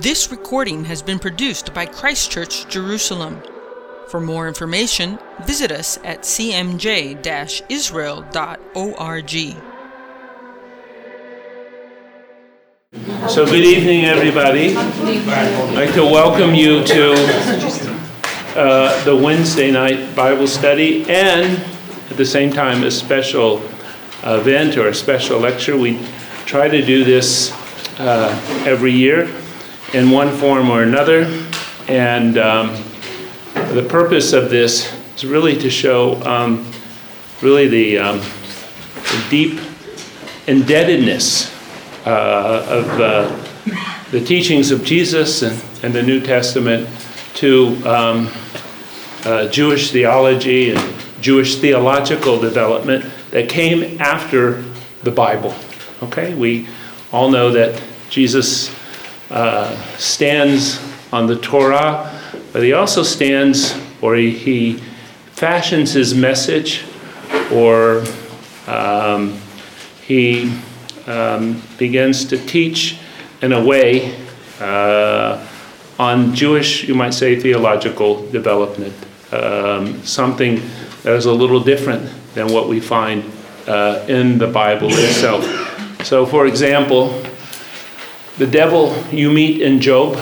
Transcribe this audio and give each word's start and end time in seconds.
This 0.00 0.32
recording 0.32 0.84
has 0.86 1.02
been 1.02 1.20
produced 1.20 1.72
by 1.72 1.86
Christchurch 1.86 2.66
Jerusalem. 2.66 3.40
For 4.08 4.20
more 4.20 4.48
information, 4.48 5.20
visit 5.44 5.70
us 5.70 5.98
at 6.02 6.22
cmj 6.22 7.62
israel.org. 7.68 9.30
So, 13.30 13.46
good 13.46 13.64
evening, 13.64 14.06
everybody. 14.06 14.74
I'd 14.76 15.74
like 15.74 15.94
to 15.94 16.02
welcome 16.02 16.56
you 16.56 16.84
to 16.86 17.12
uh, 18.56 19.04
the 19.04 19.14
Wednesday 19.14 19.70
night 19.70 20.16
Bible 20.16 20.48
study 20.48 21.08
and 21.08 21.56
at 22.10 22.16
the 22.16 22.26
same 22.26 22.52
time 22.52 22.82
a 22.82 22.90
special 22.90 23.58
event 24.24 24.76
or 24.76 24.88
a 24.88 24.94
special 24.94 25.38
lecture. 25.38 25.78
We 25.78 26.04
try 26.46 26.66
to 26.66 26.84
do 26.84 27.04
this 27.04 27.52
uh, 28.00 28.36
every 28.66 28.90
year 28.90 29.30
in 29.94 30.10
one 30.10 30.36
form 30.36 30.70
or 30.70 30.82
another, 30.82 31.22
and 31.86 32.36
um, 32.36 32.74
the 33.74 33.86
purpose 33.88 34.32
of 34.32 34.50
this 34.50 34.92
is 35.14 35.24
really 35.24 35.56
to 35.56 35.70
show 35.70 36.20
um, 36.24 36.68
really 37.40 37.68
the, 37.68 37.98
um, 37.98 38.18
the 38.18 39.26
deep 39.30 39.60
indebtedness 40.48 41.54
uh, 42.04 42.66
of 42.68 43.00
uh, 43.00 44.10
the 44.10 44.20
teachings 44.20 44.72
of 44.72 44.84
Jesus 44.84 45.42
and, 45.42 45.62
and, 45.84 45.94
the 45.94 46.02
New 46.02 46.20
Testament 46.20 46.88
to 47.34 47.76
um, 47.88 48.28
uh, 49.24 49.46
Jewish 49.46 49.92
theology 49.92 50.72
and 50.72 50.94
Jewish 51.20 51.60
theological 51.60 52.40
development 52.40 53.04
that 53.30 53.48
came 53.48 54.00
after 54.00 54.62
the 55.04 55.12
Bible. 55.12 55.54
Okay, 56.02 56.34
we 56.34 56.68
all 57.12 57.30
know 57.30 57.52
that 57.52 57.80
Jesus 58.10 58.74
uh, 59.34 59.76
stands 59.98 60.80
on 61.12 61.26
the 61.26 61.34
Torah, 61.34 62.20
but 62.52 62.62
he 62.62 62.72
also 62.72 63.02
stands 63.02 63.76
or 64.00 64.14
he, 64.14 64.30
he 64.30 64.74
fashions 65.32 65.92
his 65.92 66.14
message 66.14 66.84
or 67.52 68.04
um, 68.68 69.36
he 70.06 70.56
um, 71.08 71.60
begins 71.78 72.24
to 72.26 72.38
teach 72.38 72.98
in 73.42 73.52
a 73.52 73.62
way 73.62 74.16
uh, 74.60 75.44
on 75.98 76.32
Jewish, 76.32 76.84
you 76.86 76.94
might 76.94 77.12
say, 77.12 77.34
theological 77.34 78.24
development, 78.30 78.94
um, 79.32 80.00
something 80.04 80.62
that 81.02 81.14
is 81.14 81.26
a 81.26 81.32
little 81.32 81.60
different 81.60 82.08
than 82.34 82.52
what 82.52 82.68
we 82.68 82.78
find 82.78 83.24
uh, 83.66 84.04
in 84.06 84.38
the 84.38 84.46
Bible 84.46 84.90
itself. 84.92 85.44
So, 86.04 86.24
for 86.24 86.46
example, 86.46 87.20
the 88.38 88.46
devil 88.46 88.96
you 89.12 89.30
meet 89.30 89.60
in 89.60 89.80
Job, 89.80 90.18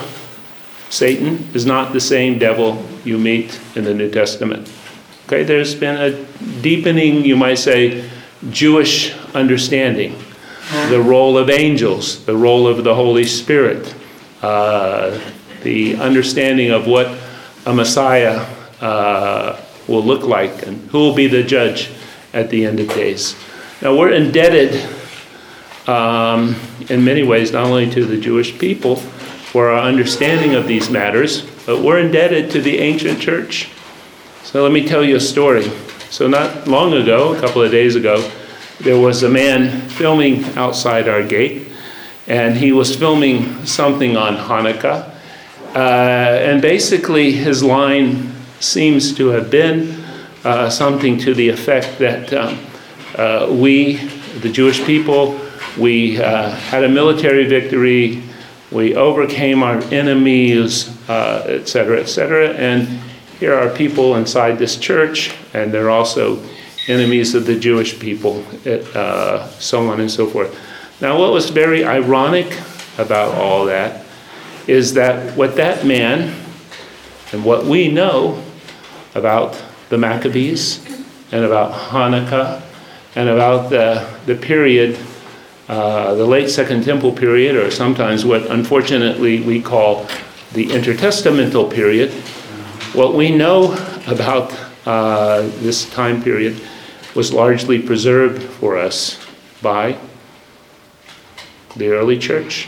Satan, 0.89 1.49
is 1.53 1.65
not 1.65 1.93
the 1.93 1.99
same 1.99 2.37
devil 2.37 2.85
you 3.03 3.17
meet 3.17 3.59
in 3.75 3.83
the 3.83 3.93
New 3.93 4.11
Testament. 4.11 4.71
Okay, 5.25 5.43
there's 5.43 5.73
been 5.73 5.97
a 5.97 6.25
deepening, 6.61 7.25
you 7.25 7.35
might 7.35 7.55
say, 7.55 8.09
Jewish 8.51 9.13
understanding. 9.33 10.15
The 10.89 11.01
role 11.01 11.37
of 11.37 11.49
angels, 11.49 12.25
the 12.25 12.35
role 12.35 12.67
of 12.67 12.83
the 12.83 12.95
Holy 12.95 13.25
Spirit, 13.25 13.93
uh, 14.41 15.19
the 15.63 15.95
understanding 15.95 16.71
of 16.71 16.87
what 16.87 17.17
a 17.65 17.73
Messiah 17.73 18.45
uh, 18.81 19.61
will 19.87 20.03
look 20.03 20.23
like 20.23 20.65
and 20.67 20.89
who 20.89 20.99
will 20.99 21.15
be 21.15 21.27
the 21.27 21.43
judge 21.43 21.89
at 22.33 22.49
the 22.49 22.65
end 22.65 22.79
of 22.79 22.87
days. 22.89 23.35
Now, 23.81 23.95
we're 23.97 24.11
indebted 24.11 24.73
um, 25.87 26.55
in 26.89 27.03
many 27.03 27.23
ways 27.23 27.51
not 27.51 27.65
only 27.65 27.89
to 27.91 28.05
the 28.05 28.17
Jewish 28.17 28.57
people 28.57 28.95
for 28.95 29.69
our 29.69 29.87
understanding 29.87 30.55
of 30.55 30.67
these 30.67 30.89
matters, 30.89 31.41
but 31.65 31.81
we're 31.81 31.99
indebted 31.99 32.51
to 32.51 32.61
the 32.61 32.79
ancient 32.79 33.19
church. 33.19 33.69
So, 34.43 34.63
let 34.63 34.71
me 34.71 34.87
tell 34.87 35.03
you 35.03 35.15
a 35.15 35.19
story. 35.19 35.69
So, 36.09 36.27
not 36.27 36.67
long 36.67 36.93
ago, 36.93 37.33
a 37.33 37.39
couple 37.39 37.61
of 37.61 37.71
days 37.71 37.95
ago, 37.95 38.29
there 38.79 38.99
was 38.99 39.23
a 39.23 39.29
man 39.29 39.89
filming 39.89 40.43
outside 40.57 41.07
our 41.07 41.23
gate, 41.23 41.67
and 42.27 42.57
he 42.57 42.71
was 42.71 42.95
filming 42.95 43.65
something 43.65 44.17
on 44.17 44.35
Hanukkah. 44.35 45.09
Uh, 45.75 45.79
and 45.79 46.61
basically, 46.61 47.31
his 47.31 47.63
line 47.63 48.31
seems 48.59 49.13
to 49.15 49.29
have 49.29 49.49
been 49.49 50.03
uh, 50.43 50.69
something 50.69 51.17
to 51.19 51.33
the 51.33 51.49
effect 51.49 51.97
that 51.99 52.33
um, 52.33 52.59
uh, 53.15 53.47
we, 53.51 53.95
the 54.41 54.51
Jewish 54.51 54.83
people, 54.85 55.39
we 55.77 56.21
uh, 56.21 56.51
had 56.51 56.83
a 56.83 56.89
military 56.89 57.45
victory, 57.45 58.23
we 58.71 58.95
overcame 58.95 59.63
our 59.63 59.81
enemies, 59.93 60.89
uh, 61.09 61.45
etc. 61.47 62.01
Et 62.01 62.17
and 62.59 62.87
here 63.39 63.53
are 63.53 63.69
people 63.69 64.15
inside 64.15 64.57
this 64.57 64.77
church, 64.77 65.33
and 65.53 65.73
they're 65.73 65.89
also 65.89 66.41
enemies 66.87 67.35
of 67.35 67.45
the 67.45 67.57
Jewish 67.59 67.99
people, 67.99 68.43
uh, 68.65 69.47
so 69.59 69.89
on 69.89 70.01
and 70.01 70.09
so 70.09 70.27
forth. 70.27 70.57
Now, 71.01 71.19
what 71.19 71.31
was 71.31 71.49
very 71.49 71.83
ironic 71.83 72.57
about 72.97 73.35
all 73.35 73.65
that 73.65 74.05
is 74.67 74.93
that 74.93 75.35
what 75.35 75.55
that 75.55 75.85
man 75.85 76.33
and 77.31 77.43
what 77.43 77.65
we 77.65 77.89
know 77.89 78.41
about 79.15 79.61
the 79.89 79.97
Maccabees 79.97 80.85
and 81.31 81.43
about 81.43 81.73
Hanukkah 81.73 82.61
and 83.15 83.29
about 83.29 83.69
the, 83.69 84.07
the 84.25 84.35
period, 84.35 84.97
uh, 85.67 86.13
the 86.15 86.25
late 86.25 86.49
Second 86.49 86.83
Temple 86.83 87.11
period, 87.11 87.55
or 87.55 87.71
sometimes 87.71 88.25
what 88.25 88.45
unfortunately 88.51 89.41
we 89.41 89.61
call 89.61 90.05
the 90.53 90.67
intertestamental 90.67 91.71
period. 91.71 92.11
What 92.93 93.15
we 93.15 93.31
know 93.35 93.73
about 94.07 94.53
uh, 94.85 95.41
this 95.61 95.89
time 95.89 96.21
period 96.21 96.61
was 97.15 97.33
largely 97.33 97.81
preserved 97.81 98.43
for 98.43 98.77
us 98.77 99.19
by 99.61 99.97
the 101.75 101.89
early 101.89 102.17
church. 102.17 102.67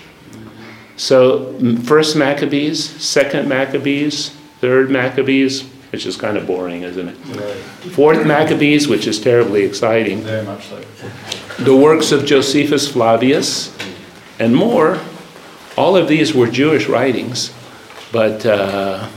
So, 0.97 1.59
first 1.83 2.15
Maccabees, 2.15 2.81
second 3.03 3.49
Maccabees, 3.49 4.29
third 4.61 4.89
Maccabees, 4.89 5.63
which 5.91 6.05
is 6.05 6.15
kind 6.15 6.37
of 6.37 6.47
boring, 6.47 6.83
isn't 6.83 7.09
it? 7.09 7.17
Right. 7.27 7.55
Fourth 7.93 8.25
Maccabees, 8.25 8.87
which 8.87 9.05
is 9.05 9.19
terribly 9.19 9.63
exciting. 9.63 10.21
Very 10.21 10.45
much 10.45 10.67
so. 10.67 10.81
The 11.59 11.75
works 11.75 12.11
of 12.11 12.25
Josephus 12.25 12.91
Flavius, 12.91 13.73
and 14.39 14.55
more. 14.55 14.99
All 15.77 15.95
of 15.95 16.07
these 16.07 16.33
were 16.33 16.47
Jewish 16.47 16.87
writings, 16.87 17.53
but 18.11 18.45
uh, 18.45 19.07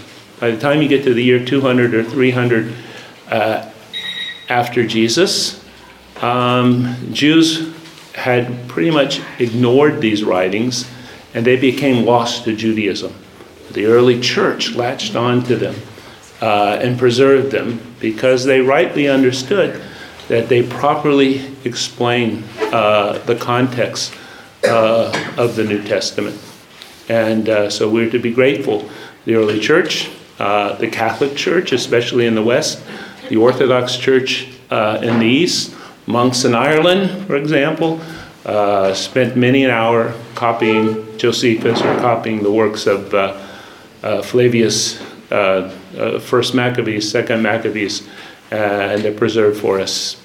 by 0.41 0.53
the 0.53 0.59
time 0.59 0.82
you 0.82 0.88
get 0.88 1.04
to 1.04 1.15
the 1.15 1.22
year 1.22 1.44
200 1.44 1.94
or 1.94 2.04
300 2.04 2.75
uh, 3.28 3.71
after 4.49 4.87
Jesus, 4.87 5.65
um, 6.21 6.97
Jews 7.12 7.75
had 8.15 8.69
pretty 8.69 8.91
much 8.91 9.20
ignored 9.38 10.00
these 10.00 10.25
writings 10.25 10.88
and 11.34 11.44
they 11.44 11.56
became 11.56 12.05
lost 12.05 12.44
to 12.44 12.56
Judaism. 12.56 13.15
The 13.72 13.87
early 13.87 14.20
church 14.20 14.75
latched 14.75 15.15
on 15.15 15.44
to 15.44 15.56
them 15.56 15.76
uh, 16.41 16.78
and 16.81 16.99
preserved 16.99 17.53
them 17.53 17.94
because 18.00 18.44
they 18.44 18.60
rightly 18.60 19.09
understood 19.09 19.81
that 20.28 20.48
they 20.48 20.62
properly 20.62 21.54
explain 21.64 22.44
uh, 22.72 23.18
the 23.20 23.34
context 23.34 24.14
uh, 24.64 25.32
of 25.36 25.56
the 25.56 25.64
New 25.64 25.82
Testament. 25.82 26.40
And 27.08 27.48
uh, 27.48 27.70
so 27.70 27.88
we're 27.88 28.10
to 28.10 28.18
be 28.18 28.32
grateful. 28.32 28.88
The 29.24 29.34
early 29.34 29.58
church, 29.58 30.10
uh, 30.38 30.76
the 30.76 30.88
Catholic 30.88 31.36
Church, 31.36 31.72
especially 31.72 32.26
in 32.26 32.34
the 32.34 32.42
West, 32.42 32.82
the 33.28 33.36
Orthodox 33.36 33.96
Church 33.96 34.48
uh, 34.70 35.00
in 35.02 35.18
the 35.18 35.26
East, 35.26 35.74
monks 36.06 36.44
in 36.44 36.54
Ireland, 36.54 37.26
for 37.26 37.36
example, 37.36 38.00
spent 38.94 39.36
many 39.36 39.64
an 39.64 39.70
hour 39.70 40.14
copying 40.34 41.18
Josephus 41.18 41.80
or 41.82 41.94
copying 42.00 42.42
the 42.42 42.52
works 42.52 42.86
of 42.86 43.10
Flavius 44.24 45.00
uh, 45.31 45.70
uh, 45.98 46.19
first 46.19 46.54
Maccabees, 46.54 47.10
second 47.10 47.42
Maccabees, 47.42 48.00
uh, 48.00 48.12
and 48.50 49.02
they're 49.02 49.12
preserved 49.12 49.60
for 49.60 49.80
us 49.80 50.20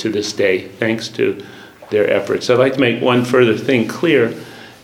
to 0.00 0.08
this 0.08 0.32
day, 0.32 0.66
thanks 0.66 1.08
to 1.08 1.44
their 1.90 2.08
efforts. 2.08 2.48
I'd 2.48 2.58
like 2.58 2.74
to 2.74 2.80
make 2.80 3.02
one 3.02 3.24
further 3.24 3.56
thing 3.56 3.86
clear 3.86 4.34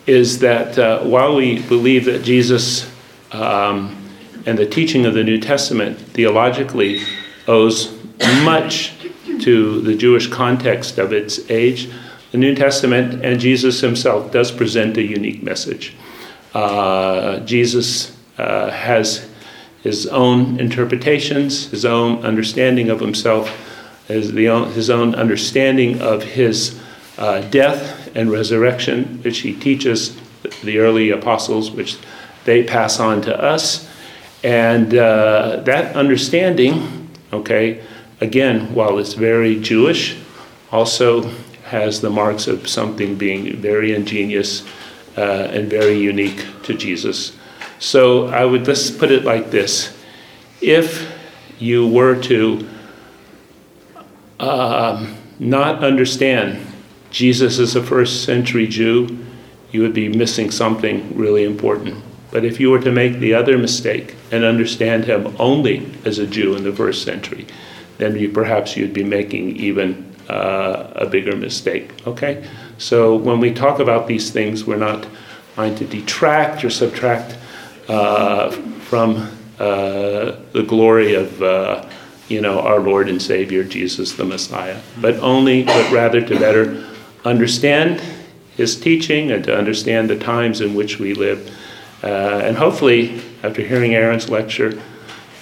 is 0.07 0.39
that 0.41 0.79
uh, 0.79 1.03
while 1.05 1.35
we 1.35 1.61
believe 1.63 2.05
that 2.05 2.23
Jesus 2.23 2.91
um, 3.33 3.97
and 4.45 4.57
the 4.57 4.67
teaching 4.67 5.07
of 5.07 5.15
the 5.15 5.25
New 5.25 5.41
Testament 5.41 5.99
theologically 5.99 7.03
owes 7.49 7.97
much 8.43 8.93
to 9.41 9.81
the 9.81 9.95
Jewish 9.95 10.29
context 10.29 10.99
of 10.99 11.13
its 11.13 11.51
age, 11.51 11.91
the 12.33 12.39
New 12.39 12.55
Testament 12.55 13.25
and 13.25 13.41
Jesus 13.41 13.81
himself 13.81 14.31
does 14.31 14.53
present 14.53 14.97
a 14.97 15.03
unique 15.03 15.43
message. 15.43 15.95
Uh, 16.55 17.41
Jesus 17.41 18.17
uh, 18.39 18.71
has 18.71 19.29
his 19.87 20.05
own 20.09 20.59
interpretations, 20.59 21.71
his 21.71 21.85
own 21.85 22.25
understanding 22.25 22.91
of 22.91 22.99
himself, 22.99 23.49
his, 24.09 24.33
the, 24.33 24.47
his 24.75 24.91
own 24.91 25.15
understanding 25.15 26.03
of 26.03 26.25
his 26.25 26.77
uh, 27.19 27.41
death 27.51 28.11
and 28.17 28.33
resurrection, 28.33 29.23
which 29.23 29.39
he 29.39 29.55
teaches 29.55 30.17
the 30.65 30.79
early 30.79 31.11
apostles, 31.11 31.71
which 31.71 31.99
they 32.45 32.65
pass 32.65 32.99
on 32.99 33.23
to 33.23 33.41
us. 33.41 33.89
And 34.43 34.93
uh, 34.93 35.63
that 35.65 35.95
understanding, 35.95 37.09
okay, 37.33 37.81
again, 38.21 38.75
while 38.75 38.99
it's 38.99 39.15
very 39.15 39.61
Jewish, 39.61 40.17
also 40.73 41.31
has 41.67 42.01
the 42.01 42.11
marks 42.11 42.49
of 42.49 42.67
something 42.67 43.15
being 43.15 43.57
very 43.59 43.95
ingenious 43.95 44.67
uh, 45.17 45.49
and 45.53 45.71
very 45.71 45.97
unique 45.97 46.45
to 46.65 46.75
Jesus. 46.75 47.36
So 47.79 48.29
I 48.29 48.45
would 48.45 48.65
just 48.65 48.99
put 48.99 49.11
it 49.11 49.25
like 49.25 49.51
this 49.51 49.97
if 50.61 51.13
you 51.59 51.87
were 51.87 52.21
to 52.23 52.67
um, 54.41 55.17
not 55.39 55.83
understand 55.85 56.67
Jesus 57.11 57.59
is 57.59 57.77
a 57.77 57.83
first 57.83 58.25
century 58.25 58.67
Jew, 58.67 59.25
you 59.71 59.83
would 59.83 59.95
be 59.95 60.09
missing 60.09 60.51
something 60.51 61.17
really 61.17 61.45
important. 61.45 62.03
But 62.31 62.45
if 62.45 62.61
you 62.61 62.71
were 62.71 62.81
to 62.81 62.91
make 62.91 63.19
the 63.19 63.35
other 63.35 63.57
mistake 63.57 64.15
and 64.31 64.45
understand 64.45 65.05
him 65.05 65.35
only 65.39 65.91
as 66.05 66.19
a 66.19 66.27
Jew 66.27 66.57
in 66.57 66.65
the 66.65 66.73
first 66.73 67.05
century, 67.05 67.47
then 67.99 68.17
you, 68.17 68.31
perhaps 68.31 68.77
you'd 68.77 68.93
be 68.93 69.05
making 69.05 69.57
even 69.57 70.15
uh, 70.29 70.93
a 70.97 71.07
bigger 71.07 71.37
mistake. 71.37 72.07
Okay? 72.07 72.47
So 72.79 73.17
when 73.17 73.41
we 73.41 73.55
talk 73.55 73.79
about 73.79 74.07
these 74.07 74.31
things, 74.31 74.65
we're 74.67 74.77
not 74.77 75.07
trying 75.55 75.77
to 75.77 75.87
detract 75.87 76.65
or 76.65 76.71
subtract 76.71 77.37
from 77.87 79.31
uh, 79.59 80.37
the 80.53 80.65
glory 80.67 81.15
of 81.15 81.43
uh, 81.43 81.89
you 82.29 82.41
know 82.41 82.61
our 82.61 82.81
Lord 82.81 83.09
and 83.09 83.21
Savior 83.21 83.65
Jesus 83.65 84.13
the 84.13 84.25
Messiah, 84.25 84.81
but 85.01 85.15
only, 85.17 85.65
but 85.65 85.91
rather 85.93 86.21
to 86.21 86.39
better 86.39 86.87
understand 87.25 88.01
His 88.57 88.79
teaching 88.79 89.31
and 89.31 89.45
to 89.45 89.57
understand 89.57 90.11
the 90.11 90.19
times 90.19 90.61
in 90.61 90.75
which 90.75 90.99
we 90.99 91.15
live, 91.15 91.51
uh, 92.03 92.43
and 92.45 92.57
hopefully, 92.57 93.23
after 93.43 93.63
hearing 93.63 93.95
Aaron's 93.95 94.29
lecture 94.29 94.83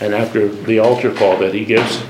and 0.00 0.14
after 0.14 0.48
the 0.48 0.78
altar 0.78 1.12
call 1.12 1.36
that 1.38 1.54
he 1.54 1.64
gives, 1.64 2.02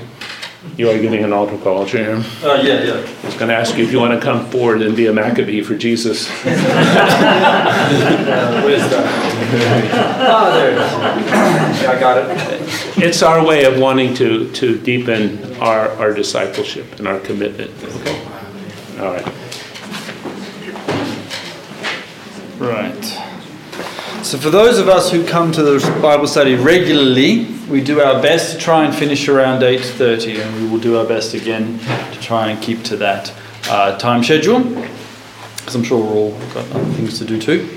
you 0.77 0.89
are 0.89 0.99
giving 0.99 1.23
an 1.23 1.31
altar 1.31 1.57
call, 1.57 1.87
Aaron. 1.95 2.23
Uh, 2.43 2.61
yeah, 2.63 2.83
yeah. 2.83 3.05
He's 3.21 3.35
going 3.35 3.49
to 3.49 3.55
ask 3.55 3.77
you 3.77 3.85
if 3.85 3.91
you 3.91 3.99
want 3.99 4.13
to 4.13 4.19
come 4.19 4.45
forward 4.49 4.81
and 4.81 4.95
be 4.95 5.07
a 5.07 5.13
Maccabee 5.13 5.61
for 5.61 5.75
Jesus. 5.75 6.29
uh, 6.45 6.51
where's 8.63 8.81
that? 8.89 9.05
oh, 10.27 10.53
there 10.53 10.71
it 10.71 10.77
is. 10.77 11.81
Yeah, 11.81 11.91
I 11.91 11.99
got 11.99 12.17
it. 12.17 13.03
It's 13.03 13.21
our 13.23 13.45
way 13.45 13.63
of 13.65 13.79
wanting 13.79 14.13
to, 14.15 14.51
to 14.51 14.77
deepen 14.79 15.55
our, 15.61 15.89
our 15.91 16.13
discipleship 16.13 16.99
and 16.99 17.07
our 17.07 17.19
commitment. 17.19 17.71
Okay? 17.83 18.21
All 18.99 19.13
right. 19.13 19.25
Right. 22.59 23.24
So, 24.25 24.39
for 24.39 24.49
those 24.49 24.79
of 24.79 24.89
us 24.89 25.11
who 25.11 25.23
come 25.23 25.51
to 25.51 25.61
the 25.61 25.99
Bible 26.01 26.25
study 26.25 26.55
regularly, 26.55 27.45
we 27.69 27.79
do 27.79 28.01
our 28.01 28.19
best 28.23 28.53
to 28.53 28.57
try 28.57 28.83
and 28.83 28.93
finish 28.93 29.29
around 29.29 29.61
8:30, 29.61 30.41
and 30.41 30.55
we 30.55 30.67
will 30.67 30.79
do 30.79 30.97
our 30.97 31.05
best 31.05 31.35
again 31.35 31.77
to 32.11 32.19
try 32.21 32.49
and 32.49 32.59
keep 32.59 32.81
to 32.85 32.97
that 32.97 33.31
uh, 33.69 33.95
time 33.99 34.23
schedule, 34.23 34.61
because 34.61 35.75
I'm 35.75 35.83
sure 35.83 36.03
we're 36.03 36.11
all 36.11 36.31
got 36.55 36.65
other 36.71 36.91
things 36.93 37.19
to 37.19 37.25
do 37.25 37.39
too. 37.39 37.69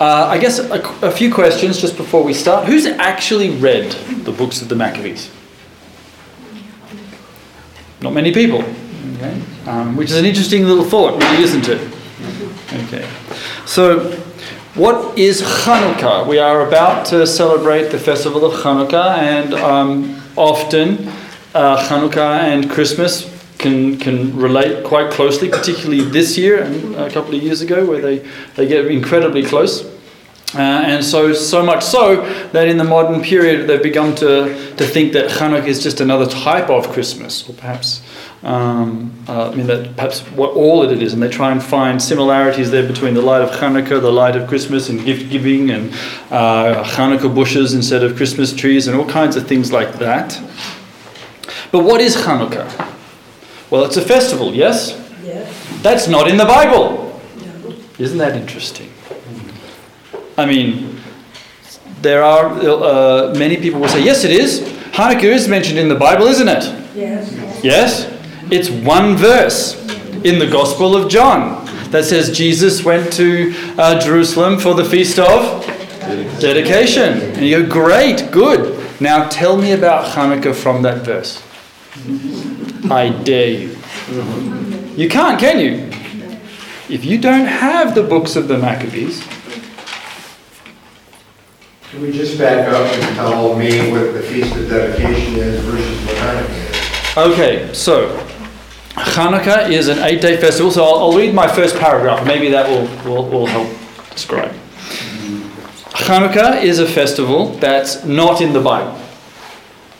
Uh, 0.00 0.28
I 0.28 0.38
guess 0.38 0.60
a, 0.60 0.80
a, 1.02 1.10
few 1.10 1.30
questions 1.30 1.78
just 1.78 1.98
before 1.98 2.24
we 2.24 2.32
start. 2.32 2.64
Who's 2.64 2.86
actually 2.86 3.50
read 3.50 3.92
the 4.24 4.32
books 4.32 4.62
of 4.62 4.70
the 4.70 4.74
Maccabees? 4.74 5.30
Not 8.00 8.14
many 8.14 8.32
people. 8.32 8.64
Okay, 9.16 9.42
um, 9.66 9.94
which 9.94 10.08
is 10.08 10.16
an 10.16 10.24
interesting 10.24 10.64
little 10.64 10.84
thought, 10.84 11.22
really, 11.22 11.42
isn't 11.42 11.68
it? 11.68 11.94
Okay, 12.86 13.06
so 13.66 14.18
what 14.74 15.18
is 15.18 15.42
Hanukkah? 15.42 16.26
We 16.26 16.38
are 16.38 16.66
about 16.66 17.04
to 17.06 17.26
celebrate 17.26 17.90
the 17.90 17.98
festival 17.98 18.46
of 18.46 18.54
Hanukkah, 18.62 19.18
and 19.18 19.52
um, 19.52 20.22
often 20.34 21.08
uh, 21.54 21.76
Hanukkah 21.88 22.38
and 22.38 22.70
Christmas 22.70 23.28
can, 23.58 23.98
can 23.98 24.34
relate 24.34 24.82
quite 24.82 25.10
closely, 25.10 25.50
particularly 25.50 26.00
this 26.00 26.38
year 26.38 26.62
and 26.62 26.94
a 26.94 27.10
couple 27.10 27.34
of 27.34 27.42
years 27.42 27.60
ago, 27.60 27.84
where 27.84 28.00
they, 28.00 28.26
they 28.54 28.66
get 28.66 28.86
incredibly 28.86 29.42
close. 29.42 29.82
Uh, 30.54 30.58
and 30.58 31.04
so, 31.04 31.32
so 31.32 31.64
much 31.64 31.82
so 31.82 32.26
that 32.48 32.68
in 32.68 32.76
the 32.76 32.84
modern 32.84 33.22
period 33.22 33.66
they've 33.66 33.82
begun 33.82 34.14
to, 34.14 34.74
to 34.76 34.84
think 34.86 35.14
that 35.14 35.30
Hanukkah 35.30 35.66
is 35.66 35.82
just 35.82 36.00
another 36.00 36.26
type 36.26 36.68
of 36.68 36.88
Christmas, 36.90 37.48
or 37.48 37.54
perhaps 37.54 38.02
um, 38.42 39.12
uh, 39.28 39.50
I 39.50 39.54
mean, 39.54 39.68
that 39.68 39.94
perhaps 39.94 40.20
what 40.32 40.50
all 40.50 40.82
it 40.82 41.00
is, 41.00 41.12
and 41.12 41.22
they 41.22 41.28
try 41.28 41.52
and 41.52 41.62
find 41.62 42.02
similarities 42.02 42.72
there 42.72 42.86
between 42.86 43.14
the 43.14 43.22
light 43.22 43.40
of 43.40 43.50
Hanukkah, 43.50 44.00
the 44.00 44.10
light 44.10 44.34
of 44.34 44.48
Christmas, 44.48 44.88
and 44.88 45.04
gift 45.04 45.30
giving, 45.30 45.70
and 45.70 45.92
uh, 46.30 46.82
Hanukkah 46.82 47.32
bushes 47.32 47.72
instead 47.72 48.02
of 48.02 48.16
Christmas 48.16 48.52
trees, 48.52 48.88
and 48.88 48.98
all 48.98 49.08
kinds 49.08 49.36
of 49.36 49.46
things 49.46 49.70
like 49.70 49.92
that. 49.94 50.40
But 51.70 51.84
what 51.84 52.00
is 52.00 52.16
Hanukkah? 52.16 52.90
Well, 53.70 53.84
it's 53.84 53.96
a 53.96 54.02
festival, 54.02 54.52
yes? 54.52 54.98
Yes. 55.22 55.80
That's 55.82 56.08
not 56.08 56.28
in 56.28 56.36
the 56.36 56.44
Bible. 56.44 57.20
No. 57.38 57.74
Isn't 57.98 58.18
that 58.18 58.34
interesting? 58.34 58.92
I 60.36 60.46
mean, 60.46 61.00
there 62.00 62.22
are 62.22 62.46
uh, 62.46 63.34
many 63.36 63.56
people 63.56 63.80
will 63.80 63.88
say, 63.88 64.02
yes, 64.02 64.24
it 64.24 64.30
is. 64.30 64.60
Hanukkah 64.92 65.24
is 65.24 65.48
mentioned 65.48 65.78
in 65.78 65.88
the 65.88 65.94
Bible, 65.94 66.26
isn't 66.26 66.48
it? 66.48 66.64
Yes. 66.94 67.64
Yes? 67.64 68.08
It's 68.50 68.70
one 68.70 69.16
verse 69.16 69.74
in 70.24 70.38
the 70.38 70.48
Gospel 70.50 70.96
of 70.96 71.10
John 71.10 71.64
that 71.90 72.04
says 72.04 72.36
Jesus 72.36 72.84
went 72.84 73.12
to 73.14 73.54
uh, 73.78 74.00
Jerusalem 74.00 74.58
for 74.58 74.74
the 74.74 74.84
feast 74.84 75.18
of 75.18 75.64
dedication. 76.40 77.20
And 77.36 77.46
you 77.46 77.62
go, 77.62 77.68
great, 77.68 78.30
good. 78.30 78.78
Now 79.00 79.28
tell 79.28 79.56
me 79.56 79.72
about 79.72 80.04
Hanukkah 80.06 80.54
from 80.54 80.82
that 80.82 81.04
verse. 81.04 81.42
I 82.90 83.10
dare 83.24 83.48
you. 83.48 83.76
You 84.96 85.08
can't, 85.08 85.38
can 85.38 85.60
you? 85.60 85.90
If 86.88 87.04
you 87.04 87.18
don't 87.18 87.46
have 87.46 87.94
the 87.94 88.02
books 88.02 88.36
of 88.36 88.48
the 88.48 88.58
Maccabees, 88.58 89.22
can 91.92 92.00
we 92.00 92.10
just 92.10 92.38
back 92.38 92.66
up 92.68 92.86
and 92.86 93.16
tell 93.16 93.54
me 93.54 93.92
what 93.92 94.14
the 94.14 94.22
Feast 94.22 94.56
of 94.56 94.66
Dedication 94.66 95.34
is 95.34 95.62
versus 95.62 96.06
what 96.06 96.16
Hanukkah 96.16 96.70
is? 96.70 97.34
Okay, 97.34 97.74
so 97.74 98.16
Hanukkah 98.94 99.70
is 99.70 99.88
an 99.88 99.98
eight 99.98 100.22
day 100.22 100.38
festival, 100.38 100.70
so 100.70 100.82
I'll, 100.82 101.00
I'll, 101.00 101.18
read 101.18 101.34
my 101.34 101.46
first 101.46 101.76
paragraph. 101.76 102.26
Maybe 102.26 102.48
that 102.48 102.66
will, 102.66 102.86
will, 103.04 103.28
will 103.28 103.46
help 103.46 103.68
describe. 104.08 104.52
Hanukkah 105.92 106.62
is 106.62 106.78
a 106.78 106.86
festival 106.86 107.48
that's 107.56 108.06
not 108.06 108.40
in 108.40 108.54
the 108.54 108.60
Bible. 108.62 108.98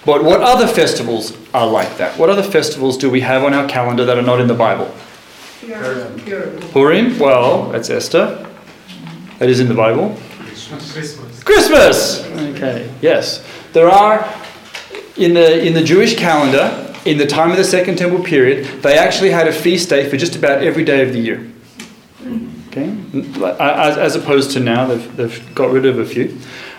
But 0.06 0.24
what 0.24 0.40
other 0.40 0.66
festivals 0.66 1.36
are 1.52 1.66
like 1.66 1.98
that? 1.98 2.18
What 2.18 2.30
other 2.30 2.42
festivals 2.42 2.96
do 2.96 3.10
we 3.10 3.20
have 3.20 3.44
on 3.44 3.52
our 3.52 3.68
calendar 3.68 4.06
that 4.06 4.16
are 4.16 4.22
not 4.22 4.40
in 4.40 4.46
the 4.46 4.54
Bible? 4.54 4.90
Purim. 6.72 7.18
Well, 7.18 7.68
that's 7.68 7.90
Esther. 7.90 8.48
That 9.40 9.50
is 9.50 9.60
in 9.60 9.68
the 9.68 9.74
Bible. 9.74 10.16
Christmas. 10.78 11.42
Christmas. 11.42 12.24
Okay. 12.54 12.92
Yes, 13.00 13.44
there 13.72 13.88
are 13.88 14.28
in 15.16 15.34
the 15.34 15.64
in 15.66 15.74
the 15.74 15.82
Jewish 15.82 16.16
calendar 16.16 16.92
in 17.04 17.18
the 17.18 17.26
time 17.26 17.50
of 17.50 17.56
the 17.56 17.64
Second 17.64 17.96
Temple 17.98 18.22
period, 18.22 18.82
they 18.82 18.96
actually 18.96 19.30
had 19.30 19.48
a 19.48 19.52
feast 19.52 19.88
day 19.88 20.08
for 20.08 20.16
just 20.16 20.36
about 20.36 20.62
every 20.62 20.84
day 20.84 21.02
of 21.02 21.12
the 21.12 21.18
year. 21.18 21.48
Okay, 22.68 22.96
as, 23.58 23.98
as 23.98 24.16
opposed 24.16 24.52
to 24.52 24.60
now, 24.60 24.86
they've, 24.86 25.16
they've 25.16 25.54
got 25.54 25.70
rid 25.70 25.84
of 25.84 25.98
a 25.98 26.06
few. 26.06 26.38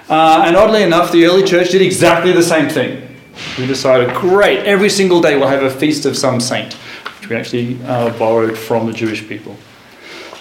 Uh, 0.10 0.44
and 0.46 0.56
oddly 0.56 0.82
enough, 0.82 1.12
the 1.12 1.26
early 1.26 1.44
church 1.44 1.70
did 1.70 1.82
exactly 1.82 2.32
the 2.32 2.42
same 2.42 2.68
thing. 2.68 3.16
We 3.60 3.68
decided, 3.68 4.16
great, 4.16 4.60
every 4.60 4.90
single 4.90 5.22
day 5.22 5.38
we'll 5.38 5.50
have 5.50 5.64
a 5.64 5.70
feast 5.70 6.06
of 6.06 6.18
some 6.18 6.40
saint, 6.40 6.74
which 6.74 7.30
we 7.30 7.36
actually 7.36 7.84
uh, 7.84 8.18
borrowed 8.18 8.58
from 8.58 8.88
the 8.88 8.94
Jewish 8.94 9.28
people. 9.28 9.56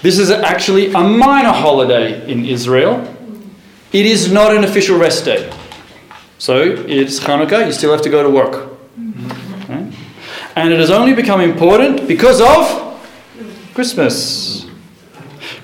This 0.00 0.18
is 0.18 0.30
actually 0.30 0.92
a 0.92 1.00
minor 1.00 1.52
holiday 1.52 2.30
in 2.30 2.44
Israel. 2.44 3.02
It 3.92 4.06
is 4.06 4.32
not 4.32 4.54
an 4.54 4.64
official 4.64 4.98
rest 4.98 5.24
day. 5.24 5.52
So 6.38 6.62
it's 6.62 7.20
Hanukkah, 7.20 7.66
you 7.66 7.72
still 7.72 7.92
have 7.92 8.02
to 8.02 8.10
go 8.10 8.22
to 8.22 8.30
work. 8.30 8.70
And 10.54 10.72
it 10.72 10.78
has 10.80 10.90
only 10.90 11.14
become 11.14 11.40
important 11.40 12.06
because 12.06 12.40
of 12.40 13.00
Christmas. 13.74 14.66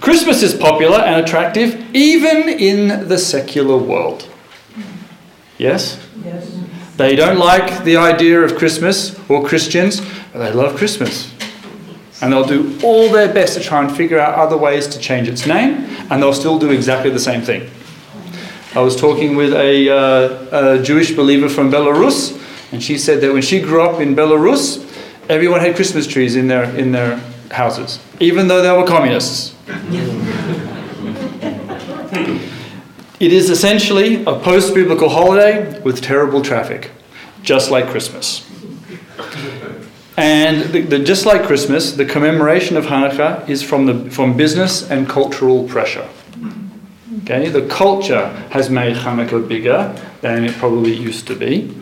Christmas 0.01 0.43
is 0.43 0.55
popular 0.55 0.99
and 0.99 1.25
attractive 1.25 1.95
even 1.95 2.49
in 2.49 3.09
the 3.09 3.19
secular 3.19 3.77
world. 3.77 4.29
Yes? 5.59 6.03
Yes. 6.25 6.51
They 6.97 7.17
don't 7.17 7.39
like 7.39 7.85
the 7.85 7.97
idea 7.97 8.41
of 8.41 8.57
Christmas 8.57 9.19
or 9.29 9.45
Christians, 9.47 10.01
but 10.33 10.39
they 10.39 10.53
love 10.53 10.77
Christmas. 10.77 11.33
And 12.23 12.33
they'll 12.33 12.45
do 12.45 12.79
all 12.83 13.11
their 13.11 13.33
best 13.33 13.55
to 13.57 13.61
try 13.61 13.85
and 13.85 13.95
figure 13.95 14.19
out 14.19 14.35
other 14.35 14.57
ways 14.57 14.87
to 14.89 14.99
change 14.99 15.29
its 15.29 15.47
name, 15.47 15.85
and 16.11 16.23
they'll 16.23 16.33
still 16.33 16.59
do 16.59 16.71
exactly 16.71 17.11
the 17.11 17.21
same 17.21 17.43
thing. 17.43 17.71
I 18.79 18.81
was 18.81 18.95
talking 18.95 19.35
with 19.35 19.55
a, 19.55 19.91
uh, 19.91 20.77
a 20.77 20.83
Jewish 20.85 21.11
believer 21.11 21.49
from 21.49 21.69
Belarus, 21.69 22.41
and 22.71 22.81
she 22.81 22.97
said 22.97 23.21
that 23.23 23.33
when 23.33 23.43
she 23.43 23.61
grew 23.61 23.83
up 23.83 24.01
in 24.01 24.15
Belarus, 24.15 24.79
everyone 25.29 25.59
had 25.59 25.75
Christmas 25.75 26.07
trees 26.07 26.37
in 26.37 26.47
their, 26.47 26.63
in 26.77 26.93
their 26.93 27.17
houses, 27.51 27.99
even 28.21 28.47
though 28.47 28.63
they 28.63 28.71
were 28.71 28.87
communists. 28.87 29.53
It 33.19 33.33
is 33.33 33.51
essentially 33.51 34.23
a 34.23 34.39
post 34.39 34.77
biblical 34.77 35.09
holiday 35.09 35.81
with 35.81 36.01
terrible 36.01 36.41
traffic, 36.41 36.93
just 37.43 37.73
like 37.73 37.89
Christmas. 37.89 38.49
And 40.17 40.73
the, 40.73 40.83
the, 40.83 40.99
just 41.01 41.27
like 41.27 41.43
Christmas, 41.43 41.95
the 41.95 42.05
commemoration 42.05 42.77
of 42.77 42.85
Hanukkah 42.85 43.49
is 43.49 43.61
from, 43.61 43.87
the, 43.87 44.09
from 44.13 44.37
business 44.37 44.89
and 44.89 45.09
cultural 45.09 45.67
pressure. 45.67 46.09
Okay, 47.23 47.49
the 47.49 47.67
culture 47.69 48.29
has 48.51 48.71
made 48.71 48.97
Hanukkah 48.97 49.47
bigger 49.47 49.95
than 50.21 50.45
it 50.45 50.55
probably 50.55 50.95
used 50.95 51.27
to 51.29 51.35
be. 51.35 51.75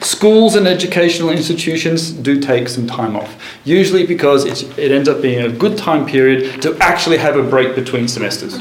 Schools 0.00 0.54
and 0.54 0.68
educational 0.68 1.30
institutions 1.30 2.12
do 2.12 2.40
take 2.40 2.68
some 2.68 2.86
time 2.86 3.16
off, 3.16 3.36
usually 3.64 4.06
because 4.06 4.44
it 4.44 4.92
ends 4.92 5.08
up 5.08 5.20
being 5.20 5.40
a 5.44 5.48
good 5.48 5.76
time 5.76 6.06
period 6.06 6.62
to 6.62 6.76
actually 6.78 7.18
have 7.18 7.36
a 7.36 7.42
break 7.42 7.74
between 7.74 8.06
semesters. 8.06 8.58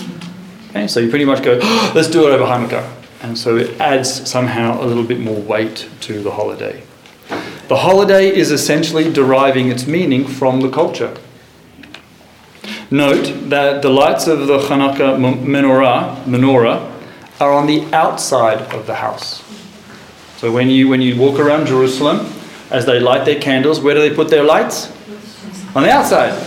Okay, 0.69 0.87
so 0.87 0.99
you 0.99 1.09
pretty 1.09 1.25
much 1.25 1.43
go, 1.43 1.59
oh, 1.61 1.91
let's 1.93 2.07
do 2.07 2.27
it 2.27 2.31
over 2.31 2.45
Hanukkah. 2.45 2.89
And 3.21 3.37
so 3.37 3.57
it 3.57 3.79
adds 3.79 4.29
somehow 4.29 4.81
a 4.81 4.85
little 4.85 5.03
bit 5.03 5.19
more 5.19 5.39
weight 5.39 5.87
to 6.01 6.23
the 6.23 6.31
holiday. 6.31 6.81
The 7.67 7.77
holiday 7.77 8.35
is 8.35 8.51
essentially 8.51 9.11
deriving 9.11 9.69
its 9.69 9.85
meaning 9.85 10.27
from 10.27 10.61
the 10.61 10.69
culture. 10.69 11.15
Note 12.93 13.49
that 13.49 13.81
the 13.81 13.89
lights 13.89 14.27
of 14.27 14.47
the 14.47 14.57
Hanukkah 14.57 15.17
menorah, 15.17 16.23
menorah 16.25 16.91
are 17.39 17.53
on 17.53 17.65
the 17.65 17.85
outside 17.93 18.59
of 18.73 18.85
the 18.85 18.95
house. 18.95 19.41
So 20.35 20.51
when 20.51 20.69
you, 20.69 20.89
when 20.89 21.01
you 21.01 21.17
walk 21.17 21.39
around 21.39 21.67
Jerusalem, 21.67 22.29
as 22.69 22.85
they 22.85 22.99
light 22.99 23.23
their 23.23 23.39
candles, 23.39 23.79
where 23.79 23.95
do 23.95 24.01
they 24.01 24.13
put 24.13 24.29
their 24.29 24.43
lights? 24.43 24.91
On 25.73 25.83
the 25.83 25.89
outside. 25.89 26.33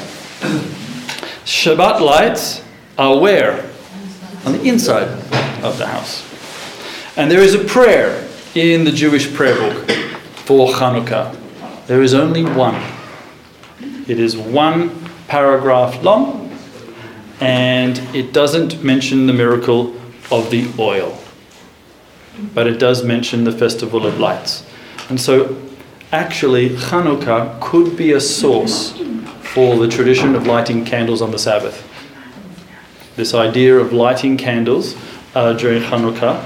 Shabbat 1.47 2.01
lights 2.03 2.63
are 2.99 3.19
where? 3.19 3.71
On 4.45 4.53
the 4.53 4.63
inside 4.65 5.09
of 5.65 5.79
the 5.79 5.87
house. 5.87 6.29
And 7.17 7.31
there 7.31 7.41
is 7.41 7.55
a 7.55 7.65
prayer 7.65 8.29
in 8.55 8.85
the 8.85 8.93
Jewish 8.93 9.33
prayer 9.33 9.57
book 9.57 9.91
for 10.45 10.69
Hanukkah. 10.69 11.35
There 11.87 12.03
is 12.03 12.13
only 12.13 12.45
one. 12.45 12.83
It 14.07 14.21
is 14.21 14.37
one 14.37 15.04
paragraph 15.35 16.01
long, 16.03 16.25
and 17.41 17.99
it 18.15 18.33
doesn't 18.33 18.85
mention 18.85 19.27
the 19.27 19.33
miracle 19.33 19.93
of 20.31 20.51
the 20.51 20.71
oil 20.79 21.19
but 22.55 22.67
it 22.67 22.79
does 22.79 23.05
mention 23.05 23.45
the 23.45 23.53
Festival 23.53 24.07
of 24.07 24.19
Lights. 24.19 24.67
And 25.09 25.21
so, 25.21 25.57
actually, 26.13 26.71
Hanukkah 26.71 27.61
could 27.61 27.97
be 27.97 28.13
a 28.13 28.21
source 28.21 28.93
for 29.41 29.77
the 29.77 29.89
tradition 29.89 30.35
of 30.35 30.47
lighting 30.47 30.85
candles 30.85 31.23
on 31.23 31.31
the 31.31 31.39
Sabbath. 31.39 31.89
This 33.17 33.35
idea 33.35 33.77
of 33.77 33.93
lighting 33.93 34.37
candles 34.37 34.97
uh, 35.35 35.53
during 35.53 35.83
Hanukkah 35.83 36.43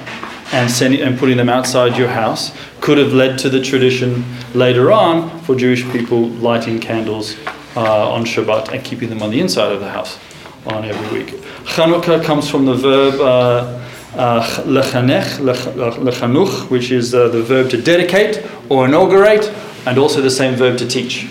and, 0.53 0.71
sending, 0.71 1.01
and 1.01 1.19
putting 1.19 1.37
them 1.37 1.49
outside 1.49 1.97
your 1.97 2.09
house 2.09 2.57
could 2.81 2.99
have 2.99 3.13
led 3.13 3.39
to 3.41 3.49
the 3.49 3.63
tradition 3.63 4.25
later 4.55 4.93
on 4.93 5.41
for 5.41 5.55
Jewish 5.55 5.85
people 5.91 6.29
lighting 6.29 6.79
candles 6.81 7.37
uh, 7.79 8.11
on 8.11 8.25
Shabbat 8.25 8.73
and 8.73 8.85
keeping 8.85 9.09
them 9.09 9.23
on 9.23 9.31
the 9.31 9.41
inside 9.41 9.73
of 9.73 9.81
the 9.81 9.91
house 9.91 10.19
on 10.67 10.85
every 10.85 11.19
week. 11.19 11.35
Hanukkah 11.77 12.25
comes 12.25 12.51
from 12.51 12.67
the 12.67 12.75
verb. 12.75 13.21
Uh, 13.21 13.85
uh, 14.17 14.43
lechanuch, 14.65 16.71
which 16.71 16.91
is 16.91 17.15
uh, 17.15 17.29
the 17.29 17.43
verb 17.43 17.71
to 17.71 17.81
dedicate 17.81 18.43
or 18.69 18.87
inaugurate, 18.87 19.53
and 19.87 19.99
also 19.99 20.21
the 20.21 20.31
same 20.31 20.57
verb 20.57 20.79
to 20.79 20.89
teach. 20.89 21.29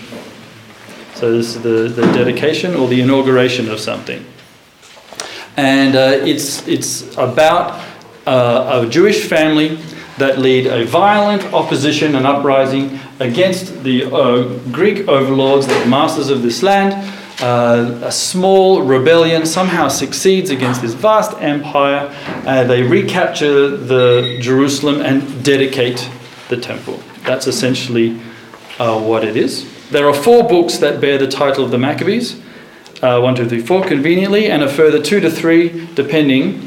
So 1.14 1.32
this 1.32 1.56
is 1.56 1.62
the, 1.62 1.88
the 1.88 2.02
dedication 2.12 2.76
or 2.76 2.88
the 2.88 3.00
inauguration 3.00 3.68
of 3.68 3.80
something. 3.80 4.24
And 5.56 5.96
uh, 5.96 6.24
it's, 6.24 6.66
it's 6.68 7.16
about 7.16 7.84
uh, 8.26 8.84
a 8.86 8.88
Jewish 8.88 9.28
family 9.28 9.78
that 10.18 10.38
lead 10.38 10.66
a 10.66 10.84
violent 10.84 11.52
opposition 11.52 12.14
and 12.14 12.26
uprising 12.26 13.00
against 13.20 13.82
the 13.82 14.04
uh, 14.04 14.44
Greek 14.70 15.08
overlords, 15.08 15.66
the 15.66 15.86
masters 15.86 16.30
of 16.30 16.42
this 16.42 16.62
land, 16.62 16.92
uh, 17.40 18.00
a 18.02 18.10
small 18.10 18.82
rebellion 18.82 19.46
somehow 19.46 19.88
succeeds 19.88 20.50
against 20.50 20.82
this 20.82 20.94
vast 20.94 21.40
empire. 21.40 22.12
Uh, 22.46 22.64
they 22.64 22.82
recapture 22.82 23.76
the 23.76 24.38
Jerusalem 24.40 25.00
and 25.02 25.44
dedicate 25.44 26.08
the 26.48 26.56
temple. 26.56 27.00
That's 27.24 27.46
essentially 27.46 28.20
uh, 28.78 29.00
what 29.00 29.24
it 29.24 29.36
is. 29.36 29.66
There 29.90 30.08
are 30.08 30.14
four 30.14 30.48
books 30.48 30.78
that 30.78 31.00
bear 31.00 31.16
the 31.16 31.28
title 31.28 31.64
of 31.64 31.70
the 31.70 31.78
Maccabees. 31.78 32.40
Uh, 33.02 33.20
one, 33.20 33.36
two, 33.36 33.48
three, 33.48 33.60
four, 33.60 33.84
conveniently, 33.84 34.50
and 34.50 34.62
a 34.62 34.68
further 34.68 35.00
two 35.00 35.20
to 35.20 35.30
three, 35.30 35.86
depending, 35.94 36.58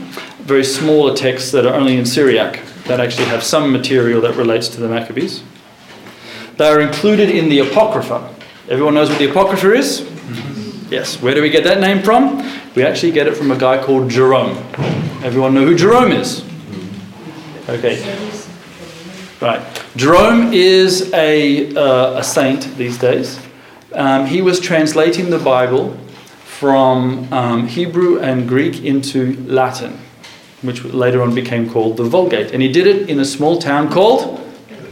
very 0.44 0.64
smaller 0.64 1.14
texts 1.14 1.52
that 1.52 1.66
are 1.66 1.74
only 1.74 1.98
in 1.98 2.06
Syriac 2.06 2.62
that 2.86 3.02
actually 3.02 3.26
have 3.26 3.44
some 3.44 3.72
material 3.72 4.22
that 4.22 4.36
relates 4.36 4.70
to 4.70 4.80
the 4.80 4.88
Maccabees. 4.88 5.44
They 6.62 6.68
are 6.68 6.80
included 6.80 7.32
in 7.32 7.50
the 7.50 7.58
Apocrypha. 7.58 8.36
Everyone 8.70 8.94
knows 8.94 9.10
what 9.10 9.18
the 9.18 9.28
Apocrypha 9.28 9.74
is? 9.74 10.02
Yes. 10.92 11.20
Where 11.20 11.34
do 11.34 11.42
we 11.42 11.50
get 11.50 11.64
that 11.64 11.80
name 11.80 12.04
from? 12.04 12.38
We 12.76 12.84
actually 12.84 13.14
get 13.14 13.26
it 13.26 13.36
from 13.36 13.50
a 13.50 13.58
guy 13.58 13.84
called 13.84 14.12
Jerome. 14.12 14.56
Everyone 15.24 15.56
know 15.56 15.66
who 15.66 15.76
Jerome 15.76 16.12
is? 16.12 16.46
Okay. 17.68 17.98
Right. 19.42 19.84
Jerome 19.96 20.54
is 20.54 21.12
a, 21.14 21.76
uh, 21.76 22.20
a 22.20 22.24
saint 22.24 22.78
these 22.78 23.00
days. 23.00 23.40
Um, 23.94 24.28
he 24.28 24.44
was 24.44 24.60
translating 24.60 25.32
the 25.32 25.40
Bible 25.40 25.98
from 26.44 27.34
um, 27.34 27.66
Hebrew 27.66 28.20
and 28.20 28.48
Greek 28.48 28.84
into 28.84 29.36
Latin, 29.48 29.98
which 30.62 30.84
later 30.84 31.24
on 31.24 31.34
became 31.34 31.68
called 31.68 31.98
the 31.98 32.04
Vulgate. 32.04 32.52
And 32.52 32.62
he 32.62 32.72
did 32.72 32.86
it 32.86 33.10
in 33.10 33.20
a 33.20 33.26
small 33.26 33.58
town 33.58 33.90
called 33.90 34.41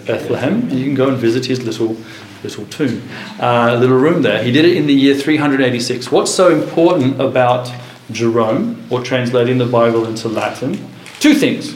Bethlehem. 0.09 0.61
And 0.61 0.73
you 0.73 0.85
can 0.85 0.95
go 0.95 1.07
and 1.07 1.17
visit 1.17 1.45
his 1.45 1.63
little 1.63 1.95
little 2.43 2.65
tomb, 2.67 3.07
uh, 3.39 3.77
little 3.79 3.97
room 3.97 4.21
there. 4.21 4.41
He 4.41 4.51
did 4.51 4.65
it 4.65 4.75
in 4.77 4.87
the 4.87 4.93
year 4.93 5.13
386. 5.13 6.09
What's 6.11 6.33
so 6.33 6.49
important 6.49 7.19
about 7.19 7.71
Jerome, 8.11 8.87
or 8.89 9.03
translating 9.03 9.57
the 9.57 9.65
Bible 9.65 10.05
into 10.05 10.29
Latin? 10.29 10.87
Two 11.19 11.35
things. 11.35 11.73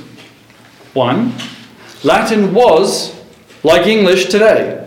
One, 0.93 1.33
Latin 2.03 2.53
was 2.53 3.13
like 3.63 3.87
English 3.87 4.27
today. 4.27 4.79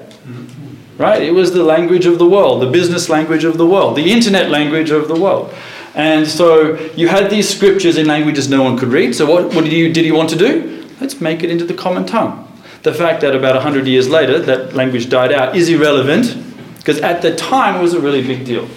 Right? 0.99 1.23
It 1.23 1.33
was 1.33 1.53
the 1.53 1.63
language 1.63 2.07
of 2.07 2.19
the 2.19 2.27
world, 2.27 2.63
the 2.63 2.71
business 2.71 3.11
language 3.11 3.45
of 3.45 3.59
the 3.59 3.67
world, 3.67 3.97
the 3.97 4.11
internet 4.11 4.51
language 4.51 4.91
of 4.91 5.09
the 5.09 5.21
world. 5.21 5.55
And 5.95 6.27
so 6.27 6.79
you 6.97 7.09
had 7.09 7.31
these 7.31 7.49
scriptures 7.49 7.99
in 7.99 8.07
languages 8.07 8.49
no 8.49 8.63
one 8.63 8.79
could 8.79 8.89
read. 8.89 9.15
So 9.15 9.27
what, 9.27 9.55
what 9.55 9.65
did, 9.65 9.73
he, 9.73 9.93
did 9.93 10.07
he 10.07 10.13
want 10.13 10.31
to 10.31 10.37
do? 10.37 10.89
Let's 11.01 11.21
make 11.21 11.43
it 11.43 11.51
into 11.51 11.67
the 11.67 11.75
common 11.75 12.07
tongue. 12.07 12.46
The 12.87 12.95
fact 12.95 13.23
that 13.23 13.35
about 13.35 13.57
100 13.57 13.89
years 13.89 14.09
later 14.09 14.39
that 14.39 14.75
language 14.75 15.09
died 15.09 15.33
out 15.33 15.57
is 15.57 15.69
irrelevant 15.69 16.37
because 16.77 17.01
at 17.01 17.21
the 17.21 17.35
time 17.35 17.75
it 17.75 17.83
was 17.83 17.95
a 17.95 18.01
really 18.01 18.23
big 18.23 18.45
deal. 18.45 18.69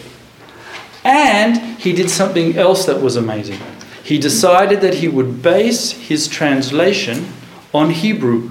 And 1.03 1.79
he 1.79 1.93
did 1.93 2.09
something 2.09 2.57
else 2.57 2.87
that 2.87 3.03
was 3.03 3.15
amazing. 3.15 3.59
He 4.03 4.17
decided 4.17 4.81
that 4.81 4.95
he 4.95 5.07
would 5.07 5.43
base 5.43 5.91
his 5.91 6.27
translation 6.27 7.27
on 7.71 7.91
Hebrew. 7.91 8.49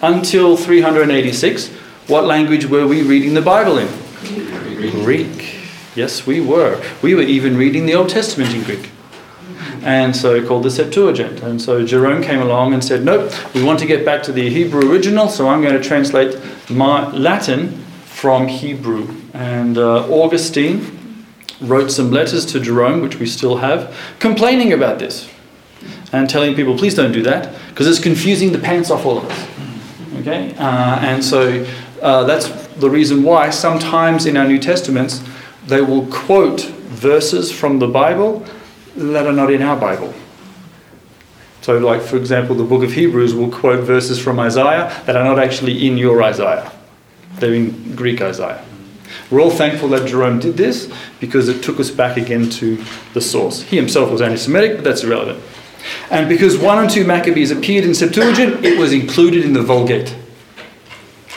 Until 0.00 0.56
386, 0.56 1.66
what 2.06 2.24
language 2.24 2.66
were 2.66 2.86
we 2.86 3.02
reading 3.02 3.34
the 3.34 3.42
Bible 3.42 3.78
in? 3.78 3.88
Greek. 5.02 5.56
Yes, 5.96 6.24
we 6.24 6.40
were. 6.40 6.80
We 7.02 7.16
were 7.16 7.22
even 7.22 7.56
reading 7.56 7.86
the 7.86 7.96
Old 7.96 8.10
Testament 8.10 8.54
in 8.54 8.62
Greek 8.62 8.90
and 9.84 10.14
so 10.14 10.46
called 10.46 10.64
the 10.64 10.70
Septuagint. 10.70 11.42
And 11.42 11.60
so 11.60 11.84
Jerome 11.84 12.22
came 12.22 12.40
along 12.40 12.74
and 12.74 12.84
said, 12.84 13.04
Nope, 13.04 13.32
we 13.54 13.62
want 13.62 13.78
to 13.80 13.86
get 13.86 14.04
back 14.04 14.22
to 14.24 14.32
the 14.32 14.48
Hebrew 14.48 14.90
original, 14.90 15.28
so 15.28 15.48
I'm 15.48 15.62
going 15.62 15.80
to 15.80 15.82
translate 15.82 16.38
my 16.70 17.10
Latin 17.12 17.78
from 18.04 18.48
Hebrew. 18.48 19.08
And 19.32 19.78
uh, 19.78 20.08
Augustine 20.10 21.26
wrote 21.60 21.90
some 21.90 22.10
letters 22.10 22.46
to 22.46 22.60
Jerome, 22.60 23.00
which 23.00 23.18
we 23.18 23.26
still 23.26 23.56
have, 23.58 23.96
complaining 24.18 24.72
about 24.72 24.98
this 24.98 25.28
and 26.12 26.28
telling 26.28 26.54
people, 26.54 26.76
please 26.76 26.94
don't 26.94 27.12
do 27.12 27.22
that, 27.22 27.54
because 27.68 27.86
it's 27.86 28.00
confusing 28.00 28.52
the 28.52 28.58
pants 28.58 28.90
off 28.90 29.04
all 29.04 29.18
of 29.18 29.24
us. 29.24 29.48
Okay? 30.20 30.54
Uh, 30.56 30.98
and 31.00 31.22
so 31.22 31.66
uh, 32.02 32.24
that's 32.24 32.48
the 32.76 32.88
reason 32.88 33.22
why 33.22 33.50
sometimes 33.50 34.26
in 34.26 34.36
our 34.36 34.46
New 34.46 34.58
Testaments 34.58 35.22
they 35.66 35.82
will 35.82 36.06
quote 36.06 36.62
verses 36.62 37.52
from 37.52 37.78
the 37.78 37.86
Bible 37.86 38.44
that 38.98 39.26
are 39.26 39.32
not 39.32 39.50
in 39.50 39.62
our 39.62 39.76
Bible. 39.76 40.12
So, 41.62 41.78
like 41.78 42.02
for 42.02 42.16
example, 42.16 42.54
the 42.54 42.64
book 42.64 42.82
of 42.82 42.92
Hebrews 42.92 43.34
will 43.34 43.50
quote 43.50 43.84
verses 43.84 44.18
from 44.18 44.38
Isaiah 44.40 45.02
that 45.06 45.16
are 45.16 45.24
not 45.24 45.38
actually 45.38 45.86
in 45.86 45.98
your 45.98 46.22
Isaiah, 46.22 46.70
they're 47.36 47.54
in 47.54 47.94
Greek 47.94 48.20
Isaiah. 48.20 48.64
We're 49.30 49.40
all 49.40 49.50
thankful 49.50 49.88
that 49.90 50.08
Jerome 50.08 50.38
did 50.38 50.56
this 50.56 50.92
because 51.20 51.48
it 51.48 51.62
took 51.62 51.78
us 51.80 51.90
back 51.90 52.16
again 52.16 52.48
to 52.50 52.82
the 53.14 53.20
source. 53.20 53.62
He 53.62 53.76
himself 53.76 54.10
was 54.10 54.22
anti 54.22 54.36
Semitic, 54.36 54.76
but 54.76 54.84
that's 54.84 55.04
irrelevant. 55.04 55.42
And 56.10 56.28
because 56.28 56.58
1 56.58 56.78
and 56.78 56.90
2 56.90 57.04
Maccabees 57.04 57.50
appeared 57.50 57.84
in 57.84 57.94
Septuagint, 57.94 58.64
it 58.64 58.78
was 58.78 58.92
included 58.92 59.44
in 59.44 59.52
the 59.52 59.62
Vulgate 59.62 60.14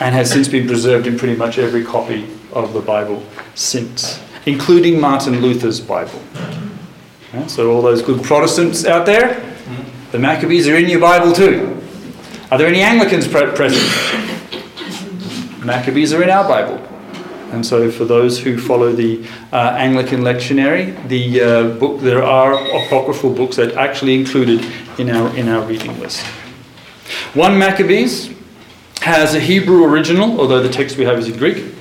and 0.00 0.14
has 0.14 0.30
since 0.30 0.48
been 0.48 0.66
preserved 0.66 1.06
in 1.06 1.18
pretty 1.18 1.36
much 1.36 1.58
every 1.58 1.84
copy 1.84 2.28
of 2.52 2.72
the 2.72 2.80
Bible 2.80 3.24
since, 3.54 4.20
including 4.46 5.00
Martin 5.00 5.40
Luther's 5.40 5.80
Bible. 5.80 6.20
So, 7.48 7.72
all 7.72 7.80
those 7.80 8.02
good 8.02 8.22
Protestants 8.22 8.84
out 8.84 9.06
there, 9.06 9.42
the 10.10 10.18
Maccabees 10.18 10.68
are 10.68 10.76
in 10.76 10.88
your 10.88 11.00
Bible 11.00 11.32
too. 11.32 11.80
Are 12.50 12.58
there 12.58 12.66
any 12.66 12.82
Anglicans 12.82 13.26
pre- 13.26 13.50
present? 13.52 13.82
Maccabees 15.64 16.12
are 16.12 16.22
in 16.22 16.28
our 16.28 16.46
Bible. 16.46 16.76
And 17.52 17.64
so, 17.64 17.90
for 17.90 18.04
those 18.04 18.38
who 18.38 18.58
follow 18.58 18.92
the 18.92 19.26
uh, 19.50 19.74
Anglican 19.78 20.20
lectionary, 20.20 21.08
the 21.08 21.40
uh, 21.40 21.68
book 21.78 22.00
there 22.00 22.22
are 22.22 22.52
apocryphal 22.52 23.32
books 23.32 23.56
that 23.56 23.76
actually 23.76 24.14
included 24.14 24.70
in 24.98 25.08
our 25.08 25.34
in 25.34 25.48
our 25.48 25.66
reading 25.66 25.98
list. 26.00 26.24
One 27.32 27.58
Maccabees 27.58 28.30
has 29.00 29.34
a 29.34 29.40
Hebrew 29.40 29.84
original, 29.84 30.38
although 30.38 30.62
the 30.62 30.68
text 30.68 30.98
we 30.98 31.04
have 31.04 31.18
is 31.18 31.28
in 31.28 31.38
Greek. 31.38 31.71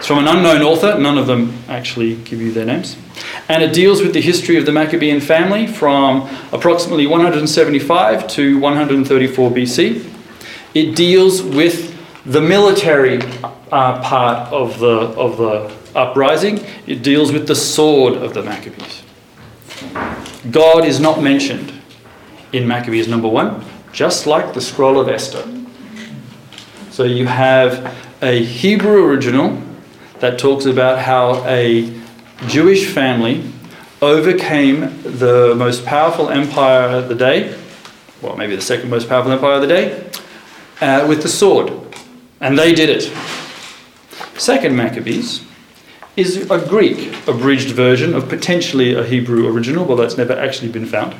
It's 0.00 0.06
from 0.06 0.18
an 0.18 0.28
unknown 0.28 0.62
author. 0.62 0.98
None 0.98 1.18
of 1.18 1.26
them 1.26 1.62
actually 1.68 2.14
give 2.14 2.40
you 2.40 2.52
their 2.52 2.64
names. 2.64 2.96
And 3.50 3.62
it 3.62 3.74
deals 3.74 4.00
with 4.00 4.14
the 4.14 4.22
history 4.22 4.56
of 4.56 4.64
the 4.64 4.72
Maccabean 4.72 5.20
family 5.20 5.66
from 5.66 6.26
approximately 6.52 7.06
175 7.06 8.26
to 8.28 8.58
134 8.58 9.50
BC. 9.50 10.10
It 10.72 10.96
deals 10.96 11.42
with 11.42 11.94
the 12.24 12.40
military 12.40 13.20
uh, 13.70 14.00
part 14.00 14.50
of 14.50 14.78
the, 14.78 14.88
of 14.88 15.36
the 15.36 15.70
uprising. 15.94 16.64
It 16.86 17.02
deals 17.02 17.30
with 17.30 17.46
the 17.46 17.54
sword 17.54 18.14
of 18.14 18.32
the 18.32 18.42
Maccabees. 18.42 19.02
God 20.50 20.86
is 20.86 20.98
not 20.98 21.22
mentioned 21.22 21.74
in 22.54 22.66
Maccabees 22.66 23.06
number 23.06 23.28
one, 23.28 23.62
just 23.92 24.26
like 24.26 24.54
the 24.54 24.62
scroll 24.62 24.98
of 24.98 25.10
Esther. 25.10 25.46
So 26.90 27.04
you 27.04 27.26
have 27.26 27.94
a 28.22 28.42
Hebrew 28.42 29.04
original 29.04 29.62
that 30.20 30.38
talks 30.38 30.66
about 30.66 30.98
how 30.98 31.44
a 31.46 31.92
Jewish 32.46 32.86
family 32.86 33.50
overcame 34.02 35.02
the 35.02 35.54
most 35.56 35.84
powerful 35.84 36.30
empire 36.30 36.88
of 36.88 37.08
the 37.08 37.14
day, 37.14 37.58
well, 38.22 38.36
maybe 38.36 38.56
the 38.56 38.62
second 38.62 38.88
most 38.88 39.08
powerful 39.08 39.32
empire 39.32 39.54
of 39.54 39.62
the 39.62 39.66
day, 39.66 40.10
uh, 40.80 41.06
with 41.06 41.22
the 41.22 41.28
sword. 41.28 41.72
And 42.40 42.58
they 42.58 42.72
did 42.72 42.88
it. 42.88 43.12
Second 44.38 44.74
Maccabees 44.74 45.44
is 46.16 46.50
a 46.50 46.66
Greek 46.66 47.14
abridged 47.26 47.70
version 47.70 48.14
of 48.14 48.28
potentially 48.28 48.94
a 48.94 49.04
Hebrew 49.04 49.46
original, 49.48 49.84
but 49.84 49.96
that's 49.96 50.16
never 50.16 50.32
actually 50.32 50.70
been 50.70 50.86
found. 50.86 51.14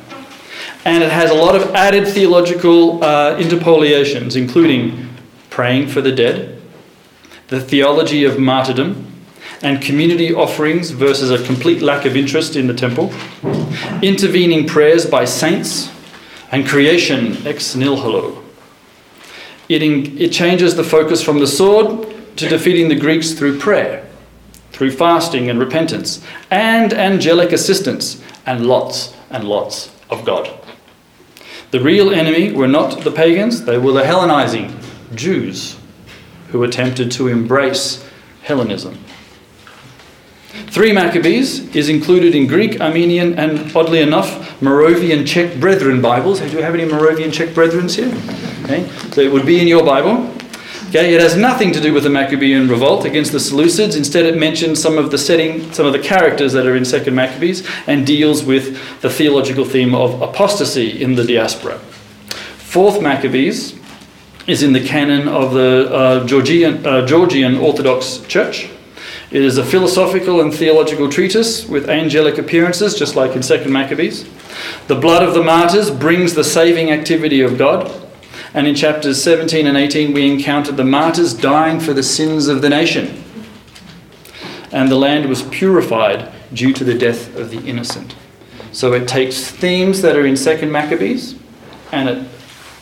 And 0.85 1.03
it 1.03 1.11
has 1.11 1.29
a 1.29 1.35
lot 1.35 1.55
of 1.55 1.73
added 1.75 2.07
theological 2.07 3.03
uh, 3.03 3.37
interpolations, 3.37 4.35
including 4.35 5.09
praying 5.49 5.87
for 5.87 6.01
the 6.01 6.11
dead, 6.11 6.60
the 7.51 7.59
theology 7.59 8.23
of 8.23 8.39
martyrdom, 8.39 9.05
and 9.61 9.81
community 9.81 10.33
offerings 10.33 10.91
versus 10.91 11.31
a 11.31 11.45
complete 11.45 11.81
lack 11.81 12.05
of 12.05 12.15
interest 12.15 12.55
in 12.55 12.65
the 12.65 12.73
temple, 12.73 13.13
intervening 14.01 14.65
prayers 14.65 15.05
by 15.05 15.25
saints, 15.25 15.91
and 16.53 16.65
creation 16.65 17.35
ex 17.45 17.75
nihilo. 17.75 18.41
It, 19.67 19.83
in, 19.83 20.17
it 20.17 20.31
changes 20.31 20.77
the 20.77 20.83
focus 20.85 21.21
from 21.21 21.39
the 21.39 21.47
sword 21.47 22.37
to 22.37 22.47
defeating 22.47 22.87
the 22.87 22.95
Greeks 22.95 23.33
through 23.33 23.59
prayer, 23.59 24.07
through 24.71 24.91
fasting 24.91 25.49
and 25.49 25.59
repentance, 25.59 26.23
and 26.51 26.93
angelic 26.93 27.51
assistance, 27.51 28.23
and 28.45 28.65
lots 28.65 29.13
and 29.29 29.43
lots 29.43 29.93
of 30.09 30.23
God. 30.23 30.57
The 31.71 31.81
real 31.81 32.11
enemy 32.11 32.53
were 32.53 32.67
not 32.69 33.01
the 33.01 33.11
pagans, 33.11 33.65
they 33.65 33.77
were 33.77 33.91
the 33.91 34.03
Hellenizing 34.03 34.73
Jews 35.15 35.80
who 36.51 36.63
attempted 36.63 37.11
to 37.11 37.27
embrace 37.27 38.05
Hellenism. 38.43 38.97
Three 40.67 40.91
Maccabees 40.91 41.73
is 41.75 41.89
included 41.89 42.35
in 42.35 42.47
Greek, 42.47 42.79
Armenian, 42.81 43.37
and 43.37 43.75
oddly 43.75 44.01
enough, 44.01 44.61
Moravian 44.61 45.25
Czech 45.25 45.59
Brethren 45.59 46.01
Bibles. 46.01 46.39
Do 46.39 46.55
we 46.55 46.61
have 46.61 46.73
any 46.73 46.85
Moravian 46.85 47.31
Czech 47.31 47.49
Brethrens 47.49 47.95
here? 47.95 48.11
Okay, 48.63 48.87
so 49.11 49.21
it 49.21 49.31
would 49.31 49.45
be 49.45 49.59
in 49.59 49.67
your 49.67 49.83
Bible. 49.83 50.33
Okay, 50.89 51.13
it 51.13 51.21
has 51.21 51.37
nothing 51.37 51.71
to 51.71 51.79
do 51.79 51.93
with 51.93 52.03
the 52.03 52.09
Maccabean 52.09 52.67
revolt 52.67 53.05
against 53.05 53.31
the 53.31 53.37
Seleucids. 53.37 53.95
Instead, 53.95 54.25
it 54.25 54.37
mentions 54.37 54.81
some 54.81 54.97
of 54.97 55.09
the 55.09 55.17
setting, 55.17 55.71
some 55.71 55.85
of 55.85 55.93
the 55.93 55.99
characters 55.99 56.51
that 56.51 56.65
are 56.65 56.75
in 56.75 56.83
Second 56.83 57.15
Maccabees, 57.15 57.65
and 57.87 58.05
deals 58.05 58.43
with 58.43 58.99
the 58.99 59.09
theological 59.09 59.63
theme 59.63 59.95
of 59.95 60.21
apostasy 60.21 61.01
in 61.01 61.15
the 61.15 61.23
diaspora. 61.23 61.79
Fourth 62.57 63.01
Maccabees 63.01 63.73
is 64.51 64.63
in 64.63 64.73
the 64.73 64.85
canon 64.85 65.29
of 65.29 65.53
the 65.53 65.89
uh, 65.89 66.27
Georgian, 66.27 66.85
uh, 66.85 67.05
Georgian 67.05 67.57
Orthodox 67.57 68.17
Church. 68.27 68.69
It 69.31 69.41
is 69.41 69.57
a 69.57 69.63
philosophical 69.63 70.41
and 70.41 70.53
theological 70.53 71.09
treatise 71.09 71.65
with 71.65 71.89
angelic 71.89 72.37
appearances, 72.37 72.93
just 72.93 73.15
like 73.15 73.33
in 73.33 73.41
Second 73.41 73.71
Maccabees. 73.71 74.29
The 74.87 74.95
blood 74.95 75.23
of 75.23 75.33
the 75.33 75.41
martyrs 75.41 75.89
brings 75.89 76.33
the 76.33 76.43
saving 76.43 76.91
activity 76.91 77.39
of 77.39 77.57
God. 77.57 77.89
And 78.53 78.67
in 78.67 78.75
chapters 78.75 79.23
17 79.23 79.67
and 79.67 79.77
18, 79.77 80.11
we 80.11 80.29
encountered 80.29 80.75
the 80.75 80.83
martyrs 80.83 81.33
dying 81.33 81.79
for 81.79 81.93
the 81.93 82.03
sins 82.03 82.49
of 82.49 82.61
the 82.61 82.69
nation. 82.69 83.23
And 84.73 84.91
the 84.91 84.97
land 84.97 85.29
was 85.29 85.43
purified 85.43 86.29
due 86.53 86.73
to 86.73 86.83
the 86.83 86.97
death 86.97 87.33
of 87.37 87.51
the 87.51 87.65
innocent. 87.65 88.15
So 88.73 88.91
it 88.91 89.07
takes 89.07 89.49
themes 89.49 90.01
that 90.01 90.17
are 90.17 90.25
in 90.25 90.35
Second 90.35 90.73
Maccabees 90.73 91.35
and 91.93 92.09
it 92.09 92.30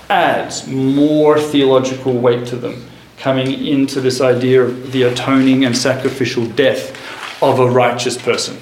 adds 0.09 0.67
more 0.67 1.39
theological 1.39 2.13
weight 2.13 2.47
to 2.47 2.55
them 2.55 2.85
coming 3.17 3.65
into 3.65 3.99
this 3.99 4.21
idea 4.21 4.63
of 4.63 4.91
the 4.91 5.03
atoning 5.03 5.65
and 5.65 5.77
sacrificial 5.77 6.45
death 6.45 6.97
of 7.43 7.59
a 7.59 7.69
righteous 7.69 8.17
person. 8.17 8.57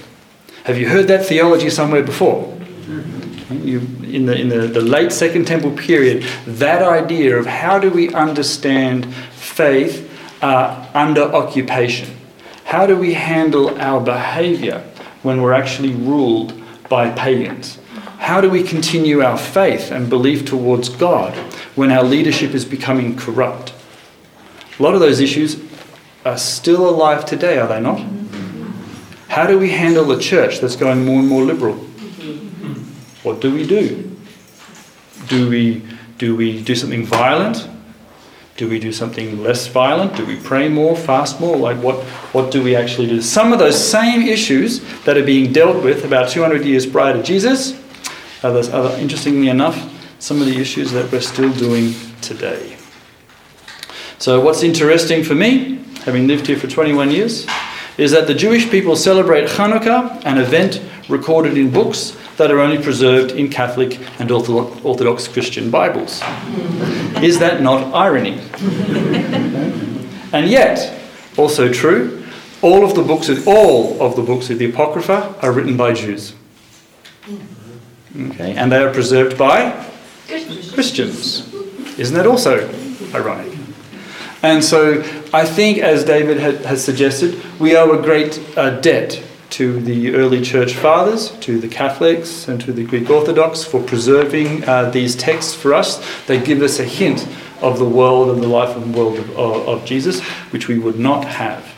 Have 0.63 0.77
you 0.77 0.89
heard 0.89 1.07
that 1.07 1.25
theology 1.25 1.69
somewhere 1.69 2.03
before? 2.03 2.53
You, 3.49 3.79
in 4.03 4.25
the, 4.25 4.35
in 4.37 4.49
the, 4.49 4.67
the 4.67 4.81
late 4.81 5.11
Second 5.11 5.45
Temple 5.45 5.71
period, 5.71 6.23
that 6.45 6.81
idea 6.81 7.37
of 7.37 7.45
how 7.45 7.79
do 7.79 7.89
we 7.89 8.13
understand 8.13 9.13
faith 9.13 10.11
uh, 10.41 10.85
under 10.93 11.21
occupation? 11.21 12.09
How 12.65 12.85
do 12.85 12.97
we 12.97 13.13
handle 13.13 13.79
our 13.79 14.01
behavior 14.01 14.83
when 15.23 15.41
we're 15.41 15.53
actually 15.53 15.93
ruled 15.93 16.61
by 16.89 17.11
pagans? 17.11 17.79
How 18.17 18.41
do 18.41 18.49
we 18.49 18.63
continue 18.63 19.21
our 19.21 19.37
faith 19.37 19.91
and 19.91 20.09
belief 20.09 20.45
towards 20.45 20.89
God 20.89 21.33
when 21.75 21.91
our 21.91 22.03
leadership 22.03 22.53
is 22.53 22.65
becoming 22.65 23.15
corrupt? 23.15 23.73
A 24.79 24.83
lot 24.83 24.93
of 24.93 24.99
those 24.99 25.19
issues 25.19 25.59
are 26.25 26.37
still 26.37 26.89
alive 26.89 27.25
today, 27.25 27.57
are 27.57 27.67
they 27.67 27.79
not? 27.79 28.05
How 29.29 29.45
do 29.45 29.57
we 29.57 29.69
handle 29.69 30.11
a 30.11 30.19
church 30.19 30.59
that's 30.59 30.75
going 30.75 31.05
more 31.05 31.19
and 31.19 31.27
more 31.27 31.43
liberal? 31.43 31.75
What 33.23 33.39
do 33.39 33.53
we 33.53 33.65
do? 33.65 34.15
Do 35.27 35.49
we 35.49 35.83
do 36.17 36.35
we 36.35 36.61
do 36.63 36.75
something 36.75 37.05
violent? 37.05 37.69
Do 38.55 38.67
we 38.67 38.79
do 38.79 38.91
something 38.91 39.43
less 39.43 39.67
violent? 39.67 40.15
Do 40.15 40.25
we 40.25 40.37
pray 40.37 40.67
more, 40.67 40.95
fast 40.95 41.39
more? 41.39 41.55
Like 41.55 41.77
what 41.77 42.03
what 42.33 42.51
do 42.51 42.63
we 42.63 42.75
actually 42.75 43.07
do? 43.07 43.21
Some 43.21 43.53
of 43.53 43.59
those 43.59 43.77
same 43.77 44.21
issues 44.23 44.81
that 45.03 45.17
are 45.17 45.25
being 45.25 45.53
dealt 45.53 45.83
with 45.83 46.03
about 46.03 46.29
200 46.29 46.65
years 46.65 46.85
prior 46.85 47.13
to 47.13 47.21
Jesus 47.21 47.79
those, 48.41 48.69
are 48.69 48.97
interestingly 48.97 49.49
enough 49.49 49.93
some 50.19 50.41
of 50.41 50.47
the 50.47 50.57
issues 50.59 50.91
that 50.91 51.11
we're 51.11 51.21
still 51.21 51.53
doing 51.53 51.93
today. 52.21 52.77
So, 54.19 54.41
what's 54.41 54.63
interesting 54.63 55.23
for 55.23 55.35
me, 55.35 55.83
having 56.03 56.27
lived 56.27 56.47
here 56.47 56.57
for 56.57 56.67
21 56.67 57.11
years, 57.11 57.45
is 57.97 58.11
that 58.11 58.27
the 58.27 58.33
Jewish 58.33 58.69
people 58.69 58.95
celebrate 58.95 59.47
Hanukkah, 59.47 60.23
an 60.25 60.37
event 60.37 60.81
recorded 61.09 61.57
in 61.57 61.71
books 61.71 62.17
that 62.37 62.51
are 62.51 62.59
only 62.59 62.81
preserved 62.81 63.31
in 63.31 63.49
Catholic 63.49 63.99
and 64.19 64.31
Orthodox 64.31 65.27
Christian 65.27 65.71
Bibles. 65.71 66.21
Is 67.23 67.39
that 67.39 67.61
not 67.61 67.93
irony? 67.93 68.39
and 70.33 70.47
yet, 70.47 70.99
also 71.37 71.71
true, 71.71 72.23
all 72.61 72.83
of 72.83 72.95
the 72.95 73.03
books 73.03 73.29
all 73.47 74.01
of 74.01 74.15
the 74.15 74.21
books 74.21 74.49
of 74.49 74.59
the 74.59 74.69
Apocrypha 74.69 75.35
are 75.41 75.51
written 75.51 75.77
by 75.77 75.93
Jews. 75.93 76.33
Okay, 78.19 78.55
and 78.55 78.71
they 78.71 78.81
are 78.83 78.91
preserved 78.91 79.37
by 79.37 79.71
Christians. 80.73 81.53
Isn't 81.99 82.15
that 82.15 82.25
also 82.25 82.67
ironic? 83.13 83.57
And 84.43 84.63
so 84.63 85.01
I 85.33 85.45
think, 85.45 85.79
as 85.79 86.03
David 86.03 86.37
had, 86.37 86.65
has 86.65 86.83
suggested, 86.83 87.41
we 87.59 87.75
owe 87.75 87.97
a 87.97 88.01
great 88.01 88.39
uh, 88.57 88.79
debt 88.81 89.21
to 89.51 89.79
the 89.79 90.15
early 90.15 90.41
church 90.41 90.73
fathers, 90.73 91.31
to 91.39 91.59
the 91.59 91.67
Catholics, 91.67 92.47
and 92.47 92.59
to 92.61 92.73
the 92.73 92.83
Greek 92.83 93.09
Orthodox 93.09 93.63
for 93.63 93.81
preserving 93.81 94.63
uh, 94.65 94.89
these 94.89 95.15
texts 95.15 95.53
for 95.53 95.73
us. 95.73 96.03
They 96.25 96.39
give 96.39 96.61
us 96.61 96.79
a 96.79 96.85
hint 96.85 97.27
of 97.61 97.79
the 97.79 97.87
world 97.87 98.29
and 98.29 98.43
the 98.43 98.47
life 98.47 98.75
and 98.75 98.95
world 98.95 99.17
of, 99.17 99.29
of, 99.37 99.67
of 99.67 99.85
Jesus, 99.85 100.21
which 100.51 100.67
we 100.67 100.77
would 100.77 100.99
not 100.99 101.25
have. 101.25 101.76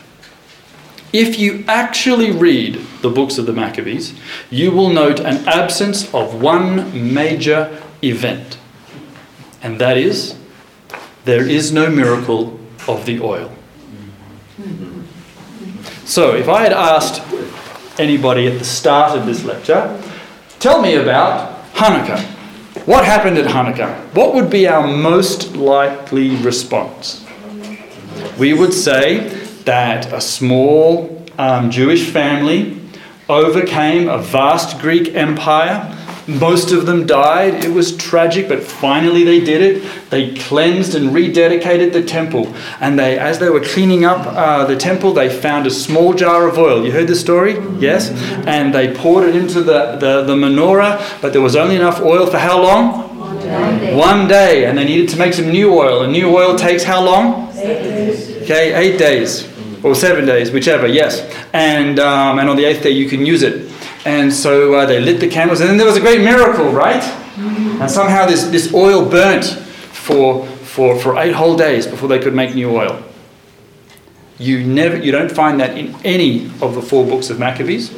If 1.12 1.38
you 1.38 1.64
actually 1.66 2.30
read 2.30 2.80
the 3.02 3.10
books 3.10 3.38
of 3.38 3.46
the 3.46 3.52
Maccabees, 3.52 4.14
you 4.48 4.70
will 4.70 4.90
note 4.90 5.20
an 5.20 5.48
absence 5.48 6.12
of 6.14 6.40
one 6.40 7.12
major 7.14 7.82
event, 8.02 8.58
and 9.62 9.80
that 9.80 9.96
is 9.96 10.36
there 11.24 11.46
is 11.46 11.72
no 11.72 11.90
miracle 11.90 12.58
of 12.86 13.06
the 13.06 13.20
oil. 13.20 13.52
So, 16.04 16.34
if 16.34 16.48
I 16.48 16.62
had 16.62 16.72
asked 16.72 17.22
anybody 17.98 18.46
at 18.46 18.58
the 18.58 18.64
start 18.64 19.16
of 19.16 19.26
this 19.26 19.44
lecture, 19.44 20.00
Tell 20.60 20.82
me 20.82 20.96
about 20.96 21.64
Hanukkah. 21.72 22.20
What 22.84 23.06
happened 23.06 23.38
at 23.38 23.46
Hanukkah? 23.46 24.14
What 24.14 24.34
would 24.34 24.50
be 24.50 24.68
our 24.68 24.86
most 24.86 25.56
likely 25.56 26.36
response? 26.36 27.24
We 28.38 28.52
would 28.52 28.74
say 28.74 29.39
that 29.64 30.12
a 30.12 30.20
small 30.20 31.24
um, 31.38 31.70
Jewish 31.70 32.10
family 32.10 32.80
overcame 33.28 34.08
a 34.08 34.18
vast 34.18 34.80
Greek 34.80 35.14
empire 35.14 35.96
most 36.38 36.70
of 36.70 36.86
them 36.86 37.06
died. 37.06 37.64
It 37.64 37.72
was 37.72 37.96
tragic, 37.96 38.48
but 38.48 38.62
finally 38.62 39.24
they 39.24 39.40
did 39.40 39.62
it. 39.62 40.10
They 40.10 40.34
cleansed 40.34 40.94
and 40.94 41.10
rededicated 41.10 41.92
the 41.92 42.02
temple. 42.02 42.54
And 42.80 42.98
they, 42.98 43.18
as 43.18 43.38
they 43.38 43.50
were 43.50 43.60
cleaning 43.60 44.04
up 44.04 44.26
uh, 44.26 44.64
the 44.64 44.76
temple, 44.76 45.12
they 45.12 45.28
found 45.28 45.66
a 45.66 45.70
small 45.70 46.14
jar 46.14 46.46
of 46.46 46.58
oil. 46.58 46.84
You 46.84 46.92
heard 46.92 47.08
the 47.08 47.16
story? 47.16 47.54
Yes? 47.78 48.10
And 48.46 48.74
they 48.74 48.94
poured 48.94 49.28
it 49.28 49.34
into 49.34 49.62
the, 49.62 49.96
the, 49.96 50.22
the 50.22 50.34
menorah, 50.34 51.20
but 51.20 51.32
there 51.32 51.42
was 51.42 51.56
only 51.56 51.76
enough 51.76 52.00
oil 52.00 52.26
for 52.26 52.38
how 52.38 52.62
long? 52.62 53.18
One 53.18 53.38
day. 53.78 53.96
One 53.96 54.28
day. 54.28 54.64
And 54.66 54.78
they 54.78 54.84
needed 54.84 55.08
to 55.10 55.18
make 55.18 55.34
some 55.34 55.48
new 55.48 55.72
oil. 55.72 56.02
And 56.02 56.12
new 56.12 56.28
oil 56.36 56.56
takes 56.56 56.84
how 56.84 57.02
long? 57.02 57.50
Eight 57.56 57.82
days. 57.82 58.42
Okay, 58.42 58.74
eight 58.74 58.98
days. 58.98 59.49
Or 59.82 59.94
seven 59.94 60.26
days, 60.26 60.50
whichever, 60.50 60.86
yes. 60.86 61.20
And, 61.52 61.98
um, 61.98 62.38
and 62.38 62.48
on 62.50 62.56
the 62.56 62.64
eighth 62.64 62.82
day, 62.82 62.90
you 62.90 63.08
can 63.08 63.24
use 63.24 63.42
it. 63.42 63.72
And 64.04 64.32
so 64.32 64.74
uh, 64.74 64.86
they 64.86 65.00
lit 65.00 65.20
the 65.20 65.28
candles, 65.28 65.60
and 65.60 65.68
then 65.70 65.76
there 65.76 65.86
was 65.86 65.96
a 65.96 66.00
great 66.00 66.20
miracle, 66.20 66.70
right? 66.70 67.02
And 67.80 67.90
somehow 67.90 68.26
this, 68.26 68.44
this 68.44 68.74
oil 68.74 69.08
burnt 69.08 69.44
for, 69.44 70.46
for, 70.46 70.98
for 70.98 71.18
eight 71.18 71.32
whole 71.32 71.56
days 71.56 71.86
before 71.86 72.08
they 72.08 72.18
could 72.18 72.34
make 72.34 72.54
new 72.54 72.70
oil. 72.70 73.02
You, 74.38 74.64
never, 74.64 74.96
you 74.96 75.12
don't 75.12 75.30
find 75.30 75.60
that 75.60 75.76
in 75.76 75.94
any 76.04 76.46
of 76.62 76.74
the 76.74 76.82
four 76.82 77.06
books 77.06 77.30
of 77.30 77.38
Maccabees. 77.38 77.94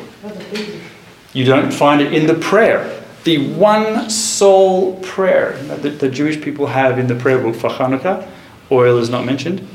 You 1.32 1.44
don't 1.44 1.72
find 1.72 2.00
it 2.00 2.12
in 2.12 2.26
the 2.26 2.34
prayer. 2.34 3.02
The 3.24 3.52
one 3.54 4.10
sole 4.10 4.98
prayer 5.00 5.52
that 5.62 6.00
the 6.00 6.08
Jewish 6.08 6.40
people 6.40 6.66
have 6.66 6.98
in 6.98 7.06
the 7.06 7.14
prayer 7.14 7.38
book 7.38 7.54
for 7.54 7.70
Hanukkah, 7.70 8.28
oil 8.70 8.98
is 8.98 9.08
not 9.08 9.24
mentioned. 9.24 9.66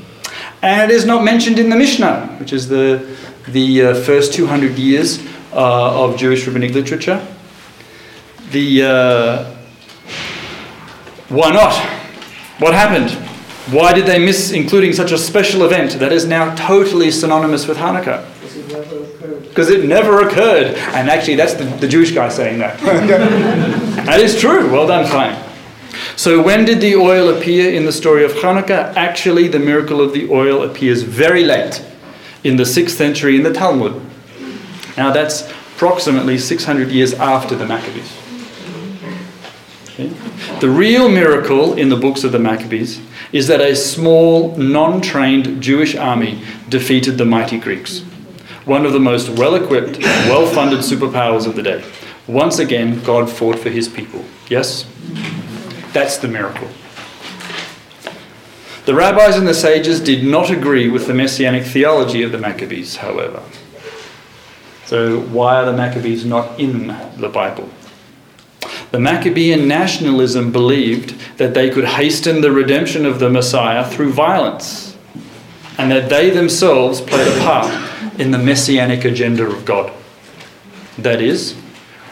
And 0.62 0.90
it 0.90 0.94
is 0.94 1.04
not 1.04 1.22
mentioned 1.22 1.58
in 1.58 1.70
the 1.70 1.76
Mishnah, 1.76 2.36
which 2.38 2.52
is 2.52 2.68
the, 2.68 3.16
the 3.46 3.82
uh, 3.82 3.94
first 3.94 4.32
200 4.32 4.76
years 4.78 5.24
uh, 5.52 6.04
of 6.04 6.16
Jewish 6.16 6.46
rabbinic 6.46 6.74
literature. 6.74 7.24
The 8.50 8.82
uh, 8.82 9.54
why 11.28 11.50
not? 11.50 11.74
What 12.58 12.72
happened? 12.72 13.10
Why 13.72 13.92
did 13.92 14.06
they 14.06 14.18
miss 14.18 14.50
including 14.50 14.94
such 14.94 15.12
a 15.12 15.18
special 15.18 15.62
event 15.64 15.92
that 15.98 16.10
is 16.10 16.24
now 16.24 16.54
totally 16.54 17.10
synonymous 17.10 17.68
with 17.68 17.76
Hanukkah? 17.76 18.24
Because 19.48 19.68
it 19.68 19.84
never 19.84 20.26
occurred. 20.26 20.74
And 20.94 21.10
actually, 21.10 21.34
that's 21.34 21.52
the, 21.54 21.64
the 21.64 21.86
Jewish 21.86 22.12
guy 22.12 22.30
saying 22.30 22.58
that. 22.60 22.80
that 24.06 24.20
is 24.20 24.40
true. 24.40 24.70
Well 24.70 24.86
done, 24.86 25.04
Chaim. 25.04 25.47
So, 26.18 26.42
when 26.42 26.64
did 26.64 26.80
the 26.80 26.96
oil 26.96 27.28
appear 27.28 27.72
in 27.72 27.84
the 27.84 27.92
story 27.92 28.24
of 28.24 28.32
Hanukkah? 28.32 28.92
Actually, 28.96 29.46
the 29.46 29.60
miracle 29.60 30.00
of 30.00 30.12
the 30.12 30.28
oil 30.28 30.64
appears 30.64 31.02
very 31.02 31.44
late, 31.44 31.80
in 32.42 32.56
the 32.56 32.64
6th 32.64 32.90
century 32.90 33.36
in 33.36 33.44
the 33.44 33.52
Talmud. 33.52 34.02
Now 34.96 35.12
that's 35.12 35.48
approximately 35.76 36.36
600 36.36 36.90
years 36.90 37.14
after 37.14 37.54
the 37.54 37.64
Maccabees. 37.66 38.12
Okay. 39.90 40.08
The 40.58 40.68
real 40.68 41.08
miracle 41.08 41.74
in 41.74 41.88
the 41.88 41.96
books 41.96 42.24
of 42.24 42.32
the 42.32 42.40
Maccabees 42.40 43.00
is 43.30 43.46
that 43.46 43.60
a 43.60 43.76
small, 43.76 44.56
non 44.56 45.00
trained 45.00 45.62
Jewish 45.62 45.94
army 45.94 46.42
defeated 46.68 47.16
the 47.16 47.26
mighty 47.26 47.60
Greeks, 47.60 48.00
one 48.64 48.84
of 48.84 48.92
the 48.92 48.98
most 48.98 49.28
well 49.28 49.54
equipped, 49.54 50.00
well 50.26 50.48
funded 50.52 50.80
superpowers 50.80 51.46
of 51.46 51.54
the 51.54 51.62
day. 51.62 51.84
Once 52.26 52.58
again, 52.58 53.00
God 53.04 53.30
fought 53.30 53.60
for 53.60 53.70
his 53.70 53.86
people. 53.86 54.24
Yes? 54.48 54.84
That's 55.92 56.18
the 56.18 56.28
miracle. 56.28 56.68
The 58.84 58.94
rabbis 58.94 59.36
and 59.36 59.46
the 59.46 59.54
sages 59.54 60.00
did 60.00 60.24
not 60.24 60.50
agree 60.50 60.88
with 60.88 61.06
the 61.06 61.12
messianic 61.14 61.64
theology 61.64 62.22
of 62.22 62.32
the 62.32 62.38
Maccabees, 62.38 62.96
however. 62.96 63.42
So, 64.86 65.20
why 65.20 65.56
are 65.56 65.66
the 65.66 65.76
Maccabees 65.76 66.24
not 66.24 66.58
in 66.58 66.96
the 67.18 67.28
Bible? 67.28 67.68
The 68.90 68.98
Maccabean 68.98 69.68
nationalism 69.68 70.50
believed 70.50 71.10
that 71.36 71.52
they 71.52 71.68
could 71.68 71.84
hasten 71.84 72.40
the 72.40 72.50
redemption 72.50 73.04
of 73.04 73.18
the 73.18 73.28
Messiah 73.28 73.86
through 73.86 74.12
violence, 74.14 74.96
and 75.76 75.90
that 75.90 76.08
they 76.08 76.30
themselves 76.30 77.02
played 77.02 77.28
a 77.28 77.40
part 77.40 77.70
in 78.18 78.30
the 78.30 78.38
messianic 78.38 79.04
agenda 79.04 79.44
of 79.46 79.66
God. 79.66 79.92
That 80.96 81.20
is, 81.20 81.54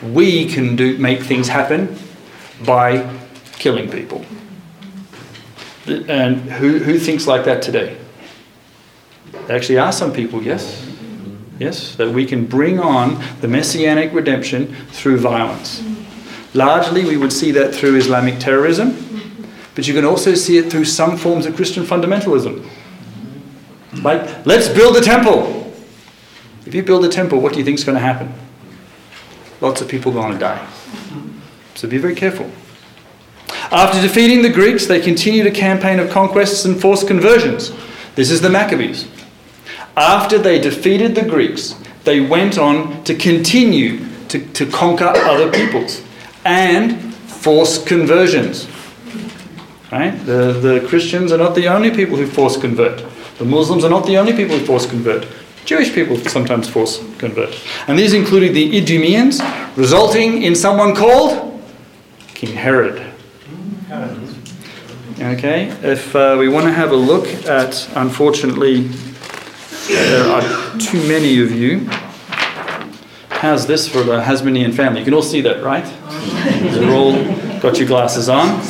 we 0.03 0.47
can 0.47 0.77
do, 0.77 0.99
make 0.99 1.23
things 1.23 1.49
happen 1.49 1.99
by 2.65 2.99
killing 3.59 3.91
people. 3.91 4.25
And 5.87 6.41
who, 6.41 6.79
who 6.79 6.99
thinks 6.99 7.27
like 7.27 7.45
that 7.45 7.63
today? 7.63 7.97
There 9.47 9.57
actually 9.57 9.79
are 9.79 9.93
some 9.93 10.13
people, 10.13 10.43
yes? 10.43 10.85
Yes, 11.59 11.95
that 11.97 12.11
we 12.11 12.27
can 12.27 12.45
bring 12.47 12.79
on 12.79 13.23
the 13.41 13.49
messianic 13.49 14.13
redemption 14.13 14.75
through 14.91 15.19
violence. 15.19 15.83
Largely, 16.55 17.05
we 17.05 17.17
would 17.17 17.33
see 17.33 17.51
that 17.53 17.75
through 17.75 17.97
Islamic 17.97 18.39
terrorism, 18.39 18.97
but 19.75 19.87
you 19.87 19.95
can 19.95 20.05
also 20.05 20.35
see 20.35 20.59
it 20.59 20.71
through 20.71 20.85
some 20.85 21.17
forms 21.17 21.47
of 21.47 21.55
Christian 21.55 21.85
fundamentalism. 21.85 22.67
Like, 24.03 24.45
let's 24.45 24.69
build 24.69 24.97
a 24.97 25.01
temple. 25.01 25.73
If 26.67 26.75
you 26.75 26.83
build 26.83 27.05
a 27.05 27.09
temple, 27.09 27.41
what 27.41 27.53
do 27.53 27.59
you 27.59 27.65
think 27.65 27.79
is 27.79 27.85
going 27.85 27.97
to 27.97 28.05
happen? 28.05 28.33
Lots 29.61 29.81
of 29.81 29.89
people 29.89 30.13
are 30.13 30.23
going 30.23 30.33
to 30.33 30.39
die. 30.39 30.67
So 31.75 31.89
be 31.89 31.99
very 31.99 32.15
careful. 32.15 32.51
After 33.71 34.01
defeating 34.01 34.43
the 34.43 34.51
Greeks, 34.51 34.87
they 34.87 35.01
continued 35.01 35.47
a 35.47 35.51
campaign 35.51 35.99
of 35.99 36.11
conquests 36.11 36.65
and 36.65 36.81
forced 36.81 37.07
conversions. 37.07 37.73
This 38.15 38.31
is 38.31 38.41
the 38.41 38.51
Maccabees. 38.51 39.09
After 39.97 40.39
they 40.39 40.59
defeated 40.61 41.15
the 41.15 41.25
Greeks, 41.25 41.75
they 42.05 42.21
went 42.21 42.59
on 42.59 43.03
to 43.05 43.15
continue 43.15 44.07
to, 44.29 44.45
to 44.53 44.67
conquer 44.67 45.07
other 45.07 45.51
peoples 45.51 46.03
and 46.45 47.15
force 47.15 47.83
conversions. 47.83 48.69
Right? 49.91 50.11
The, 50.11 50.53
the 50.53 50.87
Christians 50.89 51.33
are 51.33 51.39
not 51.39 51.55
the 51.55 51.69
only 51.69 51.91
people 51.91 52.17
who 52.17 52.27
force 52.27 52.57
convert. 52.57 53.05
The 53.39 53.45
Muslims 53.45 53.85
are 53.85 53.91
not 53.91 54.07
the 54.07 54.17
only 54.17 54.33
people 54.33 54.59
who 54.59 54.65
force 54.65 54.87
convert. 54.87 55.27
Jewish 55.65 55.93
people 55.93 56.17
sometimes 56.17 56.69
force 56.69 56.99
convert. 57.19 57.59
And 57.89 57.99
these 57.99 58.15
included 58.15 58.55
the 58.55 58.81
Idumeans, 58.81 59.41
resulting 59.77 60.43
in 60.43 60.55
someone 60.55 60.95
called 60.95 61.61
King 62.29 62.55
Herod. 62.55 63.15
Okay, 63.89 65.69
if 65.83 66.17
uh, 66.17 66.35
we 66.37 66.49
want 66.49 66.67
to 66.67 66.73
have 66.73 66.91
a 66.91 66.97
look 66.97 67.29
at, 67.47 67.89
unfortunately, 67.95 68.81
there 69.87 70.25
are 70.29 70.43
too 70.81 71.07
many 71.07 71.41
of 71.41 71.53
you. 71.53 71.89
How's 73.29 73.69
this 73.69 73.89
for 73.89 74.03
the 74.03 74.21
Hasmonean 74.23 74.75
family? 74.75 75.01
You 75.01 75.05
can 75.05 75.15
all 75.15 75.23
see 75.23 75.41
that, 75.43 75.63
right? 75.63 75.87
You've 76.65 76.91
all 76.91 77.13
got 77.61 77.79
your 77.79 77.87
glasses 77.87 78.29
on. 78.29 78.61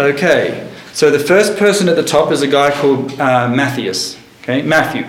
Okay, 0.00 0.72
so 0.94 1.10
the 1.10 1.18
first 1.18 1.58
person 1.58 1.86
at 1.86 1.96
the 1.96 2.02
top 2.02 2.32
is 2.32 2.40
a 2.40 2.48
guy 2.48 2.70
called 2.70 3.20
uh, 3.20 3.50
Matthias, 3.50 4.18
okay, 4.42 4.62
Matthew. 4.62 5.06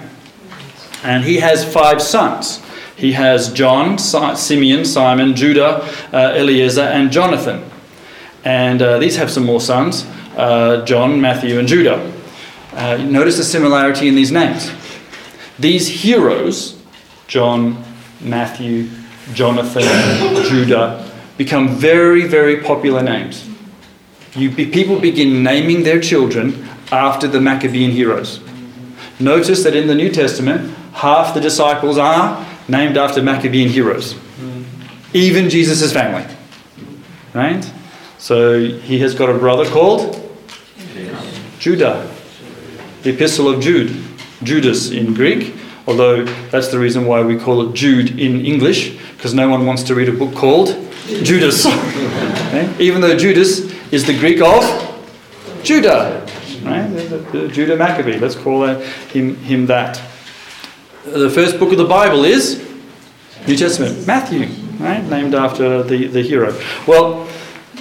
And 1.02 1.24
he 1.24 1.38
has 1.38 1.64
five 1.72 2.02
sons. 2.02 2.62
He 2.98 3.14
has 3.14 3.54
John, 3.54 3.98
Simeon, 3.98 4.84
Simon, 4.84 5.34
Judah, 5.34 5.90
uh, 6.12 6.34
Eliezer, 6.36 6.82
and 6.82 7.10
Jonathan. 7.10 7.69
And 8.44 8.82
uh, 8.82 9.00
these 9.00 9.18
have 9.18 9.30
some 9.30 9.46
more 9.46 9.62
sons 9.62 10.06
uh, 10.38 10.86
John, 10.86 11.20
Matthew, 11.20 11.60
and 11.60 11.68
Judah. 11.68 12.12
Uh, 12.74 12.98
notice 12.98 13.38
the 13.38 13.44
similarity 13.44 14.08
in 14.08 14.16
these 14.16 14.32
names. 14.32 14.72
These 15.58 15.88
heroes, 15.88 16.82
John, 17.28 17.84
Matthew, 18.22 18.90
Jonathan, 19.34 19.84
Judah, 20.46 21.12
become 21.38 21.70
very, 21.70 22.26
very 22.28 22.62
popular 22.62 23.04
names. 23.04 23.50
You, 24.36 24.52
people 24.52 25.00
begin 25.00 25.44
naming 25.44 25.84
their 25.84 26.00
children 26.00 26.68
after 26.92 27.28
the 27.28 27.42
Maccabean 27.42 27.92
heroes. 27.92 28.40
Notice 29.20 29.64
that 29.64 29.76
in 29.76 29.88
the 29.88 29.96
New 29.96 30.10
Testament, 30.10 30.74
half 30.94 31.34
the 31.34 31.42
disciples 31.42 31.98
are 31.98 32.46
named 32.68 32.96
after 32.98 33.22
Maccabean 33.22 33.70
heroes, 33.70 34.16
even 35.14 35.50
Jesus' 35.50 35.92
family. 35.92 36.26
Right? 37.34 37.70
So 38.20 38.60
he 38.60 39.00
has 39.00 39.16
got 39.16 39.30
a 39.30 39.38
brother 39.38 39.66
called 39.66 40.16
Judah, 41.58 42.14
the 43.04 43.12
Epistle 43.12 43.48
of 43.48 43.62
Jude. 43.62 44.06
Judas 44.44 44.92
in 44.92 45.14
Greek, 45.14 45.54
although 45.86 46.24
that's 46.50 46.70
the 46.70 46.80
reason 46.80 47.06
why 47.06 47.22
we 47.22 47.38
call 47.38 47.68
it 47.68 47.74
Jude 47.74 48.20
in 48.20 48.46
English, 48.46 48.98
because 49.18 49.34
no 49.34 49.50
one 49.50 49.66
wants 49.66 49.84
to 49.84 49.96
read 49.96 50.08
a 50.08 50.14
book 50.14 50.34
called 50.36 50.68
Judas. 51.24 51.66
okay? 51.66 52.26
Eh? 52.50 52.74
Even 52.80 53.00
though 53.00 53.16
Judas 53.16 53.60
is 53.92 54.06
the 54.06 54.18
Greek 54.18 54.42
of 54.42 54.64
Judah. 55.62 56.26
Right? 56.64 57.52
Judah 57.52 57.76
Maccabee, 57.76 58.18
let's 58.18 58.34
call 58.34 58.66
him, 58.66 59.36
him 59.36 59.68
that. 59.68 60.02
The 61.06 61.30
first 61.30 61.60
book 61.60 61.72
of 61.72 61.78
the 61.78 61.86
Bible 61.86 62.24
is 62.26 62.58
New 63.48 63.56
Testament, 63.56 64.08
Matthew. 64.08 64.48
right? 64.80 65.04
Named 65.04 65.36
after 65.36 65.84
the, 65.84 66.08
the 66.08 66.24
hero. 66.24 66.60
Well, 66.88 67.28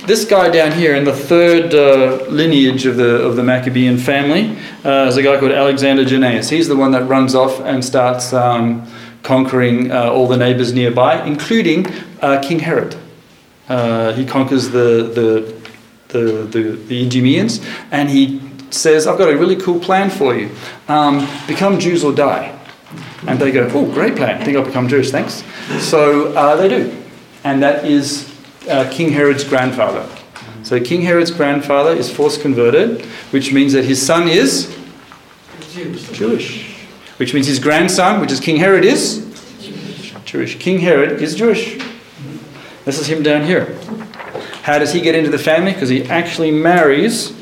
this 0.09 0.25
guy 0.25 0.49
down 0.49 0.73
here 0.73 0.94
in 0.94 1.05
the 1.05 1.14
third 1.14 1.75
uh, 1.75 2.25
lineage 2.31 2.87
of 2.87 2.97
the, 2.97 3.23
of 3.23 3.37
the 3.37 3.42
Maccabean 3.42 3.99
family 3.99 4.57
uh, 4.83 5.07
is 5.07 5.18
a 5.18 5.23
guy 5.23 5.38
called 5.38 5.53
Alexander 5.53 6.03
Jannaeus. 6.03 6.49
He's 6.49 6.66
the 6.66 6.77
one 6.77 6.92
that 6.92 7.05
runs 7.05 7.35
off 7.35 7.61
and 7.61 7.85
starts 7.85 8.33
um, 8.33 8.90
conquering 9.23 9.92
uh, 9.92 10.11
all 10.11 10.27
the 10.27 10.38
neighbors 10.38 10.73
nearby, 10.73 11.23
including 11.27 11.87
uh, 12.23 12.40
King 12.42 12.61
Herod. 12.61 12.97
Uh, 13.68 14.14
he 14.14 14.25
conquers 14.25 14.71
the, 14.71 15.12
the, 15.14 15.62
the, 16.09 16.42
the, 16.44 16.62
the 16.87 17.07
Idumeans 17.07 17.62
and 17.90 18.09
he 18.09 18.40
says, 18.71 19.07
I've 19.07 19.18
got 19.18 19.29
a 19.29 19.37
really 19.37 19.57
cool 19.57 19.79
plan 19.79 20.09
for 20.09 20.35
you. 20.35 20.51
Um, 20.88 21.29
become 21.47 21.79
Jews 21.79 22.03
or 22.03 22.14
die. 22.14 22.59
And 23.27 23.38
they 23.38 23.51
go, 23.53 23.71
oh, 23.75 23.92
great 23.92 24.16
plan. 24.16 24.40
I 24.40 24.44
think 24.44 24.57
I'll 24.57 24.64
become 24.64 24.88
Jewish, 24.88 25.11
thanks. 25.11 25.44
So 25.81 26.33
uh, 26.33 26.57
they 26.57 26.68
do. 26.68 26.97
And 27.44 27.62
that 27.62 27.85
is 27.85 28.38
uh, 28.68 28.90
King 28.90 29.12
Herod's 29.12 29.44
grandfather. 29.44 30.09
So 30.62 30.81
King 30.81 31.02
Herod's 31.02 31.31
grandfather 31.31 31.92
is 31.92 32.11
force 32.11 32.40
converted, 32.40 33.04
which 33.31 33.52
means 33.52 33.72
that 33.72 33.85
his 33.85 34.04
son 34.04 34.28
is 34.28 34.76
Jewish. 35.72 36.11
Jewish. 36.11 36.76
Which 37.16 37.35
means 37.35 37.46
his 37.46 37.59
grandson, 37.59 38.20
which 38.20 38.33
is 38.33 38.40
King 38.40 38.57
Herod, 38.57 38.85
is 38.85 39.24
Jewish. 40.24 40.59
King 40.59 40.78
Herod 40.78 41.22
is 41.22 41.35
Jewish. 41.35 41.78
This 42.85 42.98
is 42.98 43.07
him 43.07 43.22
down 43.22 43.44
here. 43.44 43.78
How 44.62 44.78
does 44.78 44.92
he 44.92 45.00
get 45.00 45.14
into 45.14 45.31
the 45.31 45.38
family? 45.38 45.72
Because 45.72 45.88
he 45.88 46.04
actually 46.04 46.50
marries 46.50 47.33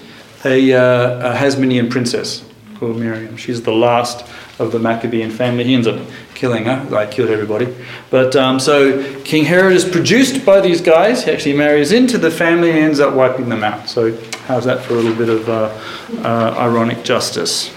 a, 0.45 0.73
uh, 0.73 1.33
a 1.33 1.37
Hasmonean 1.37 1.91
princess 1.91 2.45
called 2.77 2.97
Miriam. 2.97 3.37
She's 3.37 3.63
the 3.63 3.73
last 3.73 4.25
of 4.59 4.73
the 4.73 4.79
Maccabean 4.79 5.31
family. 5.31 5.65
He 5.65 5.75
ends 5.75 5.87
up 5.87 6.01
killing 6.35 6.65
her, 6.65 6.85
like 6.91 7.11
killed 7.11 7.31
everybody. 7.31 7.75
But 8.11 8.35
um, 8.37 8.59
so 8.59 9.23
King 9.23 9.45
Herod 9.45 9.75
is 9.75 9.85
produced 9.85 10.45
by 10.45 10.61
these 10.61 10.81
guys. 10.81 11.25
He 11.25 11.31
actually 11.31 11.57
marries 11.57 11.93
into 11.93 12.19
the 12.19 12.31
family 12.31 12.71
and 12.71 12.79
ends 12.79 13.01
up 13.01 13.15
wiping 13.15 13.49
them 13.49 13.63
out. 13.63 13.89
So 13.89 14.17
how's 14.47 14.65
that 14.65 14.85
for 14.85 14.95
a 14.95 14.97
little 14.97 15.15
bit 15.15 15.29
of 15.29 15.49
uh, 15.49 15.79
uh, 16.23 16.55
ironic 16.59 17.05
justice? 17.05 17.73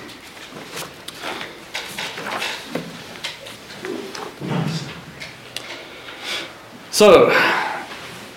So 6.92 7.30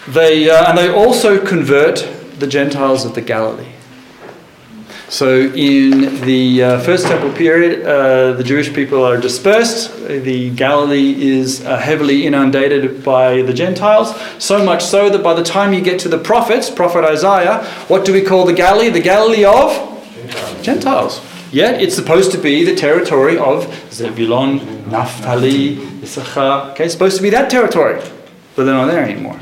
they 0.08 0.48
uh, 0.48 0.68
and 0.68 0.78
they 0.78 0.88
also 0.88 1.44
convert 1.44 2.08
the 2.38 2.46
Gentiles 2.46 3.04
of 3.04 3.14
the 3.14 3.20
Galilee. 3.20 3.72
So, 5.12 5.40
in 5.40 6.22
the 6.22 6.62
uh, 6.62 6.80
First 6.80 7.06
Temple 7.06 7.32
period, 7.32 7.84
uh, 7.84 8.32
the 8.32 8.42
Jewish 8.42 8.72
people 8.72 9.04
are 9.04 9.18
dispersed. 9.18 9.94
The 10.06 10.48
Galilee 10.52 11.14
is 11.22 11.62
uh, 11.66 11.76
heavily 11.76 12.24
inundated 12.26 13.04
by 13.04 13.42
the 13.42 13.52
Gentiles, 13.52 14.18
so 14.38 14.64
much 14.64 14.82
so 14.82 15.10
that 15.10 15.22
by 15.22 15.34
the 15.34 15.42
time 15.42 15.74
you 15.74 15.82
get 15.82 16.00
to 16.00 16.08
the 16.08 16.16
prophets, 16.16 16.70
Prophet 16.70 17.04
Isaiah, 17.04 17.62
what 17.88 18.06
do 18.06 18.14
we 18.14 18.22
call 18.22 18.46
the 18.46 18.54
Galilee? 18.54 18.88
The 18.88 19.02
Galilee 19.02 19.44
of 19.44 19.68
Gentiles. 20.14 20.62
Gentiles. 20.62 21.20
Yet 21.52 21.82
it's 21.82 21.94
supposed 21.94 22.32
to 22.32 22.38
be 22.38 22.64
the 22.64 22.74
territory 22.74 23.36
of 23.36 23.68
Zebulon, 23.92 24.90
Naphtali, 24.90 25.76
Issachar. 26.02 26.70
Okay, 26.70 26.84
it's 26.86 26.94
supposed 26.94 27.18
to 27.18 27.22
be 27.22 27.28
that 27.28 27.50
territory, 27.50 28.00
but 28.56 28.64
they're 28.64 28.72
not 28.72 28.86
there 28.86 29.04
anymore. 29.04 29.38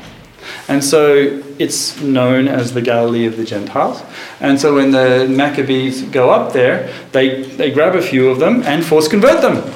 And 0.71 0.81
so 0.81 1.43
it's 1.59 1.99
known 1.99 2.47
as 2.47 2.73
the 2.73 2.81
Galilee 2.81 3.25
of 3.25 3.35
the 3.35 3.43
Gentiles. 3.43 4.01
And 4.39 4.57
so 4.57 4.75
when 4.75 4.91
the 4.91 5.27
Maccabees 5.29 6.03
go 6.03 6.29
up 6.29 6.53
there, 6.53 6.89
they, 7.11 7.41
they 7.43 7.71
grab 7.71 7.93
a 7.93 8.01
few 8.01 8.29
of 8.29 8.39
them 8.39 8.63
and 8.63 8.85
force 8.85 9.09
convert 9.09 9.41
them. 9.41 9.69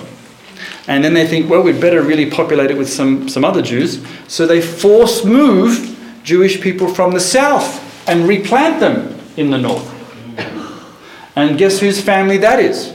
And 0.88 1.04
then 1.04 1.14
they 1.14 1.28
think, 1.28 1.50
well, 1.50 1.62
we'd 1.62 1.82
better 1.82 2.02
really 2.02 2.32
populate 2.32 2.72
it 2.72 2.78
with 2.78 2.90
some, 2.90 3.28
some 3.28 3.44
other 3.44 3.62
Jews. 3.62 4.06
So 4.30 4.48
they 4.48 4.62
force 4.62 5.26
move 5.26 6.00
Jewish 6.24 6.62
people 6.62 6.88
from 6.88 7.12
the 7.12 7.20
south 7.20 8.08
and 8.08 8.26
replant 8.26 8.80
them 8.80 9.20
in 9.36 9.50
the 9.50 9.58
north. 9.58 9.92
And 11.36 11.58
guess 11.58 11.78
whose 11.78 12.00
family 12.00 12.38
that 12.38 12.62
is? 12.62 12.94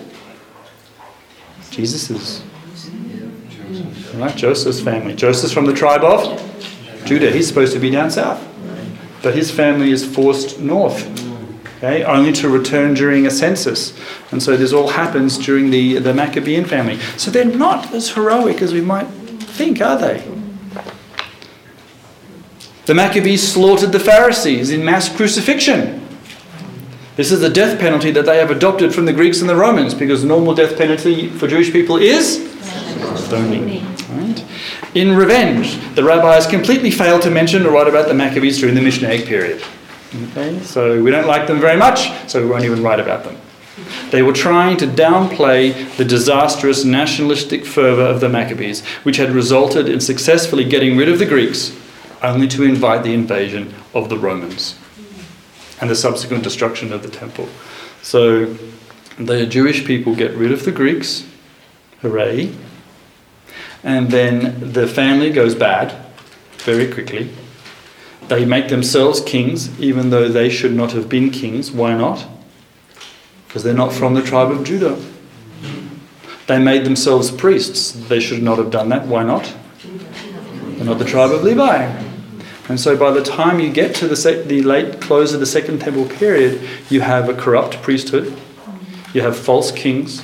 Jesus's. 1.70 2.42
Right, 4.14 4.34
Joseph's 4.34 4.80
family. 4.80 5.14
Joseph's 5.14 5.52
from 5.52 5.66
the 5.66 5.74
tribe 5.74 6.02
of 6.02 6.46
Judah. 7.10 7.32
He's 7.32 7.48
supposed 7.48 7.72
to 7.72 7.80
be 7.80 7.90
down 7.90 8.08
south. 8.08 8.40
But 9.20 9.34
his 9.34 9.50
family 9.50 9.90
is 9.90 10.06
forced 10.06 10.60
north, 10.60 11.04
okay, 11.78 12.04
only 12.04 12.30
to 12.34 12.48
return 12.48 12.94
during 12.94 13.26
a 13.26 13.32
census. 13.32 13.98
And 14.30 14.40
so 14.40 14.56
this 14.56 14.72
all 14.72 14.86
happens 14.86 15.36
during 15.36 15.70
the, 15.70 15.98
the 15.98 16.14
Maccabean 16.14 16.66
family. 16.66 17.00
So 17.16 17.32
they're 17.32 17.44
not 17.44 17.92
as 17.92 18.10
heroic 18.10 18.62
as 18.62 18.72
we 18.72 18.80
might 18.80 19.08
think, 19.08 19.80
are 19.80 19.98
they? 19.98 20.24
The 22.86 22.94
Maccabees 22.94 23.42
slaughtered 23.42 23.90
the 23.90 23.98
Pharisees 23.98 24.70
in 24.70 24.84
mass 24.84 25.08
crucifixion. 25.14 26.06
This 27.16 27.32
is 27.32 27.40
the 27.40 27.50
death 27.50 27.80
penalty 27.80 28.12
that 28.12 28.24
they 28.24 28.38
have 28.38 28.52
adopted 28.52 28.94
from 28.94 29.06
the 29.06 29.12
Greeks 29.12 29.40
and 29.40 29.50
the 29.50 29.56
Romans 29.56 29.94
because 29.94 30.22
the 30.22 30.28
normal 30.28 30.54
death 30.54 30.78
penalty 30.78 31.28
for 31.28 31.48
Jewish 31.48 31.72
people 31.72 31.96
is 31.96 32.36
stoning. 33.16 33.84
In 34.94 35.16
revenge, 35.16 35.78
the 35.94 36.02
rabbis 36.02 36.48
completely 36.48 36.90
failed 36.90 37.22
to 37.22 37.30
mention 37.30 37.64
or 37.64 37.70
write 37.70 37.86
about 37.86 38.08
the 38.08 38.14
Maccabees 38.14 38.58
during 38.58 38.74
the 38.74 38.80
Mishnaic 38.80 39.24
period. 39.24 39.62
Okay, 40.32 40.58
so 40.60 41.00
we 41.00 41.12
don't 41.12 41.28
like 41.28 41.46
them 41.46 41.60
very 41.60 41.76
much, 41.76 42.10
so 42.28 42.42
we 42.42 42.50
won't 42.50 42.64
even 42.64 42.82
write 42.82 42.98
about 42.98 43.22
them. 43.22 43.36
They 44.10 44.22
were 44.22 44.32
trying 44.32 44.76
to 44.78 44.86
downplay 44.86 45.96
the 45.96 46.04
disastrous 46.04 46.84
nationalistic 46.84 47.64
fervour 47.64 48.02
of 48.02 48.20
the 48.20 48.28
Maccabees, 48.28 48.84
which 49.04 49.16
had 49.16 49.30
resulted 49.30 49.88
in 49.88 50.00
successfully 50.00 50.64
getting 50.64 50.96
rid 50.96 51.08
of 51.08 51.20
the 51.20 51.26
Greeks, 51.26 51.72
only 52.20 52.48
to 52.48 52.64
invite 52.64 53.04
the 53.04 53.14
invasion 53.14 53.72
of 53.94 54.08
the 54.08 54.18
Romans 54.18 54.76
and 55.80 55.88
the 55.88 55.94
subsequent 55.94 56.42
destruction 56.42 56.92
of 56.92 57.04
the 57.04 57.08
temple. 57.08 57.48
So 58.02 58.56
the 59.18 59.46
Jewish 59.46 59.84
people 59.84 60.16
get 60.16 60.32
rid 60.32 60.50
of 60.50 60.64
the 60.64 60.72
Greeks, 60.72 61.24
hooray, 62.02 62.52
and 63.82 64.10
then 64.10 64.72
the 64.72 64.86
family 64.86 65.30
goes 65.30 65.54
bad 65.54 65.94
very 66.58 66.92
quickly. 66.92 67.30
They 68.28 68.44
make 68.44 68.68
themselves 68.68 69.20
kings, 69.20 69.78
even 69.80 70.10
though 70.10 70.28
they 70.28 70.50
should 70.50 70.74
not 70.74 70.92
have 70.92 71.08
been 71.08 71.30
kings. 71.30 71.72
Why 71.72 71.94
not? 71.96 72.26
Because 73.46 73.64
they're 73.64 73.74
not 73.74 73.92
from 73.92 74.14
the 74.14 74.22
tribe 74.22 74.50
of 74.50 74.64
Judah. 74.64 75.02
They 76.46 76.58
made 76.58 76.84
themselves 76.84 77.30
priests. 77.30 77.92
They 77.92 78.20
should 78.20 78.42
not 78.42 78.58
have 78.58 78.70
done 78.70 78.88
that. 78.90 79.06
Why 79.06 79.24
not? 79.24 79.52
They're 80.76 80.84
not 80.84 80.98
the 80.98 81.04
tribe 81.04 81.32
of 81.32 81.42
Levi. 81.42 81.84
And 82.68 82.78
so 82.78 82.96
by 82.96 83.10
the 83.10 83.22
time 83.22 83.58
you 83.58 83.72
get 83.72 83.96
to 83.96 84.06
the, 84.06 84.14
sec- 84.14 84.44
the 84.44 84.62
late 84.62 85.00
close 85.00 85.34
of 85.34 85.40
the 85.40 85.46
Second 85.46 85.80
Temple 85.80 86.06
period, 86.06 86.60
you 86.88 87.00
have 87.00 87.28
a 87.28 87.34
corrupt 87.34 87.82
priesthood, 87.82 88.36
you 89.12 89.22
have 89.22 89.36
false 89.36 89.72
kings, 89.72 90.22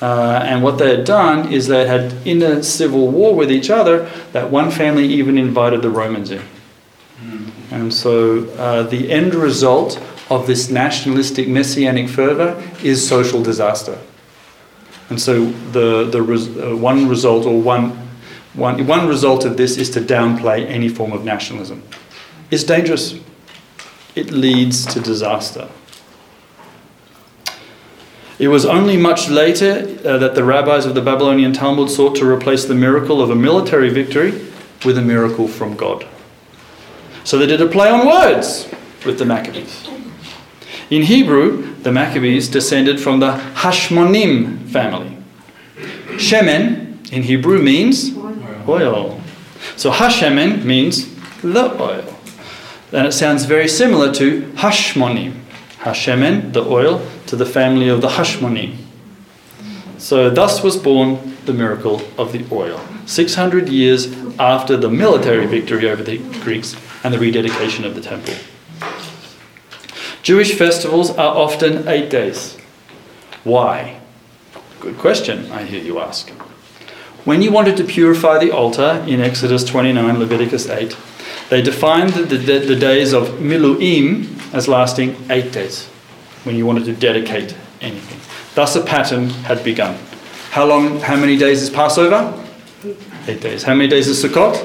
uh, 0.00 0.40
and 0.44 0.62
what 0.62 0.78
they 0.78 0.96
had 0.96 1.04
done 1.04 1.52
is 1.52 1.66
they 1.66 1.86
had 1.86 2.12
in 2.26 2.42
a 2.42 2.62
civil 2.62 3.08
war 3.08 3.34
with 3.34 3.50
each 3.50 3.68
other 3.70 4.08
that 4.32 4.50
one 4.50 4.70
family 4.70 5.06
even 5.06 5.36
invited 5.36 5.82
the 5.82 5.90
Romans 5.90 6.30
in. 6.30 6.42
And 7.70 7.92
so 7.92 8.44
uh, 8.56 8.84
the 8.84 9.10
end 9.10 9.34
result 9.34 10.00
of 10.30 10.46
this 10.46 10.70
nationalistic 10.70 11.48
messianic 11.48 12.08
fervor 12.08 12.62
is 12.82 13.06
social 13.06 13.42
disaster. 13.42 13.98
And 15.10 15.20
so 15.20 15.50
the, 15.72 16.04
the 16.04 16.22
res- 16.22 16.56
uh, 16.56 16.76
one 16.76 17.08
result 17.08 17.46
or 17.46 17.60
one, 17.60 17.90
one, 18.54 18.86
one 18.86 19.08
result 19.08 19.44
of 19.44 19.56
this 19.56 19.76
is 19.76 19.90
to 19.90 20.00
downplay 20.00 20.66
any 20.66 20.88
form 20.88 21.12
of 21.12 21.24
nationalism. 21.24 21.82
It's 22.50 22.64
dangerous. 22.64 23.14
It 24.14 24.30
leads 24.30 24.86
to 24.86 25.00
disaster. 25.00 25.68
It 28.38 28.48
was 28.48 28.64
only 28.64 28.96
much 28.96 29.28
later 29.28 29.96
uh, 30.04 30.18
that 30.18 30.34
the 30.34 30.44
rabbis 30.44 30.86
of 30.86 30.94
the 30.94 31.02
Babylonian 31.02 31.52
Talmud 31.52 31.90
sought 31.90 32.14
to 32.16 32.28
replace 32.28 32.64
the 32.64 32.74
miracle 32.74 33.20
of 33.20 33.30
a 33.30 33.34
military 33.34 33.90
victory 33.90 34.30
with 34.84 34.96
a 34.96 35.02
miracle 35.02 35.48
from 35.48 35.76
God. 35.76 36.06
So 37.24 37.36
they 37.36 37.46
did 37.46 37.60
a 37.60 37.66
play 37.66 37.90
on 37.90 38.06
words 38.06 38.72
with 39.04 39.18
the 39.18 39.24
Maccabees. 39.24 39.88
In 40.88 41.02
Hebrew, 41.02 41.74
the 41.82 41.92
Maccabees 41.92 42.48
descended 42.48 43.00
from 43.00 43.20
the 43.20 43.32
Hashmonim 43.32 44.68
family. 44.68 45.16
Shemen 46.16 47.12
in 47.12 47.24
Hebrew 47.24 47.60
means 47.60 48.16
oil. 48.68 49.20
So 49.76 49.90
Hashemen 49.90 50.64
means 50.64 51.14
the 51.42 51.80
oil. 51.80 52.14
And 52.92 53.06
it 53.06 53.12
sounds 53.12 53.44
very 53.44 53.68
similar 53.68 54.12
to 54.14 54.42
Hashmonim. 54.52 55.34
Hashemen, 55.80 56.52
the 56.52 56.64
oil, 56.64 57.06
to 57.28 57.36
the 57.36 57.46
family 57.46 57.88
of 57.88 58.00
the 58.00 58.08
Hashmonim. 58.08 58.76
So 59.98 60.30
thus 60.30 60.62
was 60.62 60.76
born 60.76 61.36
the 61.44 61.52
miracle 61.52 62.00
of 62.16 62.32
the 62.32 62.44
oil. 62.50 62.80
600 63.04 63.68
years 63.68 64.12
after 64.38 64.76
the 64.76 64.88
military 64.88 65.46
victory 65.46 65.90
over 65.90 66.02
the 66.02 66.18
Greeks 66.40 66.74
and 67.04 67.12
the 67.12 67.18
rededication 67.18 67.84
of 67.84 67.94
the 67.94 68.00
temple. 68.00 68.34
Jewish 70.22 70.54
festivals 70.54 71.10
are 71.10 71.36
often 71.36 71.86
eight 71.86 72.08
days. 72.08 72.56
Why? 73.44 74.00
Good 74.80 74.96
question, 74.98 75.50
I 75.52 75.64
hear 75.64 75.82
you 75.82 75.98
ask. 75.98 76.30
when 77.24 77.42
you 77.42 77.52
wanted 77.52 77.76
to 77.76 77.84
purify 77.84 78.38
the 78.38 78.50
altar 78.50 79.04
in 79.06 79.20
Exodus 79.20 79.64
29, 79.64 80.18
Leviticus 80.18 80.66
8, 80.68 80.96
they 81.50 81.60
defined 81.60 82.14
the, 82.14 82.36
the, 82.36 82.58
the 82.60 82.76
days 82.76 83.12
of 83.12 83.38
Miluim 83.38 84.54
as 84.54 84.66
lasting 84.66 85.16
eight 85.28 85.52
days 85.52 85.90
when 86.48 86.56
you 86.56 86.64
wanted 86.64 86.86
to 86.86 86.94
dedicate 86.94 87.54
anything. 87.82 88.18
Thus, 88.54 88.74
a 88.74 88.80
pattern 88.80 89.28
had 89.44 89.62
begun. 89.62 89.98
How 90.50 90.64
long, 90.64 90.98
how 90.98 91.14
many 91.14 91.36
days 91.36 91.62
is 91.62 91.68
Passover? 91.68 92.42
Eight 93.26 93.42
days. 93.42 93.62
How 93.62 93.74
many 93.74 93.86
days 93.86 94.08
is 94.08 94.24
Sukkot? 94.24 94.56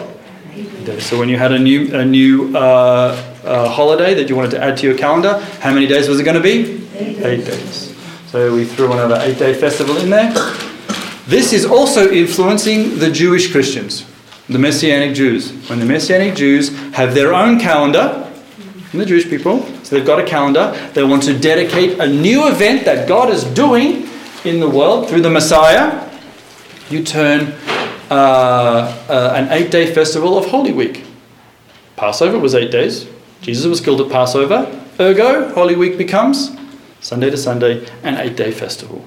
Eight 0.54 0.86
days. 0.86 1.06
So 1.06 1.20
when 1.20 1.28
you 1.28 1.36
had 1.36 1.52
a 1.52 1.60
new, 1.60 1.94
a 1.94 2.06
new 2.06 2.56
uh, 2.56 3.22
uh, 3.44 3.68
holiday 3.68 4.14
that 4.14 4.30
you 4.30 4.36
wanted 4.38 4.52
to 4.52 4.64
add 4.64 4.78
to 4.78 4.88
your 4.88 4.98
calendar, 4.98 5.42
how 5.60 5.74
many 5.74 5.86
days 5.86 6.08
was 6.08 6.22
it 6.22 6.24
going 6.24 6.38
to 6.38 6.42
be? 6.42 6.88
Eight 6.96 7.18
days. 7.18 7.26
Eight 7.26 7.46
days. 7.46 7.96
So 8.28 8.56
we 8.56 8.64
threw 8.64 8.94
another 8.94 9.20
eight 9.22 9.38
day 9.38 9.54
festival 9.54 9.98
in 9.98 10.10
there. 10.10 10.32
This 11.28 11.52
is 11.52 11.66
also 11.66 12.10
influencing 12.10 12.98
the 12.98 13.12
Jewish 13.12 13.52
Christians, 13.52 14.06
the 14.48 14.58
Messianic 14.58 15.16
Jews. 15.16 15.52
When 15.70 15.80
the 15.80 15.86
Messianic 15.86 16.36
Jews 16.36 16.70
have 16.94 17.14
their 17.14 17.34
own 17.34 17.60
calendar, 17.60 18.32
the 18.94 19.06
Jewish 19.06 19.30
people, 19.30 19.66
so 19.84 19.96
they've 19.96 20.06
got 20.06 20.20
a 20.20 20.26
calendar, 20.26 20.72
they 20.94 21.04
want 21.04 21.24
to 21.24 21.38
dedicate 21.38 22.00
a 22.00 22.08
new 22.08 22.48
event 22.48 22.86
that 22.86 23.08
God 23.08 23.30
is 23.30 23.44
doing 23.44 24.08
in 24.46 24.60
the 24.60 24.70
world 24.70 25.10
through 25.10 25.22
the 25.22 25.30
Messiah. 25.30 26.10
You 26.90 27.04
turn 27.04 27.54
uh, 28.10 29.06
uh, 29.10 29.34
an 29.36 29.52
eight 29.52 29.72
day 29.72 29.94
festival 29.94 30.38
of 30.38 30.46
Holy 30.48 30.72
Week. 30.72 31.06
Passover 31.96 32.40
was 32.40 32.56
eight 32.56 32.72
days. 32.72 33.08
Jesus 33.42 33.66
was 33.66 33.82
killed 33.82 34.02
at 34.02 34.12
Passover. 34.12 34.80
Ergo, 35.00 35.54
Holy 35.54 35.76
Week 35.76 35.98
becomes 35.98 36.56
Sunday 37.02 37.30
to 37.30 37.38
Sunday, 37.38 37.86
an 38.04 38.18
eight 38.18 38.38
day 38.38 38.52
festival. 38.52 39.04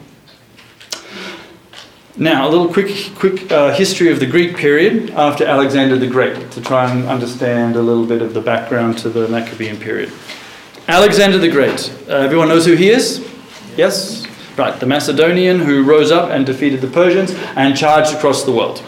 Now, 2.18 2.48
a 2.48 2.50
little 2.50 2.72
quick, 2.72 3.14
quick 3.14 3.52
uh, 3.52 3.74
history 3.74 4.10
of 4.10 4.20
the 4.20 4.26
Greek 4.26 4.56
period 4.56 5.10
after 5.10 5.44
Alexander 5.44 5.98
the 5.98 6.06
Great 6.06 6.50
to 6.52 6.62
try 6.62 6.90
and 6.90 7.06
understand 7.06 7.76
a 7.76 7.82
little 7.82 8.06
bit 8.06 8.22
of 8.22 8.32
the 8.32 8.40
background 8.40 8.96
to 8.98 9.10
the 9.10 9.28
Maccabean 9.28 9.76
period. 9.76 10.10
Alexander 10.88 11.38
the 11.38 11.48
Great. 11.48 11.92
Uh, 12.08 12.12
everyone 12.12 12.48
knows 12.48 12.64
who 12.64 12.74
he 12.74 12.90
is? 12.90 13.26
Yes? 13.76 14.24
Right, 14.56 14.78
the 14.78 14.86
Macedonian 14.86 15.58
who 15.58 15.82
rose 15.82 16.12
up 16.12 16.30
and 16.30 16.46
defeated 16.46 16.80
the 16.80 16.86
Persians 16.86 17.32
and 17.56 17.76
charged 17.76 18.14
across 18.14 18.44
the 18.44 18.52
world. 18.52 18.84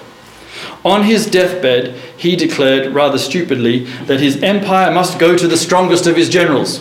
On 0.84 1.02
his 1.02 1.26
deathbed, 1.26 1.94
he 2.16 2.36
declared, 2.36 2.94
rather 2.94 3.18
stupidly, 3.18 3.84
that 4.04 4.20
his 4.20 4.40
empire 4.44 4.92
must 4.94 5.18
go 5.18 5.36
to 5.36 5.48
the 5.48 5.56
strongest 5.56 6.06
of 6.06 6.14
his 6.14 6.28
generals. 6.28 6.80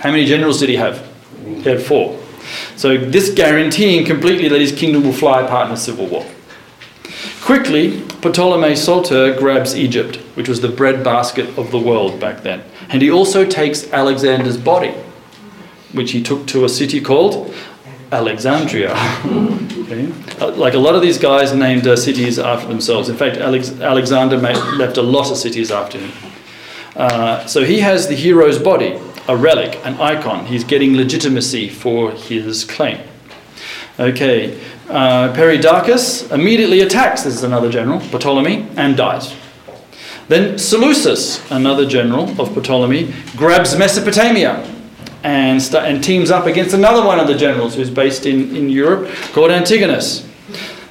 How 0.00 0.10
many 0.10 0.26
generals 0.26 0.58
did 0.58 0.68
he 0.68 0.76
have? 0.76 1.08
He 1.44 1.62
had 1.62 1.80
four. 1.80 2.18
So, 2.74 2.96
this 2.96 3.32
guaranteeing 3.32 4.04
completely 4.04 4.48
that 4.48 4.60
his 4.60 4.72
kingdom 4.72 5.04
will 5.04 5.12
fly 5.12 5.42
apart 5.42 5.68
in 5.68 5.74
a 5.74 5.76
civil 5.76 6.06
war. 6.06 6.26
Quickly, 7.40 8.02
Ptolemy 8.20 8.76
Soter 8.76 9.38
grabs 9.38 9.76
Egypt, 9.76 10.16
which 10.34 10.48
was 10.48 10.60
the 10.60 10.68
breadbasket 10.68 11.58
of 11.58 11.70
the 11.70 11.78
world 11.78 12.20
back 12.20 12.42
then. 12.42 12.62
And 12.88 13.02
he 13.02 13.10
also 13.10 13.44
takes 13.44 13.92
Alexander's 13.92 14.56
body, 14.56 14.94
which 15.92 16.12
he 16.12 16.22
took 16.22 16.46
to 16.48 16.64
a 16.64 16.68
city 16.68 17.00
called 17.00 17.54
Alexandria. 18.12 18.92
okay. 19.26 20.06
Like 20.38 20.74
a 20.74 20.78
lot 20.78 20.94
of 20.94 21.02
these 21.02 21.18
guys 21.18 21.52
named 21.52 21.86
uh, 21.86 21.96
cities 21.96 22.38
after 22.38 22.68
themselves. 22.68 23.08
In 23.08 23.16
fact, 23.16 23.36
Alex- 23.36 23.80
Alexander 23.80 24.38
made, 24.38 24.56
left 24.74 24.96
a 24.96 25.02
lot 25.02 25.30
of 25.30 25.36
cities 25.36 25.70
after 25.70 25.98
him. 25.98 26.12
Uh, 26.94 27.44
so 27.46 27.64
he 27.64 27.80
has 27.80 28.08
the 28.08 28.14
hero's 28.14 28.58
body, 28.58 28.98
a 29.28 29.36
relic, 29.36 29.78
an 29.84 29.94
icon. 30.00 30.46
He's 30.46 30.64
getting 30.64 30.96
legitimacy 30.96 31.68
for 31.68 32.12
his 32.12 32.64
claim. 32.64 33.00
Okay, 33.98 34.60
uh, 34.90 35.32
Perdiccas 35.32 36.30
immediately 36.30 36.80
attacks, 36.82 37.22
this 37.22 37.34
is 37.34 37.44
another 37.44 37.70
general, 37.70 37.98
Ptolemy, 38.00 38.68
and 38.76 38.94
dies. 38.94 39.34
Then 40.28 40.58
Seleucus, 40.58 41.50
another 41.50 41.86
general 41.86 42.28
of 42.38 42.54
Ptolemy, 42.54 43.14
grabs 43.36 43.76
Mesopotamia 43.78 44.70
and, 45.22 45.62
st- 45.62 45.84
and 45.84 46.04
teams 46.04 46.30
up 46.30 46.44
against 46.44 46.74
another 46.74 47.06
one 47.06 47.18
of 47.18 47.26
the 47.26 47.34
generals 47.34 47.74
who's 47.74 47.88
based 47.88 48.26
in, 48.26 48.54
in 48.54 48.68
Europe 48.68 49.08
called 49.32 49.50
Antigonus. 49.50 50.28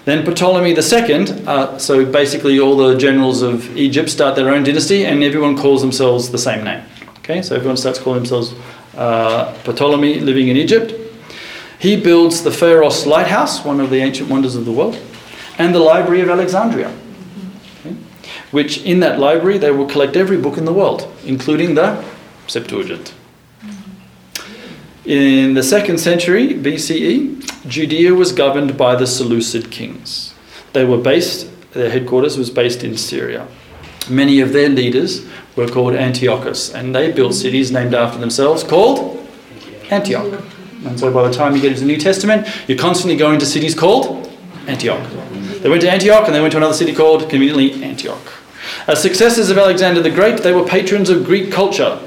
Then 0.05 0.25
Ptolemy 0.25 0.71
II, 0.71 1.45
uh, 1.45 1.77
so 1.77 2.05
basically 2.05 2.59
all 2.59 2.75
the 2.75 2.97
generals 2.97 3.43
of 3.43 3.75
Egypt 3.77 4.09
start 4.09 4.35
their 4.35 4.49
own 4.49 4.63
dynasty 4.63 5.05
and 5.05 5.23
everyone 5.23 5.55
calls 5.57 5.81
themselves 5.81 6.31
the 6.31 6.37
same 6.39 6.63
name. 6.63 6.83
Okay, 7.19 7.41
so 7.43 7.55
everyone 7.55 7.77
starts 7.77 7.99
calling 7.99 8.19
themselves 8.19 8.53
uh, 8.95 9.53
Ptolemy 9.63 10.21
living 10.21 10.47
in 10.47 10.57
Egypt. 10.57 11.04
He 11.79 11.99
builds 11.99 12.43
the 12.43 12.51
Pharos 12.51 13.05
Lighthouse, 13.05 13.63
one 13.65 13.79
of 13.79 13.89
the 13.89 13.97
ancient 13.97 14.29
wonders 14.29 14.55
of 14.55 14.65
the 14.65 14.71
world, 14.71 14.99
and 15.57 15.73
the 15.73 15.79
Library 15.79 16.21
of 16.21 16.29
Alexandria, 16.29 16.91
okay, 17.79 17.95
which 18.51 18.81
in 18.83 18.99
that 19.01 19.19
library 19.19 19.57
they 19.57 19.71
will 19.71 19.85
collect 19.85 20.15
every 20.15 20.37
book 20.37 20.57
in 20.57 20.65
the 20.65 20.73
world, 20.73 21.11
including 21.25 21.75
the 21.75 22.03
Septuagint. 22.47 23.13
In 25.05 25.53
the 25.53 25.63
second 25.63 25.99
century 25.99 26.53
BCE, 26.53 27.67
Judea 27.67 28.13
was 28.13 28.31
governed 28.31 28.77
by 28.77 28.95
the 28.95 29.05
Seleucid 29.05 29.69
kings. 29.69 30.33
They 30.73 30.83
were 30.83 30.97
based, 30.97 31.47
their 31.73 31.89
headquarters 31.89 32.37
was 32.37 32.49
based 32.49 32.83
in 32.83 32.97
Syria. 32.97 33.47
Many 34.09 34.39
of 34.39 34.53
their 34.53 34.69
leaders 34.69 35.25
were 35.55 35.67
called 35.67 35.93
Antiochus, 35.93 36.73
and 36.73 36.95
they 36.95 37.11
built 37.11 37.33
cities 37.33 37.71
named 37.71 37.93
after 37.93 38.19
themselves 38.19 38.63
called 38.63 39.25
Antioch. 39.89 40.41
And 40.85 40.99
so 40.99 41.11
by 41.11 41.27
the 41.27 41.33
time 41.33 41.55
you 41.55 41.61
get 41.61 41.71
into 41.71 41.81
the 41.81 41.87
New 41.87 41.97
Testament, 41.97 42.47
you're 42.67 42.77
constantly 42.77 43.17
going 43.17 43.39
to 43.39 43.45
cities 43.45 43.75
called 43.75 44.31
Antioch. 44.67 45.09
They 45.61 45.69
went 45.69 45.81
to 45.81 45.89
Antioch 45.89 46.25
and 46.25 46.35
they 46.35 46.41
went 46.41 46.51
to 46.51 46.57
another 46.57 46.73
city 46.73 46.93
called, 46.93 47.29
conveniently, 47.29 47.83
Antioch. 47.83 48.33
As 48.87 49.01
successors 49.01 49.49
of 49.49 49.57
Alexander 49.57 50.01
the 50.01 50.11
Great, 50.11 50.41
they 50.41 50.53
were 50.53 50.65
patrons 50.65 51.09
of 51.09 51.25
Greek 51.25 51.51
culture. 51.51 51.99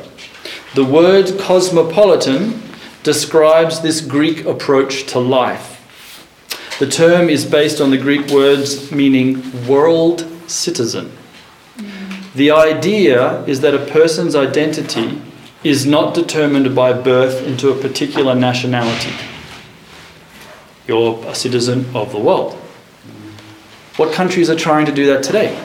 The 0.75 0.85
word 0.85 1.39
cosmopolitan 1.41 2.63
describes 3.03 3.81
this 3.81 4.01
Greek 4.01 4.45
approach 4.45 5.07
to 5.07 5.19
life. 5.19 5.75
The 6.79 6.87
term 6.87 7.29
is 7.29 7.45
based 7.45 7.81
on 7.81 7.91
the 7.91 7.99
Greek 7.99 8.31
words 8.31 8.93
meaning 8.93 9.67
world 9.67 10.25
citizen. 10.49 11.11
The 12.35 12.53
idea 12.53 13.43
is 13.47 13.61
that 13.63 13.75
a 13.75 13.85
person's 13.87 14.37
identity 14.37 15.21
is 15.65 15.85
not 15.85 16.15
determined 16.15 16.75
by 16.75 16.93
birth 16.93 17.43
into 17.47 17.71
a 17.71 17.81
particular 17.81 18.35
nationality. 18.35 19.13
You're 20.87 21.25
a 21.27 21.35
citizen 21.35 21.85
of 21.95 22.13
the 22.13 22.19
world. 22.19 22.55
What 23.97 24.13
countries 24.13 24.49
are 24.49 24.57
trying 24.57 24.87
to 24.87 24.93
do 24.93 25.07
that 25.07 25.25
today? 25.25 25.59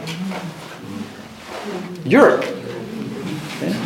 Europe. 2.04 2.44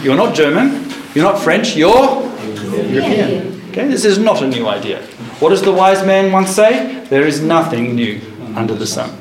You're 0.02 0.16
not 0.16 0.34
German, 0.34 0.92
you're 1.14 1.26
not 1.26 1.42
French, 1.42 1.76
you're 1.76 1.94
European. 1.94 3.62
Okay? 3.70 3.88
This 3.88 4.06
is 4.06 4.18
not 4.18 4.42
a 4.42 4.48
new 4.48 4.68
idea. 4.68 5.02
What 5.40 5.50
does 5.50 5.62
the 5.62 5.74
wise 5.74 6.06
man 6.06 6.32
once 6.32 6.50
say? 6.50 7.06
There 7.10 7.28
is 7.28 7.42
nothing 7.42 7.96
new 7.96 8.22
under 8.56 8.74
the 8.74 8.88
sun. 8.88 9.12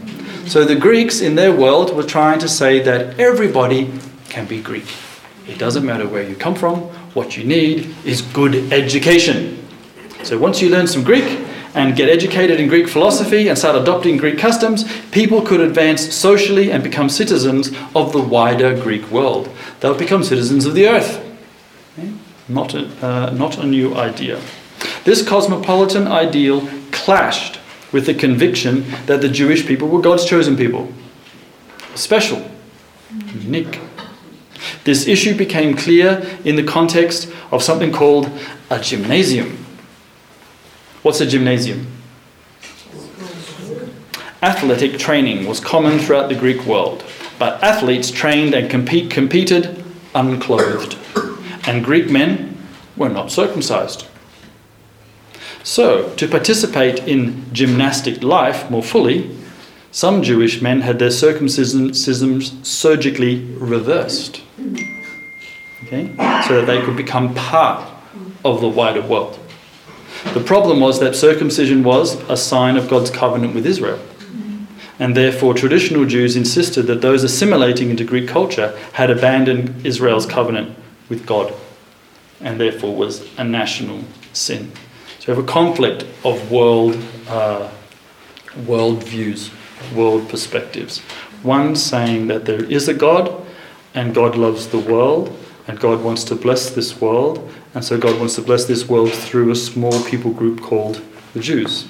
So 0.46 0.64
the 0.64 0.77
Greeks 0.77 1.20
in 1.20 1.35
their 1.35 1.53
world 1.53 1.94
were 1.94 2.05
trying 2.05 2.38
to 2.38 2.49
say 2.49 2.81
that 2.81 3.18
everybody 3.18 3.92
can 4.29 4.46
be 4.46 4.62
Greek. 4.62 4.87
It 5.48 5.59
doesn't 5.59 5.85
matter 5.85 6.09
where 6.09 6.22
you 6.22 6.35
come 6.35 6.54
from, 6.54 6.80
what 7.14 7.37
you 7.37 7.44
need 7.44 7.94
is 8.04 8.22
good 8.22 8.72
education. 8.72 9.64
So 10.22 10.38
once 10.38 10.61
you 10.61 10.68
learn 10.68 10.87
some 10.87 11.04
Greek 11.04 11.46
and 11.74 11.94
get 11.94 12.09
educated 12.09 12.59
in 12.59 12.68
Greek 12.68 12.88
philosophy 12.88 13.48
and 13.48 13.56
start 13.56 13.76
adopting 13.76 14.16
Greek 14.16 14.38
customs, 14.38 14.85
people 15.11 15.42
could 15.42 15.61
advance 15.61 16.14
socially 16.14 16.72
and 16.72 16.82
become 16.82 17.09
citizens 17.09 17.68
of 17.94 18.12
the 18.12 18.20
wider 18.20 18.74
Greek 18.80 19.09
world. 19.11 19.48
They'll 19.80 19.94
become 19.94 20.24
citizens 20.24 20.66
of 20.66 20.74
the 20.74 20.88
earth. 20.88 21.22
Not, 22.48 22.74
a, 22.74 22.87
uh, 23.04 23.30
not 23.30 23.59
a 23.59 23.66
new 23.66 23.94
idea. 23.94 24.40
This 25.04 25.26
cosmopolitan 25.26 26.06
ideal 26.06 26.68
clashed 26.92 27.61
with 27.92 28.06
the 28.06 28.14
conviction 28.14 28.84
that 29.07 29.20
the 29.20 29.28
Jewish 29.28 29.66
people 29.66 29.88
were 29.88 30.01
God's 30.01 30.24
chosen 30.24 30.57
people, 30.57 30.92
special, 31.94 32.42
unique. 33.34 33.80
This 34.84 35.07
issue 35.07 35.36
became 35.36 35.76
clear 35.76 36.38
in 36.44 36.57
the 36.57 36.62
context 36.62 37.30
of 37.50 37.62
something 37.62 37.92
called 37.92 38.30
a 38.70 38.80
gymnasium. 38.80 39.64
What's 41.02 41.20
a 41.20 41.26
gymnasium? 41.26 41.86
Athletic 44.42 44.98
training 44.98 45.46
was 45.46 45.61
common 45.61 45.98
throughout 45.98 46.28
the 46.28 46.34
Greek 46.34 46.64
world, 46.66 47.04
but 47.38 47.62
athletes 47.62 48.11
trained 48.11 48.54
and 48.54 48.70
compete, 48.70 49.11
competed 49.11 49.84
unclothed, 50.14 50.96
and 51.66 51.84
Greek 51.84 52.11
men 52.11 52.57
were 52.96 53.09
not 53.09 53.30
circumcised. 53.30 54.07
So, 55.62 56.14
to 56.14 56.28
participate 56.28 57.07
in 57.09 57.52
gymnastic 57.52 58.22
life 58.22 58.70
more 58.70 58.82
fully, 58.82 59.36
some 59.97 60.22
Jewish 60.22 60.61
men 60.61 60.82
had 60.82 60.99
their 60.99 61.09
circumcisions 61.09 62.66
surgically 62.66 63.42
reversed. 63.55 64.42
Okay? 65.84 66.14
So 66.47 66.61
that 66.61 66.66
they 66.66 66.82
could 66.82 66.99
become 66.99 67.34
part 67.34 67.82
of 68.44 68.61
the 68.61 68.68
wider 68.68 69.01
world. 69.01 69.38
The 70.34 70.40
problem 70.40 70.80
was 70.80 71.01
that 71.01 71.16
circumcision 71.16 71.82
was 71.82 72.16
a 72.28 72.36
sign 72.36 72.76
of 72.76 72.90
God's 72.90 73.09
covenant 73.09 73.55
with 73.55 73.64
Israel. 73.64 73.99
And 74.99 75.16
therefore, 75.16 75.55
traditional 75.55 76.05
Jews 76.05 76.36
insisted 76.36 76.82
that 76.88 77.01
those 77.01 77.24
assimilating 77.24 77.88
into 77.88 78.05
Greek 78.05 78.28
culture 78.28 78.78
had 78.92 79.11
abandoned 79.11 79.86
Israel's 79.86 80.26
covenant 80.26 80.76
with 81.09 81.24
God 81.24 81.55
and 82.42 82.61
therefore 82.61 82.94
was 82.94 83.26
a 83.38 83.44
national 83.44 84.03
sin. 84.34 84.72
So 85.20 85.32
we 85.32 85.36
have 85.36 85.42
a 85.42 85.51
conflict 85.51 86.05
of 86.22 86.51
world, 86.51 87.03
uh, 87.28 87.70
world 88.66 89.03
views, 89.03 89.51
world 89.95 90.29
perspectives. 90.29 91.01
One 91.43 91.77
saying 91.77 92.27
that 92.29 92.45
there 92.45 92.64
is 92.64 92.89
a 92.89 92.95
God 92.95 93.45
and 93.95 94.14
God 94.14 94.37
loves 94.37 94.68
the 94.68 94.79
world 94.79 95.37
and 95.66 95.81
God 95.81 96.03
wants 96.03 96.24
to 96.24 96.35
bless 96.35 96.70
this 96.70 97.01
world, 97.01 97.53
and 97.74 97.85
so 97.85 97.99
God 97.99 98.18
wants 98.18 98.37
to 98.37 98.43
bless 98.43 98.66
this 98.66 98.89
world 98.89 99.12
through 99.12 99.51
a 99.51 99.57
small 99.57 100.03
people 100.05 100.33
group 100.33 100.61
called 100.61 101.03
the 101.35 101.41
Jews. 101.41 101.89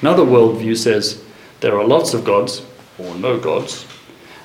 Another 0.00 0.24
worldview 0.24 0.76
says 0.76 1.22
there 1.60 1.78
are 1.78 1.84
lots 1.84 2.14
of 2.14 2.24
gods, 2.24 2.66
or 2.98 3.14
no 3.14 3.38
gods, 3.38 3.86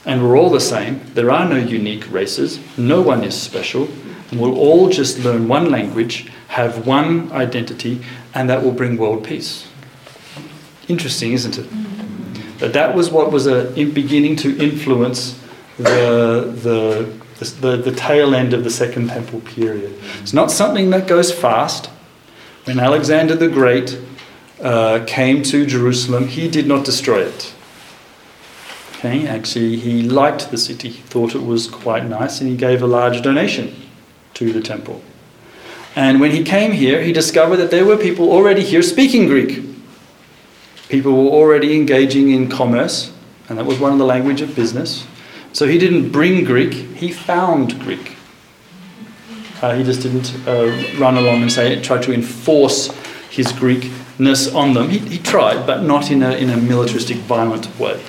and 0.06 0.22
we're 0.22 0.38
all 0.38 0.52
the 0.52 0.60
same. 0.60 1.02
There 1.14 1.32
are 1.32 1.50
no 1.50 1.58
unique 1.58 2.10
races, 2.12 2.60
no 2.78 3.02
one 3.02 3.24
is 3.24 3.40
special, 3.40 3.90
and 4.30 4.40
we'll 4.40 4.58
all 4.58 4.90
just 4.90 5.20
learn 5.20 5.48
one 5.48 5.72
language, 5.72 6.32
have 6.50 6.86
one 6.86 7.32
identity, 7.32 8.02
and 8.36 8.50
that 8.50 8.64
will 8.64 8.72
bring 8.72 8.98
world 8.98 9.24
peace. 9.24 9.68
Interesting, 10.88 11.34
isn't 11.34 11.58
it? 11.58 11.68
That 12.60 12.96
was 12.96 13.10
what 13.10 13.32
was 13.32 13.46
beginning 13.76 14.36
to 14.38 14.58
influence 14.58 15.40
the, 15.78 16.52
the, 16.64 17.46
the, 17.62 17.78
the 17.78 17.92
tail 17.92 18.34
end 18.34 18.54
of 18.54 18.64
the 18.64 18.70
Second 18.72 19.10
Temple 19.10 19.42
period. 19.42 19.94
It's 20.22 20.34
not 20.34 20.52
something 20.52 20.90
that 20.90 21.08
goes 21.08 21.32
fast. 21.32 21.88
When 22.66 22.80
Alexander 22.80 23.36
the 23.36 23.48
Great 23.48 24.00
uh, 24.62 25.04
came 25.06 25.44
to 25.44 25.66
Jerusalem, 25.66 26.28
he 26.28 26.50
did 26.50 26.68
not 26.68 26.84
destroy 26.84 27.22
it. 27.22 27.54
Okay, 28.94 29.28
actually, 29.28 29.78
he 29.78 30.02
liked 30.02 30.50
the 30.50 30.58
city, 30.58 30.90
he 30.90 31.02
thought 31.04 31.36
it 31.36 31.44
was 31.44 31.68
quite 31.68 32.06
nice, 32.06 32.42
and 32.42 32.50
he 32.50 32.58
gave 32.58 32.82
a 32.82 32.88
large 32.88 33.22
donation 33.22 33.76
to 34.34 34.52
the 34.52 34.62
temple. 34.62 35.04
And 35.96 36.20
when 36.20 36.32
he 36.32 36.44
came 36.44 36.72
here, 36.72 37.04
he 37.04 37.14
discovered 37.14 37.58
that 37.58 37.70
there 37.70 37.86
were 37.86 37.98
people 37.98 38.32
already 38.32 38.64
here 38.64 38.82
speaking 38.82 39.28
Greek. 39.28 39.64
People 40.90 41.12
were 41.14 41.32
already 41.32 41.76
engaging 41.76 42.30
in 42.30 42.50
commerce, 42.50 43.12
and 43.50 43.58
that 43.58 43.66
was 43.66 43.80
one 43.80 43.92
of 43.92 43.98
the 43.98 44.06
language 44.06 44.42
of 44.42 44.56
business. 44.56 45.06
So 45.54 45.68
he 45.68 45.78
didn't 45.78 46.12
bring 46.12 46.44
Greek, 46.44 46.74
he 46.74 47.12
found 47.12 47.80
Greek. 47.80 48.16
Uh, 49.62 49.76
he 49.76 49.84
just 49.84 50.02
didn't 50.02 50.34
uh, 50.48 50.68
run 51.00 51.18
along 51.18 51.42
and 51.42 51.52
say, 51.52 51.82
try 51.82 51.98
to 52.00 52.14
enforce 52.14 52.88
his 53.30 53.48
Greekness 53.48 54.54
on 54.54 54.74
them. 54.74 54.90
He, 54.90 55.00
he 55.00 55.18
tried, 55.18 55.66
but 55.66 55.82
not 55.82 56.12
in 56.12 56.22
a, 56.22 56.32
in 56.32 56.50
a 56.50 56.58
militaristic, 56.58 57.18
violent 57.18 57.68
way. 57.80 58.00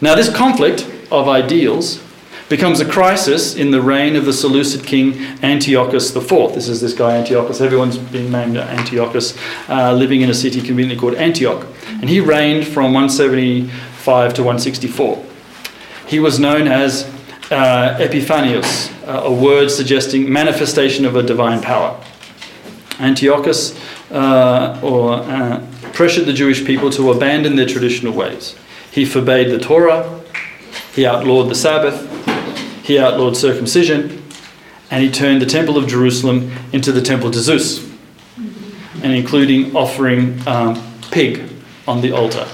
Now, 0.00 0.14
this 0.14 0.34
conflict 0.34 0.88
of 1.10 1.28
ideals 1.28 2.02
becomes 2.50 2.80
a 2.80 2.84
crisis 2.84 3.54
in 3.54 3.70
the 3.70 3.80
reign 3.80 4.16
of 4.16 4.24
the 4.24 4.32
Seleucid 4.32 4.84
king 4.84 5.14
Antiochus 5.40 6.14
IV. 6.14 6.52
This 6.52 6.68
is 6.68 6.80
this 6.80 6.92
guy 6.92 7.16
Antiochus. 7.16 7.60
Everyone's 7.60 7.96
been 7.96 8.32
named 8.32 8.56
Antiochus, 8.56 9.38
uh, 9.68 9.94
living 9.94 10.20
in 10.20 10.28
a 10.28 10.34
city 10.34 10.60
conveniently 10.60 10.98
called 10.98 11.14
Antioch. 11.14 11.64
And 11.86 12.10
he 12.10 12.18
reigned 12.18 12.66
from 12.66 12.92
175 12.92 14.34
to 14.34 14.42
164. 14.42 15.24
He 16.08 16.18
was 16.18 16.40
known 16.40 16.66
as 16.66 17.04
uh, 17.52 17.96
Epiphanes, 18.00 18.90
uh, 19.06 19.22
a 19.26 19.32
word 19.32 19.70
suggesting 19.70 20.30
manifestation 20.30 21.04
of 21.04 21.14
a 21.14 21.22
divine 21.22 21.62
power. 21.62 22.02
Antiochus 22.98 23.78
uh, 24.10 24.80
or, 24.82 25.14
uh, 25.14 25.64
pressured 25.92 26.26
the 26.26 26.32
Jewish 26.32 26.64
people 26.64 26.90
to 26.90 27.12
abandon 27.12 27.54
their 27.54 27.66
traditional 27.66 28.12
ways. 28.12 28.56
He 28.90 29.04
forbade 29.04 29.52
the 29.52 29.58
Torah, 29.60 30.20
he 30.92 31.06
outlawed 31.06 31.48
the 31.48 31.54
Sabbath, 31.54 32.09
he 32.82 32.98
outlawed 32.98 33.36
circumcision, 33.36 34.22
and 34.90 35.04
he 35.04 35.10
turned 35.10 35.40
the 35.40 35.46
temple 35.46 35.76
of 35.76 35.86
Jerusalem 35.86 36.52
into 36.72 36.92
the 36.92 37.02
temple 37.02 37.30
to 37.30 37.38
Zeus, 37.38 37.88
and 39.02 39.12
including 39.12 39.76
offering 39.76 40.46
um, 40.46 40.82
pig 41.10 41.48
on 41.86 42.00
the 42.00 42.12
altar. 42.12 42.46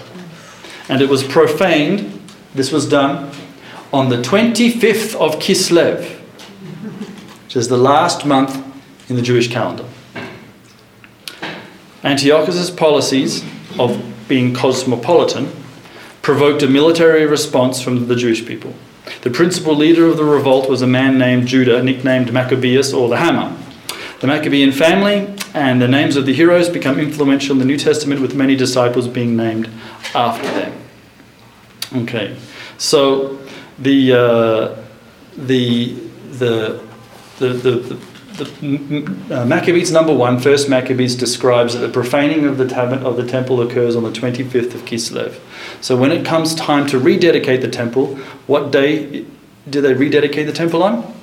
And 0.88 1.00
it 1.00 1.08
was 1.08 1.22
profaned, 1.22 2.20
this 2.54 2.70
was 2.70 2.88
done 2.88 3.32
on 3.92 4.08
the 4.08 4.16
25th 4.16 5.14
of 5.14 5.38
Kislev, 5.40 6.04
which 7.44 7.56
is 7.56 7.68
the 7.68 7.76
last 7.76 8.26
month 8.26 8.62
in 9.08 9.16
the 9.16 9.22
Jewish 9.22 9.50
calendar. 9.50 9.86
Antiochus's 12.02 12.70
policies 12.70 13.44
of 13.78 14.02
being 14.28 14.54
cosmopolitan 14.54 15.50
provoked 16.22 16.62
a 16.62 16.68
military 16.68 17.26
response 17.26 17.80
from 17.80 18.08
the 18.08 18.16
Jewish 18.16 18.44
people. 18.46 18.74
The 19.22 19.30
principal 19.30 19.74
leader 19.74 20.06
of 20.06 20.16
the 20.16 20.24
revolt 20.24 20.68
was 20.68 20.82
a 20.82 20.86
man 20.86 21.18
named 21.18 21.48
Judah, 21.48 21.82
nicknamed 21.82 22.32
Maccabeus 22.32 22.92
or 22.92 23.08
the 23.08 23.16
Hammer. 23.16 23.56
The 24.20 24.26
Maccabean 24.26 24.72
family 24.72 25.34
and 25.54 25.80
the 25.80 25.88
names 25.88 26.16
of 26.16 26.26
the 26.26 26.32
heroes 26.32 26.68
become 26.68 26.98
influential 26.98 27.52
in 27.52 27.58
the 27.58 27.64
New 27.64 27.78
Testament, 27.78 28.20
with 28.20 28.34
many 28.34 28.56
disciples 28.56 29.08
being 29.08 29.36
named 29.36 29.68
after 30.14 30.46
them. 30.48 30.72
Okay, 31.94 32.36
so 32.78 33.38
the 33.78 34.12
uh, 34.12 34.82
the 35.36 35.94
the 36.30 36.82
the, 37.38 37.48
the, 37.48 37.70
the 37.72 38.06
uh, 38.40 39.44
Maccabees 39.46 39.90
number 39.92 40.14
one, 40.14 40.38
first 40.38 40.68
Maccabees 40.68 41.14
describes 41.14 41.74
that 41.74 41.80
the 41.80 41.88
profaning 41.88 42.44
of 42.44 42.58
the, 42.58 42.66
tab- 42.68 43.04
of 43.04 43.16
the 43.16 43.26
temple 43.26 43.60
occurs 43.60 43.96
on 43.96 44.02
the 44.02 44.10
25th 44.10 44.74
of 44.74 44.84
Kislev. 44.84 45.38
So 45.80 45.96
when 45.96 46.12
it 46.12 46.24
comes 46.24 46.54
time 46.54 46.86
to 46.88 46.98
rededicate 46.98 47.60
the 47.60 47.68
temple, 47.68 48.16
what 48.46 48.70
day 48.70 49.24
do 49.68 49.80
they 49.80 49.94
rededicate 49.94 50.46
the 50.46 50.52
temple 50.52 50.82
on? 50.82 51.14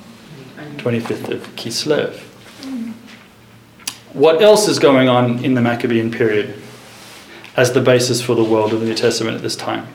25th 0.76 1.30
of 1.30 1.56
Kislev. 1.56 2.18
What 4.12 4.42
else 4.42 4.68
is 4.68 4.78
going 4.78 5.08
on 5.08 5.44
in 5.44 5.54
the 5.54 5.60
Maccabean 5.60 6.10
period 6.10 6.60
as 7.56 7.72
the 7.72 7.80
basis 7.80 8.20
for 8.20 8.34
the 8.34 8.44
world 8.44 8.72
of 8.72 8.80
the 8.80 8.86
New 8.86 8.94
Testament 8.94 9.36
at 9.36 9.42
this 9.42 9.56
time? 9.56 9.86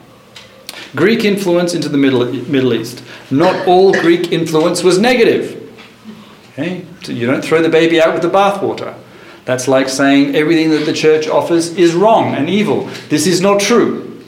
Greek 0.96 1.24
influence 1.24 1.74
into 1.74 1.88
the 1.88 1.96
Middle, 1.96 2.24
Middle 2.24 2.74
East. 2.74 3.02
Not 3.30 3.66
all 3.66 3.92
Greek 3.92 4.32
influence 4.32 4.82
was 4.82 4.98
negative. 4.98 5.56
Okay? 6.52 6.84
You 7.06 7.26
don't 7.26 7.44
throw 7.44 7.62
the 7.62 7.68
baby 7.68 8.00
out 8.00 8.12
with 8.12 8.22
the 8.22 8.30
bathwater. 8.30 8.94
That's 9.44 9.66
like 9.66 9.88
saying 9.88 10.36
everything 10.36 10.70
that 10.70 10.84
the 10.84 10.92
church 10.92 11.26
offers 11.26 11.74
is 11.76 11.94
wrong 11.94 12.34
and 12.34 12.48
evil. 12.48 12.84
This 13.08 13.26
is 13.26 13.40
not 13.40 13.60
true. 13.60 14.22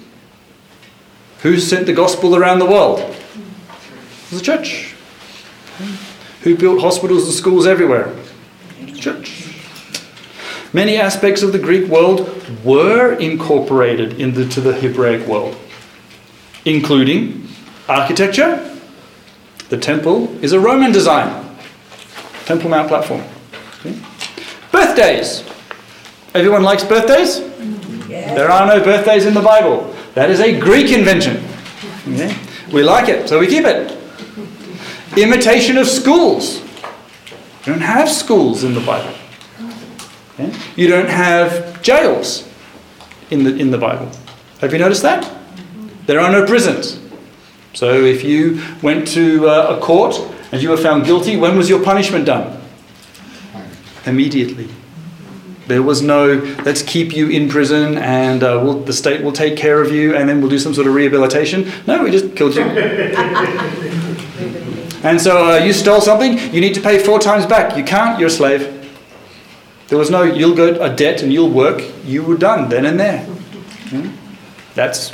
Who 1.42 1.58
sent 1.58 1.86
the 1.86 1.92
gospel 1.92 2.34
around 2.36 2.60
the 2.60 2.66
world? 2.66 3.14
The 4.30 4.40
church. 4.40 4.94
Who 6.42 6.56
built 6.56 6.80
hospitals 6.80 7.24
and 7.24 7.34
schools 7.34 7.66
everywhere? 7.66 8.14
The 8.80 8.92
church. 8.92 9.48
Many 10.72 10.96
aspects 10.96 11.42
of 11.42 11.52
the 11.52 11.58
Greek 11.58 11.88
world 11.88 12.26
were 12.64 13.12
incorporated 13.14 14.18
into 14.18 14.60
the 14.60 14.72
Hebraic 14.72 15.26
world, 15.28 15.54
including 16.64 17.46
architecture. 17.88 18.76
The 19.68 19.76
temple 19.76 20.34
is 20.42 20.52
a 20.52 20.60
Roman 20.60 20.92
design. 20.92 21.41
Temple 22.44 22.70
Mount 22.70 22.88
platform. 22.88 23.22
Okay. 23.80 23.98
Birthdays. 24.70 25.44
Everyone 26.34 26.62
likes 26.62 26.84
birthdays? 26.84 27.40
Yeah. 28.08 28.34
There 28.34 28.50
are 28.50 28.66
no 28.66 28.82
birthdays 28.82 29.26
in 29.26 29.34
the 29.34 29.40
Bible. 29.40 29.94
That 30.14 30.30
is 30.30 30.40
a 30.40 30.58
Greek 30.58 30.92
invention. 30.92 31.44
Okay. 32.08 32.34
We 32.72 32.82
like 32.82 33.08
it, 33.08 33.28
so 33.28 33.38
we 33.38 33.46
keep 33.46 33.64
it. 33.64 33.98
Imitation 35.16 35.76
of 35.76 35.86
schools. 35.86 36.60
You 36.60 37.72
don't 37.72 37.80
have 37.80 38.10
schools 38.10 38.64
in 38.64 38.74
the 38.74 38.80
Bible. 38.80 39.14
Okay. 40.34 40.52
You 40.74 40.88
don't 40.88 41.08
have 41.08 41.82
jails 41.82 42.48
in 43.30 43.44
the, 43.44 43.54
in 43.56 43.70
the 43.70 43.78
Bible. 43.78 44.10
Have 44.60 44.72
you 44.72 44.78
noticed 44.78 45.02
that? 45.02 45.30
There 46.06 46.18
are 46.18 46.32
no 46.32 46.46
prisons. 46.46 46.98
So 47.74 48.04
if 48.04 48.24
you 48.24 48.62
went 48.82 49.06
to 49.08 49.48
uh, 49.48 49.76
a 49.76 49.80
court 49.80 50.14
and 50.52 50.62
you 50.62 50.68
were 50.68 50.76
found 50.76 51.06
guilty, 51.06 51.36
when 51.36 51.56
was 51.56 51.70
your 51.70 51.82
punishment 51.82 52.26
done? 52.26 52.60
Immediately. 54.04 54.68
There 55.66 55.82
was 55.82 56.02
no, 56.02 56.34
let's 56.64 56.82
keep 56.82 57.16
you 57.16 57.30
in 57.30 57.48
prison 57.48 57.96
and 57.96 58.42
uh, 58.42 58.60
we'll, 58.62 58.80
the 58.80 58.92
state 58.92 59.22
will 59.22 59.32
take 59.32 59.56
care 59.56 59.80
of 59.80 59.90
you 59.90 60.14
and 60.14 60.28
then 60.28 60.40
we'll 60.40 60.50
do 60.50 60.58
some 60.58 60.74
sort 60.74 60.86
of 60.86 60.94
rehabilitation. 60.94 61.72
No, 61.86 62.02
we 62.02 62.10
just 62.10 62.36
killed 62.36 62.54
you. 62.54 62.62
and 65.02 65.18
so 65.18 65.52
uh, 65.52 65.56
you 65.56 65.72
stole 65.72 66.02
something, 66.02 66.38
you 66.52 66.60
need 66.60 66.74
to 66.74 66.80
pay 66.80 66.98
four 67.02 67.18
times 67.18 67.46
back. 67.46 67.74
You 67.76 67.84
can't, 67.84 68.18
you're 68.18 68.28
a 68.28 68.30
slave. 68.30 68.80
There 69.88 69.98
was 69.98 70.10
no, 70.10 70.22
you'll 70.22 70.54
go 70.56 70.74
a 70.82 70.94
debt 70.94 71.22
and 71.22 71.32
you'll 71.32 71.50
work. 71.50 71.82
You 72.04 72.24
were 72.24 72.36
done 72.36 72.68
then 72.68 72.84
and 72.84 73.00
there. 73.00 73.20
Hmm? 73.24 74.10
That's, 74.74 75.12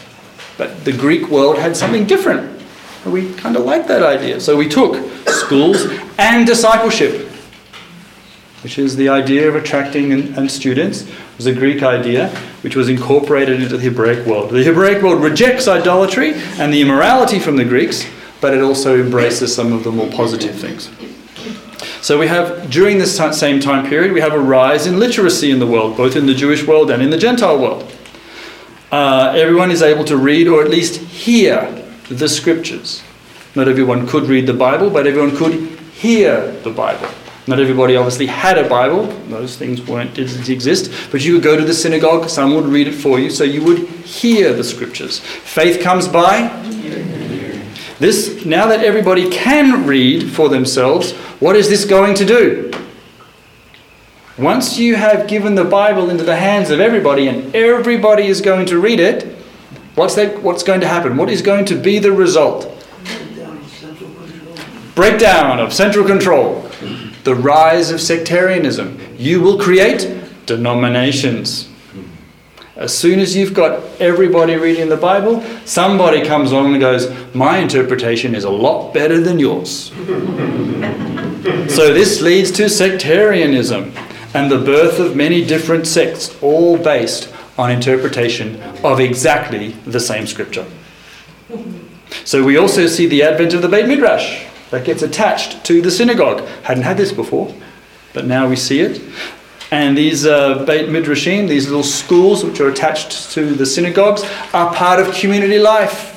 but 0.57 0.85
the 0.85 0.93
Greek 0.93 1.29
world 1.29 1.59
had 1.59 1.77
something 1.77 2.07
different. 2.07 2.58
We 3.07 3.33
kind 3.35 3.57
of 3.57 3.65
like 3.65 3.87
that 3.87 4.03
idea. 4.03 4.41
So 4.41 4.57
we 4.57 4.69
took 4.69 4.97
schools 5.29 5.87
and 6.19 6.47
discipleship. 6.47 7.27
which 8.63 8.79
is 8.79 8.97
the 8.97 9.09
idea 9.09 9.49
of 9.49 9.55
attracting 9.55 10.13
and, 10.13 10.37
and 10.37 10.51
students, 10.51 11.03
It 11.03 11.09
was 11.37 11.47
a 11.47 11.53
Greek 11.53 11.83
idea 11.83 12.29
which 12.63 12.75
was 12.75 12.89
incorporated 12.89 13.63
into 13.63 13.77
the 13.77 13.83
Hebraic 13.83 14.27
world. 14.27 14.51
The 14.51 14.65
Hebraic 14.65 15.03
world 15.03 15.23
rejects 15.23 15.69
idolatry 15.69 16.35
and 16.59 16.73
the 16.73 16.81
immorality 16.81 17.39
from 17.39 17.57
the 17.57 17.65
Greeks, 17.65 18.05
but 18.41 18.53
it 18.53 18.61
also 18.61 19.01
embraces 19.01 19.55
some 19.55 19.73
of 19.73 19.85
the 19.85 19.93
more 19.93 20.09
positive 20.09 20.57
things. 20.57 20.91
So 22.03 22.19
we 22.19 22.27
have, 22.27 22.69
during 22.71 22.99
this 22.99 23.17
same 23.39 23.61
time 23.61 23.89
period, 23.89 24.13
we 24.13 24.21
have 24.21 24.33
a 24.33 24.39
rise 24.39 24.87
in 24.87 24.99
literacy 24.99 25.51
in 25.51 25.61
the 25.61 25.67
world, 25.67 25.97
both 25.97 26.17
in 26.17 26.27
the 26.27 26.35
Jewish 26.35 26.67
world 26.67 26.91
and 26.91 27.03
in 27.03 27.11
the 27.11 27.19
Gentile 27.19 27.59
world. 27.59 27.93
Uh, 28.91 29.35
everyone 29.37 29.71
is 29.71 29.83
able 29.83 30.05
to 30.05 30.17
read 30.17 30.49
or 30.49 30.63
at 30.63 30.71
least 30.71 30.97
hear 30.97 31.85
the 32.09 32.29
scriptures. 32.29 33.03
Not 33.55 33.69
everyone 33.69 34.07
could 34.07 34.25
read 34.25 34.47
the 34.47 34.55
Bible, 34.55 34.91
but 34.91 35.07
everyone 35.07 35.37
could 35.37 35.55
hear 35.93 36.53
the 36.63 36.71
Bible. 36.71 37.09
Not 37.47 37.61
everybody 37.61 37.97
obviously 37.97 38.27
had 38.27 38.59
a 38.59 38.69
Bible; 38.69 39.07
those 39.29 39.57
things 39.57 39.81
weren't 39.81 40.13
didn't 40.15 40.51
exist. 40.51 40.93
But 41.11 41.25
you 41.25 41.33
would 41.33 41.43
go 41.43 41.57
to 41.57 41.65
the 41.65 41.73
synagogue; 41.73 42.29
someone 42.29 42.63
would 42.63 42.73
read 42.73 42.89
it 42.89 42.95
for 42.95 43.19
you, 43.19 43.31
so 43.31 43.43
you 43.43 43.65
would 43.65 43.89
hear 44.05 44.53
the 44.53 44.65
scriptures. 44.65 45.19
Faith 45.21 45.81
comes 45.81 46.07
by. 46.07 46.49
This 47.99 48.45
now 48.45 48.67
that 48.67 48.85
everybody 48.85 49.31
can 49.31 49.87
read 49.87 50.31
for 50.31 50.49
themselves, 50.49 51.13
what 51.41 51.57
is 51.57 51.69
this 51.69 51.85
going 51.85 52.15
to 52.17 52.25
do? 52.25 52.71
Once 54.37 54.79
you 54.79 54.95
have 54.95 55.27
given 55.27 55.55
the 55.57 55.65
Bible 55.65 56.11
into 56.11 56.23
the 56.23 56.37
hands 56.37 56.71
of 56.71 56.79
everybody 56.79 57.27
and 57.27 57.55
everybody 57.57 58.27
is 58.27 58.41
going 58.41 58.67
to 58.67 58.79
read 58.79 59.01
it, 59.01 59.38
what's 59.99 60.15
that 60.15 60.43
what's 60.43 60.63
going 60.63 60.81
to 60.81 60.89
happen? 60.89 61.17
What 61.17 61.29
is 61.29 61.43
going 61.43 61.65
to 61.67 61.75
be 61.75 61.99
the 61.99 62.13
result? 62.13 62.75
Breakdown 64.95 65.59
of 65.59 65.73
central 65.73 66.07
control. 66.07 66.63
The 67.25 67.35
rise 67.35 67.91
of 67.91 68.01
sectarianism. 68.01 68.99
You 69.19 69.41
will 69.41 69.59
create 69.59 70.47
denominations. 70.47 71.69
As 72.77 72.97
soon 72.97 73.19
as 73.19 73.35
you've 73.35 73.55
got 73.55 73.83
everybody 74.01 74.55
reading 74.55 74.89
the 74.89 74.97
Bible, 74.97 75.43
somebody 75.65 76.25
comes 76.25 76.53
along 76.53 76.73
and 76.73 76.81
goes, 76.81 77.13
My 77.35 77.59
interpretation 77.59 78.37
is 78.37 78.45
a 78.45 78.51
lot 78.51 78.95
better 78.95 79.21
than 79.21 79.41
yours. 79.41 79.91
so 81.75 81.93
this 81.93 82.21
leads 82.21 82.53
to 82.53 82.69
sectarianism 82.69 83.93
and 84.33 84.51
the 84.51 84.59
birth 84.59 85.01
of 85.01 85.17
many 85.17 85.45
different 85.45 85.89
sects, 85.89 86.41
all 86.41 86.79
based 86.79 87.33
on 87.59 87.71
interpretation 87.71 88.61
of 88.85 89.01
exactly 89.01 89.71
the 89.85 90.01
same 90.01 90.27
scripture. 90.27 90.65
So 92.25 92.45
we 92.45 92.57
also 92.57 92.87
see 92.87 93.07
the 93.07 93.23
advent 93.23 93.53
of 93.53 93.63
the 93.63 93.69
Beit 93.69 93.87
Midrash 93.89 94.47
that 94.71 94.85
gets 94.85 95.03
attached 95.03 95.65
to 95.65 95.83
the 95.83 95.91
synagogue. 95.91 96.47
Hadn't 96.63 96.85
had 96.85 96.97
this 96.97 97.13
before, 97.13 97.53
but 98.15 98.27
now 98.27 98.49
we 98.49 98.57
see 98.57 98.81
it. 98.81 99.03
And 99.71 99.99
these 99.99 100.25
uh, 100.25 100.65
Beit 100.65 100.89
Midrashim, 100.89 101.49
these 101.49 101.67
little 101.67 101.83
schools 101.83 102.45
which 102.45 102.61
are 102.61 102.69
attached 102.69 103.33
to 103.33 103.55
the 103.55 103.67
synagogues, 103.67 104.23
are 104.55 104.75
part 104.75 105.01
of 105.01 105.15
community 105.15 105.59
life. 105.59 106.15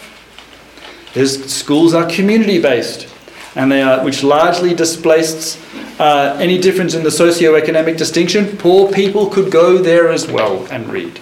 These 1.13 1.53
schools 1.53 1.93
are 1.93 2.09
community 2.09 2.61
based, 2.61 3.09
and 3.55 3.69
they 3.69 3.81
are 3.81 4.05
which 4.05 4.23
largely 4.23 4.73
displaced 4.73 5.59
uh, 5.99 6.37
any 6.39 6.57
difference 6.57 6.93
in 6.93 7.03
the 7.03 7.11
socio-economic 7.11 7.97
distinction. 7.97 8.57
Poor 8.57 8.89
people 8.91 9.27
could 9.29 9.51
go 9.51 9.77
there 9.77 10.09
as 10.09 10.25
well 10.27 10.65
and 10.71 10.87
read, 10.87 11.19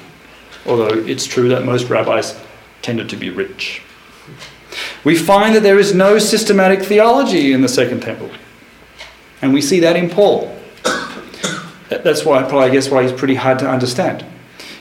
although 0.66 0.93
it's 0.93 1.26
true 1.26 1.49
that 1.49 1.66
most 1.66 1.89
rabbis 1.89 2.39
tended 2.82 3.10
to 3.10 3.16
be 3.16 3.30
rich. 3.30 3.82
We 5.03 5.16
find 5.16 5.55
that 5.55 5.64
there 5.64 5.80
is 5.80 5.93
no 5.93 6.20
systematic 6.20 6.84
theology 6.84 7.53
in 7.53 7.62
the 7.62 7.68
Second 7.68 8.01
Temple. 8.01 8.30
And 9.41 9.53
we 9.53 9.62
see 9.62 9.80
that 9.80 9.95
in 9.95 10.10
Paul. 10.10 10.55
That's 11.89 12.24
why, 12.24 12.43
probably, 12.43 12.70
I 12.70 12.70
guess, 12.70 12.89
why 12.89 13.03
he's 13.03 13.12
pretty 13.12 13.36
hard 13.36 13.60
to 13.60 13.70
understand. 13.70 14.26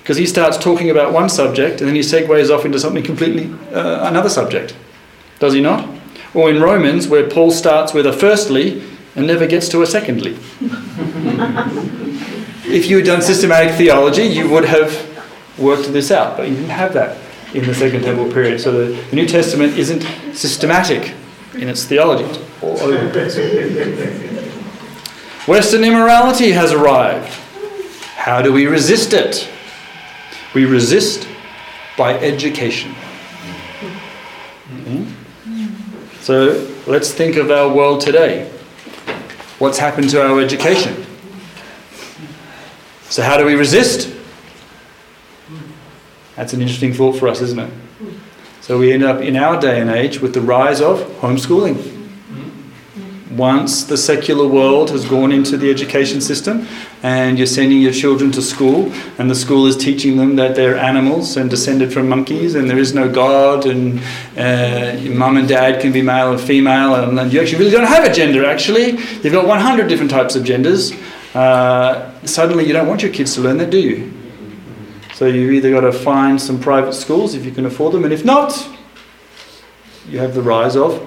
Because 0.03 0.17
he 0.17 0.27
starts 0.27 0.59
talking 0.59 0.91
about 0.91 1.13
one 1.13 1.29
subject 1.29 1.81
and 1.81 1.89
then 1.89 1.95
he 1.95 2.03
segues 2.03 2.51
off 2.51 2.65
into 2.65 2.79
something 2.79 3.03
completely 3.03 3.53
uh, 3.73 4.09
another 4.09 4.29
subject. 4.29 4.75
Does 5.39 5.55
he 5.55 5.61
not? 5.61 5.89
Or 6.35 6.51
in 6.51 6.61
Romans, 6.61 7.09
where 7.09 7.29
Paul 7.29 7.51
starts 7.51 7.95
with 7.95 8.07
a 8.07 8.13
firstly 8.13 8.83
and 9.15 9.27
never 9.27 9.47
gets 9.47 9.69
to 9.71 9.83
a 9.83 9.87
secondly. 9.87 10.33
if 12.67 12.89
you 12.89 12.97
had 12.97 13.07
done 13.07 13.23
systematic 13.23 13.75
theology, 13.75 14.25
you 14.25 14.49
would 14.51 14.65
have 14.65 14.93
worked 15.59 15.93
this 15.93 16.11
out, 16.11 16.37
but 16.37 16.49
you 16.49 16.55
didn't 16.55 16.71
have 16.71 16.93
that 16.95 17.19
in 17.55 17.65
the 17.65 17.75
Second 17.75 18.03
Temple 18.03 18.31
period. 18.33 18.61
So 18.61 18.87
the, 18.87 19.15
New 19.15 19.27
Testament 19.27 19.77
isn't 19.77 20.03
systematic 20.35 21.15
in 21.55 21.69
its 21.69 21.85
theology. 21.85 22.25
Western 25.47 25.85
immorality 25.85 26.53
has 26.53 26.73
arrived. 26.73 27.33
How 28.17 28.43
do 28.43 28.53
we 28.53 28.67
resist 28.67 29.13
it? 29.13 29.49
We 30.55 30.65
resist 30.67 31.27
by 31.97 32.19
education. 32.19 32.93
Hmm? 34.85 35.05
So 36.21 36.71
let's 36.87 37.13
think 37.13 37.37
of 37.37 37.51
our 37.51 37.73
world 37.73 38.01
today. 38.01 38.51
What's 39.59 39.79
happened 39.79 40.11
to 40.11 40.23
our 40.23 40.41
education? 40.41 41.05
So, 43.09 43.23
how 43.23 43.39
do 43.39 43.47
we 43.47 43.55
resist? 43.55 44.15
That's 46.39 46.53
an 46.53 46.63
interesting 46.63 46.95
thought 46.95 47.19
for 47.19 47.27
us, 47.27 47.41
isn't 47.41 47.59
it? 47.59 47.71
So, 48.61 48.79
we 48.79 48.93
end 48.93 49.03
up 49.03 49.21
in 49.21 49.35
our 49.35 49.61
day 49.61 49.81
and 49.81 49.91
age 49.91 50.21
with 50.21 50.35
the 50.35 50.41
rise 50.41 50.81
of 50.81 51.01
homeschooling. 51.21 51.97
Once 53.33 53.83
the 53.83 53.97
secular 53.97 54.47
world 54.47 54.91
has 54.91 55.05
gone 55.05 55.33
into 55.33 55.57
the 55.57 55.69
education 55.69 56.21
system 56.21 56.67
and 57.03 57.39
you're 57.39 57.47
sending 57.47 57.83
your 57.83 57.93
children 57.93 58.31
to 58.31 58.41
school, 58.41 58.93
and 59.19 59.29
the 59.29 59.35
school 59.35 59.67
is 59.67 59.77
teaching 59.77 60.17
them 60.17 60.37
that 60.37 60.55
they're 60.55 60.79
animals 60.79 61.37
and 61.37 61.51
descended 61.51 61.93
from 61.93 62.09
monkeys, 62.09 62.55
and 62.55 62.71
there 62.71 62.79
is 62.79 62.95
no 62.95 63.11
God, 63.11 63.67
and 63.67 64.01
uh, 64.37 64.97
mum 65.11 65.39
and 65.39 65.49
dad 65.49 65.81
can 65.81 65.91
be 65.91 66.03
male 66.03 66.31
and 66.31 66.41
female, 66.41 66.95
and, 66.95 67.19
and, 67.19 67.33
you 67.33 67.41
actually 67.41 67.59
really 67.59 67.73
don't 67.73 67.87
have 67.87 68.05
a 68.05 68.13
gender, 68.13 68.45
actually. 68.45 68.93
You've 69.23 69.33
got 69.33 69.47
100 69.47 69.89
different 69.89 70.13
types 70.13 70.37
of 70.37 70.45
genders. 70.45 70.93
Uh, 71.35 72.13
suddenly, 72.25 72.65
you 72.65 72.73
don't 72.73 72.87
want 72.87 73.03
your 73.03 73.13
kids 73.13 73.35
to 73.35 73.41
learn 73.41 73.57
that, 73.59 73.71
do 73.71 73.81
you? 73.81 74.18
So 75.19 75.27
you've 75.27 75.51
either 75.51 75.73
got 75.73 75.81
to 75.81 75.91
find 75.91 76.41
some 76.41 76.61
private 76.61 76.93
schools 76.93 77.35
if 77.35 77.45
you 77.45 77.51
can 77.51 77.67
afford 77.67 77.93
them, 77.93 78.05
and 78.05 78.13
if 78.13 78.25
not, 78.25 78.69
you 80.09 80.21
have 80.21 80.33
the 80.33 80.43
rise 80.43 80.77
of 80.77 81.05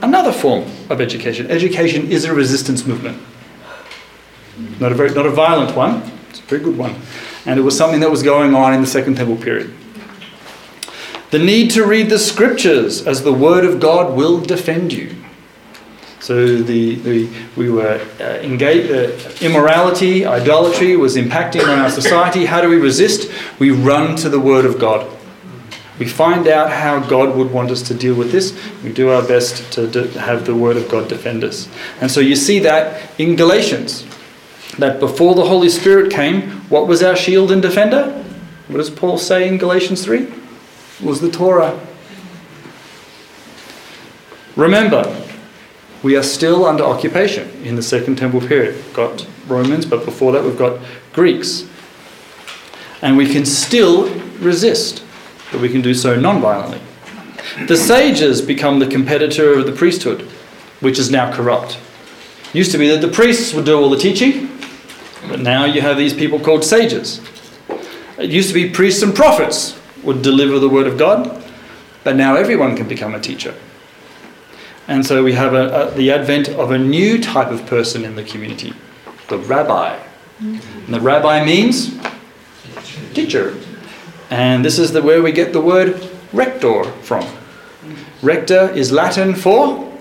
another 0.00 0.32
form 0.32 0.62
of 0.88 1.02
education. 1.02 1.50
Education 1.50 2.10
is 2.10 2.24
a 2.24 2.32
resistance 2.32 2.86
movement. 2.86 3.22
Not 4.80 4.92
a, 4.92 4.94
very, 4.94 5.12
not 5.12 5.26
a 5.26 5.30
violent 5.30 5.76
one, 5.76 6.02
it's 6.30 6.40
a 6.40 6.44
very 6.44 6.62
good 6.62 6.78
one. 6.78 6.96
And 7.44 7.60
it 7.60 7.62
was 7.62 7.76
something 7.76 8.00
that 8.00 8.10
was 8.10 8.22
going 8.22 8.54
on 8.54 8.72
in 8.72 8.80
the 8.80 8.86
Second 8.86 9.16
Temple 9.16 9.36
period. 9.36 9.70
The 11.30 11.38
need 11.38 11.72
to 11.72 11.84
read 11.84 12.08
the 12.08 12.18
scriptures 12.18 13.06
as 13.06 13.22
the 13.22 13.34
Word 13.34 13.66
of 13.66 13.80
God 13.80 14.16
will 14.16 14.40
defend 14.40 14.94
you. 14.94 15.21
So 16.22 16.62
the, 16.62 16.94
the 16.94 17.28
we 17.56 17.68
were 17.68 18.00
uh, 18.20 18.24
engaged. 18.44 18.92
Uh, 18.92 19.44
immorality, 19.44 20.24
idolatry 20.24 20.96
was 20.96 21.16
impacting 21.16 21.64
on 21.64 21.80
our 21.80 21.90
society. 21.90 22.44
How 22.44 22.60
do 22.60 22.68
we 22.68 22.76
resist? 22.76 23.28
We 23.58 23.72
run 23.72 24.14
to 24.18 24.28
the 24.28 24.38
Word 24.38 24.64
of 24.64 24.78
God. 24.78 25.10
We 25.98 26.06
find 26.06 26.46
out 26.46 26.70
how 26.70 27.00
God 27.00 27.36
would 27.36 27.50
want 27.50 27.72
us 27.72 27.82
to 27.88 27.94
deal 27.94 28.14
with 28.14 28.30
this. 28.30 28.56
We 28.84 28.92
do 28.92 29.10
our 29.10 29.26
best 29.26 29.72
to 29.72 29.88
have 30.20 30.46
the 30.46 30.54
Word 30.54 30.76
of 30.76 30.88
God 30.88 31.08
defend 31.08 31.42
us. 31.42 31.68
And 32.00 32.08
so 32.08 32.20
you 32.20 32.36
see 32.36 32.60
that 32.60 33.10
in 33.18 33.34
Galatians, 33.34 34.06
that 34.78 35.00
before 35.00 35.34
the 35.34 35.46
Holy 35.46 35.68
Spirit 35.68 36.12
came, 36.12 36.42
what 36.70 36.86
was 36.86 37.02
our 37.02 37.16
shield 37.16 37.50
and 37.50 37.60
defender? 37.60 38.24
What 38.68 38.76
does 38.76 38.90
Paul 38.90 39.18
say 39.18 39.48
in 39.48 39.58
Galatians 39.58 40.04
3? 40.04 40.20
It 40.20 40.32
was 41.02 41.20
the 41.20 41.32
Torah. 41.32 41.78
Remember, 44.54 45.02
we 46.02 46.16
are 46.16 46.22
still 46.22 46.64
under 46.66 46.84
occupation 46.84 47.48
in 47.64 47.76
the 47.76 47.82
Second 47.82 48.16
Temple 48.16 48.40
period. 48.40 48.74
We've 48.74 48.94
got 48.94 49.26
Romans, 49.46 49.86
but 49.86 50.04
before 50.04 50.32
that, 50.32 50.42
we've 50.42 50.58
got 50.58 50.80
Greeks. 51.12 51.66
And 53.00 53.16
we 53.16 53.32
can 53.32 53.44
still 53.44 54.08
resist 54.38 55.02
but 55.52 55.60
we 55.60 55.68
can 55.68 55.82
do 55.82 55.94
so 55.94 56.18
non-violently. 56.18 56.80
The 57.66 57.76
sages 57.76 58.40
become 58.40 58.78
the 58.78 58.86
competitor 58.86 59.52
of 59.58 59.66
the 59.66 59.72
priesthood, 59.72 60.22
which 60.80 60.98
is 60.98 61.10
now 61.10 61.32
corrupt. 61.32 61.78
It 62.48 62.54
used 62.54 62.72
to 62.72 62.78
be 62.78 62.88
that 62.88 63.02
the 63.02 63.12
priests 63.12 63.52
would 63.52 63.66
do 63.66 63.78
all 63.78 63.90
the 63.90 63.98
teaching, 63.98 64.50
but 65.28 65.40
now 65.40 65.66
you 65.66 65.82
have 65.82 65.98
these 65.98 66.14
people 66.14 66.40
called 66.40 66.64
sages. 66.64 67.20
It 68.18 68.30
used 68.30 68.48
to 68.48 68.54
be 68.54 68.70
priests 68.70 69.02
and 69.02 69.14
prophets 69.14 69.78
would 70.02 70.22
deliver 70.22 70.58
the 70.58 70.68
word 70.68 70.86
of 70.86 70.98
God, 70.98 71.44
but 72.02 72.16
now 72.16 72.34
everyone 72.34 72.74
can 72.74 72.88
become 72.88 73.14
a 73.14 73.20
teacher. 73.20 73.54
And 74.88 75.06
so 75.06 75.22
we 75.22 75.32
have 75.34 75.54
a, 75.54 75.88
a, 75.88 75.90
the 75.92 76.10
advent 76.10 76.48
of 76.48 76.70
a 76.70 76.78
new 76.78 77.20
type 77.20 77.48
of 77.48 77.66
person 77.66 78.04
in 78.04 78.16
the 78.16 78.24
community, 78.24 78.74
the 79.28 79.38
rabbi. 79.38 79.98
And 80.40 80.88
the 80.88 81.00
rabbi 81.00 81.44
means 81.44 81.96
teacher. 83.14 83.56
And 84.30 84.64
this 84.64 84.78
is 84.78 84.92
the, 84.92 85.02
where 85.02 85.22
we 85.22 85.30
get 85.30 85.52
the 85.52 85.60
word 85.60 86.08
rector 86.32 86.84
from. 87.02 87.26
Rector 88.22 88.70
is 88.70 88.90
Latin 88.90 89.34
for 89.34 89.92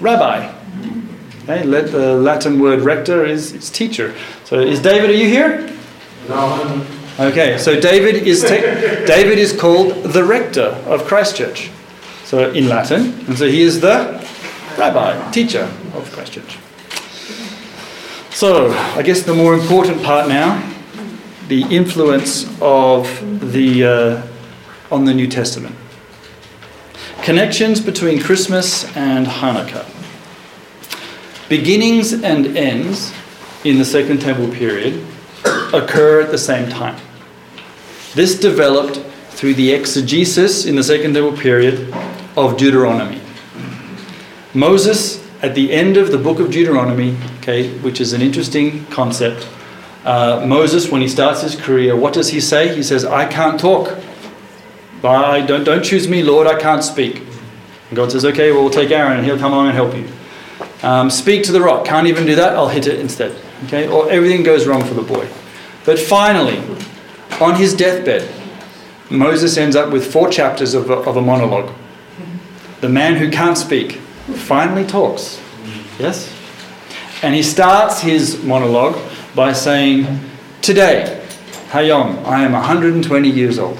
rabbi. 0.00 0.54
Okay, 1.42 1.64
let 1.64 1.90
the 1.90 2.14
Latin 2.14 2.60
word 2.60 2.80
rector 2.80 3.26
is, 3.26 3.52
is 3.52 3.70
teacher. 3.70 4.14
So 4.44 4.60
is 4.60 4.80
David, 4.80 5.10
are 5.10 5.14
you 5.14 5.28
here? 5.28 5.74
No. 6.28 6.86
Okay, 7.18 7.58
so 7.58 7.78
David 7.78 8.26
is 8.26 8.42
te- 8.42 8.48
David 9.06 9.38
is 9.38 9.52
called 9.52 10.04
the 10.04 10.24
rector 10.24 10.78
of 10.86 11.04
Christchurch. 11.04 11.70
So 12.32 12.50
in 12.50 12.66
Latin, 12.66 13.12
and 13.26 13.36
so 13.36 13.46
he 13.46 13.60
is 13.60 13.82
the 13.82 14.26
rabbi, 14.78 15.30
teacher 15.32 15.64
of 15.92 16.10
Christchurch. 16.12 16.56
So 18.30 18.70
I 18.96 19.02
guess 19.02 19.24
the 19.24 19.34
more 19.34 19.52
important 19.52 20.02
part 20.02 20.30
now, 20.30 20.66
the 21.48 21.64
influence 21.64 22.46
of 22.62 23.06
the 23.52 23.84
uh, 23.84 24.22
on 24.90 25.04
the 25.04 25.12
New 25.12 25.26
Testament. 25.26 25.76
Connections 27.20 27.82
between 27.82 28.18
Christmas 28.18 28.84
and 28.96 29.26
Hanukkah. 29.26 29.84
Beginnings 31.50 32.14
and 32.14 32.56
ends 32.56 33.12
in 33.62 33.76
the 33.76 33.84
Second 33.84 34.22
Temple 34.22 34.48
period 34.48 35.04
occur 35.74 36.22
at 36.22 36.30
the 36.30 36.38
same 36.38 36.70
time. 36.70 36.98
This 38.14 38.40
developed 38.40 38.96
through 39.32 39.52
the 39.52 39.72
exegesis 39.72 40.64
in 40.64 40.76
the 40.76 40.82
Second 40.82 41.12
Temple 41.12 41.36
period 41.36 41.92
of 42.36 42.56
Deuteronomy. 42.56 43.20
Moses, 44.54 45.26
at 45.42 45.54
the 45.54 45.72
end 45.72 45.96
of 45.96 46.12
the 46.12 46.18
book 46.18 46.38
of 46.38 46.50
Deuteronomy, 46.50 47.16
okay, 47.38 47.70
which 47.78 48.00
is 48.00 48.12
an 48.12 48.22
interesting 48.22 48.84
concept, 48.86 49.48
uh, 50.04 50.44
Moses, 50.46 50.90
when 50.90 51.00
he 51.00 51.08
starts 51.08 51.42
his 51.42 51.54
career, 51.54 51.96
what 51.96 52.12
does 52.12 52.28
he 52.28 52.40
say? 52.40 52.74
He 52.74 52.82
says, 52.82 53.04
I 53.04 53.26
can't 53.26 53.58
talk. 53.58 53.98
I 55.04 55.40
don't, 55.40 55.64
don't 55.64 55.84
choose 55.84 56.08
me, 56.08 56.22
Lord, 56.22 56.46
I 56.46 56.58
can't 56.60 56.82
speak. 56.82 57.18
And 57.88 57.96
God 57.96 58.12
says, 58.12 58.24
okay, 58.24 58.52
well, 58.52 58.62
we'll 58.62 58.70
take 58.70 58.90
Aaron 58.90 59.18
and 59.18 59.26
he'll 59.26 59.38
come 59.38 59.52
along 59.52 59.68
and 59.68 59.74
help 59.74 59.94
you. 59.94 60.08
Um, 60.82 61.10
speak 61.10 61.44
to 61.44 61.52
the 61.52 61.60
rock. 61.60 61.84
Can't 61.84 62.06
even 62.06 62.26
do 62.26 62.34
that, 62.36 62.54
I'll 62.54 62.68
hit 62.68 62.86
it 62.86 62.98
instead. 63.00 63.36
Okay, 63.64 63.86
or 63.88 64.10
everything 64.10 64.42
goes 64.42 64.66
wrong 64.66 64.84
for 64.84 64.94
the 64.94 65.02
boy. 65.02 65.28
But 65.84 65.98
finally, 65.98 66.58
on 67.40 67.56
his 67.56 67.74
deathbed, 67.74 68.28
Moses 69.10 69.56
ends 69.56 69.76
up 69.76 69.92
with 69.92 70.12
four 70.12 70.28
chapters 70.28 70.74
of 70.74 70.90
a, 70.90 70.94
of 70.94 71.16
a 71.16 71.22
monologue. 71.22 71.72
The 72.82 72.88
man 72.88 73.14
who 73.14 73.30
can't 73.30 73.56
speak 73.56 73.92
finally 74.34 74.84
talks. 74.84 75.40
Yes? 76.00 76.28
And 77.22 77.32
he 77.32 77.40
starts 77.44 78.00
his 78.00 78.42
monologue 78.42 78.98
by 79.36 79.52
saying, 79.52 80.08
Today, 80.62 81.24
Hayom, 81.68 82.24
I 82.24 82.42
am 82.42 82.50
120 82.50 83.28
years 83.28 83.60
old. 83.60 83.78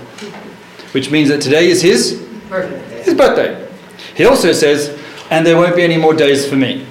Which 0.93 1.11
means 1.11 1.31
that 1.31 1.43
today 1.43 1.69
is 1.69 1.83
his 1.83 2.13
Birthday. 2.49 3.03
his 3.03 3.15
birthday. 3.15 3.69
He 4.15 4.25
also 4.25 4.53
says, 4.53 4.97
and 5.31 5.45
there 5.45 5.57
won't 5.57 5.75
be 5.75 5.83
any 5.83 5.97
more 5.97 6.15
days 6.15 6.49
for 6.49 6.55
me. 6.55 6.87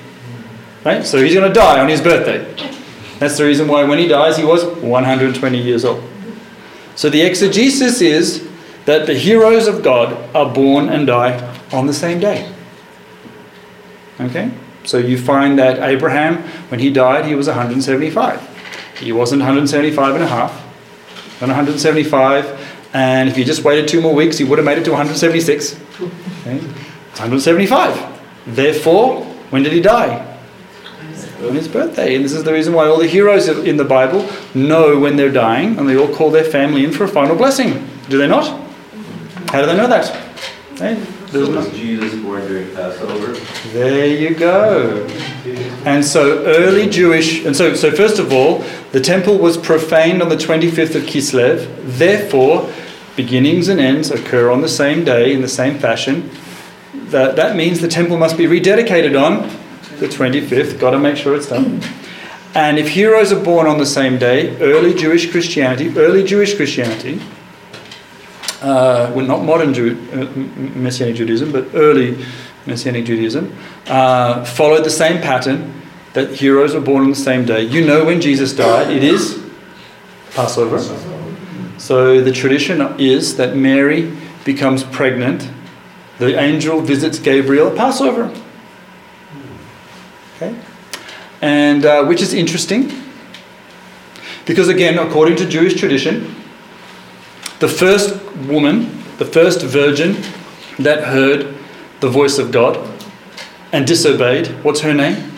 Right? 0.83 1.05
So 1.05 1.23
he's 1.23 1.33
going 1.33 1.47
to 1.47 1.53
die 1.53 1.79
on 1.79 1.87
his 1.87 2.01
birthday. 2.01 2.43
That's 3.19 3.37
the 3.37 3.45
reason 3.45 3.69
why 3.69 3.85
when 3.85 3.99
he 3.99 4.09
dies, 4.09 4.35
he 4.35 4.43
was 4.43 4.65
120 4.65 5.57
years 5.57 5.85
old. 5.85 6.03
So 6.95 7.09
the 7.09 7.21
exegesis 7.21 8.01
is 8.01 8.49
that 8.83 9.05
the 9.05 9.13
heroes 9.13 9.67
of 9.67 9.81
God 9.81 10.35
are 10.35 10.53
born 10.53 10.89
and 10.89 11.07
die 11.07 11.60
on 11.73 11.87
the 11.87 11.93
same 11.93 12.19
day. 12.19 12.51
Okay? 14.19 14.51
So 14.83 14.97
you 14.97 15.17
find 15.17 15.59
that 15.59 15.79
Abraham, 15.79 16.37
when 16.69 16.79
he 16.79 16.89
died, 16.89 17.25
he 17.25 17.35
was 17.35 17.47
175. 17.47 18.97
He 18.99 19.11
wasn't 19.11 19.41
175 19.41 20.15
and 20.15 20.23
a 20.23 20.27
half, 20.27 20.51
then 21.39 21.49
175, 21.49 22.89
and 22.93 23.29
if 23.29 23.35
he 23.35 23.43
just 23.43 23.63
waited 23.63 23.87
two 23.87 24.01
more 24.01 24.13
weeks, 24.13 24.37
he 24.37 24.43
would 24.43 24.57
have 24.57 24.65
made 24.65 24.77
it 24.77 24.83
to 24.85 24.91
176. 24.91 25.79
Okay? 26.01 26.57
175. 26.57 28.21
Therefore, 28.47 29.23
when 29.49 29.63
did 29.63 29.71
he 29.71 29.81
die? 29.81 30.27
On 31.41 31.55
his 31.55 31.67
birthday. 31.67 32.15
And 32.15 32.23
this 32.23 32.33
is 32.33 32.43
the 32.43 32.53
reason 32.53 32.73
why 32.73 32.85
all 32.85 32.99
the 32.99 33.07
heroes 33.07 33.47
in 33.47 33.77
the 33.77 33.85
Bible 33.85 34.29
know 34.53 34.99
when 34.99 35.15
they're 35.15 35.31
dying 35.31 35.79
and 35.79 35.89
they 35.89 35.97
all 35.97 36.13
call 36.13 36.29
their 36.29 36.43
family 36.43 36.83
in 36.83 36.91
for 36.91 37.05
a 37.05 37.07
final 37.07 37.35
blessing. 37.35 37.87
Do 38.09 38.17
they 38.17 38.27
not? 38.27 38.45
How 39.49 39.61
do 39.61 39.67
they 39.67 39.75
know 39.75 39.87
that? 39.87 40.15
Okay? 40.73 41.03
There's 41.31 41.47
So 41.47 41.55
was 41.55 41.71
Jesus 41.71 42.13
born 42.21 42.45
during 42.45 42.75
Passover? 42.75 43.31
there 43.71 44.07
you 44.07 44.35
go. 44.35 45.07
And 45.85 46.03
so 46.03 46.43
early 46.45 46.89
Jewish, 46.89 47.45
and 47.45 47.55
so, 47.55 47.73
so 47.73 47.89
first 47.89 48.19
of 48.19 48.33
all, 48.33 48.65
the 48.91 48.99
temple 48.99 49.37
was 49.37 49.57
profaned 49.57 50.21
on 50.21 50.27
the 50.27 50.35
25th 50.35 50.95
of 50.95 51.03
Kislev. 51.03 51.69
Therefore, 51.97 52.69
beginnings 53.15 53.69
and 53.69 53.79
ends 53.79 54.11
occur 54.11 54.51
on 54.51 54.59
the 54.59 54.67
same 54.67 55.05
day 55.05 55.33
in 55.33 55.41
the 55.41 55.47
same 55.47 55.79
fashion. 55.79 56.29
That, 56.93 57.37
that 57.37 57.55
means 57.55 57.79
the 57.79 57.87
temple 57.87 58.17
must 58.17 58.37
be 58.37 58.45
rededicated 58.45 59.17
on 59.17 59.47
the 59.99 60.07
25th. 60.07 60.79
Got 60.79 60.91
to 60.91 60.99
make 60.99 61.15
sure 61.15 61.33
it's 61.35 61.47
done. 61.47 61.81
And 62.53 62.77
if 62.77 62.89
heroes 62.89 63.31
are 63.31 63.41
born 63.41 63.67
on 63.67 63.77
the 63.77 63.85
same 63.85 64.17
day, 64.17 64.57
early 64.57 64.93
Jewish 64.93 65.31
Christianity, 65.31 65.97
early 65.97 66.25
Jewish 66.25 66.57
Christianity, 66.57 67.21
uh, 68.61 69.11
well, 69.15 69.25
not 69.25 69.43
modern 69.43 69.73
Jew, 69.73 69.97
uh, 70.13 70.25
Messianic 70.77 71.15
Judaism, 71.15 71.51
but 71.51 71.65
early 71.73 72.23
Messianic 72.65 73.05
Judaism, 73.05 73.55
uh, 73.87 74.45
followed 74.45 74.83
the 74.83 74.89
same 74.89 75.21
pattern 75.21 75.81
that 76.13 76.31
heroes 76.31 76.73
were 76.73 76.81
born 76.81 77.03
on 77.03 77.09
the 77.09 77.15
same 77.15 77.45
day. 77.45 77.63
You 77.63 77.85
know 77.85 78.05
when 78.05 78.21
Jesus 78.21 78.53
died, 78.53 78.91
it 78.91 79.03
is 79.03 79.43
Passover. 80.33 80.79
So 81.77 82.21
the 82.21 82.31
tradition 82.31 82.81
is 82.99 83.37
that 83.37 83.55
Mary 83.55 84.15
becomes 84.45 84.83
pregnant, 84.83 85.49
the 86.19 86.39
angel 86.39 86.81
visits 86.81 87.17
Gabriel 87.17 87.69
at 87.69 87.77
Passover. 87.77 88.31
Okay? 90.35 90.55
And 91.41 91.85
uh, 91.85 92.05
which 92.05 92.21
is 92.21 92.33
interesting 92.33 92.91
because, 94.45 94.69
again, 94.69 94.99
according 94.99 95.37
to 95.37 95.45
Jewish 95.47 95.75
tradition, 95.75 96.35
the 97.59 97.67
first 97.67 98.20
woman, 98.47 99.03
the 99.17 99.25
first 99.25 99.61
virgin 99.61 100.17
that 100.79 101.03
heard 101.03 101.55
the 101.99 102.09
voice 102.09 102.37
of 102.37 102.51
God 102.51 102.77
and 103.71 103.87
disobeyed, 103.87 104.47
what's 104.63 104.81
her 104.81 104.93
name? 104.93 105.31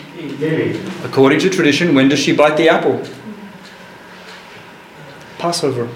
According 1.04 1.40
to 1.40 1.50
tradition, 1.50 1.94
when 1.94 2.08
does 2.08 2.18
she 2.18 2.34
bite 2.34 2.56
the 2.56 2.68
apple? 2.68 3.02
Passover. 5.38 5.88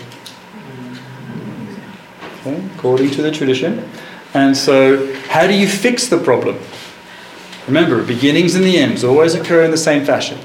Okay, 2.41 2.63
according 2.77 3.11
to 3.13 3.23
the 3.23 3.31
tradition. 3.31 3.89
And 4.35 4.57
so, 4.57 5.13
how 5.29 5.47
do 5.47 5.55
you 5.55 5.67
fix 5.67 6.07
the 6.07 6.19
problem? 6.19 6.59
Remember, 7.67 8.03
beginnings 8.03 8.55
and 8.55 8.65
the 8.65 8.79
ends 8.79 9.03
always 9.05 9.35
occur 9.35 9.65
in 9.65 9.71
the 9.71 9.77
same 9.77 10.05
fashion. 10.05 10.39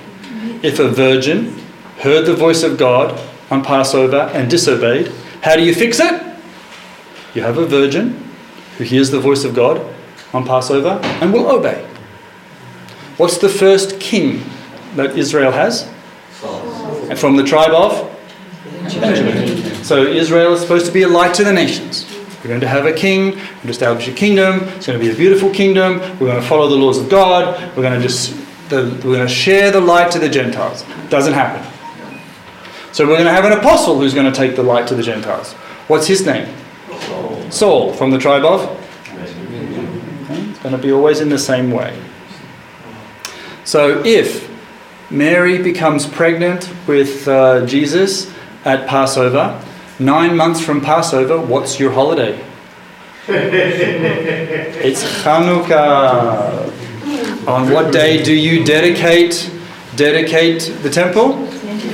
If 0.63 0.79
a 0.79 0.89
virgin 0.89 1.59
heard 1.99 2.25
the 2.25 2.35
voice 2.35 2.63
of 2.63 2.77
God 2.77 3.19
on 3.51 3.63
Passover 3.63 4.31
and 4.33 4.49
disobeyed, 4.49 5.11
how 5.41 5.55
do 5.55 5.63
you 5.63 5.75
fix 5.75 5.99
it? 5.99 6.32
You 7.33 7.41
have 7.41 7.57
a 7.57 7.65
virgin 7.65 8.31
who 8.77 8.83
hears 8.83 9.09
the 9.09 9.19
voice 9.19 9.43
of 9.43 9.55
God 9.55 9.85
on 10.33 10.45
Passover 10.45 10.99
and 11.21 11.33
will 11.33 11.49
obey. 11.49 11.85
What's 13.17 13.37
the 13.37 13.49
first 13.49 13.99
king 13.99 14.43
that 14.95 15.17
Israel 15.17 15.51
has? 15.51 15.89
And 17.09 17.17
from 17.17 17.35
the 17.35 17.43
tribe 17.43 17.71
of 17.71 18.09
Benjamin. 18.99 19.83
So 19.83 20.03
Israel 20.03 20.53
is 20.53 20.61
supposed 20.61 20.85
to 20.85 20.91
be 20.91 21.03
a 21.03 21.07
light 21.07 21.33
to 21.35 21.43
the 21.43 21.53
nations. 21.53 22.05
We're 22.43 22.49
going 22.49 22.61
to 22.61 22.67
have 22.67 22.85
a 22.85 22.93
king, 22.93 23.27
we're 23.27 23.35
going 23.35 23.61
to 23.61 23.69
establish 23.69 24.07
a 24.07 24.11
kingdom, 24.11 24.59
it's 24.69 24.87
going 24.87 24.99
to 24.99 25.05
be 25.05 25.11
a 25.11 25.15
beautiful 25.15 25.49
kingdom, 25.49 25.99
we're 26.19 26.27
going 26.27 26.41
to 26.41 26.47
follow 26.47 26.67
the 26.67 26.75
laws 26.75 26.97
of 26.97 27.09
God, 27.09 27.57
we're 27.75 27.83
going 27.83 27.99
to 27.99 28.05
just 28.05 28.35
the, 28.69 28.83
we're 29.05 29.15
going 29.15 29.27
to 29.27 29.33
share 29.33 29.71
the 29.71 29.79
light 29.79 30.11
to 30.11 30.19
the 30.19 30.27
Gentiles. 30.27 30.83
Doesn't 31.09 31.33
happen. 31.33 31.63
So 32.91 33.05
we're 33.05 33.15
going 33.15 33.25
to 33.25 33.31
have 33.31 33.45
an 33.45 33.53
apostle 33.53 33.97
who's 33.97 34.13
going 34.13 34.31
to 34.31 34.37
take 34.37 34.55
the 34.55 34.63
light 34.63 34.87
to 34.87 34.95
the 34.95 35.03
Gentiles. 35.03 35.53
What's 35.87 36.07
his 36.07 36.25
name? 36.25 36.53
Saul, 37.49 37.93
from 37.93 38.11
the 38.11 38.17
tribe 38.17 38.43
of? 38.43 38.61
Okay, 38.61 40.49
It's 40.49 40.59
going 40.59 40.75
to 40.75 40.81
be 40.81 40.91
always 40.91 41.19
in 41.19 41.29
the 41.29 41.39
same 41.39 41.71
way. 41.71 41.97
So 43.63 44.03
if 44.03 44.49
Mary 45.09 45.61
becomes 45.61 46.07
pregnant 46.07 46.69
with 46.87 47.27
uh, 47.27 47.65
Jesus 47.65 48.33
at 48.65 48.87
Passover, 48.87 49.63
nine 49.99 50.35
months 50.35 50.59
from 50.59 50.81
Passover, 50.81 51.39
what's 51.39 51.79
your 51.79 51.91
holiday? 51.91 52.43
it's 53.27 55.03
Hanukkah. 55.23 56.71
On 57.47 57.69
what 57.71 57.93
day 57.93 58.23
do 58.23 58.33
you 58.33 58.63
dedicate 58.63 59.51
dedicate 59.95 60.73
the 60.81 60.89
temple? 60.89 61.33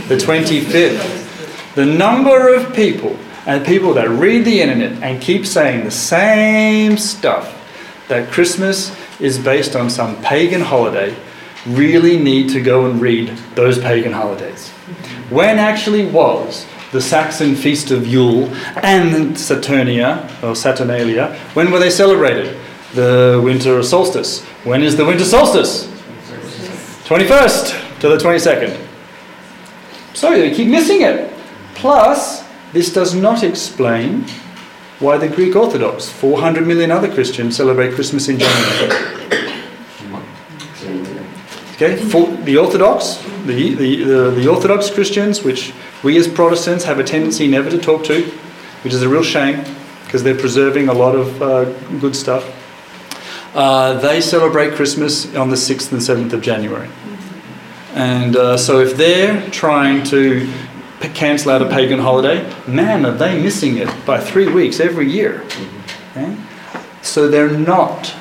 The 0.07 0.15
25th. 0.15 1.75
The 1.75 1.85
number 1.85 2.53
of 2.55 2.73
people 2.73 3.17
and 3.45 3.65
people 3.65 3.93
that 3.93 4.09
read 4.09 4.45
the 4.45 4.61
internet 4.61 5.01
and 5.03 5.21
keep 5.21 5.45
saying 5.45 5.83
the 5.85 5.91
same 5.91 6.97
stuff 6.97 7.55
that 8.07 8.31
Christmas 8.31 8.95
is 9.19 9.37
based 9.37 9.75
on 9.75 9.89
some 9.89 10.21
pagan 10.21 10.61
holiday 10.61 11.15
really 11.65 12.17
need 12.17 12.49
to 12.49 12.61
go 12.61 12.89
and 12.89 13.01
read 13.01 13.29
those 13.55 13.79
pagan 13.79 14.13
holidays. 14.13 14.69
When 15.29 15.59
actually 15.59 16.05
was 16.07 16.65
the 16.91 17.01
Saxon 17.01 17.55
feast 17.55 17.91
of 17.91 18.07
Yule 18.07 18.45
and 18.77 19.35
Saturnia 19.35 20.27
or 20.43 20.55
Saturnalia? 20.55 21.37
When 21.53 21.71
were 21.71 21.79
they 21.79 21.91
celebrated? 21.91 22.57
The 22.93 23.39
winter 23.43 23.83
solstice. 23.83 24.43
When 24.63 24.81
is 24.81 24.95
the 24.97 25.05
winter 25.05 25.25
solstice? 25.25 25.85
21st 27.05 27.99
to 27.99 28.09
the 28.09 28.17
22nd. 28.17 28.87
So 30.13 30.31
you 30.31 30.55
keep 30.55 30.67
missing 30.67 31.01
it. 31.01 31.31
Plus, 31.75 32.38
this 32.73 32.93
does 32.93 33.15
not 33.15 33.43
explain 33.43 34.25
why 34.99 35.17
the 35.17 35.27
Greek 35.27 35.55
Orthodox, 35.55 36.09
400 36.09 36.67
million 36.67 36.91
other 36.91 37.11
Christians, 37.11 37.55
celebrate 37.55 37.93
Christmas 37.93 38.27
in 38.27 38.39
January. 38.39 39.19
Okay, 41.73 41.95
for 41.95 42.27
the 42.43 42.57
Orthodox, 42.57 43.23
the, 43.45 43.73
the, 43.73 44.03
the, 44.03 44.31
the 44.31 44.47
Orthodox 44.49 44.91
Christians, 44.91 45.43
which 45.43 45.73
we 46.03 46.17
as 46.17 46.27
Protestants 46.27 46.83
have 46.83 46.99
a 46.99 47.03
tendency 47.03 47.47
never 47.47 47.69
to 47.69 47.77
talk 47.77 48.03
to, 48.05 48.23
which 48.83 48.93
is 48.93 49.01
a 49.01 49.07
real 49.07 49.23
shame 49.23 49.63
because 50.03 50.23
they're 50.23 50.35
preserving 50.35 50.89
a 50.89 50.93
lot 50.93 51.15
of 51.15 51.41
uh, 51.41 51.65
good 51.99 52.15
stuff. 52.15 52.43
Uh, 53.55 53.93
they 53.99 54.19
celebrate 54.19 54.73
Christmas 54.73 55.33
on 55.35 55.49
the 55.49 55.55
6th 55.55 55.91
and 55.91 56.01
7th 56.01 56.33
of 56.33 56.41
January. 56.41 56.89
And 57.93 58.35
uh, 58.35 58.57
so 58.57 58.79
if 58.79 58.97
they're 58.97 59.49
trying 59.49 60.03
to 60.05 60.51
cancel 61.07 61.51
out 61.51 61.61
a 61.61 61.69
pagan 61.69 61.99
holiday, 61.99 62.43
man, 62.67 63.05
are 63.05 63.11
they 63.11 63.41
missing 63.41 63.77
it 63.77 63.87
by 64.05 64.19
three 64.19 64.51
weeks 64.51 64.79
every 64.79 65.09
year. 65.09 65.43
Okay? 66.11 66.35
So 67.01 67.29
they're 67.29 67.49
not 67.49 68.13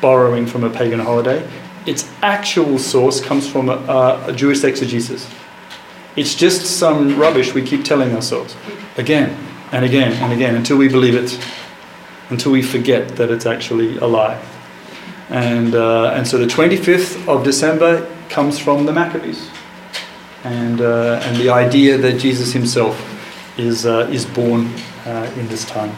borrowing 0.00 0.46
from 0.46 0.62
a 0.62 0.70
pagan 0.70 1.00
holiday. 1.00 1.48
Its 1.86 2.08
actual 2.22 2.78
source 2.78 3.20
comes 3.20 3.48
from 3.48 3.68
a, 3.68 4.24
a 4.26 4.32
Jewish 4.32 4.62
exegesis. 4.62 5.28
It's 6.16 6.34
just 6.34 6.78
some 6.78 7.18
rubbish 7.18 7.54
we 7.54 7.62
keep 7.62 7.84
telling 7.84 8.14
ourselves 8.14 8.56
again 8.96 9.36
and 9.72 9.84
again 9.84 10.12
and 10.22 10.32
again 10.32 10.54
until 10.54 10.76
we 10.76 10.88
believe 10.88 11.14
it, 11.14 11.38
until 12.30 12.52
we 12.52 12.62
forget 12.62 13.16
that 13.16 13.30
it's 13.30 13.46
actually 13.46 13.96
a 13.98 14.06
lie. 14.06 14.40
And, 15.30 15.74
uh, 15.74 16.12
and 16.14 16.26
so 16.26 16.38
the 16.38 16.46
25th 16.46 17.28
of 17.28 17.44
December 17.44 18.08
comes 18.28 18.58
from 18.58 18.86
the 18.86 18.92
Maccabees. 18.92 19.50
And, 20.44 20.80
uh, 20.80 21.20
and 21.24 21.36
the 21.36 21.50
idea 21.50 21.98
that 21.98 22.18
Jesus 22.18 22.52
himself 22.52 22.96
is, 23.58 23.86
uh, 23.86 24.08
is 24.12 24.24
born 24.24 24.72
uh, 25.04 25.32
in 25.36 25.48
this 25.48 25.64
time. 25.64 25.94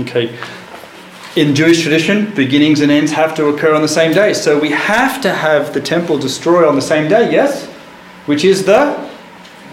Okay. 0.00 0.38
In 1.36 1.54
Jewish 1.54 1.82
tradition, 1.82 2.34
beginnings 2.34 2.80
and 2.80 2.90
ends 2.90 3.12
have 3.12 3.34
to 3.36 3.48
occur 3.48 3.74
on 3.74 3.82
the 3.82 3.88
same 3.88 4.12
day. 4.12 4.32
So 4.32 4.58
we 4.58 4.70
have 4.70 5.20
to 5.20 5.32
have 5.32 5.74
the 5.74 5.80
temple 5.82 6.18
destroyed 6.18 6.64
on 6.64 6.76
the 6.76 6.82
same 6.82 7.08
day, 7.10 7.30
yes? 7.30 7.66
Which 8.24 8.42
is 8.42 8.64
the 8.64 8.96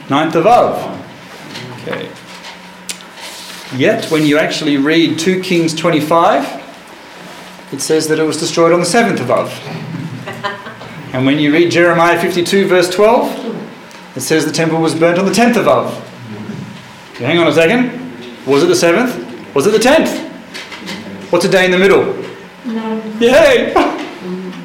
9th 0.07 0.35
of 0.35 0.45
Av. 0.45 0.99
Okay. 1.81 2.09
Yet, 3.77 4.11
when 4.11 4.25
you 4.25 4.37
actually 4.37 4.77
read 4.77 5.17
2 5.17 5.41
Kings 5.41 5.73
25, 5.73 6.61
it 7.71 7.81
says 7.81 8.07
that 8.09 8.19
it 8.19 8.23
was 8.23 8.37
destroyed 8.37 8.73
on 8.73 8.81
the 8.81 8.85
7th 8.85 9.19
of 9.21 9.31
Av. 9.31 9.49
And 11.13 11.27
when 11.27 11.37
you 11.37 11.53
read 11.53 11.69
Jeremiah 11.69 12.19
52, 12.19 12.67
verse 12.67 12.89
12, 12.89 13.42
it 14.15 14.21
says 14.21 14.45
the 14.45 14.51
temple 14.51 14.79
was 14.79 14.93
burnt 14.95 15.17
on 15.17 15.25
the 15.25 15.31
10th 15.31 15.57
of 15.57 15.67
Av. 15.67 17.11
Okay, 17.13 17.25
hang 17.25 17.39
on 17.39 17.47
a 17.47 17.53
second. 17.53 17.91
Was 18.45 18.63
it 18.63 18.67
the 18.67 18.73
7th? 18.73 19.53
Was 19.53 19.67
it 19.67 19.71
the 19.71 19.77
10th? 19.77 20.29
What's 21.31 21.45
a 21.45 21.49
day 21.49 21.65
in 21.65 21.71
the 21.71 21.77
middle? 21.77 22.05
No. 22.65 23.01
Yay! 23.19 23.73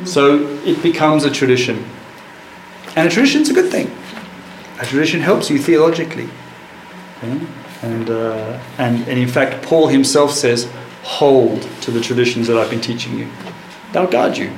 So 0.04 0.38
it 0.64 0.82
becomes 0.82 1.24
a 1.24 1.30
tradition. 1.30 1.84
And 2.96 3.06
a 3.06 3.10
tradition's 3.10 3.50
a 3.50 3.52
good 3.52 3.70
thing. 3.70 3.94
A 4.80 4.86
tradition 4.86 5.20
helps 5.20 5.50
you 5.50 5.58
theologically. 5.58 6.30
Okay? 7.18 7.46
And, 7.82 8.08
uh, 8.08 8.58
and, 8.78 9.06
and 9.06 9.18
in 9.18 9.28
fact, 9.28 9.62
Paul 9.62 9.88
himself 9.88 10.32
says, 10.32 10.70
hold 11.02 11.62
to 11.82 11.90
the 11.90 12.00
traditions 12.00 12.46
that 12.46 12.56
I've 12.56 12.70
been 12.70 12.80
teaching 12.80 13.18
you. 13.18 13.28
They'll 13.92 14.06
guide 14.06 14.38
you. 14.38 14.50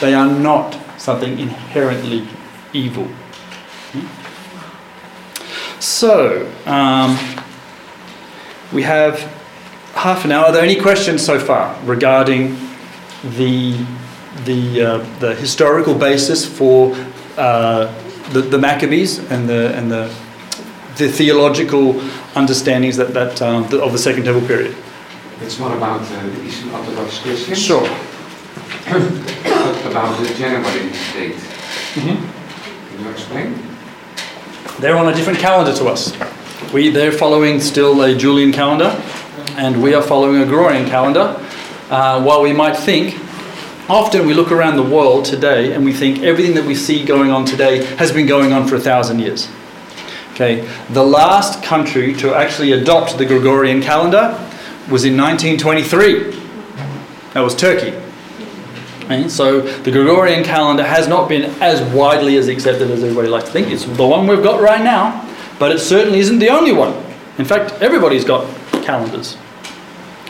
They 0.00 0.12
are 0.12 0.26
not 0.26 0.78
something 0.98 1.38
inherently 1.38 2.26
evil. 2.74 3.08
So, 5.80 6.50
um, 6.66 7.18
we 8.72 8.82
have 8.82 9.20
half 9.94 10.24
an 10.24 10.32
hour. 10.32 10.46
Are 10.46 10.52
there 10.52 10.62
any 10.62 10.76
questions 10.80 11.24
so 11.24 11.38
far 11.38 11.78
regarding 11.84 12.56
the, 13.36 13.84
the, 14.44 14.82
uh, 14.82 15.18
the 15.20 15.34
historical 15.34 15.94
basis 15.94 16.44
for 16.44 16.94
uh, 17.36 17.92
the, 18.32 18.40
the 18.40 18.58
Maccabees 18.58 19.18
and 19.30 19.48
the, 19.48 19.74
and 19.76 19.90
the, 19.90 20.14
the 20.96 21.08
theological 21.08 22.00
understandings 22.34 22.96
that, 22.96 23.14
that, 23.14 23.40
um, 23.42 23.68
the, 23.68 23.82
of 23.82 23.92
the 23.92 23.98
Second 23.98 24.24
Temple 24.24 24.46
period? 24.46 24.76
It's 25.40 25.58
more 25.58 25.76
about 25.76 26.00
uh, 26.00 26.26
the 26.26 26.44
Eastern 26.44 26.70
Orthodox 26.70 27.18
Christians. 27.18 27.60
Sure. 27.60 27.84
about 28.84 30.20
the 30.20 30.34
January 30.34 30.90
date. 31.12 31.36
Mm-hmm. 31.94 32.96
Can 32.96 33.04
you 33.04 33.10
explain? 33.10 33.73
They're 34.80 34.96
on 34.96 35.08
a 35.08 35.14
different 35.14 35.38
calendar 35.38 35.72
to 35.76 35.86
us. 35.86 36.12
We, 36.72 36.88
they're 36.88 37.12
following 37.12 37.60
still 37.60 38.02
a 38.02 38.16
Julian 38.16 38.50
calendar, 38.50 39.00
and 39.56 39.80
we 39.80 39.94
are 39.94 40.02
following 40.02 40.42
a 40.42 40.44
Gregorian 40.44 40.86
calendar. 40.86 41.40
Uh, 41.88 42.20
while 42.20 42.42
we 42.42 42.52
might 42.52 42.76
think, 42.76 43.14
often 43.88 44.26
we 44.26 44.34
look 44.34 44.50
around 44.50 44.76
the 44.76 44.82
world 44.82 45.24
today 45.24 45.74
and 45.74 45.84
we 45.84 45.92
think 45.92 46.22
everything 46.22 46.56
that 46.56 46.64
we 46.64 46.74
see 46.74 47.04
going 47.04 47.30
on 47.30 47.44
today 47.44 47.84
has 47.96 48.10
been 48.10 48.26
going 48.26 48.52
on 48.52 48.66
for 48.66 48.74
a 48.74 48.80
thousand 48.80 49.20
years. 49.20 49.48
Okay, 50.32 50.68
the 50.90 51.04
last 51.04 51.62
country 51.62 52.12
to 52.14 52.34
actually 52.34 52.72
adopt 52.72 53.16
the 53.16 53.24
Gregorian 53.24 53.80
calendar 53.80 54.32
was 54.90 55.04
in 55.04 55.16
1923. 55.16 56.32
That 57.34 57.40
was 57.42 57.54
Turkey. 57.54 58.03
Okay, 59.04 59.28
so 59.28 59.60
the 59.60 59.90
Gregorian 59.90 60.42
calendar 60.44 60.82
has 60.82 61.08
not 61.08 61.28
been 61.28 61.42
as 61.60 61.82
widely 61.94 62.36
as 62.36 62.48
accepted 62.48 62.90
as 62.90 63.02
everybody 63.02 63.28
likes 63.28 63.44
to 63.44 63.50
think. 63.50 63.68
It's 63.68 63.84
the 63.84 64.06
one 64.06 64.26
we've 64.26 64.42
got 64.42 64.62
right 64.62 64.82
now, 64.82 65.30
but 65.58 65.72
it 65.72 65.78
certainly 65.78 66.20
isn't 66.20 66.38
the 66.38 66.48
only 66.48 66.72
one. 66.72 66.94
In 67.36 67.44
fact, 67.44 67.72
everybody's 67.82 68.24
got 68.24 68.48
calendars. 68.82 69.36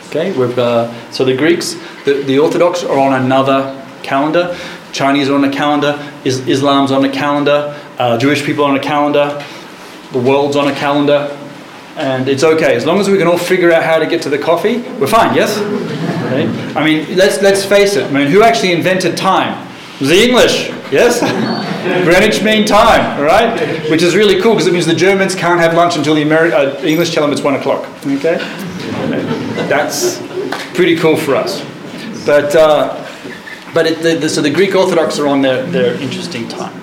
Okay, 0.07 0.37
we've, 0.37 0.59
uh, 0.59 0.91
so 1.11 1.23
the 1.23 1.35
Greeks, 1.37 1.75
the, 2.03 2.23
the 2.25 2.37
Orthodox 2.37 2.83
are 2.83 2.99
on 2.99 3.21
another 3.21 3.81
calendar. 4.03 4.57
Chinese 4.91 5.29
are 5.29 5.35
on 5.35 5.45
a 5.45 5.51
calendar. 5.51 5.97
Is, 6.25 6.45
Islam's 6.47 6.91
on 6.91 7.05
a 7.05 7.11
calendar. 7.11 7.79
Uh, 7.97 8.17
Jewish 8.17 8.43
people 8.43 8.65
are 8.65 8.71
on 8.71 8.77
a 8.77 8.83
calendar. 8.83 9.41
The 10.11 10.19
world's 10.19 10.57
on 10.57 10.67
a 10.67 10.75
calendar. 10.75 11.37
And 11.95 12.27
it's 12.27 12.43
okay 12.43 12.75
as 12.75 12.85
long 12.85 12.99
as 12.99 13.09
we 13.09 13.17
can 13.17 13.27
all 13.27 13.37
figure 13.37 13.71
out 13.71 13.83
how 13.83 13.99
to 13.99 14.05
get 14.05 14.21
to 14.23 14.29
the 14.29 14.37
coffee. 14.37 14.81
We're 14.99 15.07
fine. 15.07 15.33
Yes. 15.33 15.57
Okay? 16.25 16.73
I 16.73 16.83
mean, 16.83 17.17
let's 17.17 17.41
let's 17.41 17.63
face 17.65 17.95
it. 17.95 18.05
I 18.05 18.11
mean, 18.11 18.27
who 18.27 18.43
actually 18.43 18.73
invented 18.73 19.17
time? 19.17 19.67
It 19.95 20.01
was 20.01 20.09
the 20.09 20.23
English. 20.23 20.69
Yes. 20.91 21.21
Greenwich 22.03 22.43
Mean 22.43 22.65
Time. 22.65 23.17
All 23.19 23.25
right. 23.25 23.89
Which 23.89 24.01
is 24.01 24.15
really 24.15 24.41
cool 24.41 24.53
because 24.53 24.67
it 24.67 24.73
means 24.73 24.85
the 24.85 24.95
Germans 24.95 25.35
can't 25.35 25.59
have 25.59 25.73
lunch 25.73 25.95
until 25.95 26.15
the 26.15 26.23
Ameri- 26.23 26.51
uh, 26.51 26.77
English 26.83 27.13
tell 27.13 27.23
them 27.23 27.31
it's 27.31 27.41
one 27.43 27.55
o'clock. 27.55 27.87
Okay. 28.05 28.37
That's 29.69 30.19
pretty 30.75 30.95
cool 30.97 31.15
for 31.15 31.35
us. 31.35 31.63
But 32.25 32.55
uh, 32.55 33.01
but 33.73 33.85
it, 33.85 34.01
the, 34.01 34.15
the, 34.15 34.29
so 34.29 34.41
the 34.41 34.49
Greek 34.49 34.75
Orthodox 34.75 35.19
are 35.19 35.27
on 35.27 35.41
their 35.41 35.63
their 35.67 35.93
interesting 36.01 36.47
time. 36.47 36.73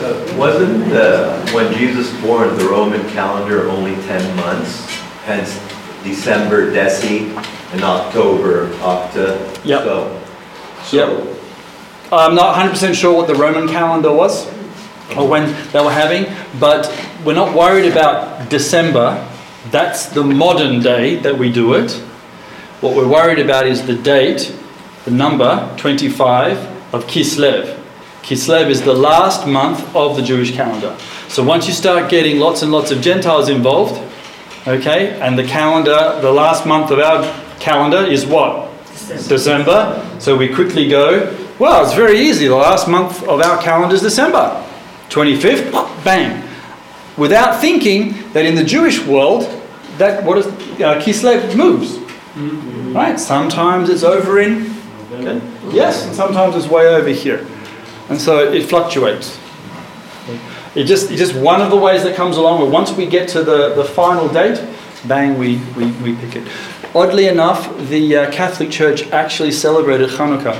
Uh, 0.00 0.34
Wasn't 0.38 0.90
the, 0.90 1.50
when 1.52 1.72
Jesus 1.74 2.08
born, 2.20 2.56
the 2.56 2.64
Roman 2.66 3.00
calendar 3.10 3.68
only 3.68 3.96
10 4.06 4.36
months? 4.36 4.86
Hence 5.24 5.58
December 6.04 6.70
Deci 6.70 7.34
and 7.72 7.82
October 7.82 8.68
Octa? 8.78 9.64
Yep. 9.64 9.82
So, 9.84 10.22
Yep. 10.92 11.36
I'm 12.10 12.34
not 12.34 12.54
100% 12.56 12.94
sure 12.94 13.14
what 13.14 13.26
the 13.26 13.34
Roman 13.34 13.68
calendar 13.68 14.12
was 14.12 14.46
or 15.16 15.28
when 15.28 15.54
they 15.72 15.80
were 15.80 15.90
having, 15.90 16.26
but 16.58 16.90
we're 17.24 17.34
not 17.34 17.54
worried 17.54 17.90
about 17.90 18.48
December. 18.48 19.26
That's 19.70 20.06
the 20.06 20.24
modern 20.24 20.80
day 20.80 21.16
that 21.16 21.36
we 21.36 21.52
do 21.52 21.74
it. 21.74 21.92
What 22.80 22.94
we're 22.94 23.08
worried 23.08 23.38
about 23.40 23.66
is 23.66 23.86
the 23.86 23.94
date, 23.94 24.54
the 25.04 25.10
number 25.10 25.74
25 25.76 26.94
of 26.94 27.06
Kislev. 27.06 27.78
Kislev 28.22 28.68
is 28.70 28.82
the 28.82 28.94
last 28.94 29.46
month 29.46 29.94
of 29.96 30.16
the 30.16 30.22
Jewish 30.22 30.52
calendar. 30.54 30.96
So 31.28 31.42
once 31.42 31.66
you 31.66 31.72
start 31.74 32.10
getting 32.10 32.38
lots 32.38 32.62
and 32.62 32.70
lots 32.72 32.90
of 32.90 33.00
Gentiles 33.00 33.48
involved, 33.48 34.00
okay, 34.66 35.18
and 35.20 35.38
the 35.38 35.44
calendar, 35.44 36.18
the 36.20 36.32
last 36.32 36.66
month 36.66 36.90
of 36.90 36.98
our 36.98 37.22
calendar 37.58 38.04
is 38.04 38.26
what? 38.26 38.70
December. 39.08 40.04
So 40.18 40.36
we 40.36 40.52
quickly 40.52 40.88
go, 40.88 41.34
well, 41.58 41.84
it's 41.84 41.94
very 41.94 42.18
easy. 42.20 42.46
The 42.46 42.54
last 42.54 42.88
month 42.88 43.22
of 43.24 43.40
our 43.40 43.60
calendar 43.62 43.94
is 43.94 44.02
December. 44.02 44.64
25th, 45.08 46.04
bang. 46.04 46.44
Without 47.16 47.60
thinking 47.60 48.30
that 48.32 48.44
in 48.44 48.54
the 48.54 48.64
Jewish 48.64 49.04
world, 49.04 49.42
that 49.96 50.22
what 50.24 50.38
is 50.38 50.46
uh, 50.46 51.00
Kislev 51.02 51.56
moves. 51.56 51.98
Right? 52.94 53.18
Sometimes 53.18 53.90
it's 53.90 54.04
over 54.04 54.40
in, 54.40 54.72
okay? 55.12 55.40
yes, 55.72 56.06
and 56.06 56.14
sometimes 56.14 56.54
it's 56.54 56.68
way 56.68 56.86
over 56.86 57.08
here. 57.08 57.46
And 58.08 58.20
so 58.20 58.52
it, 58.52 58.66
fluctuates. 58.66 59.38
It 60.74 60.84
just, 60.84 61.10
it's 61.10 61.18
just 61.18 61.34
one 61.34 61.60
of 61.60 61.70
the 61.70 61.76
ways 61.76 62.04
that 62.04 62.14
comes 62.14 62.36
along 62.36 62.60
where 62.60 62.70
once 62.70 62.92
we 62.92 63.06
get 63.06 63.28
to 63.30 63.42
the, 63.42 63.74
the 63.74 63.84
final 63.84 64.28
date, 64.28 64.64
bang, 65.06 65.36
we, 65.38 65.56
we, 65.76 65.90
we 66.02 66.14
pick 66.16 66.36
it. 66.36 66.48
Oddly 66.94 67.26
enough, 67.26 67.76
the 67.88 68.16
uh, 68.16 68.30
Catholic 68.30 68.70
Church 68.70 69.06
actually 69.08 69.52
celebrated 69.52 70.08
Hanukkah 70.08 70.58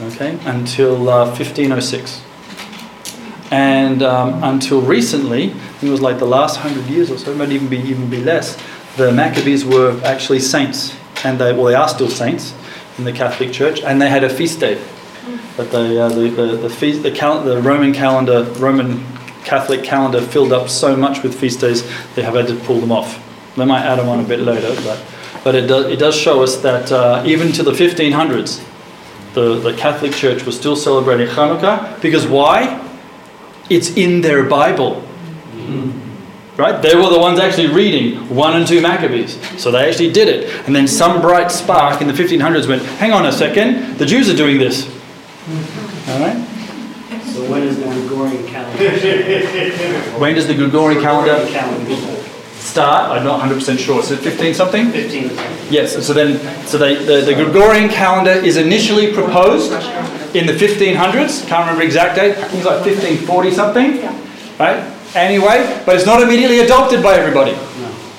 okay, 0.00 0.38
until 0.44 1.08
uh, 1.08 1.26
1506. 1.26 2.22
And 3.50 4.02
um, 4.02 4.42
until 4.42 4.80
recently, 4.80 5.54
it 5.82 5.88
was 5.88 6.00
like 6.00 6.18
the 6.18 6.26
last 6.26 6.56
hundred 6.56 6.86
years 6.86 7.10
or 7.10 7.18
so, 7.18 7.32
it 7.32 7.36
might 7.36 7.50
even 7.50 7.68
be 7.68 7.78
even 7.78 8.08
be 8.08 8.22
less. 8.22 8.56
The 8.96 9.12
Maccabees 9.12 9.64
were 9.64 10.00
actually 10.04 10.40
saints, 10.40 10.96
and 11.22 11.38
they 11.38 11.52
well 11.52 11.66
they 11.66 11.74
are 11.74 11.88
still 11.88 12.08
saints 12.08 12.54
in 12.96 13.04
the 13.04 13.12
Catholic 13.12 13.52
Church, 13.52 13.82
and 13.82 14.00
they 14.00 14.08
had 14.08 14.24
a 14.24 14.30
feast 14.30 14.60
day. 14.60 14.82
But 15.56 15.70
the 15.70 16.02
uh, 16.02 16.08
the 16.08 16.30
the 16.30 16.46
the, 16.56 16.70
feast, 16.70 17.02
the, 17.02 17.10
cal- 17.10 17.42
the 17.42 17.60
Roman 17.60 17.92
calendar, 17.92 18.44
Roman 18.58 19.04
Catholic 19.44 19.84
calendar 19.84 20.22
filled 20.22 20.52
up 20.52 20.70
so 20.70 20.96
much 20.96 21.22
with 21.22 21.38
feast 21.38 21.60
days 21.60 21.82
they 22.14 22.22
have 22.22 22.34
had 22.34 22.46
to 22.46 22.56
pull 22.56 22.80
them 22.80 22.90
off. 22.90 23.22
They 23.56 23.66
might 23.66 23.82
add 23.82 23.98
them 23.98 24.08
on 24.08 24.20
a 24.20 24.26
bit 24.26 24.40
later, 24.40 24.74
but 24.82 25.04
but 25.44 25.54
it 25.54 25.66
does 25.66 25.86
it 25.86 25.98
does 25.98 26.14
show 26.16 26.42
us 26.42 26.56
that 26.56 26.90
uh, 26.92 27.22
even 27.26 27.52
to 27.52 27.62
the 27.62 27.72
1500s, 27.72 28.64
the 29.34 29.58
the 29.58 29.74
Catholic 29.74 30.12
Church 30.12 30.44
was 30.44 30.56
still 30.56 30.76
celebrating 30.76 31.26
Hanukkah 31.26 32.00
because 32.00 32.26
why? 32.26 32.78
It's 33.70 33.96
in 33.96 34.20
their 34.20 34.44
Bible. 34.44 35.02
Right? 36.56 36.82
They 36.82 36.94
were 36.94 37.08
the 37.08 37.18
ones 37.18 37.38
actually 37.38 37.68
reading 37.68 38.28
1 38.28 38.56
and 38.56 38.66
2 38.66 38.82
Maccabees. 38.82 39.38
So 39.60 39.70
they 39.70 39.88
actually 39.88 40.12
did 40.12 40.28
it. 40.28 40.50
And 40.66 40.76
then 40.76 40.86
some 40.86 41.22
bright 41.22 41.50
spark 41.50 42.02
in 42.02 42.06
the 42.06 42.12
1500s 42.12 42.68
went, 42.68 42.82
hang 42.82 43.10
on 43.10 43.24
a 43.24 43.32
second, 43.32 43.96
the 43.96 44.04
Jews 44.04 44.28
are 44.28 44.36
doing 44.36 44.58
this. 44.58 44.86
All 46.08 46.20
right? 46.20 46.36
So 47.24 47.50
when 47.50 47.62
is 47.62 47.78
the 47.78 47.86
Gregorian 47.86 48.46
calendar? 48.46 50.18
When 50.18 50.34
does 50.34 50.46
the 50.46 50.54
Gregorian 50.54 51.00
Calendar, 51.00 51.42
start? 52.72 53.10
I'm 53.10 53.24
not 53.24 53.40
100% 53.40 53.78
sure. 53.78 54.00
Is 54.00 54.10
it 54.10 54.20
15 54.20 54.54
something? 54.54 54.90
15. 54.90 55.30
Yes. 55.70 56.04
So 56.06 56.12
then, 56.12 56.40
so 56.66 56.78
they, 56.78 56.94
the, 56.94 57.20
the 57.20 57.34
Gregorian 57.34 57.88
calendar 57.88 58.32
is 58.32 58.56
initially 58.56 59.12
proposed 59.12 59.72
in 60.34 60.46
the 60.46 60.54
1500s. 60.54 61.46
Can't 61.46 61.66
remember 61.66 61.82
exact 61.82 62.16
date. 62.16 62.36
I 62.38 62.48
think 62.48 62.64
it's 62.64 62.66
like 62.66 62.84
1540 62.84 63.50
something. 63.50 63.90
Right? 64.58 64.80
Anyway, 65.14 65.82
but 65.84 65.96
it's 65.96 66.06
not 66.06 66.22
immediately 66.22 66.60
adopted 66.60 67.02
by 67.02 67.14
everybody. 67.14 67.54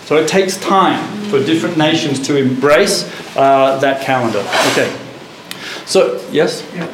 So 0.05 0.17
it 0.17 0.27
takes 0.27 0.57
time 0.57 1.01
for 1.29 1.43
different 1.43 1.77
nations 1.77 2.19
to 2.27 2.37
embrace 2.37 3.09
uh, 3.35 3.79
that 3.79 4.01
calendar. 4.05 4.45
Okay. 4.71 4.93
So, 5.85 6.21
yes? 6.31 6.61
Yeah. 6.75 6.85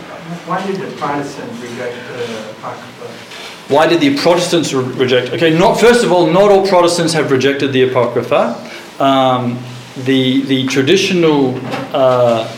Why 0.47 0.65
did 0.65 0.77
the 0.77 0.95
Protestants 0.95 1.59
reject 1.61 1.95
the 2.07 2.51
Apocrypha? 2.51 3.38
Why 3.69 3.85
did 3.85 4.01
the 4.01 4.17
Protestants 4.17 4.73
re- 4.73 4.83
reject? 4.83 5.31
Okay, 5.31 5.55
not 5.55 5.79
first 5.79 6.03
of 6.03 6.11
all, 6.11 6.25
not 6.25 6.49
all 6.51 6.67
Protestants 6.67 7.13
have 7.13 7.31
rejected 7.31 7.71
the 7.71 7.83
Apocrypha. 7.83 8.57
Um, 8.99 9.59
the 10.05 10.41
the 10.41 10.65
traditional 10.65 11.55
uh, 11.95 12.51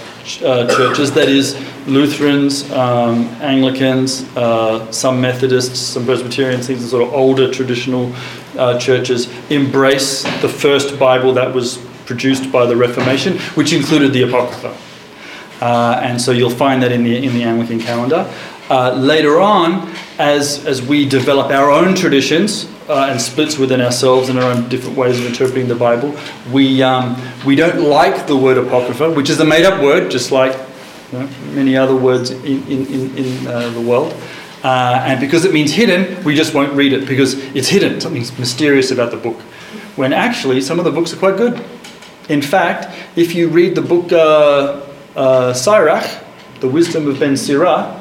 uh, 0.44 0.68
churches, 0.74 1.12
that 1.12 1.28
is, 1.28 1.58
Lutherans, 1.86 2.72
um, 2.72 3.26
Anglicans, 3.42 4.24
uh, 4.38 4.90
some 4.92 5.20
Methodists, 5.20 5.80
some 5.80 6.06
Presbyterians, 6.06 6.68
these 6.68 6.84
are 6.86 6.88
sort 6.88 7.04
of 7.04 7.14
older 7.14 7.52
traditional 7.52 8.14
uh, 8.58 8.80
churches, 8.80 9.28
embrace 9.50 10.24
the 10.42 10.48
first 10.48 10.98
Bible 10.98 11.34
that 11.34 11.54
was 11.54 11.78
produced 12.06 12.52
by 12.52 12.66
the 12.66 12.76
Reformation, 12.76 13.38
which 13.56 13.74
included 13.74 14.14
the 14.14 14.24
Apocrypha. 14.24 14.78
Uh, 15.62 16.00
and 16.02 16.20
so 16.20 16.32
you'll 16.32 16.50
find 16.50 16.82
that 16.82 16.92
in 16.92 17.04
the, 17.04 17.16
in 17.24 17.34
the 17.34 17.44
Anglican 17.44 17.80
calendar. 17.80 18.32
Uh, 18.72 18.94
later 18.94 19.42
on, 19.42 19.94
as, 20.18 20.66
as 20.66 20.82
we 20.82 21.06
develop 21.06 21.52
our 21.52 21.70
own 21.70 21.94
traditions 21.94 22.72
uh, 22.88 23.10
and 23.12 23.20
splits 23.20 23.58
within 23.58 23.82
ourselves 23.82 24.30
and 24.30 24.40
our 24.40 24.50
own 24.50 24.70
different 24.70 24.96
ways 24.96 25.20
of 25.20 25.26
interpreting 25.26 25.68
the 25.68 25.76
Bible, 25.76 26.18
we, 26.54 26.82
um, 26.82 27.22
we 27.46 27.54
don't 27.54 27.82
like 27.82 28.28
the 28.28 28.38
word 28.38 28.58
apocrypha, 28.58 29.12
which 29.12 29.30
is 29.30 29.42
a 29.42 29.44
made 29.44 29.66
up 29.66 29.84
word, 29.84 30.10
just 30.10 30.32
like 30.32 30.58
you 31.12 31.20
know, 31.20 31.30
many 31.48 31.76
other 31.76 31.98
words 31.98 32.32
in, 32.32 32.66
in, 32.70 33.18
in, 33.18 33.46
uh, 33.48 33.70
the 33.72 33.82
world. 33.82 34.14
Uh, 34.64 35.04
and 35.06 35.20
because 35.20 35.44
it 35.44 35.54
means 35.54 35.74
hidden, 35.74 36.24
we 36.24 36.34
just 36.34 36.54
won't 36.54 36.72
read 36.72 36.94
it 36.94 37.06
because 37.06 37.34
it's 37.54 37.68
hidden. 37.68 38.00
Something's 38.00 38.40
mysterious 38.40 38.90
about 38.90 39.12
the 39.12 39.18
book. 39.18 39.42
When 39.98 40.14
actually, 40.14 40.62
some 40.62 40.80
of 40.80 40.86
the 40.86 40.92
books 40.92 41.12
are 41.12 41.18
quite 41.18 41.36
good. 41.36 41.62
In 42.30 42.42
fact, 42.42 42.88
if 43.18 43.36
you 43.36 43.50
read 43.50 43.76
the 43.76 43.82
book 43.82 44.14
uh, 44.14 44.82
uh, 45.18 45.52
Sirach, 45.52 46.10
The 46.62 46.70
Wisdom 46.70 47.10
of 47.10 47.20
Ben 47.20 47.34
Sirah, 47.34 48.01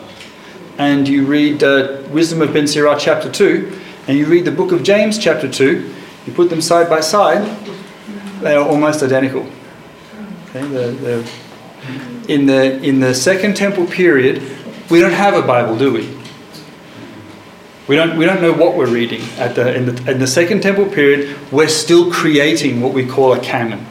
and 0.80 1.06
you 1.06 1.26
read 1.26 1.62
uh, 1.62 2.02
Wisdom 2.08 2.40
of 2.40 2.54
Ben 2.54 2.64
Sirah 2.64 2.98
chapter 2.98 3.30
2, 3.30 3.78
and 4.08 4.16
you 4.16 4.24
read 4.24 4.46
the 4.46 4.50
book 4.50 4.72
of 4.72 4.82
James 4.82 5.18
chapter 5.18 5.46
2, 5.46 5.94
you 6.24 6.32
put 6.32 6.48
them 6.48 6.62
side 6.62 6.88
by 6.88 7.00
side, 7.00 7.44
they 8.40 8.54
are 8.54 8.66
almost 8.66 9.02
identical. 9.02 9.46
Okay, 10.48 10.66
they're, 10.68 10.92
they're 10.92 11.24
in, 12.28 12.46
the, 12.46 12.80
in 12.82 12.98
the 12.98 13.14
Second 13.14 13.58
Temple 13.58 13.84
period, 13.88 14.42
we 14.90 15.00
don't 15.00 15.12
have 15.12 15.34
a 15.34 15.46
Bible, 15.46 15.76
do 15.76 15.92
we? 15.92 16.16
We 17.86 17.96
don't, 17.96 18.16
we 18.16 18.24
don't 18.24 18.40
know 18.40 18.54
what 18.54 18.74
we're 18.74 18.90
reading. 18.90 19.20
At 19.36 19.56
the, 19.56 19.74
in, 19.74 19.84
the, 19.84 20.12
in 20.12 20.18
the 20.18 20.26
Second 20.26 20.62
Temple 20.62 20.86
period, 20.86 21.36
we're 21.52 21.68
still 21.68 22.10
creating 22.10 22.80
what 22.80 22.94
we 22.94 23.06
call 23.06 23.34
a 23.34 23.40
canon. 23.40 23.84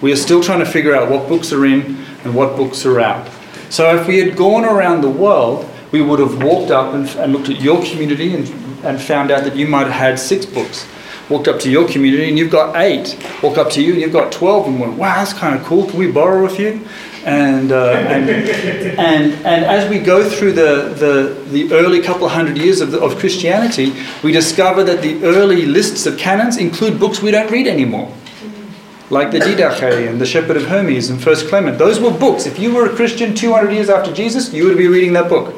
We 0.00 0.14
are 0.14 0.16
still 0.16 0.42
trying 0.42 0.60
to 0.60 0.66
figure 0.66 0.96
out 0.96 1.10
what 1.10 1.28
books 1.28 1.52
are 1.52 1.66
in 1.66 1.98
and 2.24 2.34
what 2.34 2.56
books 2.56 2.86
are 2.86 3.00
out. 3.00 3.30
So 3.68 3.94
if 3.96 4.06
we 4.06 4.18
had 4.18 4.34
gone 4.34 4.64
around 4.64 5.02
the 5.02 5.10
world, 5.10 5.70
we 5.94 6.02
would 6.02 6.18
have 6.18 6.42
walked 6.42 6.72
up 6.72 6.92
and, 6.92 7.08
and 7.20 7.32
looked 7.32 7.48
at 7.48 7.60
your 7.60 7.80
community 7.84 8.34
and, 8.34 8.48
and 8.84 9.00
found 9.00 9.30
out 9.30 9.44
that 9.44 9.54
you 9.54 9.64
might 9.68 9.84
have 9.84 9.92
had 9.92 10.18
six 10.18 10.44
books. 10.44 10.88
Walked 11.30 11.46
up 11.46 11.60
to 11.60 11.70
your 11.70 11.86
community 11.86 12.28
and 12.28 12.36
you've 12.36 12.50
got 12.50 12.74
eight. 12.74 13.16
Walk 13.44 13.58
up 13.58 13.70
to 13.70 13.80
you 13.80 13.92
and 13.92 14.02
you've 14.02 14.12
got 14.12 14.32
12 14.32 14.66
and 14.66 14.80
went, 14.80 14.94
wow, 14.94 15.14
that's 15.14 15.32
kind 15.32 15.54
of 15.54 15.64
cool. 15.64 15.86
Can 15.88 16.00
we 16.00 16.10
borrow 16.10 16.46
a 16.46 16.48
few? 16.48 16.84
And, 17.24 17.70
uh, 17.70 17.92
and, 17.92 18.28
and, 18.28 19.32
and 19.46 19.64
as 19.64 19.88
we 19.88 20.00
go 20.00 20.28
through 20.28 20.54
the, 20.54 20.94
the, 20.98 21.40
the 21.52 21.72
early 21.72 22.02
couple 22.02 22.28
hundred 22.28 22.58
years 22.58 22.80
of, 22.80 22.90
the, 22.90 23.00
of 23.00 23.16
Christianity, 23.20 23.94
we 24.24 24.32
discover 24.32 24.82
that 24.82 25.00
the 25.00 25.22
early 25.22 25.64
lists 25.64 26.06
of 26.06 26.18
canons 26.18 26.56
include 26.56 26.98
books 26.98 27.22
we 27.22 27.30
don't 27.30 27.52
read 27.52 27.68
anymore 27.68 28.12
like 29.10 29.30
the 29.30 29.38
Didache 29.38 30.08
and 30.08 30.20
the 30.20 30.26
Shepherd 30.26 30.56
of 30.56 30.64
Hermas 30.64 31.10
and 31.10 31.22
First 31.22 31.46
Clement. 31.48 31.78
Those 31.78 32.00
were 32.00 32.10
books. 32.10 32.46
If 32.46 32.58
you 32.58 32.74
were 32.74 32.90
a 32.90 32.96
Christian 32.96 33.34
200 33.34 33.70
years 33.70 33.88
after 33.90 34.12
Jesus, 34.12 34.52
you 34.52 34.64
would 34.64 34.78
be 34.78 34.88
reading 34.88 35.12
that 35.12 35.28
book. 35.28 35.54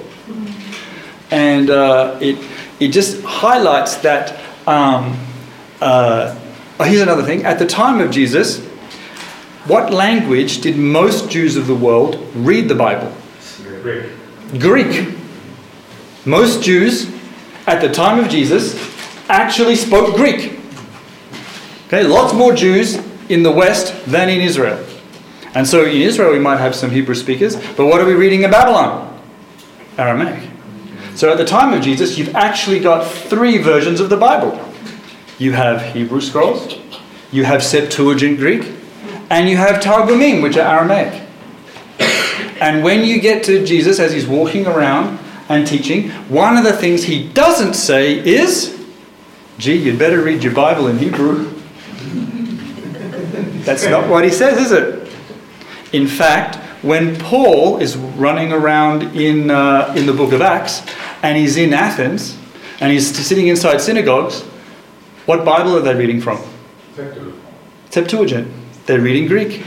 And 1.30 1.70
uh, 1.70 2.18
it, 2.20 2.38
it 2.80 2.88
just 2.88 3.22
highlights 3.22 3.96
that. 3.96 4.40
Um, 4.66 5.16
uh, 5.80 6.38
oh, 6.80 6.84
here's 6.84 7.02
another 7.02 7.22
thing. 7.22 7.44
At 7.44 7.58
the 7.58 7.66
time 7.66 8.00
of 8.00 8.10
Jesus, 8.10 8.64
what 9.66 9.92
language 9.92 10.60
did 10.60 10.76
most 10.76 11.30
Jews 11.30 11.56
of 11.56 11.66
the 11.66 11.74
world 11.74 12.24
read 12.34 12.68
the 12.68 12.74
Bible? 12.74 13.12
Greek. 13.82 14.06
Greek. 14.58 15.18
Most 16.24 16.62
Jews 16.62 17.10
at 17.66 17.80
the 17.80 17.88
time 17.88 18.18
of 18.18 18.28
Jesus 18.28 18.74
actually 19.28 19.76
spoke 19.76 20.16
Greek. 20.16 20.58
Okay, 21.86 22.02
lots 22.02 22.32
more 22.32 22.52
Jews 22.52 22.96
in 23.28 23.42
the 23.42 23.50
West 23.50 23.94
than 24.06 24.28
in 24.28 24.40
Israel. 24.40 24.84
And 25.54 25.66
so 25.66 25.84
in 25.84 26.02
Israel, 26.02 26.32
we 26.32 26.38
might 26.38 26.58
have 26.58 26.74
some 26.74 26.90
Hebrew 26.90 27.14
speakers, 27.14 27.56
but 27.76 27.86
what 27.86 28.00
are 28.00 28.06
we 28.06 28.14
reading 28.14 28.42
in 28.42 28.50
Babylon? 28.50 29.20
Aramaic. 29.96 30.45
So 31.16 31.32
at 31.32 31.38
the 31.38 31.46
time 31.46 31.72
of 31.72 31.82
Jesus, 31.82 32.18
you've 32.18 32.34
actually 32.34 32.78
got 32.78 33.10
three 33.10 33.56
versions 33.56 34.00
of 34.00 34.10
the 34.10 34.18
Bible 34.18 34.62
you 35.38 35.52
have 35.52 35.82
Hebrew 35.94 36.20
scrolls, 36.20 36.78
you 37.30 37.44
have 37.44 37.62
Septuagint 37.62 38.38
Greek, 38.38 38.72
and 39.28 39.48
you 39.48 39.56
have 39.56 39.82
Targumim, 39.82 40.42
which 40.42 40.56
are 40.56 40.78
Aramaic. 40.78 41.22
And 42.58 42.82
when 42.82 43.04
you 43.04 43.20
get 43.20 43.44
to 43.44 43.64
Jesus 43.64 43.98
as 43.98 44.14
he's 44.14 44.26
walking 44.26 44.66
around 44.66 45.18
and 45.50 45.66
teaching, 45.66 46.10
one 46.30 46.56
of 46.56 46.64
the 46.64 46.72
things 46.72 47.04
he 47.04 47.28
doesn't 47.28 47.74
say 47.74 48.18
is, 48.18 48.82
gee, 49.58 49.76
you'd 49.76 49.98
better 49.98 50.22
read 50.22 50.42
your 50.42 50.54
Bible 50.54 50.88
in 50.88 50.96
Hebrew. 50.96 51.52
That's 53.64 53.86
not 53.86 54.08
what 54.08 54.24
he 54.24 54.30
says, 54.30 54.58
is 54.58 54.72
it? 54.72 55.12
In 55.92 56.06
fact, 56.06 56.56
when 56.82 57.16
Paul 57.16 57.78
is 57.78 57.96
running 57.96 58.52
around 58.52 59.02
in, 59.16 59.50
uh, 59.50 59.94
in 59.96 60.06
the 60.06 60.12
book 60.12 60.32
of 60.32 60.42
Acts 60.42 60.84
and 61.22 61.36
he's 61.36 61.56
in 61.56 61.72
Athens 61.72 62.38
and 62.80 62.92
he's 62.92 63.16
sitting 63.16 63.48
inside 63.48 63.80
synagogues, 63.80 64.42
what 65.24 65.44
Bible 65.44 65.76
are 65.76 65.80
they 65.80 65.94
reading 65.94 66.20
from? 66.20 66.38
Septuagint. 67.90 68.52
They're 68.86 69.00
reading 69.00 69.26
Greek. 69.26 69.64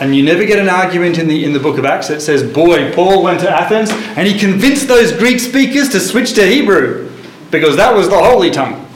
And 0.00 0.16
you 0.16 0.24
never 0.24 0.44
get 0.44 0.58
an 0.58 0.68
argument 0.68 1.18
in 1.18 1.28
the, 1.28 1.44
in 1.44 1.52
the 1.52 1.60
book 1.60 1.78
of 1.78 1.84
Acts 1.84 2.08
that 2.08 2.20
says, 2.20 2.42
boy, 2.42 2.92
Paul 2.92 3.22
went 3.22 3.40
to 3.40 3.50
Athens 3.50 3.90
and 3.90 4.26
he 4.26 4.36
convinced 4.38 4.88
those 4.88 5.12
Greek 5.12 5.38
speakers 5.38 5.88
to 5.90 6.00
switch 6.00 6.34
to 6.34 6.44
Hebrew 6.44 7.10
because 7.50 7.76
that 7.76 7.94
was 7.94 8.08
the 8.08 8.18
holy 8.18 8.50
tongue. 8.50 8.88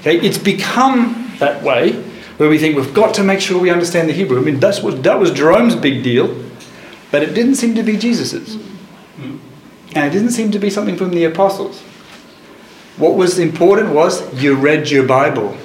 Okay, 0.00 0.20
it's 0.20 0.38
become 0.38 1.32
that 1.38 1.62
way 1.62 2.04
where 2.38 2.48
we 2.48 2.58
think 2.58 2.76
we've 2.76 2.94
got 2.94 3.14
to 3.14 3.22
make 3.22 3.40
sure 3.40 3.60
we 3.60 3.70
understand 3.70 4.08
the 4.08 4.12
Hebrew. 4.12 4.38
I 4.38 4.42
mean, 4.42 4.58
that's 4.58 4.80
what, 4.82 5.02
that 5.02 5.18
was 5.18 5.30
Jerome's 5.32 5.76
big 5.76 6.02
deal, 6.02 6.42
but 7.10 7.22
it 7.22 7.34
didn't 7.34 7.56
seem 7.56 7.74
to 7.74 7.82
be 7.82 7.96
Jesus's. 7.96 8.54
And 9.94 10.06
it 10.06 10.10
didn't 10.10 10.30
seem 10.30 10.50
to 10.52 10.58
be 10.58 10.70
something 10.70 10.96
from 10.96 11.10
the 11.10 11.24
apostles. 11.24 11.80
What 12.96 13.14
was 13.14 13.38
important 13.38 13.94
was 13.94 14.42
you 14.42 14.54
read 14.54 14.90
your 14.90 15.06
Bible. 15.06 15.56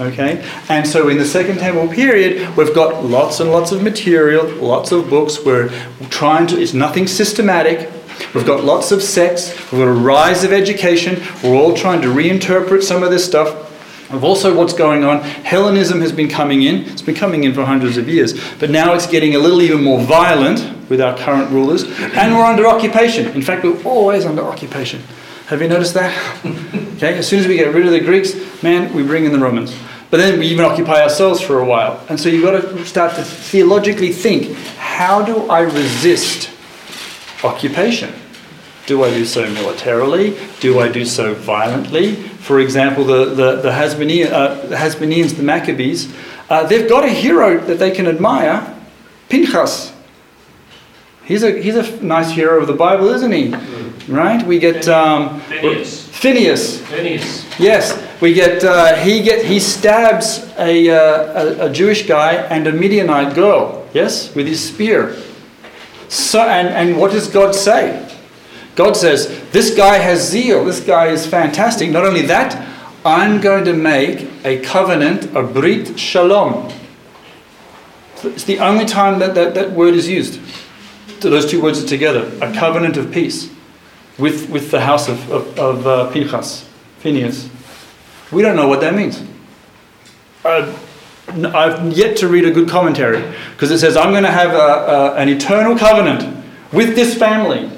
Okay? 0.00 0.46
And 0.68 0.86
so 0.86 1.08
in 1.08 1.18
the 1.18 1.24
Second 1.24 1.58
Temple 1.58 1.88
period, 1.88 2.56
we've 2.56 2.74
got 2.74 3.04
lots 3.04 3.40
and 3.40 3.50
lots 3.50 3.72
of 3.72 3.82
material, 3.82 4.46
lots 4.56 4.92
of 4.92 5.08
books. 5.10 5.44
We're 5.44 5.68
trying 6.10 6.46
to, 6.48 6.60
it's 6.60 6.74
nothing 6.74 7.06
systematic. 7.06 7.90
We've 8.34 8.46
got 8.46 8.64
lots 8.64 8.92
of 8.92 9.02
sects. 9.02 9.54
We've 9.72 9.80
got 9.80 9.88
a 9.88 9.92
rise 9.92 10.44
of 10.44 10.52
education. 10.52 11.22
We're 11.42 11.54
all 11.54 11.74
trying 11.74 12.02
to 12.02 12.08
reinterpret 12.08 12.82
some 12.82 13.02
of 13.02 13.10
this 13.10 13.24
stuff. 13.24 13.67
Of 14.10 14.24
also 14.24 14.56
what's 14.56 14.72
going 14.72 15.04
on, 15.04 15.20
Hellenism 15.20 16.00
has 16.00 16.12
been 16.12 16.28
coming 16.28 16.62
in. 16.62 16.76
It's 16.86 17.02
been 17.02 17.14
coming 17.14 17.44
in 17.44 17.52
for 17.52 17.64
hundreds 17.64 17.98
of 17.98 18.08
years, 18.08 18.32
but 18.58 18.70
now 18.70 18.94
it's 18.94 19.06
getting 19.06 19.34
a 19.34 19.38
little 19.38 19.60
even 19.60 19.84
more 19.84 20.00
violent 20.00 20.88
with 20.88 21.00
our 21.00 21.16
current 21.16 21.50
rulers, 21.50 21.84
and 21.84 22.34
we're 22.34 22.44
under 22.44 22.66
occupation. 22.66 23.26
In 23.28 23.42
fact, 23.42 23.64
we're 23.64 23.82
always 23.84 24.24
under 24.24 24.42
occupation. 24.42 25.02
Have 25.48 25.60
you 25.60 25.68
noticed 25.68 25.94
that? 25.94 26.14
Okay, 26.98 27.16
as 27.16 27.28
soon 27.28 27.38
as 27.38 27.46
we 27.46 27.54
get 27.54 27.72
rid 27.72 27.86
of 27.86 27.92
the 27.92 28.00
Greeks, 28.00 28.34
man, 28.60 28.92
we 28.92 29.04
bring 29.04 29.24
in 29.24 29.30
the 29.30 29.38
Romans. 29.38 29.72
But 30.10 30.16
then 30.16 30.40
we 30.40 30.48
even 30.48 30.64
occupy 30.64 31.00
ourselves 31.00 31.40
for 31.40 31.60
a 31.60 31.64
while. 31.64 32.04
And 32.08 32.18
so 32.18 32.28
you've 32.28 32.42
got 32.42 32.60
to 32.60 32.84
start 32.84 33.14
to 33.14 33.22
theologically 33.22 34.10
think 34.10 34.56
how 34.78 35.22
do 35.22 35.48
I 35.48 35.60
resist 35.60 36.50
occupation? 37.44 38.12
Do 38.88 39.04
I 39.04 39.10
do 39.10 39.26
so 39.26 39.46
militarily? 39.50 40.34
Do 40.60 40.80
I 40.80 40.88
do 40.88 41.04
so 41.04 41.34
violently? 41.34 42.14
For 42.14 42.58
example, 42.58 43.04
the, 43.04 43.26
the, 43.26 43.56
the, 43.56 43.68
Hasmonean, 43.68 44.32
uh, 44.32 44.54
the 44.66 44.76
Hasmoneans, 44.76 45.36
the 45.36 45.42
Maccabees, 45.42 46.10
uh, 46.48 46.66
they've 46.66 46.88
got 46.88 47.04
a 47.04 47.10
hero 47.10 47.58
that 47.66 47.78
they 47.78 47.90
can 47.90 48.06
admire, 48.06 48.74
Pinchas. 49.28 49.92
He's 51.26 51.42
a, 51.42 51.60
he's 51.60 51.76
a 51.76 52.02
nice 52.02 52.30
hero 52.30 52.62
of 52.62 52.66
the 52.66 52.72
Bible, 52.72 53.10
isn't 53.10 53.30
he? 53.30 53.54
Right? 54.10 54.42
We 54.46 54.58
get 54.58 54.88
um, 54.88 55.38
Phineas. 55.42 56.08
Phineas. 56.08 56.80
Phineas. 56.86 57.60
Yes, 57.60 58.20
we 58.22 58.32
get 58.32 58.64
uh, 58.64 58.96
he 58.96 59.20
get 59.20 59.44
he 59.44 59.60
stabs 59.60 60.50
a, 60.56 60.88
uh, 60.88 61.66
a, 61.66 61.66
a 61.66 61.70
Jewish 61.70 62.06
guy 62.06 62.36
and 62.36 62.66
a 62.66 62.72
Midianite 62.72 63.34
girl. 63.34 63.86
Yes, 63.92 64.34
with 64.34 64.46
his 64.46 64.66
spear. 64.66 65.14
So 66.08 66.40
and 66.40 66.68
and 66.68 66.96
what 66.98 67.10
does 67.10 67.28
God 67.28 67.54
say? 67.54 68.08
God 68.78 68.96
says 68.96 69.26
this 69.50 69.74
guy 69.74 69.98
has 69.98 70.30
zeal. 70.30 70.64
This 70.64 70.78
guy 70.78 71.08
is 71.08 71.26
fantastic. 71.26 71.90
Not 71.90 72.04
only 72.04 72.22
that, 72.22 72.64
I'm 73.04 73.40
going 73.40 73.64
to 73.64 73.72
make 73.72 74.28
a 74.44 74.60
covenant, 74.60 75.34
a 75.36 75.42
brit 75.42 75.98
shalom. 75.98 76.72
It's 78.22 78.44
the 78.44 78.60
only 78.60 78.84
time 78.84 79.18
that 79.18 79.34
that, 79.34 79.54
that 79.54 79.72
word 79.72 79.94
is 79.94 80.08
used. 80.08 80.40
Those 81.18 81.50
two 81.50 81.60
words 81.60 81.82
are 81.82 81.88
together. 81.88 82.30
A 82.40 82.54
covenant 82.54 82.96
of 82.96 83.10
peace 83.10 83.52
with, 84.16 84.48
with 84.48 84.70
the 84.70 84.80
house 84.80 85.08
of, 85.08 85.28
of, 85.28 85.58
of 85.58 85.86
uh, 85.88 86.12
Pinchas, 86.12 86.64
Phineas. 87.00 87.50
We 88.30 88.42
don't 88.42 88.54
know 88.54 88.68
what 88.68 88.80
that 88.82 88.94
means. 88.94 89.20
Uh, 90.44 90.72
I've 91.26 91.98
yet 91.98 92.16
to 92.18 92.28
read 92.28 92.44
a 92.44 92.52
good 92.52 92.68
commentary 92.68 93.24
because 93.54 93.72
it 93.72 93.80
says, 93.80 93.96
I'm 93.96 94.12
going 94.12 94.22
to 94.22 94.30
have 94.30 94.52
a, 94.52 94.56
a, 94.56 95.14
an 95.14 95.28
eternal 95.28 95.76
covenant 95.76 96.46
with 96.72 96.94
this 96.94 97.18
family. 97.18 97.72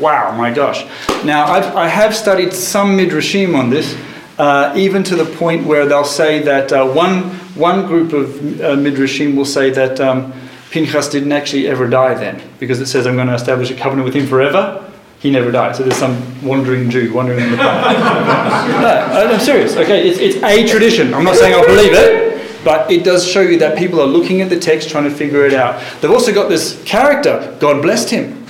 Wow, 0.00 0.36
my 0.36 0.52
gosh. 0.52 0.84
Now, 1.24 1.46
I've, 1.46 1.76
I 1.76 1.86
have 1.86 2.16
studied 2.16 2.52
some 2.52 2.96
midrashim 2.96 3.56
on 3.56 3.70
this, 3.70 3.96
uh, 4.38 4.72
even 4.76 5.04
to 5.04 5.14
the 5.14 5.24
point 5.24 5.66
where 5.66 5.86
they'll 5.86 6.04
say 6.04 6.40
that 6.42 6.72
uh, 6.72 6.86
one, 6.86 7.30
one 7.54 7.86
group 7.86 8.12
of 8.12 8.34
uh, 8.60 8.74
midrashim 8.74 9.36
will 9.36 9.44
say 9.44 9.70
that 9.70 10.00
um, 10.00 10.32
Pinchas 10.70 11.08
didn't 11.08 11.30
actually 11.30 11.68
ever 11.68 11.88
die 11.88 12.14
then, 12.14 12.42
because 12.58 12.80
it 12.80 12.86
says, 12.86 13.06
I'm 13.06 13.14
going 13.14 13.28
to 13.28 13.34
establish 13.34 13.70
a 13.70 13.76
covenant 13.76 14.04
with 14.04 14.14
him 14.14 14.26
forever. 14.26 14.80
He 15.20 15.30
never 15.30 15.50
died. 15.52 15.76
So 15.76 15.84
there's 15.84 15.96
some 15.96 16.20
wandering 16.42 16.90
Jew 16.90 17.14
wandering 17.14 17.44
in 17.44 17.50
the 17.52 17.56
planet. 17.56 17.98
no, 18.82 19.32
I'm 19.32 19.40
serious. 19.40 19.76
Okay, 19.76 20.08
it's, 20.08 20.18
it's 20.18 20.42
a 20.42 20.66
tradition. 20.66 21.14
I'm 21.14 21.24
not 21.24 21.36
saying 21.36 21.54
I 21.54 21.64
believe 21.64 21.92
it, 21.94 22.62
but 22.64 22.90
it 22.90 23.04
does 23.04 23.26
show 23.26 23.40
you 23.40 23.58
that 23.60 23.78
people 23.78 24.00
are 24.02 24.06
looking 24.06 24.42
at 24.42 24.50
the 24.50 24.58
text 24.58 24.90
trying 24.90 25.04
to 25.04 25.10
figure 25.10 25.46
it 25.46 25.54
out. 25.54 25.82
They've 26.00 26.10
also 26.10 26.34
got 26.34 26.50
this 26.50 26.82
character. 26.84 27.56
God 27.58 27.80
blessed 27.80 28.10
him. 28.10 28.43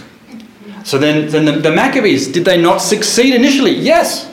So 0.85 0.99
then, 0.99 1.30
then 1.30 1.47
the, 1.47 1.53
the 1.53 1.74
Maccabees, 1.74 2.28
did 2.28 2.45
they 2.45 2.61
not 2.61 2.78
succeed 2.78 3.35
initially? 3.35 3.74
Yes. 3.74 4.30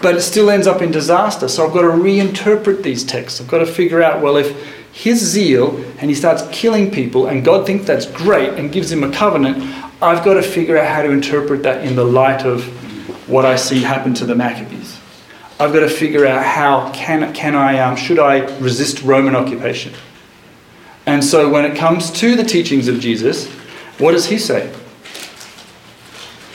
But 0.00 0.14
it 0.16 0.22
still 0.22 0.48
ends 0.48 0.66
up 0.66 0.80
in 0.80 0.92
disaster. 0.92 1.48
So 1.48 1.66
I've 1.66 1.74
got 1.74 1.82
to 1.82 1.88
reinterpret 1.88 2.82
these 2.82 3.04
texts. 3.04 3.40
I've 3.40 3.48
got 3.48 3.58
to 3.58 3.66
figure 3.66 4.00
out, 4.00 4.22
well, 4.22 4.36
if 4.36 4.56
his 4.92 5.18
zeal 5.20 5.76
and 5.98 6.08
he 6.08 6.14
starts 6.14 6.42
killing 6.52 6.90
people 6.90 7.26
and 7.26 7.44
God 7.44 7.66
thinks 7.66 7.84
that's 7.84 8.06
great 8.06 8.54
and 8.54 8.72
gives 8.72 8.90
him 8.90 9.04
a 9.04 9.12
covenant, 9.12 9.58
I've 10.00 10.24
got 10.24 10.34
to 10.34 10.42
figure 10.42 10.78
out 10.78 10.86
how 10.86 11.02
to 11.02 11.10
interpret 11.10 11.64
that 11.64 11.84
in 11.84 11.96
the 11.96 12.04
light 12.04 12.46
of 12.46 12.64
what 13.28 13.44
I 13.44 13.56
see 13.56 13.82
happen 13.82 14.14
to 14.14 14.26
the 14.26 14.34
Maccabees. 14.34 14.98
I've 15.58 15.72
got 15.72 15.80
to 15.80 15.90
figure 15.90 16.26
out 16.26 16.44
how 16.44 16.90
can, 16.92 17.34
can 17.34 17.54
I, 17.54 17.80
um, 17.80 17.96
should 17.96 18.18
I 18.18 18.46
resist 18.58 19.02
Roman 19.02 19.36
occupation? 19.36 19.92
And 21.06 21.22
so 21.24 21.50
when 21.50 21.64
it 21.64 21.76
comes 21.76 22.10
to 22.12 22.36
the 22.36 22.44
teachings 22.44 22.88
of 22.88 23.00
Jesus, 23.00 23.48
what 23.98 24.12
does 24.12 24.26
he 24.26 24.38
say? 24.38 24.72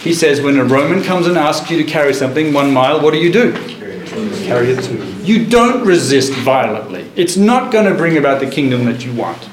He 0.06 0.14
says, 0.14 0.40
when 0.40 0.56
a 0.60 0.64
Roman 0.64 1.02
comes 1.02 1.26
and 1.26 1.36
asks 1.36 1.68
you 1.72 1.78
to 1.78 1.84
carry 1.84 2.14
something 2.14 2.54
one 2.54 2.72
mile, 2.72 3.02
what 3.02 3.12
do 3.12 3.18
you 3.18 3.34
do? 3.34 3.54
Carry 4.46 4.70
it 4.70 4.84
two. 4.84 5.04
You 5.24 5.48
don't 5.48 5.84
resist 5.84 6.32
violently. 6.32 7.10
It's 7.16 7.38
not 7.38 7.72
going 7.72 7.92
to 7.92 7.96
bring 7.96 8.16
about 8.16 8.40
the 8.40 8.46
kingdom 8.46 8.86
that 8.86 9.04
you 9.04 9.12
want. 9.16 9.50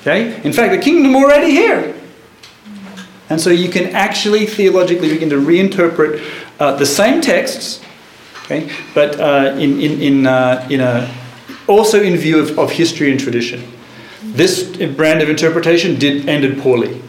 Okay? 0.00 0.42
In 0.42 0.54
fact, 0.54 0.72
the 0.72 0.78
kingdom 0.78 1.14
already 1.14 1.50
here. 1.50 1.94
And 3.28 3.38
so 3.38 3.50
you 3.50 3.68
can 3.68 3.94
actually 3.94 4.46
theologically 4.46 5.10
begin 5.10 5.28
to 5.28 5.36
reinterpret 5.36 6.24
uh, 6.58 6.76
the 6.76 6.86
same 6.86 7.20
texts, 7.20 7.84
okay, 8.44 8.72
but 8.94 9.20
uh, 9.20 9.54
in, 9.58 9.78
in, 9.78 10.00
in, 10.00 10.26
uh, 10.26 10.66
in 10.70 10.80
a, 10.80 11.14
also 11.66 12.02
in 12.02 12.16
view 12.16 12.38
of, 12.38 12.58
of 12.58 12.72
history 12.72 13.10
and 13.10 13.20
tradition. 13.20 13.70
This 14.22 14.64
brand 14.96 15.20
of 15.20 15.28
interpretation 15.28 15.98
did 15.98 16.26
ended 16.26 16.58
poorly. 16.58 17.02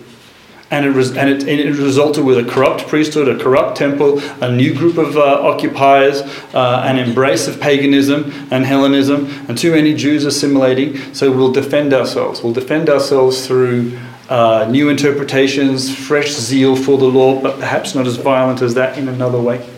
And 0.71 0.85
it, 0.85 0.93
was, 0.93 1.15
and, 1.17 1.29
it, 1.29 1.41
and 1.41 1.59
it 1.59 1.75
resulted 1.75 2.23
with 2.23 2.37
a 2.37 2.49
corrupt 2.49 2.87
priesthood, 2.87 3.27
a 3.27 3.37
corrupt 3.37 3.77
temple, 3.77 4.19
a 4.41 4.49
new 4.49 4.73
group 4.73 4.97
of 4.97 5.17
uh, 5.17 5.41
occupiers, 5.41 6.21
uh, 6.53 6.83
an 6.85 6.97
embrace 6.97 7.47
of 7.49 7.59
paganism 7.59 8.31
and 8.51 8.65
Hellenism, 8.65 9.27
and 9.49 9.57
too 9.57 9.71
many 9.71 9.93
Jews 9.93 10.23
assimilating. 10.23 11.13
So 11.13 11.29
we'll 11.29 11.51
defend 11.51 11.93
ourselves. 11.93 12.41
We'll 12.41 12.53
defend 12.53 12.89
ourselves 12.89 13.45
through 13.45 13.99
uh, 14.29 14.65
new 14.71 14.87
interpretations, 14.87 15.93
fresh 15.93 16.31
zeal 16.31 16.77
for 16.77 16.97
the 16.97 17.05
law, 17.05 17.41
but 17.41 17.59
perhaps 17.59 17.93
not 17.93 18.07
as 18.07 18.15
violent 18.15 18.61
as 18.61 18.73
that 18.75 18.97
in 18.97 19.09
another 19.09 19.41
way. 19.41 19.69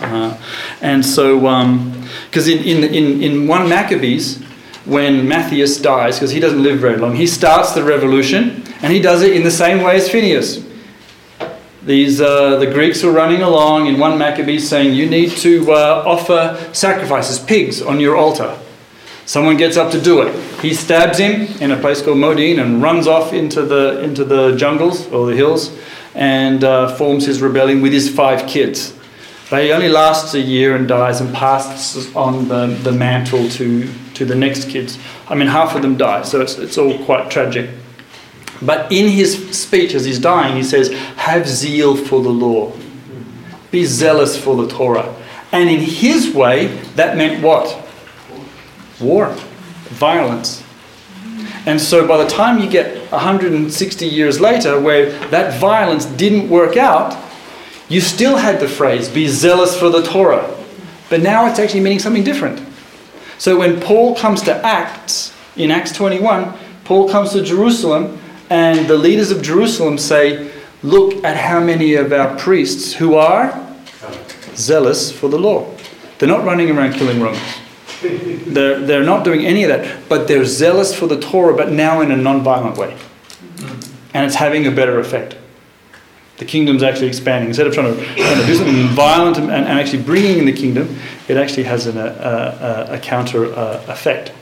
Uh, 0.00 0.38
and 0.82 1.02
so, 1.02 1.38
because 2.26 2.46
um, 2.46 2.52
in, 2.52 2.84
in, 2.84 2.94
in, 2.94 3.22
in 3.22 3.48
1 3.48 3.68
Maccabees, 3.70 4.42
when 4.84 5.26
Mattathias 5.26 5.78
dies, 5.78 6.16
because 6.16 6.30
he 6.30 6.40
doesn't 6.40 6.62
live 6.62 6.78
very 6.78 6.98
long, 6.98 7.16
he 7.16 7.26
starts 7.26 7.72
the 7.72 7.82
revolution 7.82 8.65
and 8.86 8.92
he 8.92 9.00
does 9.00 9.22
it 9.22 9.34
in 9.34 9.42
the 9.42 9.50
same 9.50 9.82
way 9.82 9.96
as 9.96 10.08
Phineas. 10.08 10.64
These, 11.82 12.20
uh, 12.20 12.54
the 12.58 12.68
Greeks 12.68 13.02
were 13.02 13.10
running 13.10 13.42
along 13.42 13.88
in 13.88 13.98
1 13.98 14.16
Maccabees 14.16 14.68
saying, 14.68 14.94
You 14.94 15.10
need 15.10 15.30
to 15.38 15.72
uh, 15.72 16.04
offer 16.06 16.56
sacrifices, 16.72 17.40
pigs, 17.40 17.82
on 17.82 17.98
your 17.98 18.16
altar. 18.16 18.56
Someone 19.24 19.56
gets 19.56 19.76
up 19.76 19.90
to 19.90 20.00
do 20.00 20.22
it. 20.22 20.60
He 20.60 20.72
stabs 20.72 21.18
him 21.18 21.48
in 21.60 21.72
a 21.72 21.76
place 21.76 22.00
called 22.00 22.18
Modin 22.18 22.60
and 22.60 22.80
runs 22.80 23.08
off 23.08 23.32
into 23.32 23.62
the, 23.62 24.00
into 24.04 24.24
the 24.24 24.54
jungles 24.54 25.08
or 25.08 25.26
the 25.26 25.34
hills 25.34 25.76
and 26.14 26.62
uh, 26.62 26.94
forms 26.94 27.26
his 27.26 27.42
rebellion 27.42 27.82
with 27.82 27.92
his 27.92 28.08
five 28.08 28.46
kids. 28.46 28.96
But 29.50 29.64
he 29.64 29.72
only 29.72 29.88
lasts 29.88 30.34
a 30.34 30.40
year 30.40 30.76
and 30.76 30.86
dies 30.86 31.20
and 31.20 31.34
passes 31.34 32.14
on 32.14 32.46
the, 32.46 32.68
the 32.68 32.92
mantle 32.92 33.48
to, 33.48 33.92
to 34.14 34.24
the 34.24 34.36
next 34.36 34.68
kids. 34.68 34.96
I 35.26 35.34
mean, 35.34 35.48
half 35.48 35.74
of 35.74 35.82
them 35.82 35.96
die, 35.96 36.22
so 36.22 36.40
it's, 36.40 36.56
it's 36.58 36.78
all 36.78 36.96
quite 37.04 37.32
tragic. 37.32 37.70
But 38.62 38.90
in 38.90 39.10
his 39.10 39.58
speech 39.58 39.94
as 39.94 40.04
he's 40.04 40.18
dying, 40.18 40.56
he 40.56 40.62
says, 40.62 40.90
Have 41.16 41.48
zeal 41.48 41.96
for 41.96 42.22
the 42.22 42.30
law, 42.30 42.72
be 43.70 43.84
zealous 43.84 44.38
for 44.38 44.56
the 44.56 44.68
Torah. 44.68 45.14
And 45.52 45.68
in 45.68 45.80
his 45.80 46.34
way, 46.34 46.68
that 46.96 47.16
meant 47.16 47.42
what? 47.42 47.86
War, 49.00 49.30
violence. 49.90 50.62
And 51.66 51.80
so 51.80 52.06
by 52.06 52.22
the 52.22 52.28
time 52.28 52.60
you 52.60 52.70
get 52.70 53.10
160 53.10 54.06
years 54.06 54.40
later, 54.40 54.80
where 54.80 55.10
that 55.28 55.60
violence 55.60 56.06
didn't 56.06 56.48
work 56.48 56.76
out, 56.76 57.16
you 57.88 58.00
still 58.00 58.36
had 58.36 58.60
the 58.60 58.68
phrase, 58.68 59.08
be 59.08 59.28
zealous 59.28 59.78
for 59.78 59.88
the 59.88 60.02
Torah. 60.02 60.52
But 61.08 61.22
now 61.22 61.46
it's 61.46 61.58
actually 61.58 61.80
meaning 61.80 61.98
something 61.98 62.24
different. 62.24 62.66
So 63.38 63.58
when 63.58 63.80
Paul 63.80 64.16
comes 64.16 64.42
to 64.42 64.54
Acts, 64.64 65.34
in 65.56 65.70
Acts 65.70 65.92
21, 65.92 66.52
Paul 66.84 67.08
comes 67.08 67.32
to 67.32 67.42
Jerusalem, 67.42 68.18
and 68.50 68.86
the 68.88 68.96
leaders 68.96 69.30
of 69.30 69.42
Jerusalem 69.42 69.98
say, 69.98 70.52
Look 70.82 71.24
at 71.24 71.36
how 71.36 71.58
many 71.58 71.94
of 71.94 72.12
our 72.12 72.36
priests 72.36 72.92
who 72.92 73.14
are 73.14 73.66
zealous 74.54 75.10
for 75.10 75.28
the 75.28 75.38
law. 75.38 75.74
They're 76.18 76.28
not 76.28 76.44
running 76.44 76.70
around 76.70 76.94
killing 76.94 77.20
Romans. 77.20 77.42
They're, 78.46 78.78
they're 78.80 79.02
not 79.02 79.24
doing 79.24 79.44
any 79.44 79.64
of 79.64 79.68
that, 79.70 80.08
but 80.08 80.28
they're 80.28 80.44
zealous 80.44 80.94
for 80.94 81.06
the 81.06 81.18
Torah, 81.18 81.56
but 81.56 81.72
now 81.72 82.02
in 82.02 82.10
a 82.10 82.16
non 82.16 82.42
violent 82.42 82.76
way. 82.76 82.96
And 84.14 84.24
it's 84.24 84.34
having 84.34 84.66
a 84.66 84.70
better 84.70 85.00
effect. 85.00 85.36
The 86.36 86.44
kingdom's 86.44 86.82
actually 86.82 87.08
expanding. 87.08 87.48
Instead 87.48 87.66
of 87.66 87.74
trying 87.74 87.96
to, 87.96 88.04
trying 88.14 88.40
to 88.40 88.46
do 88.46 88.54
something 88.54 88.86
violent 88.94 89.38
and, 89.38 89.50
and 89.50 89.66
actually 89.66 90.02
bringing 90.02 90.38
in 90.38 90.44
the 90.44 90.52
kingdom, 90.52 90.96
it 91.26 91.36
actually 91.36 91.64
has 91.64 91.86
an, 91.86 91.96
a, 91.96 92.86
a, 92.90 92.94
a 92.94 92.98
counter 92.98 93.46
uh, 93.54 93.82
effect. 93.88 94.32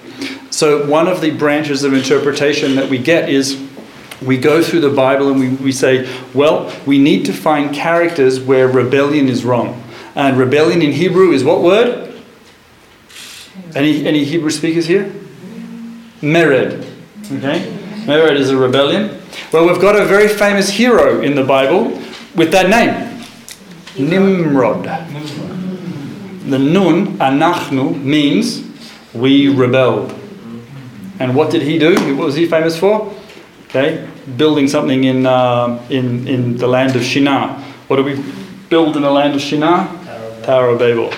So, 0.51 0.87
one 0.89 1.09
of 1.09 1.21
the 1.21 1.31
branches 1.31 1.85
of 1.85 1.95
interpretation 1.95 2.75
that 2.75 2.91
we 2.91 2.99
get 2.99 3.29
is 3.29 3.57
we 4.23 4.37
go 4.39 4.62
through 4.62 4.81
the 4.81 4.91
Bible 4.91 5.31
and 5.31 5.41
we, 5.41 5.49
we 5.51 5.73
say, 5.73 6.09
well, 6.33 6.73
we 6.87 6.99
need 6.99 7.25
to 7.27 7.33
find 7.33 7.75
characters 7.75 8.41
where 8.41 8.69
rebellion 8.69 9.29
is 9.29 9.45
wrong. 9.45 9.83
And 10.15 10.39
rebellion 10.39 10.83
in 10.83 10.93
Hebrew 10.93 11.33
is 11.33 11.43
what 11.43 11.62
word? 11.62 12.23
Any, 13.75 14.07
any 14.07 14.25
Hebrew 14.25 14.51
speakers 14.51 14.87
here? 14.87 15.12
Mered. 16.21 16.87
Okay? 17.27 17.71
Mered 18.07 18.37
is 18.37 18.51
a 18.51 18.57
rebellion. 18.57 19.21
Well, 19.53 19.67
we've 19.67 19.81
got 19.81 19.97
a 19.97 20.05
very 20.05 20.29
famous 20.29 20.71
hero 20.71 21.21
in 21.21 21.35
the 21.35 21.45
Bible 21.45 21.89
with 22.35 22.53
that 22.53 22.71
name 22.71 23.15
Nimrod. 23.99 24.85
The 26.49 26.59
nun, 26.59 27.19
anachnu, 27.19 28.03
means 28.03 28.62
we 29.15 29.49
rebelled. 29.49 30.12
And 31.19 31.35
what 31.35 31.51
did 31.51 31.62
he 31.62 31.79
do? 31.79 31.95
What 32.17 32.27
was 32.27 32.35
he 32.35 32.47
famous 32.47 32.79
for? 32.79 33.15
Okay, 33.75 34.09
building 34.37 34.68
something 34.68 35.03
in, 35.03 35.27
uh, 35.27 35.85
in, 35.91 36.29
in 36.29 36.57
the 36.57 36.68
land 36.68 36.95
of 36.95 37.03
Shinar. 37.03 37.59
What 37.89 37.97
do 37.97 38.05
we 38.05 38.22
build 38.68 38.95
in 38.95 39.03
the 39.03 39.11
land 39.11 39.35
of 39.35 39.41
Shinar? 39.41 39.89
Tower 40.45 40.68
of 40.68 40.79
Babel. 40.79 41.12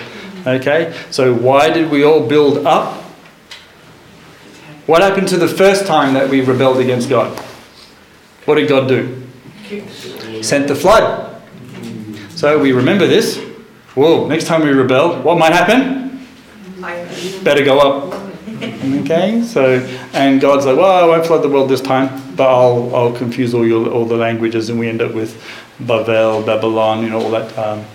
Okay, 0.47 0.91
so 1.11 1.35
why 1.35 1.69
did 1.69 1.91
we 1.91 2.03
all 2.03 2.27
build 2.27 2.65
up? 2.65 3.03
What 4.87 5.03
happened 5.03 5.27
to 5.27 5.37
the 5.37 5.47
first 5.47 5.85
time 5.85 6.15
that 6.15 6.31
we 6.31 6.41
rebelled 6.41 6.79
against 6.79 7.09
God? 7.09 7.37
What 8.45 8.55
did 8.55 8.67
God 8.67 8.87
do? 8.87 9.21
Sent 10.41 10.67
the 10.67 10.75
flood. 10.75 11.39
So 12.31 12.57
we 12.57 12.71
remember 12.71 13.05
this. 13.05 13.37
Whoa, 13.93 14.27
next 14.27 14.45
time 14.45 14.63
we 14.63 14.71
rebel, 14.71 15.21
what 15.21 15.37
might 15.37 15.53
happen? 15.53 16.25
Better 17.43 17.63
go 17.63 17.77
up. 17.77 18.06
Okay, 18.87 19.41
so, 19.43 19.79
and 20.13 20.41
God's 20.41 20.65
like, 20.65 20.77
well, 20.77 20.91
I 20.91 21.07
won't 21.07 21.25
flood 21.25 21.43
the 21.43 21.49
world 21.49 21.69
this 21.69 21.81
time, 21.81 22.35
but 22.35 22.49
I'll, 22.49 22.93
I'll 22.95 23.13
confuse 23.13 23.53
all, 23.53 23.65
your, 23.65 23.89
all 23.89 24.05
the 24.05 24.17
languages, 24.17 24.69
and 24.69 24.79
we 24.79 24.89
end 24.89 25.01
up 25.01 25.13
with 25.13 25.41
Babel, 25.79 26.41
Babylon, 26.41 27.03
you 27.03 27.09
know, 27.09 27.21
all 27.21 27.31
that 27.31 27.57
um, 27.57 27.85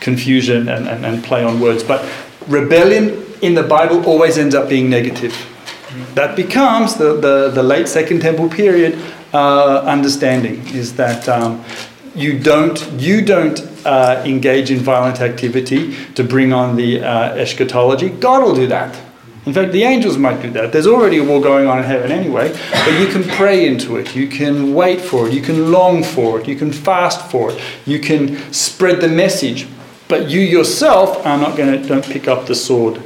confusion 0.00 0.68
and, 0.68 0.88
and, 0.88 1.06
and 1.06 1.24
play 1.24 1.44
on 1.44 1.60
words. 1.60 1.82
But 1.82 2.04
rebellion 2.46 3.24
in 3.42 3.54
the 3.54 3.62
Bible 3.62 4.04
always 4.06 4.38
ends 4.38 4.54
up 4.54 4.68
being 4.68 4.90
negative. 4.90 5.34
That 6.14 6.36
becomes 6.36 6.96
the, 6.96 7.14
the, 7.14 7.50
the 7.50 7.62
late 7.62 7.88
Second 7.88 8.20
Temple 8.20 8.48
period 8.48 8.98
uh, 9.32 9.80
understanding 9.80 10.66
is 10.68 10.94
that 10.96 11.28
um, 11.28 11.64
you 12.14 12.38
don't, 12.38 12.90
you 12.92 13.22
don't 13.22 13.60
uh, 13.86 14.22
engage 14.26 14.70
in 14.70 14.78
violent 14.78 15.20
activity 15.20 15.94
to 16.14 16.24
bring 16.24 16.52
on 16.52 16.76
the 16.76 17.00
uh, 17.02 17.34
eschatology. 17.34 18.08
God 18.08 18.42
will 18.42 18.54
do 18.54 18.66
that. 18.66 18.98
In 19.46 19.52
fact, 19.52 19.72
the 19.72 19.84
angels 19.84 20.18
might 20.18 20.42
do 20.42 20.50
that. 20.50 20.72
There's 20.72 20.86
already 20.86 21.18
a 21.18 21.24
war 21.24 21.40
going 21.40 21.66
on 21.66 21.78
in 21.78 21.84
heaven 21.84 22.12
anyway, 22.12 22.52
but 22.70 23.00
you 23.00 23.06
can 23.06 23.24
pray 23.24 23.66
into 23.66 23.96
it. 23.96 24.14
You 24.14 24.28
can 24.28 24.74
wait 24.74 25.00
for 25.00 25.26
it. 25.28 25.32
You 25.32 25.40
can 25.40 25.70
long 25.70 26.02
for 26.02 26.40
it. 26.40 26.46
You 26.46 26.56
can 26.56 26.72
fast 26.72 27.30
for 27.30 27.52
it. 27.52 27.60
You 27.86 27.98
can 27.98 28.52
spread 28.52 29.00
the 29.00 29.08
message. 29.08 29.66
But 30.08 30.28
you 30.30 30.40
yourself 30.40 31.24
are 31.26 31.38
not 31.38 31.56
going 31.56 31.80
to, 31.80 31.88
don't 31.88 32.04
pick 32.04 32.28
up 32.28 32.46
the 32.46 32.54
sword 32.54 33.02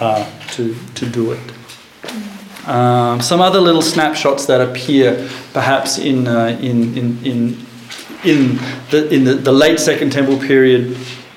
uh, 0.00 0.30
to, 0.52 0.74
to 0.94 1.06
do 1.06 1.32
it. 1.32 2.68
Um, 2.68 3.20
some 3.20 3.40
other 3.40 3.60
little 3.60 3.82
snapshots 3.82 4.46
that 4.46 4.60
appear 4.60 5.28
perhaps 5.52 5.98
in, 5.98 6.28
uh, 6.28 6.58
in, 6.60 6.96
in, 6.96 7.24
in, 7.24 7.66
in, 8.24 8.56
the, 8.90 9.08
in 9.12 9.24
the, 9.24 9.34
the 9.34 9.52
late 9.52 9.80
Second 9.80 10.12
Temple 10.12 10.38
period 10.38 10.96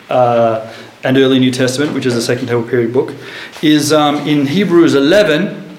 uh, 0.10 0.72
and 1.06 1.18
early 1.18 1.38
New 1.40 1.52
Testament, 1.52 1.94
which 1.94 2.06
is 2.06 2.16
the 2.16 2.22
Second 2.22 2.48
Temple 2.48 2.68
period 2.68 2.92
book, 2.92 3.14
is 3.62 3.94
um, 3.94 4.18
in 4.28 4.48
Hebrews 4.48 4.96
11, 4.96 5.78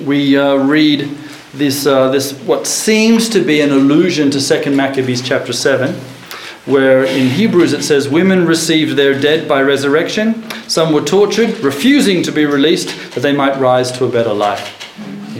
we 0.00 0.36
uh, 0.36 0.56
read 0.56 1.08
this, 1.52 1.86
uh, 1.86 2.10
this, 2.10 2.32
what 2.40 2.66
seems 2.66 3.28
to 3.28 3.44
be 3.44 3.60
an 3.60 3.70
allusion 3.70 4.30
to 4.32 4.40
Second 4.40 4.76
Maccabees 4.76 5.22
chapter 5.22 5.52
7 5.52 5.94
where 6.66 7.04
in 7.04 7.28
Hebrews 7.28 7.74
it 7.74 7.82
says, 7.82 8.08
Women 8.08 8.46
received 8.46 8.96
their 8.96 9.18
dead 9.18 9.46
by 9.46 9.60
resurrection. 9.60 10.48
Some 10.66 10.94
were 10.94 11.02
tortured, 11.02 11.58
refusing 11.58 12.22
to 12.22 12.32
be 12.32 12.46
released, 12.46 12.88
that 13.12 13.20
they 13.20 13.34
might 13.34 13.58
rise 13.58 13.92
to 13.92 14.06
a 14.06 14.10
better 14.10 14.32
life. 14.32 14.83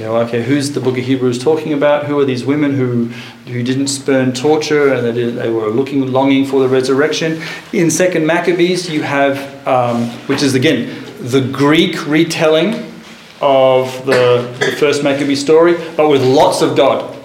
Know, 0.04 0.18
okay, 0.18 0.42
who's 0.42 0.70
the 0.72 0.82
book 0.82 0.98
of 0.98 1.04
Hebrews 1.04 1.42
talking 1.42 1.72
about? 1.72 2.04
Who 2.04 2.18
are 2.18 2.26
these 2.26 2.44
women 2.44 2.74
who, 2.74 3.06
who 3.50 3.62
didn't 3.62 3.86
spurn 3.86 4.34
torture 4.34 4.92
and 4.92 5.06
they, 5.06 5.12
did, 5.12 5.36
they 5.36 5.48
were 5.48 5.68
looking, 5.68 6.12
longing 6.12 6.44
for 6.44 6.60
the 6.60 6.68
resurrection? 6.68 7.40
In 7.72 7.90
Second 7.90 8.26
Maccabees, 8.26 8.90
you 8.90 9.02
have, 9.02 9.66
um, 9.66 10.10
which 10.26 10.42
is 10.42 10.54
again 10.54 11.02
the 11.20 11.40
Greek 11.40 12.06
retelling 12.06 12.92
of 13.40 14.04
the, 14.04 14.54
the 14.60 14.76
first 14.78 15.02
Maccabee 15.02 15.34
story, 15.34 15.72
but 15.96 16.10
with 16.10 16.22
lots 16.22 16.60
of 16.60 16.76
God. 16.76 17.18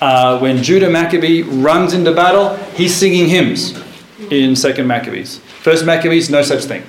Uh, 0.00 0.38
when 0.38 0.62
Judah 0.62 0.88
Maccabee 0.88 1.42
runs 1.42 1.92
into 1.92 2.14
battle, 2.14 2.56
he's 2.74 2.96
singing 2.96 3.28
hymns 3.28 3.78
in 4.30 4.56
Second 4.56 4.86
Maccabees. 4.86 5.40
First 5.60 5.84
Maccabees, 5.84 6.30
no 6.30 6.40
such 6.40 6.64
thing. 6.64 6.84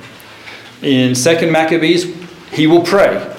In 0.81 1.13
Second 1.13 1.51
Maccabees, 1.51 2.05
he 2.53 2.67
will 2.67 2.83
pray. 2.83 3.35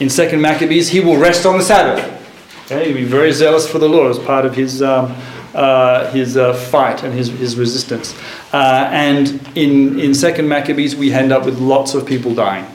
In 0.00 0.10
Second 0.10 0.40
Maccabees, 0.40 0.88
he 0.88 1.00
will 1.00 1.16
rest 1.16 1.46
on 1.46 1.58
the 1.58 1.64
Sabbath. 1.64 2.04
Okay, 2.66 2.86
he'll 2.86 2.96
be 2.96 3.04
very 3.04 3.32
zealous 3.32 3.68
for 3.68 3.78
the 3.78 3.88
Lord 3.88 4.10
as 4.10 4.18
part 4.18 4.44
of 4.44 4.54
his 4.54 4.82
um, 4.82 5.14
uh, 5.54 6.10
his 6.10 6.36
uh, 6.36 6.52
fight 6.52 7.02
and 7.02 7.14
his, 7.14 7.28
his 7.28 7.56
resistance. 7.56 8.14
Uh, 8.52 8.88
and 8.92 9.40
in 9.56 9.98
in 9.98 10.14
Second 10.14 10.48
Maccabees, 10.48 10.94
we 10.96 11.12
end 11.12 11.32
up 11.32 11.44
with 11.44 11.58
lots 11.58 11.94
of 11.94 12.04
people 12.04 12.34
dying 12.34 12.66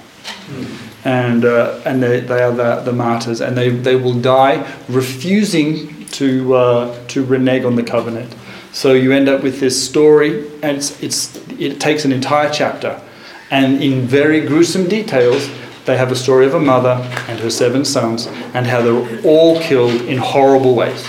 and 1.03 1.45
uh, 1.45 1.81
and 1.85 2.01
they, 2.01 2.19
they 2.19 2.41
are 2.41 2.51
the, 2.51 2.81
the 2.81 2.93
martyrs, 2.93 3.41
and 3.41 3.57
they, 3.57 3.69
they 3.69 3.95
will 3.95 4.19
die 4.19 4.65
refusing 4.87 6.05
to 6.07 6.53
uh, 6.53 7.07
to 7.07 7.25
renege 7.25 7.65
on 7.65 7.75
the 7.75 7.83
covenant. 7.83 8.35
So 8.71 8.93
you 8.93 9.11
end 9.11 9.27
up 9.27 9.43
with 9.43 9.59
this 9.59 9.83
story, 9.83 10.47
and 10.61 10.77
it's, 10.77 11.01
it's 11.01 11.35
it 11.59 11.79
takes 11.79 12.05
an 12.05 12.11
entire 12.11 12.51
chapter, 12.51 13.01
and 13.49 13.81
in 13.81 14.01
very 14.01 14.41
gruesome 14.45 14.87
details, 14.87 15.49
they 15.85 15.97
have 15.97 16.11
a 16.11 16.15
story 16.15 16.45
of 16.45 16.53
a 16.53 16.59
mother 16.59 17.01
and 17.27 17.39
her 17.39 17.49
seven 17.49 17.85
sons, 17.85 18.27
and 18.53 18.67
how 18.67 18.81
they're 18.81 19.25
all 19.25 19.59
killed 19.59 20.01
in 20.01 20.17
horrible 20.17 20.75
ways. 20.75 21.07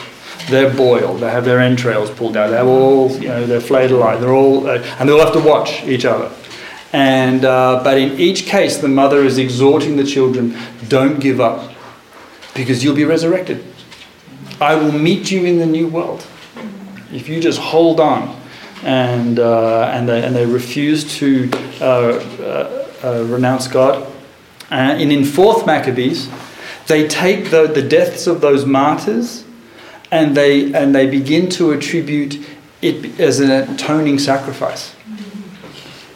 They're 0.48 0.74
boiled. 0.74 1.20
They 1.20 1.30
have 1.30 1.44
their 1.44 1.60
entrails 1.60 2.10
pulled 2.10 2.36
out. 2.36 2.50
They're 2.50 2.64
all, 2.64 3.10
you 3.12 3.28
know, 3.28 3.46
they're 3.46 3.60
flayed 3.60 3.90
alive. 3.90 4.20
They're 4.20 4.34
all, 4.34 4.66
uh, 4.66 4.78
and 4.98 5.08
they 5.08 5.12
all 5.12 5.20
have 5.20 5.32
to 5.34 5.40
watch 5.40 5.84
each 5.84 6.04
other. 6.04 6.32
And, 6.92 7.44
uh, 7.44 7.80
but 7.82 7.96
in 7.96 8.18
each 8.20 8.44
case, 8.44 8.78
the 8.78 8.88
mother 8.88 9.24
is 9.24 9.38
exhorting 9.38 9.96
the 9.96 10.04
children 10.04 10.56
don't 10.88 11.20
give 11.20 11.40
up 11.40 11.72
because 12.54 12.84
you'll 12.84 12.96
be 12.96 13.04
resurrected. 13.04 13.64
I 14.60 14.74
will 14.74 14.92
meet 14.92 15.30
you 15.30 15.44
in 15.44 15.58
the 15.58 15.66
new 15.66 15.88
world. 15.88 16.26
If 17.12 17.28
you 17.28 17.40
just 17.40 17.58
hold 17.58 17.98
on. 17.98 18.38
And, 18.84 19.38
uh, 19.38 19.90
and, 19.92 20.09
they, 20.09 20.22
and 20.22 20.34
they 20.34 20.44
refuse 20.44 21.16
to 21.18 21.48
uh, 21.80 21.84
uh, 21.84 22.88
uh 23.05 23.24
renounce 23.28 23.68
God. 23.68 24.11
Uh, 24.73 24.97
and 24.99 25.12
in 25.12 25.20
4th 25.20 25.66
Maccabees, 25.66 26.31
they 26.86 27.07
take 27.07 27.51
the, 27.51 27.66
the 27.66 27.82
deaths 27.82 28.27
of 28.27 28.40
those 28.40 28.65
martyrs 28.65 29.44
and 30.11 30.35
they, 30.35 30.73
and 30.73 30.94
they 30.94 31.07
begin 31.07 31.51
to 31.51 31.73
attribute 31.73 32.39
it 32.81 33.20
as 33.20 33.39
an 33.39 33.51
atoning 33.51 34.19
sacrifice 34.19 34.97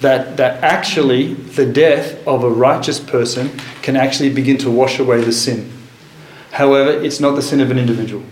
that, 0.01 0.37
that 0.39 0.63
actually 0.63 1.35
the 1.35 1.67
death 1.67 2.27
of 2.27 2.45
a 2.45 2.51
righteous 2.51 2.99
person 2.99 3.51
can 3.83 3.95
actually 3.95 4.33
begin 4.33 4.57
to 4.59 4.71
wash 4.71 4.99
away 4.99 5.23
the 5.23 5.33
sin. 5.33 5.71
However, 6.53 6.91
it's 6.91 7.21
not 7.21 7.35
the 7.35 7.43
sin 7.43 7.61
of 7.61 7.71
an 7.71 7.79
individual, 7.79 8.25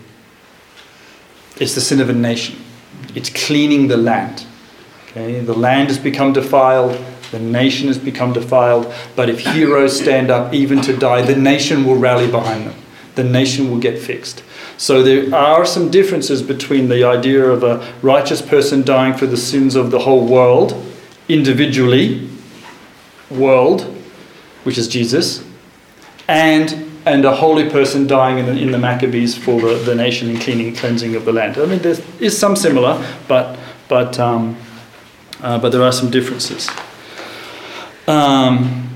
it's 1.59 1.75
the 1.75 1.81
sin 1.81 2.01
of 2.01 2.09
a 2.09 2.15
nation. 2.15 2.61
It's 3.15 3.31
cleaning 3.31 3.89
the 3.89 3.97
land. 3.97 4.45
Okay? 5.09 5.41
The 5.41 5.55
land 5.55 5.89
has 5.89 5.99
become 5.99 6.33
defiled, 6.33 6.97
the 7.35 7.41
nation 7.41 7.89
has 7.89 7.99
become 7.99 8.33
defiled, 8.33 8.95
but 9.17 9.29
if 9.29 9.41
heroes 9.41 10.01
stand 10.01 10.31
up 10.31 10.55
even 10.55 10.81
to 10.83 10.97
die, 10.97 11.21
the 11.23 11.35
nation 11.35 11.85
will 11.85 11.97
rally 11.97 12.31
behind 12.31 12.67
them. 12.69 12.77
The 13.17 13.25
nation 13.25 13.71
will 13.71 13.81
get 13.81 13.99
fixed. 13.99 14.45
So 14.77 15.03
there 15.03 15.35
are 15.35 15.67
some 15.67 15.91
differences 15.91 16.43
between 16.43 16.89
the 16.89 17.03
idea 17.03 17.45
of 17.45 17.65
a 17.65 17.93
righteous 18.03 18.41
person 18.41 18.83
dying 18.83 19.15
for 19.15 19.27
the 19.27 19.37
sins 19.37 19.75
of 19.75 19.91
the 19.91 19.99
whole 19.99 20.25
world 20.27 20.81
individually, 21.29 22.29
world, 23.31 23.83
which 24.63 24.79
is 24.79 24.87
Jesus, 24.87 25.45
and 26.29 26.93
and 27.07 27.25
a 27.25 27.35
holy 27.35 27.69
person 27.69 28.07
dying 28.07 28.39
in 28.39 28.47
the, 28.47 28.53
in 28.53 28.71
the 28.71 28.79
Maccabees 28.79 29.37
for 29.37 29.61
the, 29.61 29.75
the 29.75 29.95
nation 29.95 30.31
and 30.31 30.41
cleaning 30.41 30.75
cleansing 30.75 31.15
of 31.15 31.27
the 31.27 31.33
land. 31.33 31.59
I 31.59 31.67
mean, 31.67 31.81
there 31.81 31.97
is 32.19 32.39
some 32.39 32.57
similar, 32.57 33.05
but 33.29 33.59
but 33.89 34.19
um, 34.19 34.57
uh, 35.43 35.59
but 35.59 35.71
there 35.71 35.83
are 35.83 35.93
some 35.93 36.11
differences. 36.11 36.69
Um, 38.07 38.91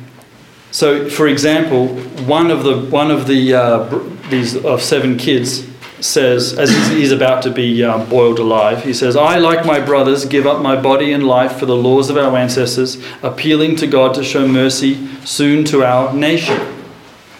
so, 0.70 1.08
for 1.08 1.28
example, 1.28 1.88
one 2.26 2.50
of 2.50 2.62
the 2.62 2.78
one 2.90 3.10
of 3.10 3.26
the 3.26 3.54
uh, 3.54 3.98
these 4.28 4.56
of 4.56 4.82
seven 4.82 5.16
kids 5.16 5.66
says, 6.00 6.56
as 6.58 6.70
he's 6.90 7.12
about 7.12 7.42
to 7.42 7.50
be 7.50 7.82
uh, 7.82 8.04
boiled 8.06 8.38
alive, 8.38 8.84
he 8.84 8.92
says, 8.92 9.16
I, 9.16 9.38
like 9.38 9.66
my 9.66 9.80
brothers, 9.80 10.24
give 10.24 10.46
up 10.46 10.62
my 10.62 10.80
body 10.80 11.12
and 11.12 11.26
life 11.26 11.58
for 11.58 11.66
the 11.66 11.76
laws 11.76 12.10
of 12.10 12.16
our 12.16 12.36
ancestors, 12.36 13.02
appealing 13.22 13.76
to 13.76 13.86
God 13.86 14.14
to 14.14 14.24
show 14.24 14.46
mercy 14.46 15.06
soon 15.24 15.64
to 15.66 15.84
our 15.84 16.12
nation. 16.14 16.60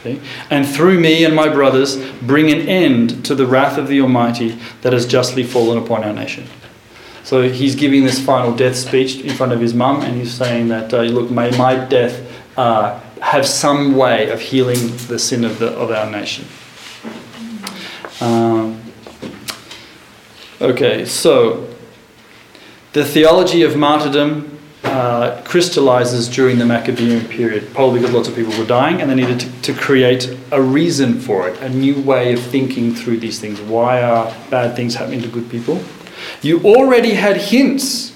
Okay? 0.01 0.21
And 0.51 0.67
through 0.67 1.01
me 1.01 1.25
and 1.25 1.35
my 1.35 1.49
brothers, 1.49 1.97
bring 2.21 2.51
an 2.51 2.69
end 2.69 3.25
to 3.27 3.35
the 3.35 3.47
wrath 3.47 3.79
of 3.79 3.89
the 3.89 4.01
Almighty 4.01 4.59
that 4.83 4.93
has 4.93 5.07
justly 5.07 5.43
fallen 5.43 5.79
upon 5.79 6.05
our 6.05 6.13
nation. 6.13 6.47
So 7.29 7.47
he's 7.47 7.75
giving 7.75 8.05
this 8.05 8.19
final 8.19 8.57
death 8.57 8.75
speech 8.75 9.21
in 9.21 9.35
front 9.35 9.53
of 9.53 9.61
his 9.61 9.75
mum, 9.75 10.01
and 10.01 10.17
he's 10.17 10.33
saying 10.33 10.69
that, 10.69 10.95
uh, 10.95 11.03
look, 11.03 11.31
may 11.31 11.51
my 11.59 11.75
death 11.75 12.27
uh, 12.57 12.99
have 13.21 13.47
some 13.47 13.97
way 13.97 14.31
of 14.31 14.41
healing 14.41 14.79
the 15.09 15.19
sin 15.19 15.45
of, 15.45 15.59
the, 15.59 15.67
of 15.73 15.91
our 15.91 16.11
nation. 16.11 16.47
Um, 18.23 18.81
okay, 20.63 21.05
so 21.05 21.69
the 22.95 23.05
theology 23.05 23.61
of 23.61 23.77
martyrdom 23.77 24.59
uh, 24.85 25.43
crystallizes 25.45 26.31
during 26.31 26.57
the 26.57 26.65
Maccabean 26.65 27.29
period, 27.29 27.75
probably 27.75 28.01
because 28.01 28.15
lots 28.15 28.29
of 28.29 28.37
people 28.37 28.59
were 28.59 28.65
dying 28.65 29.03
and 29.03 29.11
they 29.11 29.15
needed 29.15 29.39
to, 29.41 29.61
to 29.61 29.75
create 29.75 30.35
a 30.51 30.63
reason 30.63 31.21
for 31.21 31.47
it, 31.47 31.61
a 31.61 31.69
new 31.69 32.01
way 32.01 32.33
of 32.33 32.41
thinking 32.41 32.95
through 32.95 33.19
these 33.19 33.39
things. 33.39 33.61
Why 33.61 34.03
are 34.03 34.35
bad 34.49 34.75
things 34.77 34.95
happening 34.95 35.21
to 35.21 35.29
good 35.29 35.51
people? 35.51 35.85
You 36.43 36.61
already 36.61 37.15
had 37.15 37.37
hints 37.37 38.15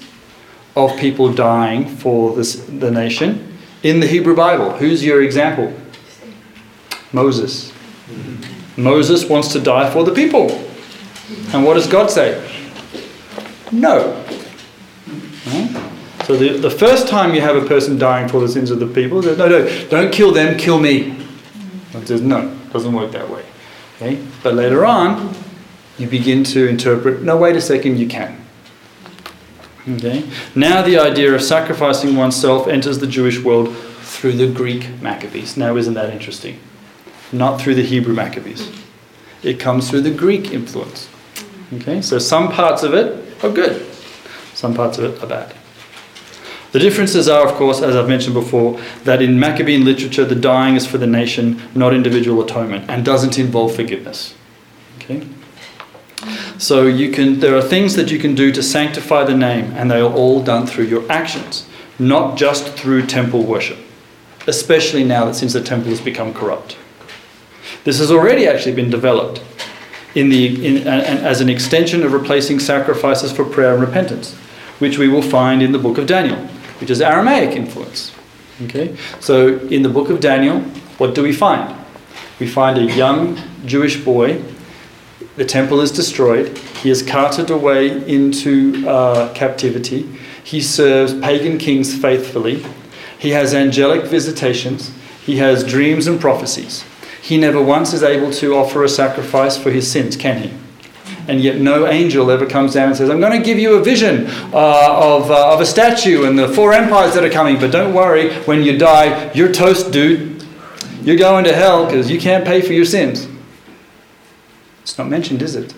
of 0.75 0.97
people 0.97 1.33
dying 1.33 1.87
for 1.87 2.35
this, 2.35 2.55
the 2.55 2.91
nation 2.91 3.57
in 3.83 3.99
the 3.99 4.07
Hebrew 4.07 4.35
Bible. 4.35 4.71
Who's 4.71 5.03
your 5.03 5.21
example? 5.21 5.73
Moses. 7.11 7.71
Moses 8.75 9.25
wants 9.25 9.53
to 9.53 9.59
die 9.59 9.89
for 9.91 10.03
the 10.03 10.11
people. 10.13 10.49
And 11.53 11.63
what 11.63 11.75
does 11.75 11.87
God 11.87 12.09
say? 12.09 12.41
No. 13.71 14.13
Hmm? 15.45 16.23
So 16.25 16.37
the, 16.37 16.57
the 16.57 16.69
first 16.69 17.07
time 17.07 17.35
you 17.35 17.41
have 17.41 17.55
a 17.55 17.65
person 17.65 17.97
dying 17.97 18.27
for 18.29 18.39
the 18.39 18.47
sins 18.47 18.71
of 18.71 18.79
the 18.79 18.87
people, 18.87 19.21
no, 19.21 19.35
no, 19.35 19.87
don't 19.89 20.11
kill 20.11 20.31
them, 20.31 20.57
kill 20.57 20.79
me. 20.79 21.19
God 21.91 22.07
says, 22.07 22.21
no, 22.21 22.55
doesn't 22.71 22.93
work 22.93 23.11
that 23.11 23.29
way. 23.29 23.43
Okay? 23.97 24.25
But 24.41 24.55
later 24.55 24.85
on, 24.85 25.35
you 25.97 26.07
begin 26.07 26.43
to 26.45 26.67
interpret, 26.67 27.21
no, 27.21 27.37
wait 27.37 27.55
a 27.55 27.61
second, 27.61 27.97
you 27.97 28.07
can. 28.07 28.43
Okay? 29.87 30.29
Now 30.55 30.81
the 30.81 30.97
idea 30.97 31.33
of 31.33 31.41
sacrificing 31.41 32.15
oneself 32.15 32.67
enters 32.67 32.99
the 32.99 33.07
Jewish 33.07 33.39
world 33.39 33.75
through 34.01 34.33
the 34.33 34.47
Greek 34.47 35.01
Maccabees. 35.01 35.57
Now, 35.57 35.75
isn't 35.75 35.93
that 35.95 36.09
interesting? 36.09 36.59
Not 37.31 37.59
through 37.59 37.75
the 37.75 37.83
Hebrew 37.83 38.13
Maccabees. 38.13 38.71
It 39.43 39.59
comes 39.59 39.89
through 39.89 40.01
the 40.01 40.11
Greek 40.11 40.51
influence. 40.51 41.09
Okay? 41.73 42.01
So 42.01 42.19
some 42.19 42.49
parts 42.49 42.83
of 42.83 42.93
it 42.93 43.43
are 43.43 43.51
good, 43.51 43.85
some 44.53 44.73
parts 44.73 44.97
of 44.97 45.05
it 45.05 45.23
are 45.23 45.27
bad. 45.27 45.53
The 46.71 46.79
differences 46.79 47.29
are, 47.29 47.47
of 47.47 47.53
course, 47.53 47.83
as 47.83 47.95
I've 47.95 48.07
mentioned 48.07 48.33
before, 48.33 48.79
that 49.03 49.21
in 49.21 49.39
Maccabean 49.39 49.85
literature, 49.85 50.25
the 50.25 50.35
dying 50.35 50.75
is 50.75 50.87
for 50.87 50.97
the 50.97 51.05
nation, 51.05 51.61
not 51.75 51.93
individual 51.93 52.41
atonement, 52.41 52.89
and 52.89 53.05
doesn't 53.05 53.37
involve 53.37 53.75
forgiveness. 53.75 54.33
Okay? 54.97 55.27
So 56.57 56.85
you 56.85 57.11
can, 57.11 57.39
there 57.39 57.55
are 57.55 57.61
things 57.61 57.95
that 57.95 58.11
you 58.11 58.19
can 58.19 58.35
do 58.35 58.51
to 58.51 58.63
sanctify 58.63 59.23
the 59.23 59.35
name, 59.35 59.71
and 59.73 59.89
they 59.89 59.99
are 59.99 60.11
all 60.11 60.41
done 60.43 60.65
through 60.65 60.85
your 60.85 61.09
actions, 61.11 61.67
not 61.99 62.37
just 62.37 62.67
through 62.73 63.07
temple 63.07 63.43
worship. 63.43 63.79
Especially 64.47 65.03
now 65.03 65.25
that 65.25 65.35
since 65.35 65.53
the 65.53 65.61
temple 65.61 65.89
has 65.89 66.01
become 66.01 66.33
corrupt, 66.33 66.77
this 67.85 67.99
has 67.99 68.11
already 68.11 68.47
actually 68.47 68.75
been 68.75 68.89
developed 68.89 69.41
in 70.15 70.29
the 70.29 70.65
in, 70.65 70.87
as 70.87 71.41
an 71.41 71.49
extension 71.49 72.03
of 72.03 72.13
replacing 72.13 72.59
sacrifices 72.59 73.31
for 73.31 73.45
prayer 73.45 73.73
and 73.73 73.81
repentance, 73.81 74.35
which 74.79 74.97
we 74.97 75.07
will 75.07 75.21
find 75.21 75.63
in 75.63 75.71
the 75.71 75.79
book 75.79 75.97
of 75.97 76.05
Daniel, 76.05 76.37
which 76.79 76.89
is 76.89 77.01
Aramaic 77.01 77.55
influence. 77.55 78.11
Okay, 78.63 78.95
so 79.19 79.57
in 79.69 79.81
the 79.81 79.89
book 79.89 80.09
of 80.09 80.19
Daniel, 80.19 80.59
what 80.97 81.15
do 81.15 81.23
we 81.23 81.33
find? 81.33 81.75
We 82.39 82.47
find 82.47 82.77
a 82.77 82.83
young 82.83 83.39
Jewish 83.65 84.03
boy 84.03 84.43
the 85.35 85.45
temple 85.45 85.81
is 85.81 85.91
destroyed. 85.91 86.57
He 86.57 86.89
is 86.89 87.01
carted 87.01 87.49
away 87.49 88.07
into 88.07 88.87
uh, 88.87 89.33
captivity. 89.33 90.07
He 90.43 90.61
serves 90.61 91.13
pagan 91.19 91.57
kings 91.57 91.99
faithfully. 91.99 92.65
He 93.17 93.31
has 93.31 93.53
angelic 93.53 94.05
visitations. 94.05 94.91
He 95.25 95.37
has 95.37 95.63
dreams 95.63 96.07
and 96.07 96.19
prophecies. 96.19 96.83
He 97.21 97.37
never 97.37 97.61
once 97.61 97.93
is 97.93 98.03
able 98.03 98.31
to 98.33 98.55
offer 98.55 98.83
a 98.83 98.89
sacrifice 98.89 99.57
for 99.57 99.71
his 99.71 99.89
sins, 99.89 100.17
can 100.17 100.43
he? 100.43 100.53
And 101.27 101.39
yet, 101.41 101.57
no 101.57 101.87
angel 101.87 102.29
ever 102.29 102.45
comes 102.45 102.73
down 102.73 102.89
and 102.89 102.97
says, 102.97 103.09
I'm 103.09 103.21
going 103.21 103.39
to 103.39 103.45
give 103.45 103.57
you 103.57 103.75
a 103.75 103.83
vision 103.83 104.27
uh, 104.53 104.89
of, 104.91 105.31
uh, 105.31 105.53
of 105.53 105.61
a 105.61 105.65
statue 105.65 106.25
and 106.25 106.37
the 106.37 106.49
four 106.49 106.73
empires 106.73 107.13
that 107.13 107.23
are 107.23 107.29
coming, 107.29 107.57
but 107.59 107.71
don't 107.71 107.93
worry, 107.93 108.33
when 108.41 108.61
you 108.61 108.77
die, 108.77 109.31
you're 109.33 109.51
toast, 109.51 109.91
dude. 109.91 110.45
You're 111.01 111.17
going 111.17 111.45
to 111.45 111.53
hell 111.53 111.85
because 111.85 112.11
you 112.11 112.19
can't 112.19 112.45
pay 112.45 112.61
for 112.61 112.73
your 112.73 112.85
sins. 112.85 113.27
It's 114.83 114.97
not 114.97 115.07
mentioned, 115.07 115.41
is 115.41 115.55
it? 115.55 115.73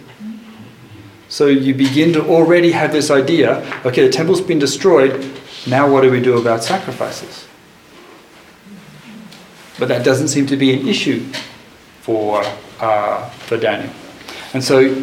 So 1.30 1.48
you 1.48 1.74
begin 1.74 2.14
to 2.14 2.26
already 2.26 2.72
have 2.72 2.92
this 2.92 3.10
idea 3.10 3.66
okay, 3.86 4.06
the 4.06 4.12
temple's 4.12 4.42
been 4.42 4.60
destroyed, 4.60 5.26
now 5.68 5.90
what 5.90 6.02
do 6.02 6.12
we 6.12 6.20
do 6.20 6.38
about 6.38 6.64
sacrifices? 6.64 7.48
But 9.80 9.88
that 9.90 10.04
doesn't 10.04 10.30
seem 10.30 10.48
to 10.48 10.58
be 10.58 10.74
an 10.74 10.88
issue 10.88 11.26
for, 12.02 12.44
uh, 12.80 13.30
for 13.30 13.58
Daniel. 13.58 13.92
And 14.54 14.64
so 14.64 14.94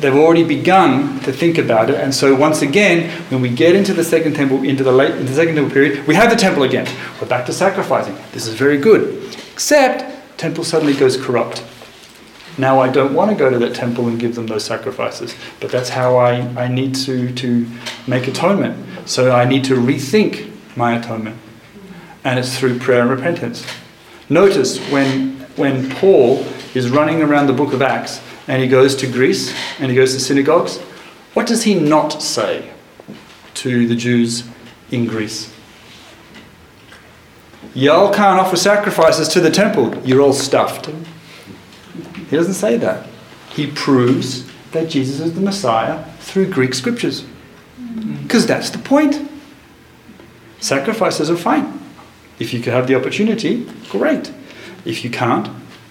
they've 0.00 0.14
already 0.14 0.44
begun 0.44 1.20
to 1.20 1.32
think 1.32 1.56
about 1.56 1.88
it. 1.88 1.96
And 1.96 2.14
so 2.14 2.34
once 2.34 2.62
again, 2.62 3.10
when 3.30 3.40
we 3.40 3.48
get 3.48 3.74
into 3.74 3.94
the 3.94 4.04
second 4.04 4.34
temple, 4.34 4.62
into 4.64 4.84
the 4.84 4.92
late, 4.92 5.12
into 5.12 5.24
the 5.24 5.34
second 5.34 5.54
temple 5.54 5.72
period, 5.72 6.06
we 6.06 6.14
have 6.14 6.30
the 6.30 6.36
temple 6.36 6.64
again. 6.64 6.86
We're 7.20 7.28
back 7.28 7.46
to 7.46 7.52
sacrificing. 7.52 8.16
This 8.32 8.46
is 8.46 8.54
very 8.54 8.76
good. 8.76 9.34
Except 9.52 10.04
temple 10.38 10.64
suddenly 10.64 10.94
goes 10.94 11.16
corrupt. 11.16 11.64
Now 12.58 12.80
I 12.80 12.88
don't 12.88 13.14
want 13.14 13.30
to 13.30 13.36
go 13.36 13.48
to 13.48 13.58
that 13.60 13.76
temple 13.76 14.08
and 14.08 14.18
give 14.18 14.34
them 14.34 14.48
those 14.48 14.64
sacrifices, 14.64 15.34
but 15.60 15.70
that's 15.70 15.90
how 15.90 16.16
I, 16.16 16.40
I 16.60 16.66
need 16.66 16.94
to, 16.96 17.32
to 17.34 17.66
make 18.08 18.26
atonement. 18.26 19.08
So 19.08 19.30
I 19.30 19.44
need 19.44 19.64
to 19.64 19.74
rethink 19.74 20.50
my 20.76 20.98
atonement. 20.98 21.38
And 22.24 22.38
it's 22.38 22.58
through 22.58 22.80
prayer 22.80 23.02
and 23.02 23.10
repentance. 23.10 23.64
Notice 24.28 24.78
when, 24.90 25.36
when 25.56 25.88
Paul 25.92 26.44
is 26.74 26.90
running 26.90 27.22
around 27.22 27.46
the 27.46 27.52
book 27.52 27.72
of 27.72 27.80
Acts 27.80 28.20
and 28.48 28.60
he 28.60 28.68
goes 28.68 28.96
to 28.96 29.06
Greece 29.06 29.54
and 29.78 29.90
he 29.90 29.96
goes 29.96 30.12
to 30.14 30.20
synagogues, 30.20 30.78
what 31.34 31.46
does 31.46 31.62
he 31.62 31.74
not 31.74 32.20
say 32.20 32.72
to 33.54 33.86
the 33.86 33.94
Jews 33.94 34.48
in 34.90 35.06
Greece? 35.06 35.54
Y'all 37.72 38.12
can't 38.12 38.40
offer 38.40 38.56
sacrifices 38.56 39.28
to 39.28 39.40
the 39.40 39.50
temple. 39.50 39.96
You're 40.04 40.20
all 40.20 40.32
stuffed. 40.32 40.90
He 42.28 42.36
doesn't 42.36 42.54
say 42.54 42.76
that. 42.76 43.06
He 43.50 43.70
proves 43.70 44.44
that 44.72 44.88
Jesus 44.88 45.20
is 45.20 45.34
the 45.34 45.40
Messiah 45.40 46.04
through 46.20 46.50
Greek 46.50 46.74
scriptures. 46.74 47.24
Because 48.22 48.46
that's 48.46 48.70
the 48.70 48.78
point. 48.78 49.28
Sacrifices 50.60 51.30
are 51.30 51.36
fine. 51.36 51.80
If 52.38 52.52
you 52.52 52.60
can 52.60 52.72
have 52.72 52.86
the 52.86 52.94
opportunity, 52.94 53.66
great. 53.88 54.32
If 54.84 55.04
you 55.04 55.10
can't, 55.10 55.48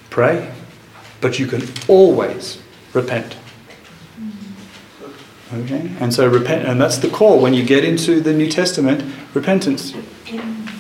pray. 0.10 0.54
But 1.20 1.40
you 1.40 1.48
can 1.48 1.64
always 1.88 2.62
repent. 2.94 3.36
Okay? 5.54 5.92
And 6.00 6.14
so 6.14 6.28
repent 6.28 6.68
and 6.68 6.80
that's 6.80 6.98
the 6.98 7.10
call 7.10 7.42
when 7.42 7.54
you 7.54 7.64
get 7.64 7.84
into 7.84 8.22
the 8.22 8.34
New 8.34 8.50
Testament, 8.50 9.04
repentance. 9.34 9.94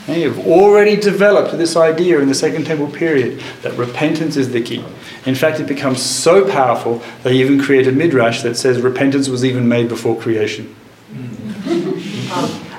Okay? 0.07 0.23
You've 0.23 0.47
already 0.47 0.95
developed 0.95 1.57
this 1.57 1.75
idea 1.75 2.19
in 2.19 2.29
the 2.29 2.35
Second 2.35 2.65
Temple 2.65 2.88
period 2.88 3.41
that 3.61 3.77
repentance 3.77 4.38
is 4.38 4.51
the 4.51 4.61
key. 4.61 4.84
In 5.25 5.35
fact, 5.35 5.59
it 5.59 5.67
becomes 5.67 6.01
so 6.01 6.49
powerful 6.49 7.01
they 7.23 7.34
even 7.34 7.59
create 7.59 7.88
a 7.88 7.91
midrash 7.91 8.41
that 8.43 8.55
says 8.55 8.79
repentance 8.79 9.27
was 9.27 9.43
even 9.43 9.67
made 9.67 9.89
before 9.89 10.19
creation. 10.19 10.73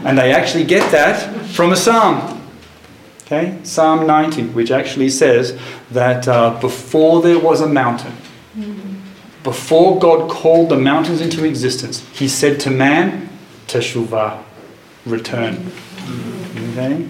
and 0.05 0.17
they 0.17 0.33
actually 0.33 0.65
get 0.65 0.91
that 0.91 1.47
from 1.49 1.73
a 1.73 1.77
psalm. 1.77 2.35
Okay, 3.27 3.59
Psalm 3.63 4.07
90, 4.07 4.45
which 4.49 4.71
actually 4.71 5.11
says 5.11 5.59
that 5.91 6.27
uh, 6.27 6.59
before 6.61 7.21
there 7.21 7.39
was 7.39 7.61
a 7.61 7.69
mountain, 7.69 8.15
before 9.43 9.99
God 9.99 10.31
called 10.31 10.71
the 10.71 10.79
mountains 10.79 11.21
into 11.21 11.45
existence, 11.45 12.01
He 12.15 12.27
said 12.27 12.59
to 12.61 12.71
man, 12.71 13.29
Teshuvah, 13.67 14.43
return. 15.05 15.71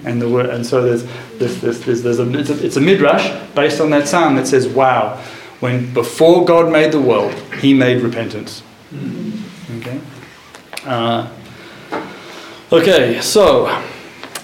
And 0.05 0.21
the 0.21 0.29
word, 0.29 0.51
and 0.51 0.65
so 0.65 0.83
there's 0.83 1.05
there's, 1.39 1.61
there's, 1.61 2.03
there's 2.03 2.19
a, 2.19 2.39
it's, 2.39 2.51
a, 2.51 2.67
it's 2.67 2.77
a 2.77 2.81
midrash 2.81 3.29
based 3.55 3.81
on 3.81 3.91
that 3.91 4.09
psalm 4.09 4.37
that 4.37 4.47
says, 4.47 4.67
"Wow, 4.67 5.23
when 5.61 5.93
before 5.95 6.45
God 6.45 6.73
made 6.73 6.93
the 6.93 7.01
world, 7.01 7.35
He 7.61 7.75
made 7.75 8.03
repentance." 8.03 8.63
Okay. 9.79 10.01
Uh, 10.85 11.29
okay, 12.73 13.21
so 13.21 13.69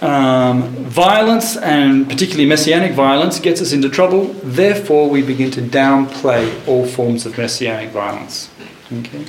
Um, 0.02 0.68
violence, 0.84 1.56
and 1.56 2.06
particularly 2.06 2.44
messianic 2.46 2.92
violence, 2.92 3.40
gets 3.40 3.62
us 3.62 3.72
into 3.72 3.88
trouble. 3.88 4.26
Therefore, 4.44 5.08
we 5.08 5.22
begin 5.22 5.50
to 5.52 5.62
downplay 5.62 6.52
all 6.68 6.84
forms 6.84 7.24
of 7.24 7.38
messianic 7.38 7.90
violence. 7.90 8.50
Okay. 8.92 9.24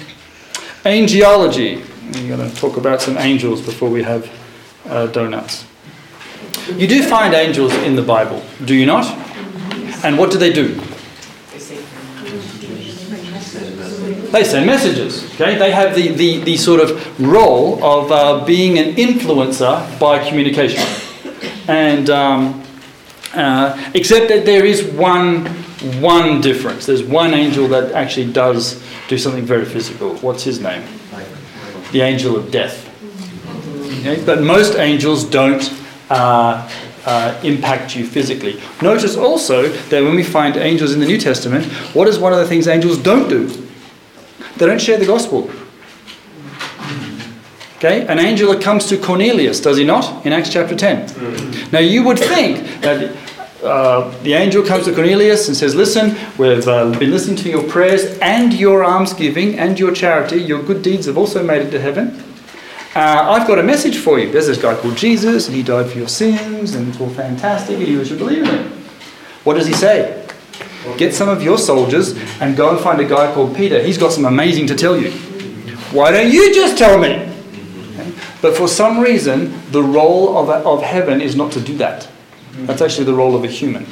Angelology. 0.83 1.81
We're 2.13 2.35
going 2.35 2.49
to 2.49 2.55
talk 2.57 2.75
about 2.77 3.01
some 3.01 3.17
angels 3.17 3.61
before 3.61 3.89
we 3.89 4.03
have 4.03 4.29
uh, 4.89 5.07
donuts. 5.07 5.65
You 6.73 6.87
do 6.87 7.03
find 7.03 7.33
angels 7.33 7.73
in 7.73 7.95
the 7.95 8.01
Bible, 8.01 8.43
do 8.65 8.73
you 8.73 8.85
not? 8.85 9.05
And 10.03 10.17
what 10.17 10.31
do 10.31 10.37
they 10.37 10.51
do? 10.51 10.79
They 14.31 14.43
send 14.43 14.65
messages. 14.65 15.23
Okay, 15.35 15.57
they 15.57 15.71
have 15.71 15.95
the, 15.95 16.09
the, 16.09 16.39
the 16.39 16.57
sort 16.57 16.81
of 16.81 17.19
role 17.19 17.81
of 17.83 18.11
uh, 18.11 18.45
being 18.45 18.77
an 18.79 18.95
influencer 18.95 19.99
by 19.99 20.27
communication, 20.27 20.83
and 21.67 22.09
um, 22.09 22.63
uh, 23.33 23.91
except 23.93 24.27
that 24.29 24.45
there 24.45 24.65
is 24.65 24.83
one 24.83 25.45
one 26.01 26.41
difference. 26.41 26.85
There's 26.85 27.03
one 27.03 27.33
angel 27.33 27.67
that 27.69 27.91
actually 27.91 28.31
does 28.31 28.83
do 29.07 29.17
something 29.17 29.45
very 29.45 29.65
physical. 29.65 30.15
What's 30.17 30.43
his 30.43 30.59
name? 30.59 30.83
The 31.91 32.01
angel 32.01 32.35
of 32.35 32.51
death. 32.51 32.81
Okay, 33.99 34.23
but 34.25 34.41
most 34.41 34.75
angels 34.75 35.23
don't. 35.23 35.63
Uh, 36.09 36.69
uh, 37.05 37.39
impact 37.43 37.95
you 37.95 38.05
physically. 38.05 38.59
Notice 38.81 39.15
also 39.15 39.67
that 39.67 40.03
when 40.03 40.15
we 40.15 40.23
find 40.23 40.57
angels 40.57 40.93
in 40.93 40.99
the 40.99 41.05
New 41.05 41.19
Testament, 41.19 41.65
what 41.93 42.07
is 42.07 42.17
one 42.17 42.33
of 42.33 42.39
the 42.39 42.47
things 42.47 42.67
angels 42.67 42.97
don't 42.97 43.29
do? 43.29 43.47
They 44.57 44.65
don't 44.65 44.81
share 44.81 44.97
the 44.97 45.05
gospel. 45.05 45.49
Okay, 47.77 48.07
an 48.07 48.19
angel 48.19 48.57
comes 48.59 48.85
to 48.87 48.97
Cornelius, 48.97 49.59
does 49.59 49.77
he 49.77 49.83
not? 49.83 50.25
In 50.25 50.33
Acts 50.33 50.51
chapter 50.51 50.75
10. 50.75 51.71
Now 51.71 51.79
you 51.79 52.03
would 52.03 52.17
think 52.17 52.81
that 52.81 53.15
uh, 53.63 54.09
the 54.23 54.33
angel 54.33 54.63
comes 54.63 54.85
to 54.85 54.93
Cornelius 54.93 55.47
and 55.47 55.57
says, 55.57 55.75
Listen, 55.75 56.15
we've 56.37 56.67
uh, 56.67 56.97
been 56.97 57.11
listening 57.11 57.35
to 57.37 57.49
your 57.49 57.63
prayers 57.63 58.17
and 58.19 58.53
your 58.53 58.83
almsgiving 58.83 59.59
and 59.59 59.79
your 59.79 59.91
charity. 59.91 60.37
Your 60.37 60.63
good 60.63 60.81
deeds 60.81 61.05
have 61.07 61.17
also 61.17 61.43
made 61.43 61.61
it 61.63 61.71
to 61.71 61.79
heaven. 61.79 62.23
Uh, 62.95 63.25
I've 63.29 63.45
got 63.45 63.59
a 63.59 63.63
message 63.63 63.97
for 63.97 64.19
you. 64.19 64.31
There's 64.31 64.47
this 64.47 64.57
guy 64.57 64.73
called 64.73 64.95
Jesus, 64.95 65.47
and 65.47 65.55
he 65.55 65.63
died 65.63 65.89
for 65.89 65.97
your 65.97 66.07
sins, 66.07 66.75
and 66.75 66.87
it's 66.87 67.01
all 67.01 67.09
fantastic, 67.09 67.77
and 67.77 67.87
you 67.87 68.05
should 68.05 68.19
believe 68.19 68.43
in 68.43 68.45
him. 68.45 68.71
What 69.43 69.55
does 69.55 69.67
he 69.67 69.73
say? 69.73 70.25
Get 70.97 71.13
some 71.13 71.27
of 71.27 71.43
your 71.43 71.57
soldiers 71.57 72.17
and 72.39 72.55
go 72.55 72.69
and 72.69 72.79
find 72.79 73.01
a 73.01 73.05
guy 73.05 73.33
called 73.33 73.53
Peter. 73.53 73.83
He's 73.83 73.97
got 73.97 74.13
some 74.13 74.23
amazing 74.23 74.67
to 74.67 74.75
tell 74.75 74.97
you. 74.97 75.11
Why 75.91 76.11
don't 76.11 76.31
you 76.31 76.53
just 76.55 76.77
tell 76.77 76.97
me? 76.97 77.29
But 78.41 78.55
for 78.55 78.67
some 78.67 78.99
reason, 78.99 79.53
the 79.71 79.83
role 79.83 80.37
of, 80.37 80.49
of 80.49 80.81
heaven 80.81 81.19
is 81.19 81.35
not 81.35 81.51
to 81.53 81.59
do 81.59 81.75
that. 81.77 82.07
That's 82.59 82.81
actually 82.81 83.05
the 83.05 83.13
role 83.13 83.35
of 83.35 83.43
a 83.43 83.47
human. 83.47 83.85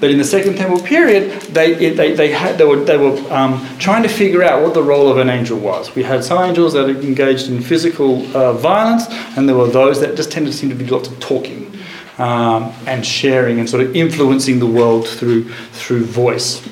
But 0.00 0.10
in 0.10 0.16
the 0.16 0.24
Second 0.24 0.56
Temple 0.56 0.80
period, 0.80 1.42
they, 1.42 1.74
it, 1.74 1.96
they, 1.96 2.14
they, 2.14 2.32
had, 2.32 2.56
they 2.56 2.64
were, 2.64 2.82
they 2.82 2.96
were 2.96 3.18
um, 3.30 3.66
trying 3.78 4.02
to 4.02 4.08
figure 4.08 4.42
out 4.42 4.62
what 4.62 4.72
the 4.72 4.82
role 4.82 5.08
of 5.08 5.18
an 5.18 5.28
angel 5.28 5.58
was. 5.58 5.94
We 5.94 6.02
had 6.02 6.24
some 6.24 6.42
angels 6.42 6.72
that 6.72 6.88
engaged 6.88 7.48
in 7.48 7.60
physical 7.60 8.24
uh, 8.34 8.54
violence, 8.54 9.06
and 9.36 9.46
there 9.46 9.56
were 9.56 9.68
those 9.68 10.00
that 10.00 10.16
just 10.16 10.32
tended 10.32 10.52
to 10.52 10.58
seem 10.58 10.70
to 10.70 10.74
be 10.74 10.86
lots 10.86 11.08
of 11.08 11.20
talking 11.20 11.70
um, 12.16 12.72
and 12.86 13.04
sharing 13.04 13.60
and 13.60 13.68
sort 13.68 13.82
of 13.82 13.94
influencing 13.94 14.58
the 14.58 14.66
world 14.66 15.06
through, 15.06 15.50
through 15.72 16.04
voice. 16.06 16.66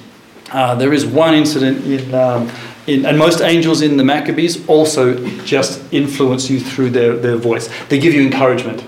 Uh, 0.51 0.75
there 0.75 0.95
is 0.95 1.05
one 1.05 1.35
incident 1.35 1.85
in, 1.85 2.15
um, 2.15 2.51
in, 2.87 3.05
and 3.05 3.19
most 3.19 3.43
angels 3.43 3.83
in 3.83 3.99
the 3.99 4.05
Maccabees 4.05 4.67
also 4.67 5.23
just 5.45 5.83
influence 5.93 6.49
you 6.49 6.59
through 6.59 6.89
their, 6.91 7.15
their 7.17 7.37
voice. 7.37 7.69
They 7.91 7.99
give 7.99 8.15
you 8.15 8.23
encouragement 8.23 8.83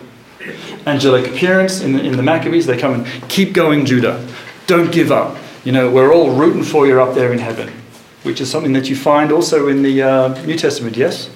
angelic 0.86 1.26
appearance 1.26 1.80
in 1.80 1.92
the, 1.92 2.02
in 2.02 2.16
the 2.16 2.22
Maccabees. 2.22 2.66
They 2.66 2.78
come 2.78 2.94
and 2.94 3.28
keep 3.28 3.52
going, 3.52 3.84
Judah. 3.84 4.26
Don't 4.66 4.92
give 4.92 5.10
up. 5.12 5.36
You 5.64 5.72
know, 5.72 5.90
we're 5.90 6.12
all 6.12 6.30
rooting 6.30 6.62
for 6.62 6.86
you 6.86 7.00
up 7.00 7.14
there 7.14 7.32
in 7.32 7.38
heaven, 7.38 7.72
which 8.22 8.40
is 8.40 8.50
something 8.50 8.72
that 8.72 8.88
you 8.88 8.96
find 8.96 9.32
also 9.32 9.68
in 9.68 9.82
the 9.82 10.02
uh, 10.02 10.42
New 10.44 10.56
Testament, 10.56 10.96
yes? 10.96 11.30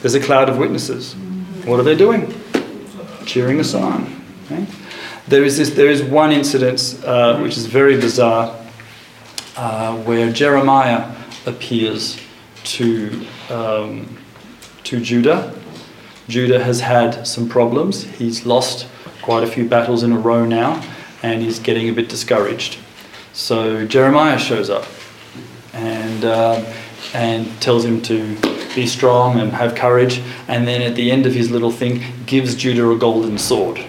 There's 0.00 0.14
a 0.14 0.20
cloud 0.20 0.48
of 0.48 0.58
witnesses. 0.58 1.14
What 1.64 1.80
are 1.80 1.82
they 1.82 1.96
doing? 1.96 2.34
Cheering 3.26 3.60
us 3.60 3.74
on. 3.74 4.24
Okay? 4.44 4.66
There, 5.28 5.44
is 5.44 5.58
this, 5.58 5.70
there 5.70 5.90
is 5.90 6.02
one 6.02 6.32
incident 6.32 7.00
uh, 7.04 7.38
which 7.40 7.56
is 7.56 7.66
very 7.66 7.96
bizarre 8.00 8.56
uh, 9.56 9.96
where 10.02 10.30
Jeremiah 10.30 11.12
appears 11.46 12.20
to, 12.64 13.26
um, 13.50 14.16
to 14.84 15.00
Judah 15.00 15.55
Judah 16.28 16.62
has 16.62 16.80
had 16.80 17.26
some 17.26 17.48
problems. 17.48 18.04
He's 18.04 18.44
lost 18.46 18.88
quite 19.22 19.44
a 19.44 19.46
few 19.46 19.68
battles 19.68 20.02
in 20.02 20.12
a 20.12 20.18
row 20.18 20.44
now, 20.44 20.82
and 21.22 21.42
he's 21.42 21.58
getting 21.58 21.88
a 21.88 21.92
bit 21.92 22.08
discouraged. 22.08 22.78
So 23.32 23.86
Jeremiah 23.86 24.38
shows 24.38 24.70
up 24.70 24.86
and, 25.72 26.24
uh, 26.24 26.64
and 27.12 27.60
tells 27.60 27.84
him 27.84 28.00
to 28.02 28.36
be 28.74 28.86
strong 28.86 29.40
and 29.40 29.52
have 29.52 29.74
courage, 29.74 30.20
and 30.48 30.66
then 30.66 30.82
at 30.82 30.94
the 30.94 31.10
end 31.10 31.26
of 31.26 31.34
his 31.34 31.50
little 31.50 31.70
thing, 31.70 32.02
gives 32.26 32.54
Judah 32.54 32.90
a 32.90 32.96
golden 32.96 33.38
sword. 33.38 33.84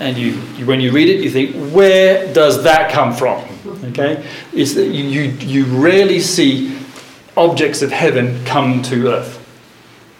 And 0.00 0.16
you, 0.16 0.40
you, 0.56 0.66
when 0.66 0.80
you 0.80 0.92
read 0.92 1.08
it, 1.08 1.22
you 1.22 1.30
think, 1.30 1.56
where 1.74 2.32
does 2.32 2.62
that 2.62 2.92
come 2.92 3.12
from? 3.12 3.42
Okay? 3.84 4.24
It's 4.52 4.74
you, 4.74 5.22
you 5.22 5.64
rarely 5.64 6.20
see 6.20 6.78
objects 7.36 7.82
of 7.82 7.90
heaven 7.90 8.44
come 8.44 8.82
to 8.82 9.08
earth. 9.08 9.37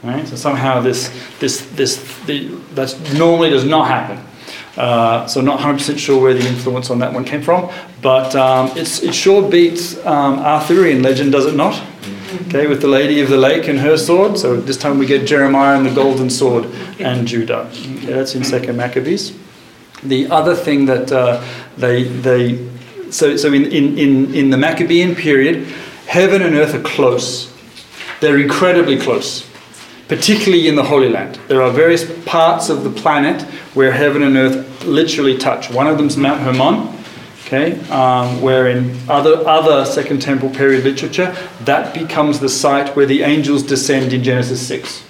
Right? 0.02 0.26
So 0.28 0.36
somehow 0.36 0.80
this, 0.80 1.10
this, 1.40 1.66
this, 1.70 1.96
that 2.26 3.14
normally 3.16 3.50
does 3.50 3.64
not 3.64 3.88
happen. 3.88 4.24
Uh, 4.76 5.26
so 5.26 5.40
not 5.40 5.58
100% 5.58 5.98
sure 5.98 6.22
where 6.22 6.34
the 6.34 6.46
influence 6.46 6.88
on 6.88 7.00
that 7.00 7.12
one 7.12 7.24
came 7.24 7.42
from, 7.42 7.68
but 8.00 8.34
um, 8.36 8.70
it's, 8.76 9.02
it 9.02 9.12
sure 9.12 9.48
beats 9.50 9.96
um, 10.06 10.38
Arthurian 10.38 11.02
legend, 11.02 11.32
does 11.32 11.46
it 11.46 11.56
not? 11.56 11.82
Okay, 12.46 12.68
with 12.68 12.80
the 12.80 12.86
Lady 12.86 13.20
of 13.20 13.28
the 13.28 13.36
Lake 13.36 13.66
and 13.66 13.80
her 13.80 13.96
sword. 13.96 14.38
So 14.38 14.60
this 14.60 14.76
time 14.76 14.98
we 14.98 15.06
get 15.06 15.26
Jeremiah 15.26 15.76
and 15.76 15.84
the 15.84 15.92
golden 15.92 16.30
sword 16.30 16.66
and 17.00 17.26
Judah. 17.26 17.68
Okay, 17.72 18.12
that's 18.12 18.36
in 18.36 18.44
Second 18.44 18.76
Maccabees. 18.76 19.36
The 20.04 20.30
other 20.30 20.54
thing 20.54 20.86
that 20.86 21.10
uh, 21.10 21.44
they, 21.76 22.04
they 22.04 22.68
so, 23.10 23.36
so 23.36 23.52
in, 23.52 23.64
in, 23.64 23.98
in, 23.98 24.34
in 24.34 24.50
the 24.50 24.56
Maccabean 24.56 25.16
period, 25.16 25.66
heaven 26.06 26.42
and 26.42 26.54
earth 26.54 26.74
are 26.74 26.82
close. 26.82 27.52
They're 28.20 28.38
incredibly 28.38 28.98
close 28.98 29.47
particularly 30.08 30.68
in 30.68 30.74
the 30.74 30.82
Holy 30.82 31.10
Land. 31.10 31.38
There 31.48 31.62
are 31.62 31.70
various 31.70 32.10
parts 32.24 32.70
of 32.70 32.82
the 32.82 32.90
planet 32.90 33.42
where 33.74 33.92
heaven 33.92 34.22
and 34.22 34.36
earth 34.36 34.84
literally 34.84 35.36
touch. 35.36 35.70
One 35.70 35.86
of 35.86 35.98
them 35.98 36.06
is 36.06 36.16
Mount 36.16 36.40
Hermon, 36.40 36.98
okay, 37.44 37.78
um, 37.90 38.40
where 38.40 38.68
in 38.68 38.96
other, 39.08 39.46
other 39.46 39.84
Second 39.84 40.22
Temple 40.22 40.50
period 40.50 40.84
literature, 40.84 41.36
that 41.60 41.92
becomes 41.94 42.40
the 42.40 42.48
site 42.48 42.96
where 42.96 43.06
the 43.06 43.22
angels 43.22 43.62
descend 43.62 44.12
in 44.12 44.24
Genesis 44.24 44.66
6. 44.66 45.04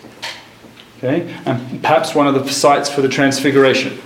Okay, 0.98 1.32
and 1.46 1.80
perhaps 1.80 2.12
one 2.12 2.26
of 2.26 2.34
the 2.34 2.48
sites 2.50 2.90
for 2.90 3.02
the 3.02 3.08
Transfiguration, 3.08 3.98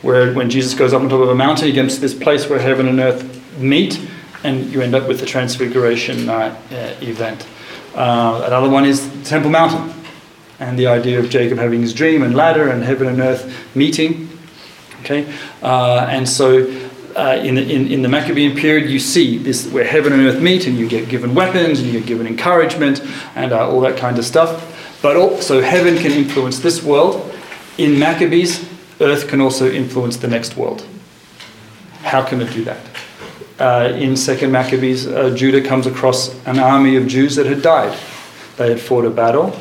where 0.00 0.32
when 0.32 0.48
Jesus 0.48 0.72
goes 0.72 0.94
up 0.94 1.02
on 1.02 1.10
top 1.10 1.20
of 1.20 1.28
a 1.28 1.34
mountain, 1.34 1.66
he 1.66 1.72
gets 1.72 1.96
to 1.96 2.00
this 2.00 2.14
place 2.14 2.48
where 2.48 2.58
heaven 2.58 2.88
and 2.88 2.98
earth 2.98 3.58
meet, 3.58 4.00
and 4.42 4.72
you 4.72 4.80
end 4.80 4.94
up 4.94 5.06
with 5.06 5.20
the 5.20 5.26
Transfiguration 5.26 6.30
uh, 6.30 6.56
event. 7.02 7.46
Uh, 7.94 8.42
another 8.46 8.70
one 8.70 8.86
is 8.86 9.06
Temple 9.24 9.50
Mountain, 9.50 10.03
and 10.60 10.78
the 10.78 10.86
idea 10.86 11.18
of 11.18 11.28
Jacob 11.30 11.58
having 11.58 11.80
his 11.80 11.92
dream 11.92 12.22
and 12.22 12.34
ladder 12.34 12.68
and 12.68 12.82
heaven 12.82 13.08
and 13.08 13.20
earth 13.20 13.52
meeting. 13.74 14.28
Okay, 15.00 15.32
uh, 15.62 16.06
and 16.08 16.28
so 16.28 16.66
uh, 17.16 17.40
in, 17.42 17.54
the, 17.56 17.62
in, 17.62 17.88
in 17.88 18.02
the 18.02 18.08
Maccabean 18.08 18.56
period, 18.56 18.90
you 18.90 18.98
see 18.98 19.38
this 19.38 19.70
where 19.70 19.84
heaven 19.84 20.12
and 20.12 20.22
earth 20.22 20.42
meet, 20.42 20.66
and 20.66 20.78
you 20.78 20.88
get 20.88 21.08
given 21.08 21.34
weapons, 21.34 21.80
and 21.80 21.88
you 21.88 21.98
get 22.00 22.06
given 22.06 22.26
encouragement, 22.26 23.02
and 23.34 23.52
uh, 23.52 23.68
all 23.68 23.80
that 23.80 23.98
kind 23.98 24.18
of 24.18 24.24
stuff. 24.24 24.98
But 25.02 25.16
also, 25.16 25.60
heaven 25.60 25.96
can 25.98 26.12
influence 26.12 26.60
this 26.60 26.82
world. 26.82 27.34
In 27.76 27.98
Maccabees, 27.98 28.68
earth 29.00 29.28
can 29.28 29.40
also 29.40 29.70
influence 29.70 30.16
the 30.16 30.28
next 30.28 30.56
world. 30.56 30.86
How 32.02 32.24
can 32.24 32.40
it 32.40 32.52
do 32.52 32.64
that? 32.64 32.80
Uh, 33.58 33.92
in 33.94 34.16
Second 34.16 34.50
Maccabees, 34.50 35.06
uh, 35.06 35.34
Judah 35.34 35.60
comes 35.60 35.86
across 35.86 36.34
an 36.46 36.58
army 36.58 36.96
of 36.96 37.06
Jews 37.06 37.36
that 37.36 37.46
had 37.46 37.62
died. 37.62 37.96
They 38.56 38.68
had 38.70 38.80
fought 38.80 39.04
a 39.04 39.10
battle, 39.10 39.56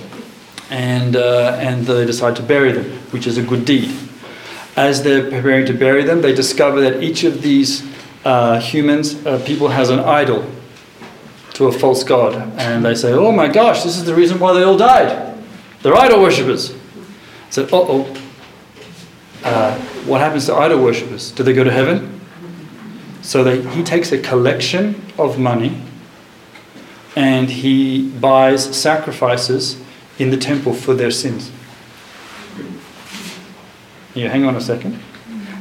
and, 0.74 1.16
uh, 1.16 1.56
and 1.60 1.86
they 1.86 2.04
decide 2.04 2.36
to 2.36 2.42
bury 2.42 2.72
them, 2.72 2.86
which 3.12 3.28
is 3.28 3.38
a 3.38 3.44
good 3.44 3.64
deed. 3.64 3.96
As 4.76 5.04
they're 5.04 5.30
preparing 5.30 5.68
to 5.68 5.74
bury 5.74 6.04
them, 6.04 6.22
they 6.22 6.34
discover 6.34 6.82
that 6.82 7.04
each 7.04 7.24
of 7.24 7.44
these 7.44 7.86
uh, 8.26 8.60
humans, 8.60 9.24
uh, 9.24 9.40
people, 9.46 9.68
has 9.68 9.92
an 9.92 10.00
idol 10.00 10.50
to 11.54 11.68
a 11.68 11.72
false 11.72 12.04
god. 12.04 12.34
And 12.58 12.84
they 12.84 12.96
say, 12.96 13.14
oh 13.14 13.32
my 13.32 13.48
gosh, 13.48 13.84
this 13.84 13.98
is 13.98 14.06
the 14.06 14.16
reason 14.16 14.40
why 14.40 14.54
they 14.54 14.64
all 14.64 14.76
died. 14.76 15.38
They're 15.84 15.96
idol 15.96 16.24
worshippers. 16.24 16.76
So, 17.52 17.68
oh. 17.72 18.18
Uh, 19.44 19.78
what 20.06 20.22
happens 20.22 20.48
to 20.48 20.56
idol 20.56 20.82
worshippers? 20.82 21.32
Do 21.32 21.44
they 21.44 21.54
go 21.54 21.64
to 21.64 21.72
heaven? 21.72 22.20
So 23.22 23.44
they, 23.44 23.62
he 23.76 23.84
takes 23.84 24.12
a 24.12 24.18
collection 24.18 25.04
of 25.20 25.38
money 25.38 25.80
and 27.16 27.48
he 27.48 28.10
buys 28.10 28.76
sacrifices 28.76 29.84
in 30.20 30.30
the 30.30 30.38
temple 30.38 30.74
for 30.74 30.94
their 30.94 31.12
sins. 31.12 31.52
You 34.14 34.30
hang 34.30 34.46
on 34.46 34.56
a 34.56 34.62
second. 34.62 35.00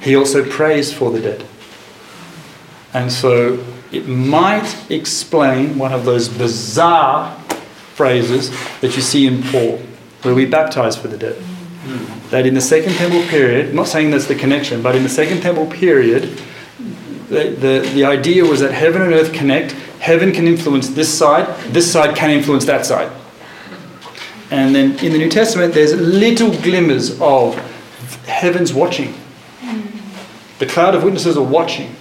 He 0.02 0.14
also 0.16 0.48
prays 0.48 0.92
for 0.92 1.10
the 1.10 1.20
dead. 1.20 1.44
And 2.92 3.10
so 3.10 3.64
it 3.90 4.06
might 4.06 4.90
explain 4.90 5.78
one 5.78 5.92
of 5.92 6.04
those 6.04 6.28
bizarre 6.28 7.34
phrases 7.94 8.50
that 8.80 8.96
you 8.96 9.02
see 9.02 9.26
in 9.26 9.42
Paul, 9.44 9.78
where 10.22 10.34
we 10.34 10.44
baptize 10.44 10.96
for 10.96 11.08
the 11.08 11.16
dead. 11.16 11.42
That 12.30 12.46
in 12.46 12.54
the 12.54 12.60
Second 12.60 12.94
Temple 12.94 13.22
period, 13.22 13.70
I'm 13.70 13.76
not 13.76 13.88
saying 13.88 14.10
that's 14.10 14.26
the 14.26 14.34
connection, 14.34 14.82
but 14.82 14.94
in 14.94 15.02
the 15.02 15.08
Second 15.08 15.40
Temple 15.40 15.66
period, 15.66 16.40
the, 17.28 17.50
the, 17.50 17.90
the 17.94 18.04
idea 18.04 18.44
was 18.44 18.60
that 18.60 18.72
heaven 18.72 19.02
and 19.02 19.12
earth 19.12 19.32
connect. 19.32 19.72
Heaven 20.00 20.32
can 20.32 20.46
influence 20.46 20.88
this 20.90 21.12
side, 21.12 21.46
this 21.72 21.90
side 21.90 22.16
can 22.16 22.30
influence 22.30 22.64
that 22.66 22.84
side. 22.84 23.10
And 24.52 24.74
then 24.74 24.98
in 25.02 25.12
the 25.12 25.18
New 25.18 25.30
Testament, 25.30 25.72
there's 25.72 25.94
little 25.94 26.50
glimmers 26.60 27.18
of 27.22 27.54
heaven's 28.26 28.74
watching. 28.74 29.14
The 30.58 30.66
cloud 30.66 30.94
of 30.94 31.02
witnesses 31.02 31.38
are 31.38 31.42
watching. 31.42 31.96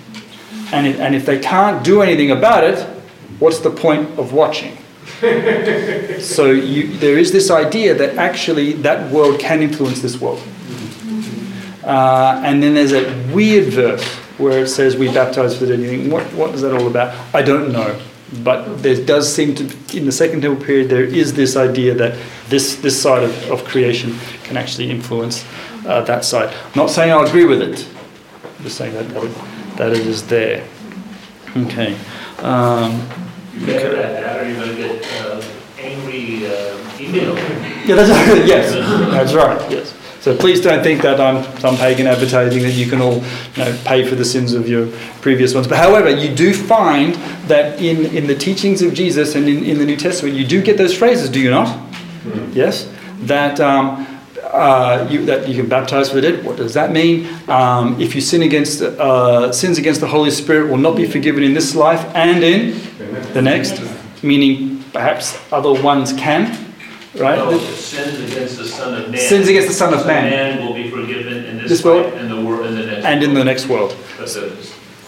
And 0.73 0.86
if, 0.86 0.99
and 0.99 1.15
if 1.15 1.26
they 1.26 1.40
can't 1.40 1.82
do 1.82 2.02
anything 2.02 2.32
about 2.32 2.65
it, 2.65 2.86
what's 3.40 3.60
the 3.60 3.69
point 3.69 4.19
of 4.19 4.34
watching? 4.34 4.78
so 6.19 6.52
you, 6.52 6.98
there 6.98 7.18
is 7.18 7.32
this 7.32 7.49
idea 7.49 7.95
that 7.95 8.18
actually 8.18 8.73
that 8.73 9.10
world 9.14 9.40
can 9.40 9.61
influence 9.61 10.02
this 10.02 10.19
world. 10.19 10.44
Uh, 11.86 12.41
and 12.44 12.61
then 12.61 12.73
there's 12.73 12.91
a 12.91 13.34
weird 13.34 13.72
verse 13.72 14.03
where 14.38 14.64
it 14.64 14.68
says 14.68 14.98
we 14.98 15.07
baptize 15.07 15.57
for 15.57 15.65
the 15.65 15.78
dead. 15.78 15.80
You 15.80 15.88
think, 15.88 16.11
what, 16.11 16.26
what 16.34 16.53
is 16.53 16.61
that 16.64 16.73
all 16.73 16.88
about? 16.88 17.18
I 17.34 17.44
don't 17.44 17.72
know. 17.72 17.98
But 18.44 18.78
there 18.78 19.03
does 19.06 19.34
seem 19.34 19.56
to, 19.56 19.64
in 19.98 20.06
the 20.06 20.11
Second 20.11 20.41
Temple 20.41 20.65
period, 20.65 20.90
there 20.90 21.03
is 21.03 21.34
this 21.34 21.57
idea 21.57 21.94
that 21.95 22.18
this, 22.52 22.76
this 22.76 23.02
side 23.02 23.23
of, 23.23 23.52
of 23.52 23.65
creation 23.65 24.15
can 24.44 24.57
actually 24.57 24.91
influence 24.91 25.44
uh, 25.88 26.02
that 26.02 26.23
side. 26.23 26.53
I'm 26.53 26.76
not 26.76 26.91
saying 26.91 27.11
I 27.11 27.23
agree 27.23 27.45
with 27.45 27.61
it, 27.61 27.88
I'm 28.44 28.64
just 28.64 28.78
saying 28.78 28.94
that, 28.94 29.10
that, 29.10 29.23
it, 29.23 29.78
that 29.78 29.91
it 29.94 30.06
is 30.06 30.28
there. 30.28 30.68
Okay. 31.57 31.98
Um, 32.40 33.02
at 33.61 33.68
that, 33.68 34.40
or 34.40 34.48
you're 34.48 34.60
gonna 34.60 34.76
get 34.76 35.06
uh, 35.22 35.44
angry 35.80 36.48
uh, 36.48 36.99
email. 36.99 37.36
Yeah, 37.86 37.95
that's 37.95 38.10
yes, 38.48 38.73
that's 39.11 39.34
right. 39.34 39.72
Yes. 39.72 39.95
So 40.22 40.38
please 40.38 40.61
don't 40.61 40.84
think 40.84 41.02
that 41.02 41.19
I'm 41.19 41.44
some 41.60 41.76
pagan 41.78 42.06
advertising 42.06 42.61
that 42.61 42.73
you 42.73 42.88
can 42.88 43.02
all 43.02 43.15
you 43.15 43.65
know, 43.65 43.80
pay 43.86 44.07
for 44.07 44.14
the 44.14 44.23
sins 44.23 44.53
of 44.53 44.69
your 44.69 44.88
previous 45.19 45.56
ones. 45.56 45.68
But 45.68 45.78
however, 45.80 46.11
you 46.11 46.34
do 46.34 46.53
find 46.53 47.15
that 47.48 47.82
in, 47.82 48.06
in 48.15 48.28
the 48.28 48.36
teachings 48.36 48.84
of 48.84 48.94
Jesus 48.94 49.34
and 49.34 49.49
in, 49.49 49.64
in 49.64 49.80
the 49.80 49.86
New 49.86 49.98
Testament, 49.98 50.36
you 50.36 50.45
do 50.45 50.61
get 50.61 50.78
those 50.78 50.95
phrases, 50.95 51.28
do 51.28 51.40
you 51.40 51.49
not? 51.49 51.90
Yes? 52.53 52.91
That, 53.22 53.60
um, 53.60 54.07
uh, 54.43 55.07
you, 55.10 55.26
that 55.26 55.48
you 55.48 55.56
can 55.56 55.69
baptize 55.69 56.10
for 56.10 56.15
the 56.15 56.22
dead. 56.22 56.45
What 56.45 56.57
does 56.57 56.73
that 56.73 56.91
mean? 56.91 57.27
Um, 57.48 57.99
if 58.02 58.15
you 58.15 58.22
sin 58.22 58.41
against, 58.41 58.81
uh, 58.81 59.52
sins 59.52 59.77
against 59.77 60.02
the 60.02 60.07
Holy 60.07 60.31
Spirit 60.31 60.69
will 60.69 60.77
not 60.77 60.95
be 60.95 61.07
forgiven 61.07 61.43
in 61.43 61.53
this 61.53 61.76
life 61.76 62.03
and 62.15 62.43
in 62.43 62.80
the 63.34 63.41
next, 63.41 63.81
meaning 64.23 64.84
perhaps 64.91 65.39
other 65.52 65.73
ones 65.81 66.14
can. 66.14 66.57
Right? 67.14 67.38
No, 67.38 67.57
sins 67.60 68.31
against 68.31 68.57
the 68.57 68.65
Son 68.65 69.02
of 69.02 69.10
Man. 69.10 69.19
Sins 69.19 69.48
against 69.49 69.68
the 69.68 69.73
Son 69.73 69.93
of 69.93 70.07
Man. 70.07 70.30
Man 70.30 70.65
will 70.65 70.73
be 70.73 70.89
forgiven 70.89 71.43
in 71.45 71.57
This 71.57 71.69
this 71.69 71.84
world? 71.84 72.06
life 72.06 72.22
and 72.22 72.31
the 72.31 72.41
world, 72.41 72.65
in 72.68 72.76
the 72.76 72.85
next. 72.85 73.06
and 73.06 73.23
in 73.23 73.30
the 73.34 73.35
world. 73.35 73.45
next 73.45 73.68
world. 73.68 73.91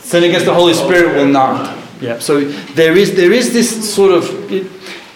Sin 0.02 0.24
against 0.26 0.46
the 0.46 0.54
Holy 0.54 0.74
Spirit 0.74 1.16
will 1.16 1.28
not. 1.28 1.78
Yeah. 2.02 2.20
So 2.20 2.42
there 2.76 2.98
is 2.98 3.16
there 3.16 3.32
is 3.32 3.54
this 3.54 3.94
sort 3.94 4.12
of 4.12 4.52
it, 4.52 4.66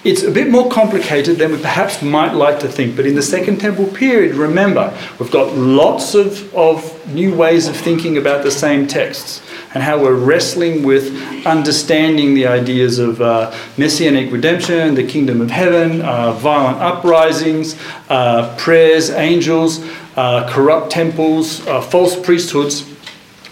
it's 0.07 0.23
a 0.23 0.31
bit 0.31 0.49
more 0.49 0.71
complicated 0.71 1.35
than 1.35 1.51
we 1.51 1.57
perhaps 1.57 2.01
might 2.01 2.31
like 2.31 2.61
to 2.61 2.69
think. 2.69 2.95
But 2.95 3.05
in 3.05 3.15
the 3.15 3.21
Second 3.21 3.59
Temple 3.59 3.87
period, 3.87 4.35
remember, 4.35 4.97
we've 5.19 5.29
got 5.29 5.53
lots 5.53 6.15
of, 6.15 6.55
of 6.55 7.13
new 7.13 7.35
ways 7.35 7.67
of 7.67 7.75
thinking 7.75 8.17
about 8.17 8.41
the 8.41 8.49
same 8.49 8.87
texts 8.87 9.41
and 9.73 9.83
how 9.83 10.01
we're 10.01 10.15
wrestling 10.15 10.83
with 10.83 11.45
understanding 11.45 12.35
the 12.35 12.47
ideas 12.47 12.99
of 12.99 13.21
uh, 13.21 13.53
messianic 13.75 14.31
redemption, 14.31 14.95
the 14.95 15.05
kingdom 15.05 15.41
of 15.41 15.51
heaven, 15.51 16.01
uh, 16.01 16.31
violent 16.31 16.77
uprisings, 16.77 17.77
uh, 18.07 18.55
prayers, 18.57 19.09
angels, 19.09 19.85
uh, 20.15 20.49
corrupt 20.49 20.89
temples, 20.89 21.67
uh, 21.67 21.81
false 21.81 22.17
priesthoods. 22.17 22.89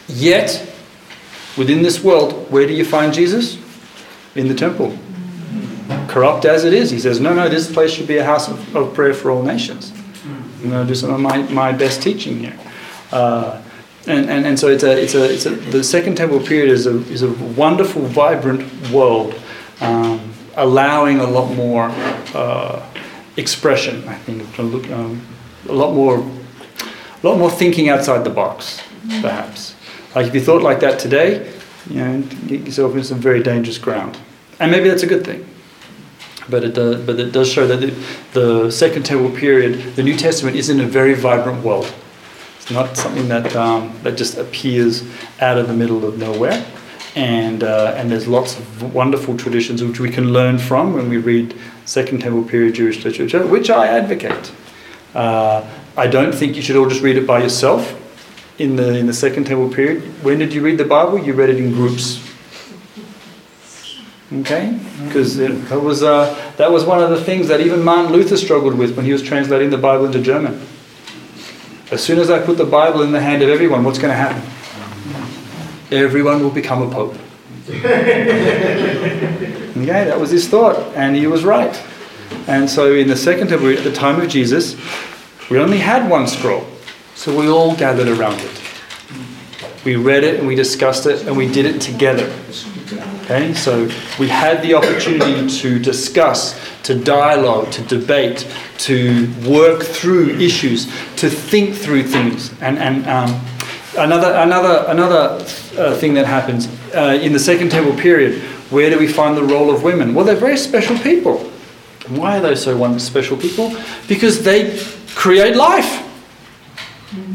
Yet, 0.07 0.65
within 1.57 1.81
this 1.81 2.01
world, 2.01 2.49
where 2.49 2.65
do 2.65 2.73
you 2.73 2.85
find 2.85 3.13
Jesus? 3.13 3.61
In 4.35 4.47
the 4.47 4.55
temple. 4.55 4.97
Corrupt 6.15 6.45
as 6.45 6.63
it 6.63 6.71
is, 6.71 6.91
he 6.91 6.97
says, 6.97 7.19
No, 7.19 7.33
no, 7.33 7.49
this 7.49 7.69
place 7.69 7.91
should 7.91 8.07
be 8.07 8.15
a 8.15 8.23
house 8.23 8.47
of, 8.47 8.73
of 8.73 8.93
prayer 8.93 9.13
for 9.13 9.31
all 9.31 9.43
nations. 9.43 9.91
I'm 10.23 10.69
going 10.69 10.87
to 10.87 10.87
do 10.87 10.95
some 10.95 11.13
of 11.13 11.19
my, 11.19 11.39
my 11.49 11.73
best 11.73 12.01
teaching 12.01 12.39
here. 12.39 12.57
Uh, 13.11 13.61
and, 14.07 14.29
and, 14.29 14.45
and 14.45 14.57
so 14.57 14.69
it's 14.69 14.83
a, 14.83 14.97
it's 14.97 15.13
a, 15.13 15.33
it's 15.33 15.45
a, 15.45 15.49
the 15.49 15.83
Second 15.83 16.15
Temple 16.15 16.39
period 16.39 16.69
is 16.69 16.87
a, 16.87 16.99
is 17.11 17.21
a 17.21 17.33
wonderful, 17.55 18.03
vibrant 18.03 18.63
world, 18.91 19.35
um, 19.81 20.31
allowing 20.55 21.19
a 21.19 21.27
lot 21.27 21.53
more 21.53 21.89
uh, 22.33 22.81
expression, 23.35 24.07
I 24.07 24.15
think, 24.15 24.57
um, 24.91 25.21
a 25.67 25.73
lot 25.73 25.93
more, 25.93 26.19
a 26.19 27.27
lot 27.27 27.37
more 27.37 27.51
thinking 27.51 27.89
outside 27.89 28.23
the 28.23 28.29
box, 28.29 28.81
perhaps. 29.19 29.75
Like 30.15 30.27
if 30.27 30.33
you 30.33 30.39
thought 30.39 30.61
like 30.61 30.79
that 30.79 30.97
today, 30.97 31.53
you 31.89 31.95
know, 31.95 32.21
get 32.47 32.61
yourself 32.61 32.93
into 32.93 33.03
some 33.03 33.19
very 33.19 33.43
dangerous 33.43 33.77
ground. 33.77 34.17
And 34.61 34.71
maybe 34.71 34.87
that's 34.87 35.03
a 35.03 35.07
good 35.07 35.25
thing. 35.25 35.45
But 36.49 36.63
it 36.63 36.73
does, 36.73 37.03
but 37.05 37.19
it 37.19 37.31
does 37.31 37.51
show 37.51 37.65
that 37.67 37.77
the, 37.77 37.93
the 38.33 38.71
Second 38.71 39.03
Temple 39.05 39.31
period, 39.31 39.95
the 39.95 40.03
New 40.03 40.15
Testament, 40.15 40.55
is 40.55 40.69
in 40.69 40.79
a 40.79 40.85
very 40.85 41.15
vibrant 41.15 41.63
world. 41.63 41.91
It's 42.57 42.71
not 42.71 42.97
something 42.97 43.27
that, 43.29 43.55
um, 43.55 43.93
that 44.03 44.17
just 44.17 44.37
appears 44.37 45.03
out 45.39 45.57
of 45.57 45.67
the 45.67 45.73
middle 45.73 46.05
of 46.05 46.17
nowhere. 46.17 46.65
And, 47.15 47.63
uh, 47.63 47.93
and 47.95 48.11
there's 48.11 48.27
lots 48.27 48.59
of 48.59 48.93
wonderful 48.93 49.37
traditions 49.37 49.83
which 49.83 49.99
we 49.99 50.09
can 50.09 50.33
learn 50.33 50.57
from 50.57 50.93
when 50.93 51.09
we 51.09 51.17
read 51.17 51.55
Second 51.85 52.21
Temple 52.21 52.43
period 52.43 52.75
Jewish 52.75 53.05
literature, 53.05 53.45
which 53.47 53.69
I 53.69 53.87
advocate. 53.87 54.51
Uh, 55.13 55.65
I 55.95 56.07
don't 56.07 56.33
think 56.33 56.55
you 56.55 56.61
should 56.61 56.75
all 56.75 56.89
just 56.89 57.01
read 57.01 57.17
it 57.17 57.25
by 57.25 57.41
yourself 57.41 58.01
in 58.59 58.75
the, 58.75 58.97
in 58.97 59.05
the 59.05 59.13
Second 59.13 59.45
Temple 59.45 59.69
period. 59.69 60.01
When 60.23 60.39
did 60.39 60.53
you 60.53 60.61
read 60.61 60.77
the 60.77 60.85
Bible? 60.85 61.19
You 61.19 61.33
read 61.33 61.49
it 61.49 61.57
in 61.57 61.71
groups. 61.71 62.19
Okay, 64.33 64.79
because 65.03 65.37
that 65.37 65.79
was 65.79 66.01
uh, 66.01 66.33
that 66.57 66.71
was 66.71 66.83
one 66.83 66.99
of 67.01 67.11
the 67.11 67.23
things 67.23 67.47
that 67.47 67.61
even 67.61 67.83
Martin 67.83 68.11
Luther 68.11 68.37
struggled 68.37 68.73
with 68.75 68.95
when 68.95 69.05
he 69.05 69.13
was 69.13 69.21
translating 69.21 69.69
the 69.69 69.77
Bible 69.77 70.05
into 70.05 70.19
German. 70.19 70.65
As 71.91 72.03
soon 72.03 72.17
as 72.17 72.31
I 72.31 72.39
put 72.43 72.57
the 72.57 72.65
Bible 72.65 73.03
in 73.03 73.11
the 73.11 73.21
hand 73.21 73.43
of 73.43 73.49
everyone, 73.49 73.83
what's 73.83 73.99
going 73.99 74.09
to 74.09 74.17
happen? 74.17 74.41
Everyone 75.91 76.41
will 76.41 76.49
become 76.49 76.81
a 76.81 76.89
pope. 76.91 77.15
okay, 77.69 77.83
that 79.75 80.19
was 80.19 80.31
his 80.31 80.47
thought, 80.49 80.75
and 80.95 81.15
he 81.15 81.27
was 81.27 81.43
right. 81.43 81.79
And 82.47 82.67
so, 82.67 82.95
in 82.95 83.07
the 83.07 83.15
second 83.15 83.49
temple, 83.49 83.69
at 83.69 83.83
the 83.83 83.93
time 83.93 84.19
of 84.19 84.27
Jesus, 84.27 84.75
we 85.51 85.59
only 85.59 85.77
had 85.77 86.09
one 86.09 86.27
scroll, 86.27 86.65
so 87.13 87.37
we 87.37 87.47
all 87.47 87.75
gathered 87.75 88.07
around 88.07 88.39
it. 88.39 88.61
We 89.85 89.95
read 89.95 90.23
it 90.23 90.39
and 90.39 90.47
we 90.47 90.55
discussed 90.55 91.05
it 91.05 91.27
and 91.27 91.37
we 91.37 91.47
did 91.47 91.65
it 91.65 91.79
together. 91.79 92.27
Okay, 93.21 93.53
so 93.53 93.89
we 94.19 94.27
had 94.27 94.61
the 94.63 94.73
opportunity 94.73 95.47
to 95.59 95.79
discuss, 95.79 96.59
to 96.83 96.95
dialogue, 96.95 97.71
to 97.71 97.81
debate, 97.83 98.47
to 98.79 99.31
work 99.47 99.83
through 99.83 100.37
issues, 100.37 100.85
to 101.17 101.29
think 101.29 101.75
through 101.75 102.03
things. 102.03 102.51
And, 102.61 102.77
and 102.79 103.07
um, 103.07 103.41
another, 103.97 104.33
another, 104.33 104.85
another 104.87 105.45
uh, 105.77 105.95
thing 105.97 106.15
that 106.15 106.25
happens 106.25 106.67
uh, 106.95 107.19
in 107.21 107.33
the 107.33 107.39
Second 107.39 107.69
Temple 107.69 107.95
period, 107.95 108.41
where 108.71 108.89
do 108.89 108.97
we 108.97 109.07
find 109.07 109.37
the 109.37 109.43
role 109.43 109.69
of 109.69 109.83
women? 109.83 110.13
Well, 110.13 110.25
they're 110.25 110.35
very 110.35 110.57
special 110.57 110.97
people. 110.99 111.39
Why 112.07 112.37
are 112.37 112.41
they 112.41 112.55
so 112.55 112.97
special 112.97 113.37
people? 113.37 113.75
Because 114.07 114.43
they 114.43 114.79
create 115.15 115.55
life. 115.55 116.03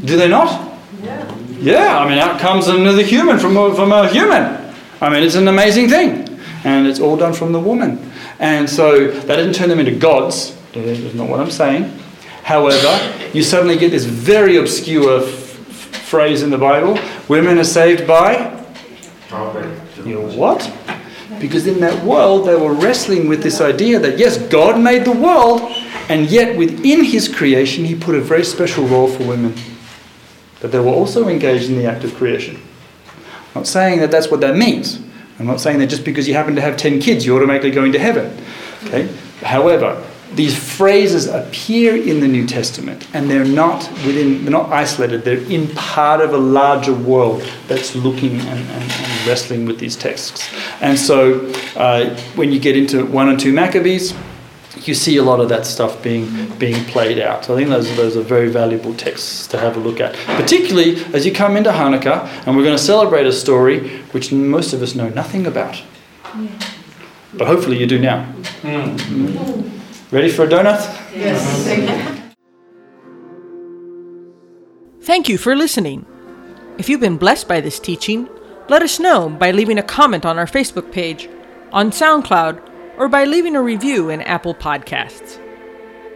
Do 0.05 0.16
they 0.16 0.28
not? 0.28 0.70
Yeah. 1.61 1.99
I 1.99 2.09
mean, 2.09 2.19
out 2.19 2.41
comes 2.41 2.69
another 2.69 3.03
human 3.03 3.39
from 3.39 3.57
a, 3.57 3.74
from 3.74 3.93
a 3.93 4.09
human. 4.09 4.74
I 5.01 5.09
mean, 5.11 5.23
it's 5.23 5.35
an 5.35 5.49
amazing 5.49 5.89
thing. 5.89 6.27
And 6.65 6.87
it's 6.87 7.01
all 7.01 7.16
done 7.16 7.32
from 7.32 7.53
the 7.53 7.61
woman. 7.61 8.11
And 8.39 8.69
so 8.69 9.11
that 9.11 9.37
didn't 9.37 9.55
turn 9.55 9.69
them 9.69 9.78
into 9.78 9.95
gods. 9.97 10.57
That's 10.73 11.15
not 11.15 11.28
what 11.28 11.41
I'm 11.41 11.51
saying. 11.51 11.93
However, 12.43 12.99
you 13.32 13.43
suddenly 13.43 13.77
get 13.77 13.91
this 13.91 14.05
very 14.05 14.57
obscure 14.57 15.23
f- 15.23 15.28
phrase 15.28 16.43
in 16.43 16.51
the 16.51 16.59
Bible 16.59 16.99
women 17.28 17.59
are 17.59 17.65
saved 17.65 18.07
by. 18.07 18.65
You 20.05 20.15
know 20.15 20.37
what? 20.37 20.70
Because 21.41 21.66
in 21.66 21.81
that 21.81 22.05
world, 22.05 22.47
they 22.47 22.57
were 22.57 22.73
wrestling 22.73 23.28
with 23.28 23.43
this 23.43 23.61
idea 23.61 23.99
that 24.01 24.19
yes, 24.19 24.37
God 24.37 24.81
made 24.81 25.05
the 25.05 25.12
world, 25.12 25.61
and 26.09 26.28
yet 26.31 26.57
within 26.57 27.05
His 27.05 27.28
creation, 27.28 27.85
He 27.85 27.95
put 27.95 28.15
a 28.15 28.20
very 28.20 28.45
special 28.45 28.85
role 28.87 29.07
for 29.09 29.24
women. 29.24 29.55
That 30.61 30.69
they 30.69 30.78
were 30.78 30.93
also 30.93 31.28
engaged 31.28 31.70
in 31.70 31.77
the 31.77 31.87
act 31.87 32.05
of 32.05 32.15
creation. 32.15 32.57
I'm 33.07 33.62
not 33.62 33.66
saying 33.66 34.01
that 34.01 34.11
that's 34.11 34.31
what 34.31 34.41
that 34.41 34.57
means. 34.57 35.01
I'm 35.39 35.47
not 35.47 35.61
saying 35.61 35.78
that 35.78 35.87
just 35.87 36.05
because 36.05 36.28
you 36.28 36.35
happen 36.35 36.55
to 36.55 36.61
have 36.61 36.77
10 36.77 37.01
kids, 37.01 37.24
you're 37.24 37.39
automatically 37.39 37.70
go 37.70 37.85
into 37.85 37.99
heaven. 37.99 38.37
Okay? 38.85 39.12
However, 39.43 40.07
these 40.35 40.57
phrases 40.57 41.27
appear 41.27 41.97
in 41.97 42.20
the 42.20 42.28
New 42.28 42.47
Testament 42.47 43.09
and 43.15 43.28
they're 43.28 43.45
not 43.45 43.91
within, 44.07 44.45
they're 44.45 44.53
not 44.53 44.70
isolated, 44.70 45.24
they're 45.24 45.43
in 45.51 45.66
part 45.69 46.20
of 46.20 46.32
a 46.32 46.39
larger 46.39 46.95
world 46.95 47.43
that's 47.66 47.97
looking 47.97 48.39
and, 48.41 48.61
and, 48.61 48.93
and 48.93 49.27
wrestling 49.27 49.65
with 49.65 49.78
these 49.78 49.97
texts. 49.97 50.49
And 50.81 50.99
so 50.99 51.51
uh, 51.74 52.15
when 52.37 52.53
you 52.53 52.61
get 52.61 52.77
into 52.77 53.05
1 53.05 53.28
and 53.28 53.41
2 53.41 53.53
Maccabees, 53.53 54.15
you 54.77 54.95
see 54.95 55.17
a 55.17 55.23
lot 55.23 55.41
of 55.41 55.49
that 55.49 55.67
stuff 55.67 56.03
being 56.03 56.49
being 56.59 56.85
played 56.87 57.19
out. 57.19 57.45
So 57.45 57.55
I 57.55 57.59
think 57.59 57.71
those, 57.71 57.95
those 57.97 58.17
are 58.17 58.23
very 58.23 58.49
valuable 58.49 58.95
texts 58.95 59.47
to 59.49 59.59
have 59.59 59.77
a 59.77 59.81
look 59.81 60.01
at, 60.01 60.15
particularly 60.37 61.05
as 61.13 61.27
you 61.27 61.33
come 61.33 61.57
into 61.57 61.71
Hanukkah 61.71 62.27
and 62.47 62.57
we're 62.57 62.63
going 62.63 62.77
to 62.77 62.83
celebrate 62.83 63.27
a 63.27 63.33
story 63.33 63.89
which 64.13 64.33
most 64.33 64.73
of 64.73 64.83
us 64.83 64.95
know 64.95 65.09
nothing 65.09 65.47
about. 65.47 65.83
But 67.35 67.47
hopefully 67.47 67.79
you 67.79 67.87
do 67.87 67.99
now. 67.99 68.33
Mm. 68.63 69.71
Ready 70.13 70.29
for 70.29 70.45
a 70.45 70.49
donut? 70.49 70.81
Yes. 71.15 72.27
Thank 75.03 75.29
you 75.29 75.39
for 75.39 75.57
listening. 75.57 76.07
If 76.79 76.89
you've 76.89 77.01
been 77.01 77.17
blessed 77.17 77.49
by 77.49 77.61
this 77.61 77.79
teaching, 77.79 78.29
let 78.69 78.83
us 78.83 79.01
know 79.01 79.29
by 79.29 79.51
leaving 79.51 79.79
a 79.79 79.83
comment 79.83 80.25
on 80.25 80.39
our 80.39 80.47
Facebook 80.47 80.93
page, 80.93 81.29
on 81.73 81.91
SoundCloud, 81.91 82.70
or 83.01 83.09
by 83.09 83.24
leaving 83.24 83.56
a 83.56 83.62
review 83.62 84.10
in 84.10 84.20
Apple 84.20 84.55
Podcasts. 84.55 85.40